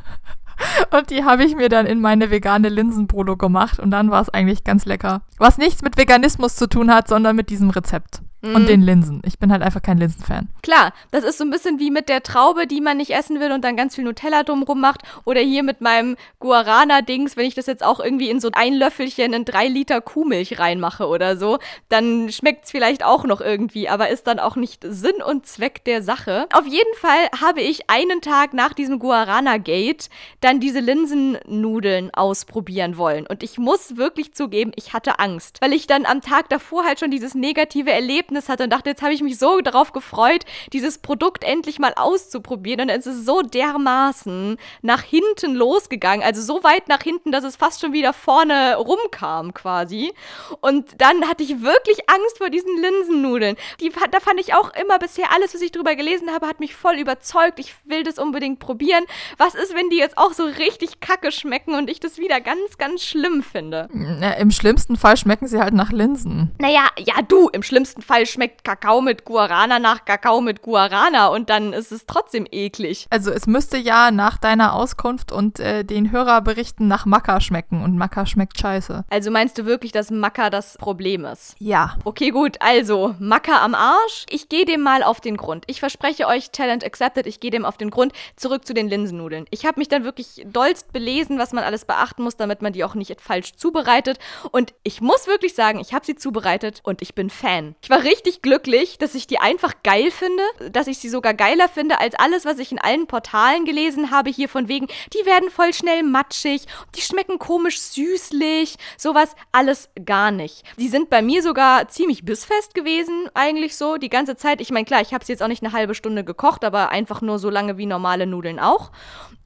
Und 0.90 1.11
die 1.11 1.24
habe 1.24 1.44
ich 1.44 1.54
mir 1.54 1.68
dann 1.68 1.86
in 1.86 2.00
meine 2.00 2.30
vegane 2.30 2.68
Linsenbolo 2.68 3.36
gemacht 3.36 3.78
und 3.78 3.90
dann 3.90 4.11
war 4.11 4.22
es 4.22 4.30
eigentlich 4.30 4.64
ganz 4.64 4.84
lecker. 4.84 5.22
Was 5.38 5.59
nichts 5.59 5.82
mit 5.82 5.96
Veganismus 5.96 6.57
zu 6.57 6.68
tun 6.68 6.92
hat, 6.92 7.09
sondern 7.09 7.36
mit 7.36 7.50
diesem 7.50 7.70
Rezept. 7.70 8.22
Und 8.55 8.68
den 8.68 8.82
Linsen. 8.82 9.22
Ich 9.24 9.38
bin 9.38 9.53
halt 9.53 9.62
einfach 9.62 9.82
kein 9.82 9.99
Linsenfan. 9.99 10.49
Klar, 10.62 10.92
das 11.11 11.24
ist 11.24 11.38
so 11.38 11.44
ein 11.44 11.51
bisschen 11.51 11.78
wie 11.78 11.90
mit 11.90 12.09
der 12.09 12.22
Traube, 12.22 12.66
die 12.66 12.80
man 12.80 12.97
nicht 12.97 13.11
essen 13.11 13.40
will 13.40 13.53
und 13.53 13.64
dann 13.64 13.76
ganz 13.76 13.94
viel 13.94 14.05
Nutella 14.05 14.42
drumrum 14.42 14.80
macht. 14.80 15.03
Oder 15.24 15.40
hier 15.40 15.62
mit 15.62 15.80
meinem 15.80 16.16
Guarana-Dings, 16.40 17.36
wenn 17.36 17.47
ich 17.47 17.55
das 17.55 17.66
jetzt 17.66 17.84
auch 17.84 18.01
irgendwie 18.01 18.30
in 18.30 18.40
so 18.40 18.51
ein 18.53 18.74
Löffelchen 18.74 19.32
in 19.32 19.44
drei 19.44 19.68
Liter 19.68 20.01
Kuhmilch 20.01 20.59
reinmache 20.59 21.07
oder 21.07 21.36
so, 21.36 21.59
dann 21.88 22.30
schmeckt 22.30 22.66
es 22.66 22.70
vielleicht 22.70 23.05
auch 23.05 23.24
noch 23.24 23.40
irgendwie, 23.40 23.88
aber 23.88 24.09
ist 24.09 24.26
dann 24.26 24.38
auch 24.38 24.57
nicht 24.57 24.84
Sinn 24.86 25.22
und 25.26 25.47
Zweck 25.47 25.84
der 25.84 26.03
Sache. 26.03 26.47
Auf 26.53 26.66
jeden 26.66 26.94
Fall 26.97 27.28
habe 27.40 27.61
ich 27.61 27.88
einen 27.88 28.20
Tag 28.20 28.53
nach 28.53 28.72
diesem 28.72 28.99
Guarana-Gate 28.99 30.09
dann 30.40 30.61
diese 30.61 30.80
Linsennudeln 30.80 32.12
ausprobieren 32.12 32.97
wollen. 32.99 33.26
Und 33.26 33.42
ich 33.42 33.59
muss 33.59 33.97
wirklich 33.97 34.34
zugeben, 34.34 34.72
ich 34.76 34.92
hatte 34.92 35.18
Angst, 35.18 35.59
weil 35.61 35.72
ich 35.72 35.86
dann 35.86 36.07
am 36.07 36.20
Tag 36.20 36.49
davor 36.49 36.84
halt 36.84 37.01
schon 37.01 37.11
dieses 37.11 37.34
negative 37.34 37.90
Erlebnis 37.90 38.36
hatte 38.49 38.64
und 38.64 38.70
dachte, 38.70 38.91
jetzt 38.91 39.03
habe 39.03 39.12
ich 39.12 39.22
mich 39.22 39.39
so 39.39 39.61
darauf 39.61 39.93
gefreut, 39.93 40.45
dieses 40.72 40.99
Produkt 40.99 41.45
endlich 41.45 41.78
mal 41.78 41.93
auszuprobieren. 41.97 42.82
Und 42.82 42.91
es 42.91 43.07
ist 43.07 43.26
so 43.26 43.43
dermaßen 43.43 44.57
nach 44.82 45.03
hinten 45.03 45.55
losgegangen, 45.55 46.24
also 46.24 46.43
so 46.43 46.62
weit 46.62 46.89
nach 46.89 47.03
hinten, 47.03 47.32
dass 47.32 47.45
es 47.45 47.57
fast 47.57 47.80
schon 47.80 47.93
wieder 47.93 48.12
vorne 48.12 48.76
rumkam 48.76 49.55
quasi. 49.55 50.12
Und 50.61 51.01
dann 51.01 51.28
hatte 51.28 51.43
ich 51.43 51.62
wirklich 51.62 52.09
Angst 52.09 52.39
vor 52.39 52.51
diesen 52.51 52.76
Linsennudeln. 52.80 53.57
Die, 53.80 53.91
da 54.11 54.20
fand 54.20 54.41
ich 54.41 54.55
auch 54.55 54.72
immer 54.74 54.99
bisher 54.99 55.32
alles, 55.32 55.55
was 55.55 55.62
ich 55.62 55.72
drüber 55.72 55.97
gelesen 55.97 56.30
habe, 56.32 56.47
hat 56.47 56.61
mich 56.61 56.74
voll 56.74 56.97
überzeugt. 56.97 57.59
Ich 57.59 57.74
will 57.84 58.03
das 58.03 58.18
unbedingt 58.18 58.59
probieren. 58.59 59.05
Was 59.39 59.55
ist, 59.55 59.74
wenn 59.74 59.91
die 59.91 59.97
jetzt 59.97 60.18
auch 60.18 60.32
so 60.32 60.45
richtig 60.45 61.01
kacke 61.01 61.32
schmecken 61.32 61.74
und 61.74 61.91
ich 61.91 62.01
das 62.01 62.18
wieder 62.18 62.41
ganz, 62.41 62.78
ganz 62.78 63.05
schlimm 63.05 63.43
finde? 63.43 63.89
Ja, 64.20 64.32
Im 64.32 64.51
schlimmsten 64.51 64.97
Fall 64.97 65.16
schmecken 65.16 65.47
sie 65.47 65.61
halt 65.61 65.74
nach 65.74 65.93
Linsen. 65.93 66.53
Naja, 66.59 66.89
ja, 66.99 67.22
du, 67.26 67.49
im 67.49 67.62
schlimmsten 67.62 68.03
Fall 68.03 68.26
schmeckt 68.27 68.64
Kakao 68.64 69.01
mit 69.01 69.24
Guarana 69.24 69.79
nach 69.79 70.05
Kakao 70.05 70.41
mit 70.41 70.62
Guarana 70.62 71.29
und 71.29 71.51
dann 71.51 71.72
ist 71.72 71.93
es 71.93 72.07
trotzdem 72.07 72.47
eklig. 72.51 73.07
Also 73.11 73.31
es 73.31 73.47
müsste 73.47 73.77
ja 73.77 74.11
nach 74.11 74.39
deiner 74.39 74.74
Auskunft 74.74 75.33
und 75.33 75.61
äh, 75.61 75.85
den 75.85 76.11
Hörerberichten 76.12 76.89
nach 76.89 77.07
Maca 77.07 77.41
schmecken 77.41 77.83
und 77.83 77.97
Maca 77.97 78.27
schmeckt 78.27 78.61
scheiße. 78.61 79.05
Also 79.11 79.31
meinst 79.31 79.59
du 79.59 79.66
wirklich, 79.66 79.93
dass 79.93 80.11
Macker 80.11 80.51
das 80.51 80.77
Problem 80.79 81.24
ist? 81.24 81.55
Ja. 81.59 81.97
Okay, 82.05 82.31
gut, 82.31 82.57
also 82.61 83.14
Macker 83.18 83.61
am 83.62 83.74
Arsch. 83.74 84.27
Ich 84.31 84.49
gehe 84.49 84.64
dem 84.64 84.83
mal 84.83 85.03
auf 85.03 85.20
den 85.20 85.37
Grund. 85.37 85.64
Ich 85.66 85.81
verspreche 85.81 86.27
euch, 86.27 86.51
Talent 86.51 86.85
accepted, 86.85 87.27
ich 87.27 87.41
gehe 87.41 87.51
dem 87.51 87.64
auf 87.64 87.77
den 87.77 87.91
Grund. 87.91 88.12
Zurück 88.37 88.66
zu 88.66 88.74
den 88.74 88.89
Linsennudeln. 88.89 89.47
Ich 89.51 89.66
habe 89.66 89.79
mich 89.79 89.89
dann 89.89 90.05
wirklich 90.05 90.45
dollst 90.47 90.93
belesen, 90.93 91.39
was 91.39 91.53
man 91.53 91.64
alles 91.64 91.85
beachten 91.85 92.22
muss, 92.22 92.37
damit 92.37 92.62
man 92.62 92.72
die 92.72 92.85
auch 92.85 92.95
nicht 92.95 93.20
falsch 93.20 93.55
zubereitet. 93.57 94.18
Und 94.51 94.74
ich 94.83 95.01
muss 95.01 95.27
wirklich 95.27 95.55
sagen, 95.55 95.81
ich 95.81 95.95
habe 95.95 96.05
sie 96.05 96.16
zubereitet 96.16 96.81
und 96.83 97.03
ich 97.03 97.14
bin 97.14 97.31
Fan. 97.31 97.74
Ich 97.83 97.91
war 97.91 98.03
richtig 98.07 98.40
glücklich, 98.40 98.98
dass 98.98 99.14
ich 99.14 99.26
die 99.26 99.38
einfach 99.38 99.74
geil 99.82 100.11
finde, 100.11 100.42
dass 100.70 100.86
ich 100.86 100.98
sie 100.98 101.09
sogar 101.09 101.34
geiler 101.34 101.68
finde 101.68 102.00
als 102.00 102.14
alles, 102.14 102.44
was 102.44 102.59
ich 102.59 102.72
in 102.72 102.78
allen 102.78 103.07
Portalen 103.07 103.64
gelesen 103.64 104.11
habe, 104.11 104.30
hier 104.30 104.48
von 104.48 104.68
wegen, 104.68 104.86
die 105.12 105.26
werden 105.26 105.50
voll 105.50 105.74
schnell 105.74 106.02
matschig, 106.02 106.66
die 106.94 107.02
schmecken 107.02 107.38
komisch 107.38 107.80
süßlich, 107.80 108.76
sowas 108.96 109.34
alles 109.52 109.90
gar 110.04 110.30
nicht. 110.30 110.62
Die 110.78 110.88
sind 110.88 111.11
bei 111.11 111.20
mir 111.20 111.42
sogar 111.42 111.88
ziemlich 111.88 112.24
bissfest 112.24 112.74
gewesen, 112.74 113.28
eigentlich 113.34 113.76
so, 113.76 113.96
die 113.96 114.09
ganze 114.09 114.36
Zeit. 114.36 114.61
Ich 114.61 114.70
meine, 114.70 114.84
klar, 114.84 115.00
ich 115.00 115.12
habe 115.12 115.24
sie 115.24 115.32
jetzt 115.32 115.42
auch 115.42 115.48
nicht 115.48 115.62
eine 115.62 115.72
halbe 115.72 115.94
Stunde 115.94 116.24
gekocht, 116.24 116.64
aber 116.64 116.90
einfach 116.90 117.20
nur 117.20 117.38
so 117.38 117.50
lange 117.50 117.76
wie 117.76 117.86
normale 117.86 118.26
Nudeln 118.26 118.59
auch. 118.59 118.90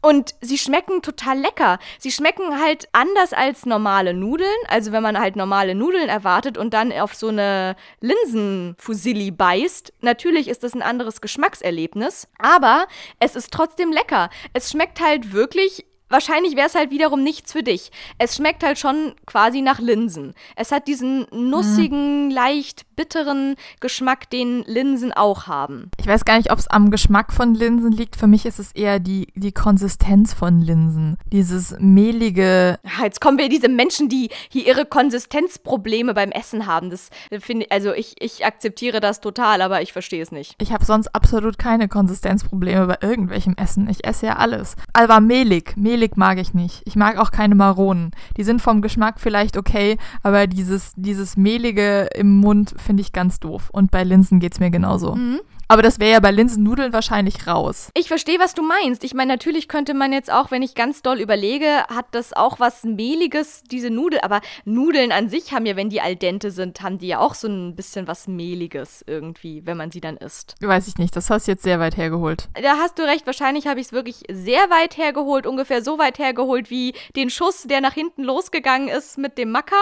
Und 0.02 0.34
sie 0.40 0.58
schmecken 0.58 1.02
total 1.02 1.38
lecker. 1.38 1.78
Sie 1.98 2.10
schmecken 2.10 2.60
halt 2.60 2.88
anders 2.92 3.32
als 3.32 3.66
normale 3.66 4.14
Nudeln. 4.14 4.48
Also 4.68 4.92
wenn 4.92 5.02
man 5.02 5.18
halt 5.18 5.36
normale 5.36 5.74
Nudeln 5.74 6.08
erwartet 6.08 6.56
und 6.56 6.72
dann 6.72 6.92
auf 6.92 7.14
so 7.14 7.28
eine 7.28 7.76
Linsenfusilli 8.00 9.30
beißt, 9.30 9.92
natürlich 10.00 10.48
ist 10.48 10.62
das 10.62 10.74
ein 10.74 10.82
anderes 10.82 11.20
Geschmackserlebnis. 11.20 12.28
Aber 12.38 12.86
es 13.18 13.36
ist 13.36 13.52
trotzdem 13.52 13.92
lecker. 13.92 14.30
Es 14.54 14.70
schmeckt 14.70 15.00
halt 15.00 15.32
wirklich 15.32 15.84
wahrscheinlich 16.10 16.56
wäre 16.56 16.66
es 16.66 16.74
halt 16.74 16.90
wiederum 16.90 17.22
nichts 17.22 17.52
für 17.52 17.62
dich. 17.62 17.90
Es 18.18 18.36
schmeckt 18.36 18.62
halt 18.62 18.78
schon 18.78 19.14
quasi 19.26 19.62
nach 19.62 19.78
Linsen. 19.78 20.34
Es 20.56 20.72
hat 20.72 20.88
diesen 20.88 21.26
nussigen, 21.32 22.26
mhm. 22.26 22.30
leicht 22.30 22.84
bitteren 22.96 23.56
Geschmack, 23.80 24.28
den 24.28 24.62
Linsen 24.66 25.12
auch 25.12 25.46
haben. 25.46 25.90
Ich 25.98 26.06
weiß 26.06 26.26
gar 26.26 26.36
nicht, 26.36 26.52
ob 26.52 26.58
es 26.58 26.68
am 26.68 26.90
Geschmack 26.90 27.32
von 27.32 27.54
Linsen 27.54 27.92
liegt. 27.92 28.16
Für 28.16 28.26
mich 28.26 28.44
ist 28.44 28.58
es 28.58 28.72
eher 28.72 28.98
die, 28.98 29.28
die 29.34 29.52
Konsistenz 29.52 30.34
von 30.34 30.60
Linsen. 30.60 31.16
Dieses 31.32 31.74
mehlige. 31.78 32.78
Ja, 32.84 33.04
jetzt 33.04 33.22
kommen 33.22 33.38
wir 33.38 33.48
diese 33.48 33.68
Menschen, 33.68 34.10
die 34.10 34.28
hier 34.50 34.66
ihre 34.66 34.84
Konsistenzprobleme 34.84 36.12
beim 36.12 36.30
Essen 36.30 36.66
haben. 36.66 36.90
Das 36.90 37.08
finde 37.38 37.66
also 37.70 37.94
ich, 37.94 38.16
ich 38.20 38.44
akzeptiere 38.44 39.00
das 39.00 39.20
total, 39.20 39.62
aber 39.62 39.80
ich 39.80 39.92
verstehe 39.92 40.22
es 40.22 40.30
nicht. 40.30 40.54
Ich 40.58 40.72
habe 40.72 40.84
sonst 40.84 41.14
absolut 41.14 41.58
keine 41.58 41.88
Konsistenzprobleme 41.88 42.86
bei 42.86 42.98
irgendwelchem 43.00 43.54
Essen. 43.54 43.88
Ich 43.88 44.04
esse 44.04 44.26
ja 44.26 44.36
alles. 44.36 44.76
Aber 44.92 45.20
mehlig, 45.20 45.74
mehlig 45.76 45.99
mehlig 46.00 46.16
mag 46.16 46.38
ich 46.38 46.54
nicht. 46.54 46.82
Ich 46.86 46.96
mag 46.96 47.18
auch 47.18 47.30
keine 47.30 47.54
Maronen. 47.54 48.12
Die 48.38 48.42
sind 48.42 48.62
vom 48.62 48.80
Geschmack 48.80 49.20
vielleicht 49.20 49.58
okay, 49.58 49.98
aber 50.22 50.46
dieses, 50.46 50.92
dieses 50.96 51.36
mehlige 51.36 52.08
im 52.14 52.38
Mund 52.38 52.74
finde 52.78 53.02
ich 53.02 53.12
ganz 53.12 53.38
doof. 53.38 53.68
Und 53.70 53.90
bei 53.90 54.02
Linsen 54.02 54.40
geht 54.40 54.54
es 54.54 54.60
mir 54.60 54.70
genauso. 54.70 55.14
Mhm. 55.14 55.40
Aber 55.70 55.82
das 55.82 56.00
wäre 56.00 56.10
ja 56.10 56.20
bei 56.20 56.32
Linsennudeln 56.32 56.92
wahrscheinlich 56.92 57.46
raus. 57.46 57.90
Ich 57.94 58.08
verstehe, 58.08 58.40
was 58.40 58.54
du 58.54 58.62
meinst. 58.62 59.04
Ich 59.04 59.14
meine, 59.14 59.32
natürlich 59.32 59.68
könnte 59.68 59.94
man 59.94 60.12
jetzt 60.12 60.28
auch, 60.28 60.50
wenn 60.50 60.62
ich 60.62 60.74
ganz 60.74 61.00
doll 61.00 61.20
überlege, 61.20 61.84
hat 61.86 62.06
das 62.10 62.32
auch 62.32 62.58
was 62.58 62.82
Mehliges, 62.82 63.62
diese 63.70 63.88
Nudel. 63.88 64.18
Aber 64.22 64.40
Nudeln 64.64 65.12
an 65.12 65.28
sich 65.28 65.52
haben 65.52 65.66
ja, 65.66 65.76
wenn 65.76 65.88
die 65.88 66.00
al 66.00 66.16
dente 66.16 66.50
sind, 66.50 66.82
haben 66.82 66.98
die 66.98 67.06
ja 67.06 67.20
auch 67.20 67.34
so 67.34 67.46
ein 67.46 67.76
bisschen 67.76 68.08
was 68.08 68.26
Mehliges 68.26 69.04
irgendwie, 69.06 69.64
wenn 69.64 69.76
man 69.76 69.92
sie 69.92 70.00
dann 70.00 70.16
isst. 70.16 70.56
Weiß 70.60 70.88
ich 70.88 70.98
nicht. 70.98 71.14
Das 71.14 71.30
hast 71.30 71.46
du 71.46 71.52
jetzt 71.52 71.62
sehr 71.62 71.78
weit 71.78 71.96
hergeholt. 71.96 72.48
Da 72.60 72.78
hast 72.78 72.98
du 72.98 73.04
recht. 73.04 73.24
Wahrscheinlich 73.26 73.68
habe 73.68 73.78
ich 73.78 73.86
es 73.86 73.92
wirklich 73.92 74.24
sehr 74.28 74.70
weit 74.70 74.96
hergeholt. 74.96 75.46
Ungefähr 75.46 75.84
so 75.84 76.00
weit 76.00 76.18
hergeholt 76.18 76.68
wie 76.70 76.94
den 77.14 77.30
Schuss, 77.30 77.62
der 77.62 77.80
nach 77.80 77.94
hinten 77.94 78.24
losgegangen 78.24 78.88
ist 78.88 79.18
mit 79.18 79.38
dem 79.38 79.52
Macker. 79.52 79.76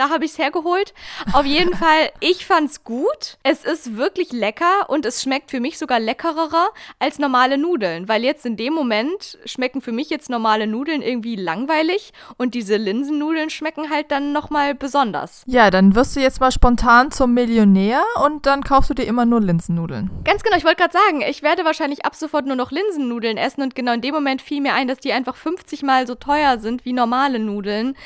Da 0.00 0.08
habe 0.08 0.24
ich 0.24 0.30
es 0.30 0.38
hergeholt. 0.38 0.94
Auf 1.34 1.44
jeden 1.44 1.74
Fall, 1.76 2.10
ich 2.20 2.46
fand's 2.46 2.84
gut. 2.84 3.36
Es 3.42 3.66
ist 3.66 3.98
wirklich 3.98 4.32
lecker 4.32 4.88
und 4.88 5.04
es 5.04 5.22
schmeckt 5.22 5.50
für 5.50 5.60
mich 5.60 5.76
sogar 5.76 6.00
leckerer 6.00 6.70
als 6.98 7.18
normale 7.18 7.58
Nudeln, 7.58 8.08
weil 8.08 8.24
jetzt 8.24 8.46
in 8.46 8.56
dem 8.56 8.72
Moment 8.72 9.36
schmecken 9.44 9.82
für 9.82 9.92
mich 9.92 10.08
jetzt 10.08 10.30
normale 10.30 10.66
Nudeln 10.66 11.02
irgendwie 11.02 11.36
langweilig 11.36 12.14
und 12.38 12.54
diese 12.54 12.78
Linsennudeln 12.78 13.50
schmecken 13.50 13.90
halt 13.90 14.10
dann 14.10 14.32
nochmal 14.32 14.74
besonders. 14.74 15.42
Ja, 15.44 15.70
dann 15.70 15.94
wirst 15.94 16.16
du 16.16 16.20
jetzt 16.20 16.40
mal 16.40 16.50
spontan 16.50 17.10
zum 17.10 17.34
Millionär 17.34 18.02
und 18.24 18.46
dann 18.46 18.64
kaufst 18.64 18.88
du 18.88 18.94
dir 18.94 19.04
immer 19.04 19.26
nur 19.26 19.42
Linsennudeln. 19.42 20.08
Ganz 20.24 20.42
genau, 20.42 20.56
ich 20.56 20.64
wollte 20.64 20.78
gerade 20.78 20.94
sagen, 20.94 21.20
ich 21.28 21.42
werde 21.42 21.66
wahrscheinlich 21.66 22.06
ab 22.06 22.14
sofort 22.14 22.46
nur 22.46 22.56
noch 22.56 22.70
Linsennudeln 22.70 23.36
essen 23.36 23.60
und 23.60 23.74
genau 23.74 23.92
in 23.92 24.00
dem 24.00 24.14
Moment 24.14 24.40
fiel 24.40 24.62
mir 24.62 24.72
ein, 24.72 24.88
dass 24.88 25.00
die 25.00 25.12
einfach 25.12 25.36
50 25.36 25.82
mal 25.82 26.06
so 26.06 26.14
teuer 26.14 26.56
sind 26.56 26.86
wie 26.86 26.94
normale 26.94 27.38
Nudeln. 27.38 27.98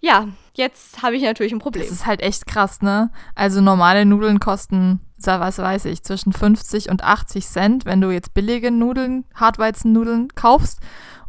Ja, 0.00 0.28
jetzt 0.54 1.02
habe 1.02 1.16
ich 1.16 1.22
natürlich 1.22 1.52
ein 1.52 1.58
Problem. 1.58 1.84
Das 1.84 1.92
ist 1.92 2.06
halt 2.06 2.22
echt 2.22 2.46
krass, 2.46 2.80
ne? 2.80 3.10
Also 3.34 3.60
normale 3.60 4.06
Nudeln 4.06 4.40
kosten, 4.40 5.00
was 5.26 5.58
weiß 5.58 5.84
ich, 5.86 6.02
zwischen 6.02 6.32
50 6.32 6.90
und 6.90 7.04
80 7.04 7.46
Cent, 7.46 7.84
wenn 7.84 8.00
du 8.00 8.10
jetzt 8.10 8.34
billige 8.34 8.70
Nudeln, 8.70 9.24
Hartweizennudeln 9.34 10.28
kaufst. 10.34 10.80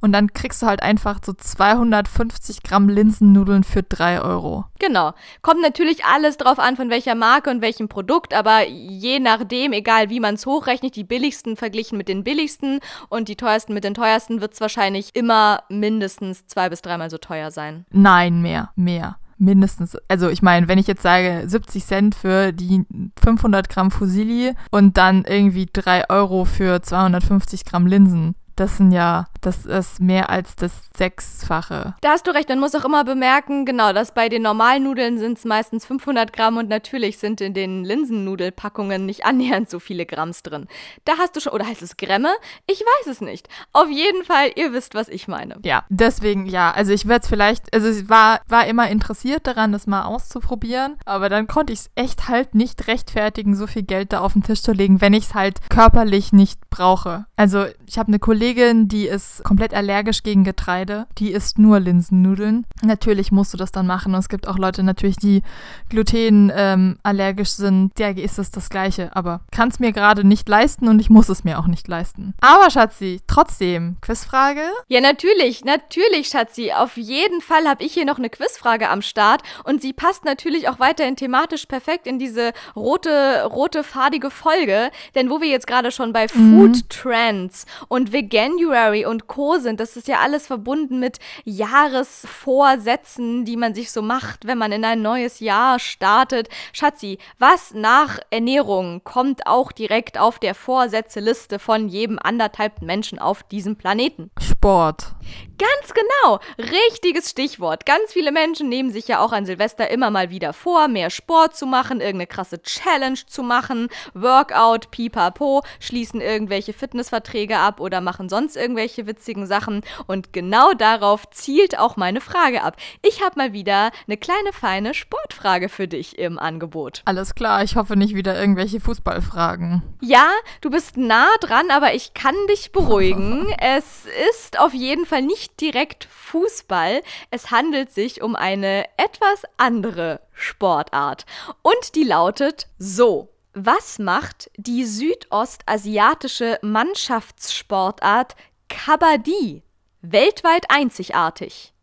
Und 0.03 0.13
dann 0.13 0.33
kriegst 0.33 0.63
du 0.63 0.65
halt 0.65 0.81
einfach 0.81 1.19
so 1.23 1.31
250 1.31 2.63
Gramm 2.63 2.89
Linsennudeln 2.89 3.63
für 3.63 3.83
3 3.83 4.21
Euro. 4.21 4.65
Genau. 4.79 5.13
Kommt 5.43 5.61
natürlich 5.61 6.05
alles 6.05 6.37
drauf 6.37 6.57
an, 6.57 6.75
von 6.75 6.89
welcher 6.89 7.13
Marke 7.13 7.51
und 7.51 7.61
welchem 7.61 7.87
Produkt, 7.87 8.33
aber 8.33 8.67
je 8.67 9.19
nachdem, 9.19 9.73
egal 9.73 10.09
wie 10.09 10.19
man 10.19 10.35
es 10.35 10.47
hochrechnet, 10.47 10.95
die 10.95 11.03
billigsten 11.03 11.55
verglichen 11.55 11.99
mit 11.99 12.07
den 12.07 12.23
billigsten 12.23 12.79
und 13.09 13.27
die 13.27 13.35
teuersten 13.35 13.75
mit 13.75 13.83
den 13.83 13.93
teuersten, 13.93 14.41
wird 14.41 14.53
es 14.53 14.61
wahrscheinlich 14.61 15.11
immer 15.13 15.63
mindestens 15.69 16.47
zwei 16.47 16.69
bis 16.69 16.81
dreimal 16.81 17.11
so 17.11 17.19
teuer 17.19 17.51
sein. 17.51 17.85
Nein, 17.91 18.41
mehr, 18.41 18.71
mehr 18.75 19.17
mindestens, 19.41 19.97
also 20.07 20.29
ich 20.29 20.41
meine, 20.41 20.67
wenn 20.67 20.77
ich 20.77 20.87
jetzt 20.87 21.01
sage 21.01 21.43
70 21.47 21.85
Cent 21.85 22.15
für 22.15 22.53
die 22.53 22.85
500 23.21 23.67
Gramm 23.69 23.91
Fusilli 23.91 24.53
und 24.69 24.97
dann 24.97 25.25
irgendwie 25.25 25.67
3 25.71 26.09
Euro 26.09 26.45
für 26.45 26.81
250 26.81 27.65
Gramm 27.65 27.87
Linsen, 27.87 28.35
das 28.55 28.77
sind 28.77 28.91
ja, 28.91 29.25
das 29.41 29.65
ist 29.65 29.99
mehr 29.99 30.29
als 30.29 30.55
das 30.55 30.71
Sechsfache. 30.95 31.95
Da 32.01 32.11
hast 32.11 32.27
du 32.27 32.31
recht. 32.31 32.49
Man 32.49 32.59
muss 32.59 32.75
auch 32.75 32.85
immer 32.85 33.03
bemerken, 33.03 33.65
genau, 33.65 33.91
dass 33.91 34.13
bei 34.13 34.29
den 34.29 34.43
normalen 34.43 34.83
Nudeln 34.83 35.17
sind 35.17 35.37
es 35.37 35.45
meistens 35.45 35.85
500 35.85 36.31
Gramm 36.31 36.57
und 36.57 36.69
natürlich 36.69 37.17
sind 37.17 37.41
in 37.41 37.53
den 37.53 37.83
Linsennudelpackungen 37.83 39.05
nicht 39.05 39.25
annähernd 39.25 39.69
so 39.69 39.79
viele 39.79 40.05
Gramms 40.05 40.43
drin. 40.43 40.67
Da 41.05 41.13
hast 41.17 41.35
du 41.35 41.39
schon, 41.39 41.53
oder 41.53 41.65
heißt 41.65 41.81
es 41.81 41.97
Grämme? 41.97 42.29
Ich 42.67 42.81
weiß 42.81 43.07
es 43.07 43.21
nicht. 43.21 43.47
Auf 43.73 43.89
jeden 43.89 44.23
Fall, 44.23 44.51
ihr 44.55 44.73
wisst, 44.73 44.93
was 44.93 45.09
ich 45.09 45.27
meine. 45.27 45.57
Ja, 45.63 45.85
deswegen 45.89 46.45
ja. 46.45 46.71
Also 46.71 46.93
ich 46.93 47.07
werde 47.07 47.23
es 47.23 47.29
vielleicht, 47.29 47.73
also 47.73 47.89
ich 47.89 48.09
war, 48.09 48.41
war 48.47 48.67
immer 48.67 48.89
interessiert 48.89 49.47
daran, 49.47 49.71
das 49.71 49.87
mal 49.87 50.03
auszuprobieren, 50.03 50.97
aber 51.05 51.29
dann 51.29 51.47
konnte 51.47 51.73
ich 51.73 51.79
es 51.79 51.91
echt 51.95 52.27
halt 52.27 52.53
nicht 52.53 52.87
rechtfertigen, 52.87 53.55
so 53.55 53.65
viel 53.65 53.83
Geld 53.83 54.13
da 54.13 54.19
auf 54.19 54.33
den 54.33 54.43
Tisch 54.43 54.61
zu 54.61 54.71
legen, 54.71 55.01
wenn 55.01 55.13
ich 55.13 55.25
es 55.25 55.33
halt 55.33 55.59
körperlich 55.69 56.31
nicht 56.31 56.59
brauche. 56.69 57.25
Also 57.35 57.65
ich 57.87 57.97
habe 57.97 58.09
eine 58.09 58.19
Kollegin, 58.19 58.87
die 58.87 59.07
ist 59.07 59.30
komplett 59.43 59.73
allergisch 59.73 60.23
gegen 60.23 60.43
Getreide. 60.43 61.07
Die 61.17 61.31
isst 61.31 61.57
nur 61.57 61.79
Linsennudeln. 61.79 62.65
Natürlich 62.83 63.31
musst 63.31 63.53
du 63.53 63.57
das 63.57 63.71
dann 63.71 63.87
machen. 63.87 64.13
Und 64.13 64.19
es 64.19 64.29
gibt 64.29 64.47
auch 64.47 64.57
Leute 64.57 64.83
natürlich, 64.83 65.17
die 65.17 65.41
Gluten 65.89 66.51
ähm, 66.55 66.97
allergisch 67.03 67.51
sind. 67.51 67.97
Der 67.97 68.17
ist 68.17 68.39
es 68.39 68.51
das 68.51 68.69
Gleiche. 68.69 69.15
Aber 69.15 69.41
kann 69.51 69.69
es 69.69 69.79
mir 69.79 69.91
gerade 69.91 70.23
nicht 70.23 70.47
leisten 70.49 70.87
und 70.87 70.99
ich 70.99 71.09
muss 71.09 71.29
es 71.29 71.43
mir 71.43 71.59
auch 71.59 71.67
nicht 71.67 71.87
leisten. 71.87 72.33
Aber 72.41 72.69
Schatzi, 72.69 73.21
trotzdem, 73.27 73.97
Quizfrage? 74.01 74.63
Ja, 74.87 75.01
natürlich, 75.01 75.63
natürlich, 75.63 76.27
Schatzi. 76.27 76.71
Auf 76.73 76.97
jeden 76.97 77.41
Fall 77.41 77.67
habe 77.67 77.83
ich 77.83 77.93
hier 77.93 78.05
noch 78.05 78.17
eine 78.17 78.29
Quizfrage 78.29 78.89
am 78.89 79.01
Start. 79.01 79.43
Und 79.63 79.81
sie 79.81 79.93
passt 79.93 80.25
natürlich 80.25 80.69
auch 80.69 80.79
weiterhin 80.79 81.15
thematisch 81.15 81.65
perfekt 81.65 82.07
in 82.07 82.19
diese 82.19 82.51
rote, 82.75 83.45
rote, 83.45 83.83
fadige 83.83 84.29
Folge. 84.29 84.91
Denn 85.15 85.29
wo 85.29 85.41
wir 85.41 85.47
jetzt 85.47 85.67
gerade 85.67 85.91
schon 85.91 86.13
bei 86.13 86.27
mhm. 86.33 86.59
Food 86.59 86.89
Trends 86.89 87.65
und 87.87 88.11
Veganuary 88.11 89.05
und 89.05 89.20
Co. 89.21 89.57
sind. 89.57 89.79
Das 89.79 89.97
ist 89.97 90.07
ja 90.07 90.19
alles 90.19 90.47
verbunden 90.47 90.99
mit 90.99 91.19
Jahresvorsätzen, 91.45 93.45
die 93.45 93.57
man 93.57 93.73
sich 93.73 93.91
so 93.91 94.01
macht, 94.01 94.45
wenn 94.45 94.57
man 94.57 94.71
in 94.71 94.85
ein 94.85 95.01
neues 95.01 95.39
Jahr 95.39 95.79
startet. 95.79 96.49
Schatzi, 96.73 97.17
was 97.39 97.73
nach 97.73 98.19
Ernährung 98.29 99.03
kommt 99.03 99.47
auch 99.47 99.71
direkt 99.71 100.19
auf 100.19 100.39
der 100.39 100.55
Vorsätzeliste 100.55 101.59
von 101.59 101.87
jedem 101.87 102.19
anderthalb 102.19 102.81
Menschen 102.81 103.19
auf 103.19 103.43
diesem 103.43 103.75
Planeten? 103.75 104.31
Sport. 104.39 105.15
Ganz 105.57 105.93
genau, 105.93 106.39
richtiges 106.57 107.29
Stichwort. 107.29 107.85
Ganz 107.85 108.13
viele 108.13 108.31
Menschen 108.31 108.67
nehmen 108.67 108.89
sich 108.89 109.07
ja 109.07 109.19
auch 109.19 109.31
an 109.31 109.45
Silvester 109.45 109.91
immer 109.91 110.09
mal 110.09 110.31
wieder 110.31 110.53
vor, 110.53 110.87
mehr 110.87 111.11
Sport 111.11 111.55
zu 111.55 111.67
machen, 111.67 112.01
irgendeine 112.01 112.27
krasse 112.27 112.61
Challenge 112.61 113.19
zu 113.27 113.43
machen, 113.43 113.89
Workout, 114.13 114.89
pipapo, 114.89 115.61
schließen 115.79 116.19
irgendwelche 116.19 116.73
Fitnessverträge 116.73 117.57
ab 117.57 117.79
oder 117.79 118.01
machen 118.01 118.27
sonst 118.27 118.55
irgendwelche 118.55 119.05
witzigen 119.11 119.45
Sachen. 119.45 119.81
Und 120.07 120.31
genau 120.31 120.73
darauf 120.73 121.29
zielt 121.29 121.77
auch 121.77 121.97
meine 121.97 122.21
Frage 122.21 122.63
ab. 122.63 122.77
Ich 123.01 123.21
habe 123.21 123.37
mal 123.37 123.53
wieder 123.53 123.91
eine 124.07 124.17
kleine 124.17 124.53
feine 124.53 124.93
Sportfrage 124.93 125.67
für 125.67 125.87
dich 125.87 126.17
im 126.17 126.39
Angebot. 126.39 127.01
Alles 127.05 127.35
klar, 127.35 127.63
ich 127.63 127.75
hoffe 127.75 127.97
nicht 127.97 128.15
wieder 128.15 128.39
irgendwelche 128.39 128.79
Fußballfragen. 128.79 129.81
Ja, 130.01 130.29
du 130.61 130.69
bist 130.69 130.95
nah 130.95 131.27
dran, 131.41 131.69
aber 131.71 131.93
ich 131.93 132.13
kann 132.13 132.35
dich 132.49 132.71
beruhigen. 132.71 133.53
es 133.59 134.05
ist 134.29 134.59
auf 134.59 134.73
jeden 134.73 135.05
Fall 135.05 135.21
nicht 135.21 135.59
direkt 135.59 136.05
Fußball. 136.05 137.01
Es 137.29 137.51
handelt 137.51 137.91
sich 137.91 138.21
um 138.21 138.35
eine 138.35 138.85
etwas 138.97 139.43
andere 139.57 140.21
Sportart. 140.31 141.25
Und 141.61 141.95
die 141.95 142.03
lautet 142.03 142.67
so. 142.77 143.27
Was 143.53 143.99
macht 143.99 144.49
die 144.55 144.85
südostasiatische 144.85 146.57
Mannschaftssportart 146.61 148.37
Kabaddi 148.71 149.63
weltweit 150.01 150.65
einzigartig? 150.69 151.73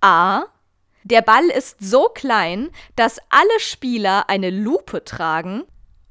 A. 0.00 0.44
Der 1.02 1.22
Ball 1.22 1.46
ist 1.46 1.78
so 1.80 2.08
klein, 2.08 2.70
dass 2.94 3.18
alle 3.30 3.58
Spieler 3.58 4.28
eine 4.28 4.50
Lupe 4.50 5.02
tragen. 5.04 5.64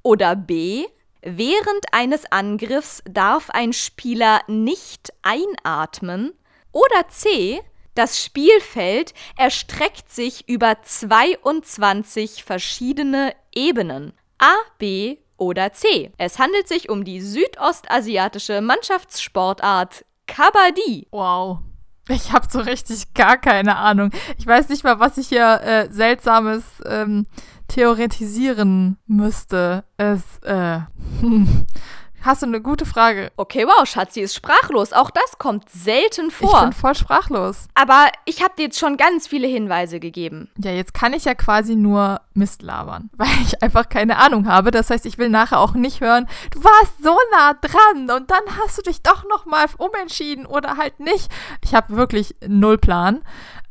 Oder 0.04 0.36
B. 0.36 0.86
Während 1.22 1.86
eines 1.94 2.26
Angriffs 2.32 3.02
darf 3.10 3.50
ein 3.50 3.72
Spieler 3.72 4.42
nicht 4.48 5.14
einatmen. 5.22 6.34
Oder 6.72 7.08
C. 7.08 7.62
Das 7.94 8.22
Spielfeld 8.22 9.14
erstreckt 9.38 10.12
sich 10.12 10.50
über 10.50 10.82
22 10.82 12.44
verschiedene 12.44 13.34
Ebenen. 13.54 14.14
A, 14.38 14.54
B 14.80 15.18
oder 15.38 15.72
C. 15.72 16.12
Es 16.18 16.40
handelt 16.40 16.68
sich 16.68 16.90
um 16.90 17.06
die 17.06 17.22
südostasiatische 17.22 18.62
Mannschaftssportart 18.62 20.04
Kabaddi. 20.28 21.08
Wow. 21.12 21.60
Ich 22.08 22.32
habe 22.32 22.48
so 22.50 22.60
richtig 22.60 23.14
gar 23.14 23.38
keine 23.38 23.78
Ahnung. 23.78 24.12
Ich 24.38 24.46
weiß 24.46 24.70
nicht 24.70 24.84
mal, 24.84 25.00
was 25.00 25.18
ich 25.18 25.28
hier 25.30 25.62
äh, 25.62 25.92
seltsames 25.92 26.64
ähm, 26.86 27.26
theoretisieren 27.68 28.98
müsste. 29.08 29.86
Es, 29.98 30.22
äh, 30.44 30.82
Hast 32.26 32.42
du 32.42 32.48
eine 32.48 32.60
gute 32.60 32.88
Frage? 32.88 33.32
Okay, 33.38 33.68
wow, 33.68 33.86
Schatzi 33.86 34.22
ist 34.22 34.34
sprachlos. 34.34 34.94
Auch 34.94 35.12
das 35.12 35.38
kommt 35.38 35.70
selten 35.70 36.32
vor. 36.32 36.56
Ich 36.56 36.60
bin 36.60 36.74
voll 36.74 36.96
sprachlos. 36.96 37.68
Aber 37.76 38.08
ich 38.26 38.42
habe 38.42 38.56
dir 38.58 38.64
jetzt 38.64 38.80
schon 38.80 38.98
ganz 38.98 39.28
viele 39.28 39.46
Hinweise 39.46 40.00
gegeben. 40.00 40.50
Ja, 40.58 40.72
jetzt 40.72 40.96
kann 40.96 41.14
ich 41.14 41.26
ja 41.26 41.36
quasi 41.36 41.76
nur 41.76 42.22
Mist 42.34 42.64
labern, 42.64 43.12
weil 43.18 43.28
ich 43.44 43.62
einfach 43.62 43.90
keine 43.90 44.18
Ahnung 44.18 44.48
habe. 44.48 44.72
Das 44.72 44.90
heißt, 44.90 45.06
ich 45.06 45.20
will 45.20 45.30
nachher 45.30 45.60
auch 45.60 45.76
nicht 45.76 46.02
hören, 46.02 46.26
du 46.50 46.64
warst 46.64 47.04
so 47.04 47.16
nah 47.32 47.54
dran 47.54 48.10
und 48.10 48.32
dann 48.32 48.44
hast 48.60 48.80
du 48.80 48.82
dich 48.82 49.04
doch 49.04 49.24
noch 49.30 49.46
mal 49.46 49.68
umentschieden 49.78 50.48
oder 50.48 50.78
halt 50.78 51.00
nicht. 51.00 51.30
Ich 51.64 51.76
habe 51.76 51.96
wirklich 51.96 52.36
null 52.48 52.80
Plan. 52.80 53.22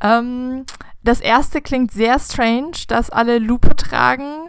Ähm, 0.00 0.64
das 1.02 1.20
erste 1.20 1.60
klingt 1.60 1.90
sehr 1.90 2.20
strange, 2.20 2.76
dass 2.86 3.10
alle 3.10 3.38
Lupe 3.38 3.74
tragen. 3.74 4.48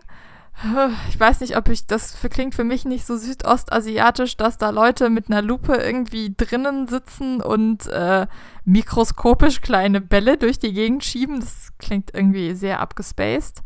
Ich 1.09 1.19
weiß 1.19 1.41
nicht, 1.41 1.57
ob 1.57 1.67
ich, 1.67 1.85
das 1.85 2.17
klingt 2.31 2.55
für 2.55 2.63
mich 2.63 2.85
nicht 2.85 3.05
so 3.05 3.17
südostasiatisch, 3.17 4.37
dass 4.37 4.57
da 4.57 4.69
Leute 4.69 5.09
mit 5.09 5.29
einer 5.29 5.41
Lupe 5.41 5.75
irgendwie 5.75 6.33
drinnen 6.35 6.87
sitzen 6.87 7.41
und 7.41 7.87
äh, 7.87 8.25
mikroskopisch 8.63 9.61
kleine 9.61 9.99
Bälle 9.99 10.37
durch 10.37 10.57
die 10.57 10.73
Gegend 10.73 11.03
schieben. 11.03 11.41
Das 11.41 11.73
klingt 11.77 12.11
irgendwie 12.13 12.53
sehr 12.53 12.79
abgespaced. 12.79 13.61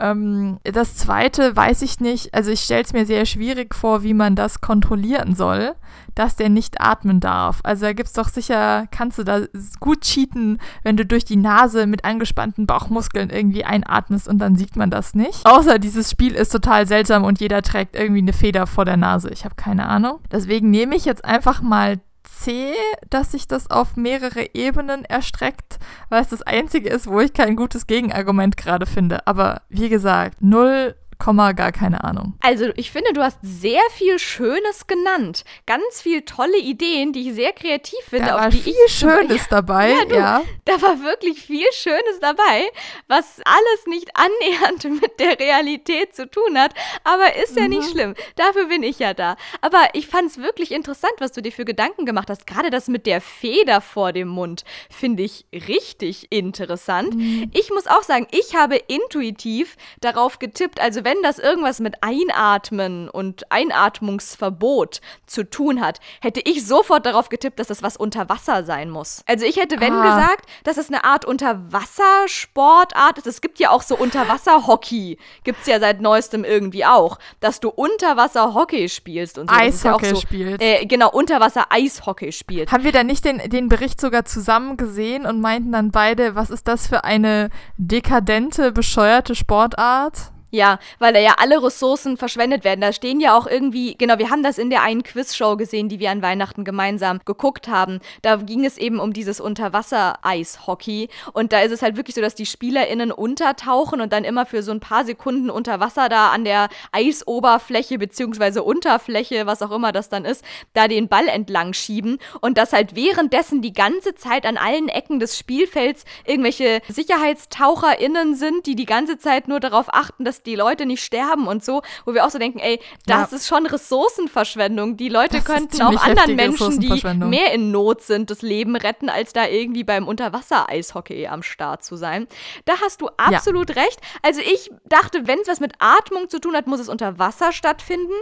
Ähm, 0.00 0.58
das 0.64 0.96
zweite 0.96 1.56
weiß 1.56 1.82
ich 1.82 2.00
nicht, 2.00 2.34
also 2.34 2.50
ich 2.50 2.60
stelle 2.60 2.82
es 2.82 2.92
mir 2.92 3.06
sehr 3.06 3.26
schwierig 3.26 3.74
vor, 3.74 4.02
wie 4.02 4.14
man 4.14 4.36
das 4.36 4.60
kontrollieren 4.60 5.34
soll, 5.34 5.74
dass 6.14 6.36
der 6.36 6.48
nicht 6.48 6.80
atmen 6.80 7.20
darf. 7.20 7.60
Also 7.64 7.86
da 7.86 7.92
gibt 7.92 8.08
es 8.08 8.12
doch 8.12 8.28
sicher, 8.28 8.86
kannst 8.90 9.18
du 9.18 9.24
da 9.24 9.40
gut 9.80 10.02
cheaten, 10.02 10.58
wenn 10.82 10.96
du 10.96 11.04
durch 11.04 11.24
die 11.24 11.36
Nase 11.36 11.86
mit 11.86 12.04
angespannten 12.04 12.66
Bauchmuskeln 12.66 13.30
irgendwie 13.30 13.64
einatmest 13.64 14.28
und 14.28 14.38
dann 14.38 14.56
sieht 14.56 14.76
man 14.76 14.90
das 14.90 15.14
nicht. 15.14 15.44
Außer 15.44 15.78
dieses 15.78 16.10
Spiel 16.10 16.34
ist 16.34 16.50
total 16.50 16.86
seltsam 16.86 17.24
und 17.24 17.40
jeder 17.40 17.62
trägt 17.62 17.96
irgendwie 17.96 18.22
eine 18.22 18.32
Feder 18.32 18.66
vor 18.66 18.84
der 18.84 18.96
Nase. 18.96 19.30
Ich 19.30 19.44
habe 19.44 19.54
keine 19.56 19.86
Ahnung. 19.86 20.20
Deswegen 20.30 20.70
nehme 20.70 20.96
ich 20.96 21.04
jetzt 21.04 21.24
einfach 21.24 21.62
mal 21.62 22.00
C, 22.40 22.74
dass 23.10 23.32
sich 23.32 23.48
das 23.48 23.70
auf 23.70 23.96
mehrere 23.96 24.54
Ebenen 24.54 25.04
erstreckt, 25.04 25.78
weil 26.08 26.22
es 26.22 26.28
das 26.28 26.42
einzige 26.42 26.88
ist, 26.88 27.06
wo 27.06 27.20
ich 27.20 27.32
kein 27.32 27.56
gutes 27.56 27.86
Gegenargument 27.86 28.56
gerade 28.56 28.86
finde. 28.86 29.26
Aber 29.26 29.62
wie 29.68 29.88
gesagt, 29.88 30.40
null 30.40 30.94
Komma, 31.18 31.50
gar 31.50 31.72
keine 31.72 32.04
Ahnung. 32.04 32.34
Also, 32.40 32.70
ich 32.76 32.92
finde, 32.92 33.12
du 33.12 33.22
hast 33.22 33.38
sehr 33.42 33.80
viel 33.90 34.20
Schönes 34.20 34.86
genannt. 34.86 35.44
Ganz 35.66 36.00
viel 36.00 36.22
tolle 36.22 36.58
Ideen, 36.58 37.12
die 37.12 37.28
ich 37.28 37.34
sehr 37.34 37.52
kreativ 37.52 37.98
finde. 38.08 38.28
Da 38.28 38.36
war 38.36 38.52
viel 38.52 38.74
Schönes 38.88 39.48
dabei, 39.48 39.90
ja, 39.90 40.04
du, 40.04 40.14
ja. 40.14 40.42
Da 40.64 40.80
war 40.80 41.02
wirklich 41.02 41.40
viel 41.40 41.66
Schönes 41.72 42.20
dabei, 42.20 42.70
was 43.08 43.40
alles 43.44 43.86
nicht 43.86 44.10
annähernd 44.14 44.84
mit 45.02 45.18
der 45.18 45.40
Realität 45.40 46.14
zu 46.14 46.30
tun 46.30 46.56
hat. 46.56 46.72
Aber 47.02 47.34
ist 47.42 47.56
ja 47.56 47.64
mhm. 47.64 47.70
nicht 47.70 47.90
schlimm. 47.90 48.14
Dafür 48.36 48.66
bin 48.66 48.84
ich 48.84 49.00
ja 49.00 49.12
da. 49.12 49.36
Aber 49.60 49.88
ich 49.94 50.06
fand 50.06 50.30
es 50.30 50.38
wirklich 50.38 50.70
interessant, 50.70 51.14
was 51.18 51.32
du 51.32 51.42
dir 51.42 51.52
für 51.52 51.64
Gedanken 51.64 52.06
gemacht 52.06 52.30
hast. 52.30 52.46
Gerade 52.46 52.70
das 52.70 52.86
mit 52.86 53.06
der 53.06 53.20
Feder 53.20 53.80
vor 53.80 54.12
dem 54.12 54.28
Mund 54.28 54.64
finde 54.88 55.24
ich 55.24 55.46
richtig 55.52 56.28
interessant. 56.30 57.16
Mhm. 57.16 57.50
Ich 57.54 57.70
muss 57.70 57.88
auch 57.88 58.04
sagen, 58.04 58.28
ich 58.30 58.54
habe 58.54 58.76
intuitiv 58.76 59.76
darauf 60.00 60.38
getippt, 60.38 60.80
also 60.80 61.07
wenn 61.08 61.22
das 61.22 61.38
irgendwas 61.38 61.80
mit 61.80 62.02
Einatmen 62.02 63.08
und 63.08 63.50
Einatmungsverbot 63.50 65.00
zu 65.24 65.42
tun 65.42 65.80
hat, 65.80 66.00
hätte 66.20 66.42
ich 66.44 66.66
sofort 66.66 67.06
darauf 67.06 67.30
getippt, 67.30 67.58
dass 67.58 67.68
das 67.68 67.82
was 67.82 67.96
unter 67.96 68.28
Wasser 68.28 68.62
sein 68.62 68.90
muss. 68.90 69.22
Also 69.26 69.46
ich 69.46 69.56
hätte, 69.56 69.80
wenn 69.80 69.94
ah. 69.94 70.02
gesagt, 70.02 70.46
dass 70.64 70.76
es 70.76 70.88
eine 70.88 71.04
Art 71.04 71.24
Unterwassersportart 71.24 73.16
ist. 73.16 73.26
Es 73.26 73.40
gibt 73.40 73.58
ja 73.58 73.70
auch 73.70 73.80
so 73.80 73.96
Unterwasserhockey. 73.96 75.16
Gibt 75.44 75.62
es 75.62 75.66
ja 75.66 75.80
seit 75.80 76.02
neuestem 76.02 76.44
irgendwie 76.44 76.84
auch. 76.84 77.18
Dass 77.40 77.58
du 77.60 77.70
Unterwasserhockey 77.70 78.90
spielst 78.90 79.38
und 79.38 79.48
so. 79.48 79.56
Eishockey 79.56 80.08
ja 80.08 80.14
so, 80.14 80.20
spielst. 80.20 80.60
Äh, 80.60 80.84
genau, 80.84 81.10
Unterwasser-Eishockey 81.10 82.32
spielst. 82.32 82.70
Haben 82.70 82.84
wir 82.84 82.92
da 82.92 83.02
nicht 83.02 83.24
den, 83.24 83.38
den 83.48 83.70
Bericht 83.70 83.98
sogar 83.98 84.26
zusammen 84.26 84.76
gesehen 84.76 85.24
und 85.24 85.40
meinten 85.40 85.72
dann 85.72 85.90
beide, 85.90 86.34
was 86.34 86.50
ist 86.50 86.68
das 86.68 86.86
für 86.86 87.04
eine 87.04 87.48
dekadente, 87.78 88.72
bescheuerte 88.72 89.34
Sportart? 89.34 90.32
Ja, 90.50 90.78
weil 90.98 91.12
da 91.12 91.20
ja 91.20 91.34
alle 91.38 91.62
Ressourcen 91.62 92.16
verschwendet 92.16 92.64
werden. 92.64 92.80
Da 92.80 92.92
stehen 92.94 93.20
ja 93.20 93.36
auch 93.36 93.46
irgendwie, 93.46 93.94
genau, 93.96 94.16
wir 94.16 94.30
haben 94.30 94.42
das 94.42 94.56
in 94.56 94.70
der 94.70 94.82
einen 94.82 95.02
Quizshow 95.02 95.58
gesehen, 95.58 95.90
die 95.90 95.98
wir 95.98 96.10
an 96.10 96.22
Weihnachten 96.22 96.64
gemeinsam 96.64 97.20
geguckt 97.26 97.68
haben. 97.68 98.00
Da 98.22 98.36
ging 98.36 98.64
es 98.64 98.78
eben 98.78 98.98
um 98.98 99.12
dieses 99.12 99.40
Unterwasser-Eishockey. 99.40 101.10
Und 101.34 101.52
da 101.52 101.60
ist 101.60 101.72
es 101.72 101.82
halt 101.82 101.96
wirklich 101.96 102.14
so, 102.14 102.22
dass 102.22 102.34
die 102.34 102.46
SpielerInnen 102.46 103.12
untertauchen 103.12 104.00
und 104.00 104.10
dann 104.12 104.24
immer 104.24 104.46
für 104.46 104.62
so 104.62 104.70
ein 104.72 104.80
paar 104.80 105.04
Sekunden 105.04 105.50
unter 105.50 105.80
Wasser 105.80 106.08
da 106.08 106.30
an 106.30 106.44
der 106.44 106.70
Eisoberfläche 106.92 107.98
beziehungsweise 107.98 108.62
Unterfläche, 108.62 109.44
was 109.44 109.60
auch 109.60 109.70
immer 109.70 109.92
das 109.92 110.08
dann 110.08 110.24
ist, 110.24 110.42
da 110.72 110.88
den 110.88 111.08
Ball 111.08 111.28
entlang 111.28 111.74
schieben. 111.74 112.18
Und 112.40 112.56
dass 112.56 112.72
halt 112.72 112.96
währenddessen 112.96 113.60
die 113.60 113.74
ganze 113.74 114.14
Zeit 114.14 114.46
an 114.46 114.56
allen 114.56 114.88
Ecken 114.88 115.20
des 115.20 115.36
Spielfelds 115.36 116.06
irgendwelche 116.24 116.80
SicherheitstaucherInnen 116.88 118.34
sind, 118.34 118.64
die 118.64 118.76
die 118.76 118.86
ganze 118.86 119.18
Zeit 119.18 119.46
nur 119.46 119.60
darauf 119.60 119.92
achten, 119.92 120.24
dass 120.24 120.37
dass 120.38 120.42
die 120.42 120.54
Leute 120.54 120.86
nicht 120.86 121.02
sterben 121.02 121.46
und 121.46 121.64
so, 121.64 121.82
wo 122.04 122.14
wir 122.14 122.24
auch 122.24 122.30
so 122.30 122.38
denken, 122.38 122.58
ey, 122.58 122.80
das 123.06 123.30
ja. 123.30 123.36
ist 123.36 123.46
schon 123.46 123.66
Ressourcenverschwendung. 123.66 124.96
Die 124.96 125.08
Leute 125.08 125.38
das 125.38 125.44
könnten 125.44 125.82
auch 125.82 126.02
anderen 126.02 126.36
Menschen, 126.36 126.80
die 126.80 127.02
mehr 127.16 127.52
in 127.52 127.70
Not 127.70 128.02
sind, 128.02 128.30
das 128.30 128.42
Leben 128.42 128.76
retten, 128.76 129.08
als 129.08 129.32
da 129.32 129.46
irgendwie 129.46 129.84
beim 129.84 130.06
Unterwasser-Eishockey 130.06 131.26
am 131.26 131.42
Start 131.42 131.84
zu 131.84 131.96
sein. 131.96 132.26
Da 132.64 132.74
hast 132.82 133.00
du 133.00 133.08
absolut 133.16 133.70
ja. 133.74 133.82
recht. 133.82 134.00
Also 134.22 134.40
ich 134.40 134.70
dachte, 134.84 135.26
wenn 135.26 135.40
es 135.40 135.48
was 135.48 135.60
mit 135.60 135.74
Atmung 135.78 136.28
zu 136.28 136.40
tun 136.40 136.54
hat, 136.54 136.66
muss 136.66 136.80
es 136.80 136.88
unter 136.88 137.18
Wasser 137.18 137.52
stattfinden. 137.52 138.12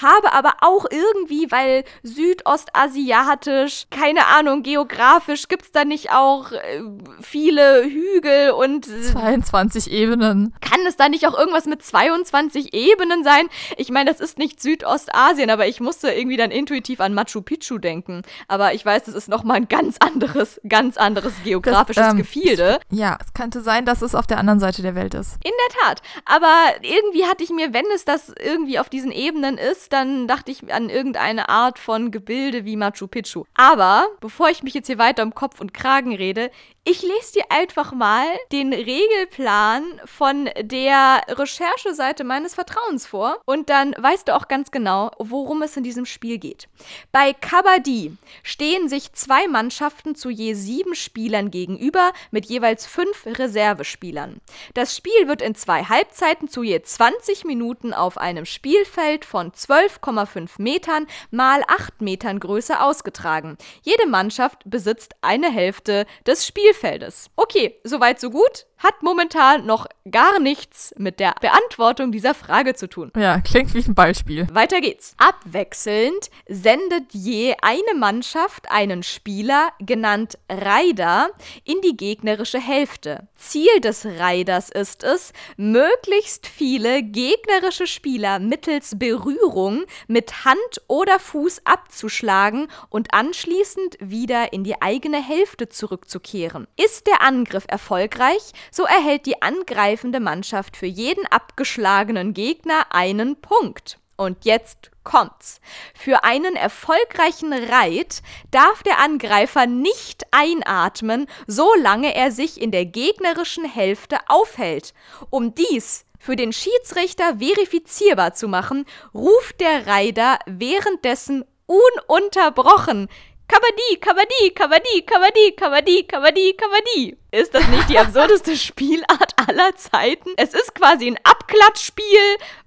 Habe 0.00 0.32
aber 0.32 0.54
auch 0.60 0.86
irgendwie, 0.90 1.50
weil 1.50 1.84
südostasiatisch, 2.02 3.86
keine 3.90 4.26
Ahnung, 4.26 4.62
geografisch 4.62 5.48
gibt 5.48 5.64
es 5.64 5.72
da 5.72 5.84
nicht 5.84 6.12
auch 6.12 6.52
äh, 6.52 6.82
viele 7.20 7.84
Hügel 7.84 8.50
und 8.50 8.86
22 8.86 9.90
Ebenen. 9.90 10.54
Kann 10.60 10.80
es 10.86 10.96
da 10.96 11.08
nicht 11.08 11.26
auch 11.26 11.36
irgendwas 11.36 11.63
irgendwas 11.64 11.66
mit 11.66 11.82
22 11.82 12.74
Ebenen 12.74 13.24
sein. 13.24 13.48
Ich 13.76 13.90
meine, 13.90 14.10
das 14.10 14.20
ist 14.20 14.38
nicht 14.38 14.60
Südostasien, 14.60 15.50
aber 15.50 15.66
ich 15.66 15.80
musste 15.80 16.10
irgendwie 16.10 16.36
dann 16.36 16.50
intuitiv 16.50 17.00
an 17.00 17.14
Machu 17.14 17.42
Picchu 17.42 17.78
denken. 17.78 18.22
Aber 18.48 18.74
ich 18.74 18.84
weiß, 18.84 19.04
das 19.04 19.14
ist 19.14 19.28
nochmal 19.28 19.56
ein 19.56 19.68
ganz 19.68 19.96
anderes, 19.98 20.60
ganz 20.68 20.96
anderes 20.96 21.34
geografisches 21.44 22.02
das, 22.02 22.12
ähm, 22.12 22.18
Gefilde. 22.18 22.78
Ja, 22.90 23.18
es 23.20 23.32
könnte 23.34 23.60
sein, 23.60 23.84
dass 23.84 24.02
es 24.02 24.14
auf 24.14 24.26
der 24.26 24.38
anderen 24.38 24.60
Seite 24.60 24.82
der 24.82 24.94
Welt 24.94 25.14
ist. 25.14 25.34
In 25.44 25.52
der 25.52 25.82
Tat. 25.82 26.02
Aber 26.24 26.54
irgendwie 26.82 27.24
hatte 27.24 27.44
ich 27.44 27.50
mir, 27.50 27.72
wenn 27.72 27.86
es 27.94 28.04
das 28.04 28.32
irgendwie 28.38 28.78
auf 28.78 28.88
diesen 28.88 29.12
Ebenen 29.12 29.58
ist, 29.58 29.92
dann 29.92 30.28
dachte 30.28 30.50
ich 30.50 30.72
an 30.72 30.88
irgendeine 30.88 31.48
Art 31.48 31.78
von 31.78 32.10
Gebilde 32.10 32.64
wie 32.64 32.76
Machu 32.76 33.06
Picchu. 33.06 33.44
Aber 33.54 34.06
bevor 34.20 34.50
ich 34.50 34.62
mich 34.62 34.74
jetzt 34.74 34.86
hier 34.86 34.98
weiter 34.98 35.22
um 35.22 35.34
Kopf 35.34 35.60
und 35.60 35.74
Kragen 35.74 36.14
rede, 36.14 36.50
ich 36.86 37.00
lese 37.00 37.32
dir 37.36 37.44
einfach 37.48 37.92
mal 37.92 38.26
den 38.52 38.74
Regelplan 38.74 40.02
von 40.04 40.50
der 40.60 41.22
Rechercheseite 41.28 42.24
meines 42.24 42.54
Vertrauens 42.54 43.06
vor 43.06 43.38
und 43.46 43.70
dann 43.70 43.94
weißt 43.96 44.28
du 44.28 44.36
auch 44.36 44.48
ganz 44.48 44.70
genau, 44.70 45.10
worum 45.18 45.62
es 45.62 45.78
in 45.78 45.82
diesem 45.82 46.04
Spiel 46.04 46.36
geht. 46.36 46.68
Bei 47.10 47.32
Kabaddi 47.32 48.14
stehen 48.42 48.90
sich 48.90 49.14
zwei 49.14 49.48
Mannschaften 49.48 50.14
zu 50.14 50.28
je 50.28 50.52
sieben 50.52 50.94
Spielern 50.94 51.50
gegenüber 51.50 52.12
mit 52.30 52.46
jeweils 52.46 52.84
fünf 52.84 53.24
Reservespielern. 53.24 54.42
Das 54.74 54.94
Spiel 54.94 55.26
wird 55.26 55.40
in 55.40 55.54
zwei 55.54 55.84
Halbzeiten 55.84 56.48
zu 56.48 56.62
je 56.62 56.82
20 56.82 57.44
Minuten 57.46 57.94
auf 57.94 58.18
einem 58.18 58.44
Spielfeld 58.44 59.24
von 59.24 59.52
12,5 59.52 60.60
Metern 60.60 61.06
mal 61.30 61.62
8 61.66 62.02
Metern 62.02 62.40
Größe 62.40 62.82
ausgetragen. 62.82 63.56
Jede 63.80 64.06
Mannschaft 64.06 64.60
besitzt 64.66 65.14
eine 65.22 65.50
Hälfte 65.50 66.04
des 66.26 66.44
Spielfeldes. 66.74 67.30
Okay, 67.36 67.76
soweit 67.84 68.20
so 68.20 68.30
gut 68.30 68.66
hat 68.84 69.02
momentan 69.02 69.64
noch 69.64 69.86
gar 70.10 70.38
nichts 70.38 70.94
mit 70.98 71.18
der 71.18 71.34
Beantwortung 71.40 72.12
dieser 72.12 72.34
Frage 72.34 72.74
zu 72.74 72.86
tun. 72.88 73.10
Ja, 73.16 73.40
klingt 73.40 73.72
wie 73.72 73.78
ein 73.78 73.94
Beispiel. 73.94 74.46
Weiter 74.52 74.82
geht's. 74.82 75.14
Abwechselnd 75.16 76.30
sendet 76.46 77.12
je 77.12 77.54
eine 77.62 77.98
Mannschaft 77.98 78.70
einen 78.70 79.02
Spieler, 79.02 79.70
genannt 79.80 80.38
Raider, 80.50 81.30
in 81.64 81.80
die 81.80 81.96
gegnerische 81.96 82.60
Hälfte. 82.60 83.26
Ziel 83.36 83.80
des 83.80 84.04
Raiders 84.04 84.68
ist 84.68 85.02
es, 85.02 85.32
möglichst 85.56 86.46
viele 86.46 87.02
gegnerische 87.02 87.86
Spieler 87.86 88.38
mittels 88.38 88.98
Berührung 88.98 89.84
mit 90.08 90.44
Hand 90.44 90.82
oder 90.88 91.18
Fuß 91.18 91.62
abzuschlagen 91.64 92.68
und 92.90 93.14
anschließend 93.14 93.96
wieder 94.00 94.52
in 94.52 94.62
die 94.62 94.82
eigene 94.82 95.22
Hälfte 95.22 95.70
zurückzukehren. 95.70 96.66
Ist 96.76 97.06
der 97.06 97.22
Angriff 97.22 97.64
erfolgreich, 97.68 98.52
so 98.74 98.82
erhält 98.86 99.26
die 99.26 99.40
angreifende 99.40 100.18
Mannschaft 100.18 100.76
für 100.76 100.86
jeden 100.86 101.24
abgeschlagenen 101.26 102.34
Gegner 102.34 102.86
einen 102.90 103.40
Punkt. 103.40 104.00
Und 104.16 104.44
jetzt 104.44 104.90
kommt's. 105.04 105.60
Für 105.94 106.24
einen 106.24 106.56
erfolgreichen 106.56 107.52
Reit 107.52 108.20
darf 108.50 108.82
der 108.82 108.98
Angreifer 108.98 109.66
nicht 109.66 110.24
einatmen, 110.32 111.28
solange 111.46 112.16
er 112.16 112.32
sich 112.32 112.60
in 112.60 112.72
der 112.72 112.84
gegnerischen 112.84 113.64
Hälfte 113.64 114.18
aufhält. 114.26 114.92
Um 115.30 115.54
dies 115.54 116.04
für 116.18 116.34
den 116.34 116.52
Schiedsrichter 116.52 117.38
verifizierbar 117.38 118.34
zu 118.34 118.48
machen, 118.48 118.86
ruft 119.14 119.60
der 119.60 119.86
Reiter 119.86 120.40
währenddessen 120.46 121.44
ununterbrochen 121.66 123.08
Kabaddi, 123.46 123.98
Kabaddi, 124.00 124.50
Kabaddi, 124.54 125.02
Kabaddi, 125.02 125.52
Kabaddi, 125.52 126.02
Kabaddi, 126.04 126.54
Kabaddi. 126.56 127.16
Ist 127.34 127.52
das 127.52 127.66
nicht 127.66 127.88
die 127.88 127.98
absurdeste 127.98 128.56
Spielart 128.56 129.34
aller 129.48 129.74
Zeiten? 129.74 130.30
Es 130.36 130.54
ist 130.54 130.72
quasi 130.72 131.08
ein 131.08 131.16
Abklatschspiel 131.24 132.04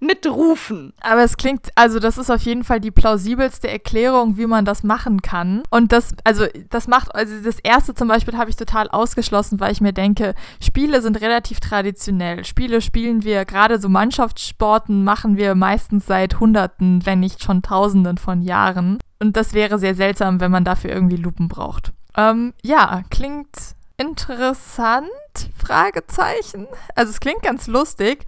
mit 0.01 0.27
Rufen. 0.27 0.91
Aber 0.99 1.23
es 1.23 1.37
klingt, 1.37 1.69
also 1.75 1.99
das 1.99 2.17
ist 2.17 2.29
auf 2.29 2.41
jeden 2.41 2.65
Fall 2.65 2.81
die 2.81 2.91
plausibelste 2.91 3.69
Erklärung, 3.69 4.35
wie 4.35 4.45
man 4.45 4.65
das 4.65 4.83
machen 4.83 5.21
kann. 5.21 5.63
Und 5.69 5.93
das, 5.93 6.13
also 6.25 6.47
das 6.69 6.89
macht, 6.89 7.15
also 7.15 7.33
das 7.41 7.59
erste 7.59 7.95
zum 7.95 8.09
Beispiel 8.09 8.37
habe 8.37 8.49
ich 8.49 8.57
total 8.57 8.89
ausgeschlossen, 8.89 9.61
weil 9.61 9.71
ich 9.71 9.79
mir 9.79 9.93
denke, 9.93 10.35
Spiele 10.61 11.01
sind 11.01 11.21
relativ 11.21 11.61
traditionell. 11.61 12.43
Spiele 12.43 12.81
spielen 12.81 13.23
wir, 13.23 13.45
gerade 13.45 13.79
so 13.79 13.87
Mannschaftssporten 13.87 15.05
machen 15.05 15.37
wir 15.37 15.55
meistens 15.55 16.07
seit 16.07 16.41
Hunderten, 16.41 17.05
wenn 17.05 17.21
nicht 17.21 17.41
schon 17.41 17.61
Tausenden 17.61 18.17
von 18.17 18.41
Jahren. 18.41 18.97
Und 19.19 19.37
das 19.37 19.53
wäre 19.53 19.79
sehr 19.79 19.95
seltsam, 19.95 20.41
wenn 20.41 20.51
man 20.51 20.65
dafür 20.65 20.91
irgendwie 20.91 21.15
Lupen 21.15 21.47
braucht. 21.47 21.93
Ähm, 22.17 22.53
ja, 22.63 23.03
klingt 23.09 23.77
interessant? 23.97 25.09
Fragezeichen. 25.57 26.67
Also 26.95 27.11
es 27.11 27.19
klingt 27.19 27.41
ganz 27.41 27.67
lustig. 27.67 28.25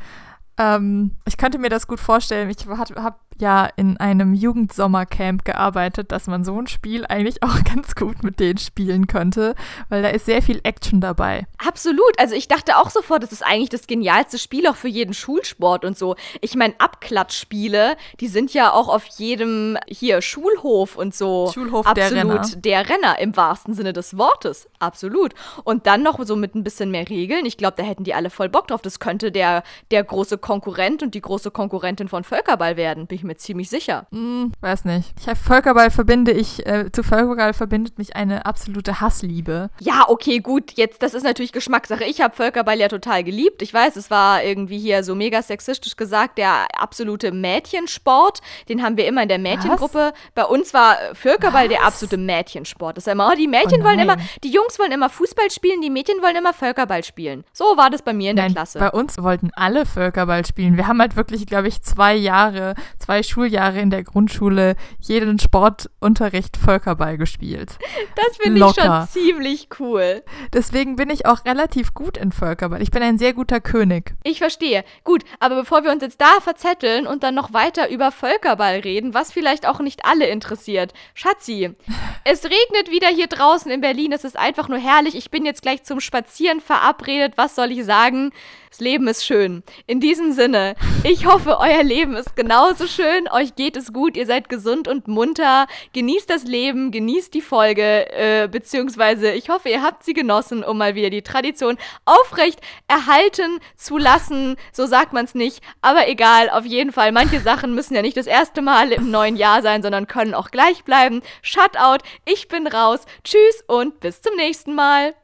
Ähm, 0.58 1.18
ich 1.26 1.38
könnte 1.38 1.58
mir 1.58 1.70
das 1.70 1.88
gut 1.88 2.00
vorstellen. 2.00 2.50
Ich 2.50 2.66
habe 2.68 3.16
ja 3.42 3.70
in 3.76 3.98
einem 3.98 4.34
Jugendsommercamp 4.34 5.46
gearbeitet, 5.46 6.12
dass 6.12 6.28
man 6.28 6.44
so 6.44 6.60
ein 6.60 6.68
Spiel 6.68 7.06
eigentlich 7.06 7.42
auch 7.44 7.64
ganz 7.64 7.96
gut 7.96 8.24
mit 8.24 8.40
denen 8.40 8.58
spielen 8.58 9.08
könnte, 9.08 9.56
weil 9.90 10.02
da 10.02 10.10
ist 10.10 10.26
sehr 10.26 10.42
viel 10.42 10.60
Action 10.64 11.02
dabei. 11.02 11.48
Absolut. 11.58 12.18
Also 12.18 12.36
ich 12.36 12.48
dachte 12.48 12.78
auch 12.78 12.90
sofort, 12.90 13.24
das 13.24 13.32
ist 13.32 13.46
eigentlich 13.46 13.70
das 13.70 13.88
genialste 13.88 14.38
Spiel 14.38 14.68
auch 14.68 14.76
für 14.76 14.88
jeden 14.88 15.14
Schulsport 15.14 15.86
und 15.86 15.98
so. 15.98 16.16
Ich 16.42 16.56
meine, 16.56 16.74
Abklatschspiele, 16.80 17.98
die 18.20 18.28
sind 18.28 18.54
ja 18.54 18.72
auch 18.72 18.90
auf 18.90 19.06
jedem 19.18 19.78
hier 19.88 20.22
Schulhof 20.22 20.96
und 20.96 21.16
so. 21.16 21.52
Schulhof 21.54 21.86
absolut 21.86 22.12
der 22.12 22.24
Renner. 22.24 22.42
der 22.58 22.90
Renner 22.90 23.20
im 23.20 23.36
wahrsten 23.36 23.74
Sinne 23.74 23.94
des 23.94 24.18
Wortes. 24.18 24.68
Absolut. 24.80 25.34
Und 25.64 25.88
dann 25.88 26.04
noch 26.04 26.20
so 26.26 26.36
mit 26.36 26.56
ein 26.56 26.64
bisschen 26.64 26.92
mehr 26.92 27.10
Regeln. 27.10 27.46
Ich 27.46 27.58
glaube, 27.58 27.76
da 27.78 27.84
hätten 27.84 28.04
die 28.04 28.14
alle 28.14 28.30
voll 28.30 28.50
Bock 28.50 28.68
drauf. 28.68 28.82
Das 28.82 29.00
könnte 29.00 29.32
der, 29.32 29.64
der 29.92 30.04
große 30.04 30.38
Konkurrent 30.38 31.04
und 31.04 31.16
die 31.16 31.22
große 31.22 31.52
Konkurrentin 31.52 32.08
von 32.08 32.24
Völkerball 32.24 32.78
werden, 32.78 33.08
bin 33.08 33.18
ich 33.18 33.24
mir 33.24 33.29
ziemlich 33.38 33.70
sicher. 33.70 34.08
Hm, 34.12 34.52
weiß 34.62 34.86
nicht. 34.86 35.14
Ich 35.20 35.40
Völkerball 35.40 35.92
verbinde 35.92 36.32
ich, 36.32 36.66
äh, 36.66 36.92
zu 36.92 37.04
Völkerball 37.04 37.54
verbindet 37.54 37.98
mich 37.98 38.16
eine 38.16 38.46
absolute 38.46 39.02
Hassliebe. 39.02 39.70
Ja, 39.80 40.06
okay, 40.08 40.40
gut, 40.40 40.74
jetzt, 40.74 41.02
das 41.02 41.14
ist 41.14 41.24
natürlich 41.24 41.52
Geschmackssache. 41.52 42.04
Ich 42.04 42.22
habe 42.22 42.36
Völkerball 42.36 42.80
ja 42.80 42.88
total 42.88 43.24
geliebt. 43.24 43.62
Ich 43.62 43.74
weiß, 43.74 43.96
es 43.96 44.10
war 44.10 44.44
irgendwie 44.44 44.80
hier 44.80 45.04
so 45.04 45.16
mega 45.16 45.42
sexistisch 45.42 45.96
gesagt, 45.96 46.38
der 46.38 46.68
absolute 46.78 47.32
Mädchensport. 47.32 48.40
Den 48.68 48.84
haben 48.84 48.98
wir 48.98 49.08
immer 49.08 49.24
in 49.24 49.30
der 49.30 49.40
Mädchengruppe. 49.40 50.14
Bei 50.36 50.46
uns 50.46 50.74
war 50.74 50.98
Völkerball 51.14 51.66
Was? 51.66 51.70
der 51.70 51.84
absolute 51.86 52.18
Mädchensport. 52.18 52.98
Das 52.98 53.08
ist 53.08 53.12
immer, 53.12 53.30
oh, 53.32 53.36
die 53.36 53.48
Mädchen 53.48 53.82
oh 53.82 53.86
wollen 53.86 54.00
immer, 54.00 54.18
die 54.44 54.52
Jungs 54.52 54.80
wollen 54.80 54.92
immer 54.92 55.10
Fußball 55.10 55.52
spielen, 55.52 55.82
die 55.82 55.90
Mädchen 55.90 56.22
wollen 56.22 56.36
immer 56.36 56.54
Völkerball 56.54 57.04
spielen. 57.04 57.44
So 57.54 57.66
war 57.78 57.90
das 57.90 58.02
bei 58.02 58.14
mir 58.14 58.32
in 58.32 58.36
Nein, 58.36 58.48
der 58.48 58.56
Klasse. 58.56 58.80
Bei 58.80 58.92
uns 58.92 59.18
wollten 59.22 59.52
alle 59.56 59.86
Völkerball 59.86 60.46
spielen. 60.46 60.78
Wir 60.78 60.88
haben 60.88 61.00
halt 61.00 61.16
wirklich, 61.16 61.46
glaube 61.46 61.68
ich, 61.68 61.82
zwei 61.82 62.16
Jahre, 62.16 62.76
zwei 63.20 63.24
Schuljahre 63.24 63.80
in 63.80 63.90
der 63.90 64.04
Grundschule 64.04 64.76
jeden 65.00 65.40
Sportunterricht 65.40 66.58
Völkerball 66.58 67.18
gespielt. 67.18 67.78
Das 68.16 68.38
finde 68.38 68.66
ich 68.66 68.76
schon 68.76 69.08
ziemlich 69.08 69.68
cool. 69.80 70.24
Deswegen 70.54 70.96
bin 70.96 71.10
ich 71.10 71.26
auch 71.26 71.46
relativ 71.46 71.94
gut 71.94 72.18
in 72.18 72.32
Völkerball. 72.32 72.82
Ich 72.82 72.92
bin 72.92 73.04
ein 73.04 73.18
sehr 73.18 73.34
guter 73.34 73.60
König. 73.60 74.16
Ich 74.24 74.40
verstehe. 74.40 74.84
Gut, 75.04 75.24
aber 75.40 75.56
bevor 75.56 75.84
wir 75.84 75.92
uns 75.92 76.02
jetzt 76.02 76.22
da 76.22 76.40
verzetteln 76.42 77.08
und 77.08 77.24
dann 77.24 77.36
noch 77.36 77.54
weiter 77.54 77.90
über 77.90 78.12
Völkerball 78.12 78.80
reden, 78.80 79.14
was 79.14 79.32
vielleicht 79.32 79.68
auch 79.68 79.80
nicht 79.80 80.06
alle 80.06 80.28
interessiert. 80.28 80.94
Schatzi, 81.14 81.72
es 82.24 82.46
regnet 82.46 82.90
wieder 82.90 83.08
hier 83.08 83.28
draußen 83.28 83.72
in 83.72 83.82
Berlin. 83.82 84.12
Es 84.12 84.24
ist 84.24 84.38
einfach 84.38 84.70
nur 84.70 84.80
herrlich. 84.80 85.16
Ich 85.16 85.32
bin 85.32 85.46
jetzt 85.46 85.62
gleich 85.62 85.84
zum 85.84 86.00
Spazieren 86.00 86.62
verabredet. 86.62 87.34
Was 87.36 87.56
soll 87.56 87.72
ich 87.72 87.84
sagen? 87.84 88.32
Das 88.70 88.80
Leben 88.80 89.08
ist 89.08 89.26
schön. 89.26 89.64
In 89.88 90.00
diesem 90.00 90.32
Sinne, 90.32 90.76
ich 91.04 91.26
hoffe, 91.26 91.58
euer 91.60 91.84
Leben 91.84 92.16
ist 92.16 92.36
genauso 92.36 92.86
schön. 92.86 93.28
Euch 93.32 93.56
geht 93.56 93.76
es 93.76 93.92
gut. 93.92 94.16
Ihr 94.16 94.28
seid 94.28 94.48
gesund 94.48 94.88
und 94.88 95.08
munter. 95.08 95.66
Genießt 95.94 96.30
das 96.30 96.44
Leben, 96.44 96.92
genießt 96.92 97.34
die 97.34 97.42
Folge, 97.42 98.12
äh, 98.12 98.48
beziehungsweise 98.48 99.32
ich 99.32 99.50
hoffe, 99.50 99.70
ihr 99.70 99.82
habt 99.82 100.04
sie 100.04 100.14
genossen, 100.14 100.64
um 100.64 100.78
mal 100.78 100.94
wieder 100.94 101.10
die 101.10 101.24
Tradition 101.24 101.78
aufrecht 102.06 102.62
erhalten 102.88 103.60
zu 103.76 103.98
lassen. 103.98 104.56
So 104.72 104.86
sagt 104.86 105.14
man 105.14 105.26
es 105.26 105.34
nicht. 105.34 105.64
Aber 105.82 106.08
egal, 106.08 106.50
auf 106.50 106.66
jeden 106.66 106.92
Fall. 106.92 107.12
Manche 107.12 107.40
Sachen 107.40 107.74
müssen 107.74 107.96
ja 107.96 108.04
nicht 108.04 108.18
das 108.18 108.28
erste 108.28 108.62
Mal 108.62 108.92
im 108.92 109.10
neuen 109.10 109.36
Jahr 109.36 109.64
sein, 109.64 109.82
sondern 109.82 110.08
können 110.08 110.36
auch 110.36 110.52
gleich 110.52 110.84
bleiben. 110.84 111.22
Shutout, 111.42 112.04
ich 112.26 112.48
bin 112.48 112.68
raus. 112.68 113.02
Tschüss 113.24 113.64
und 113.68 114.00
bis 114.00 114.22
zum 114.22 114.36
nächsten 114.36 114.76
Mal. 114.76 115.16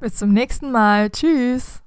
bis 0.00 0.14
zum 0.16 0.30
nächsten 0.32 0.70
Mal. 0.70 1.10
Tschüss. 1.10 1.82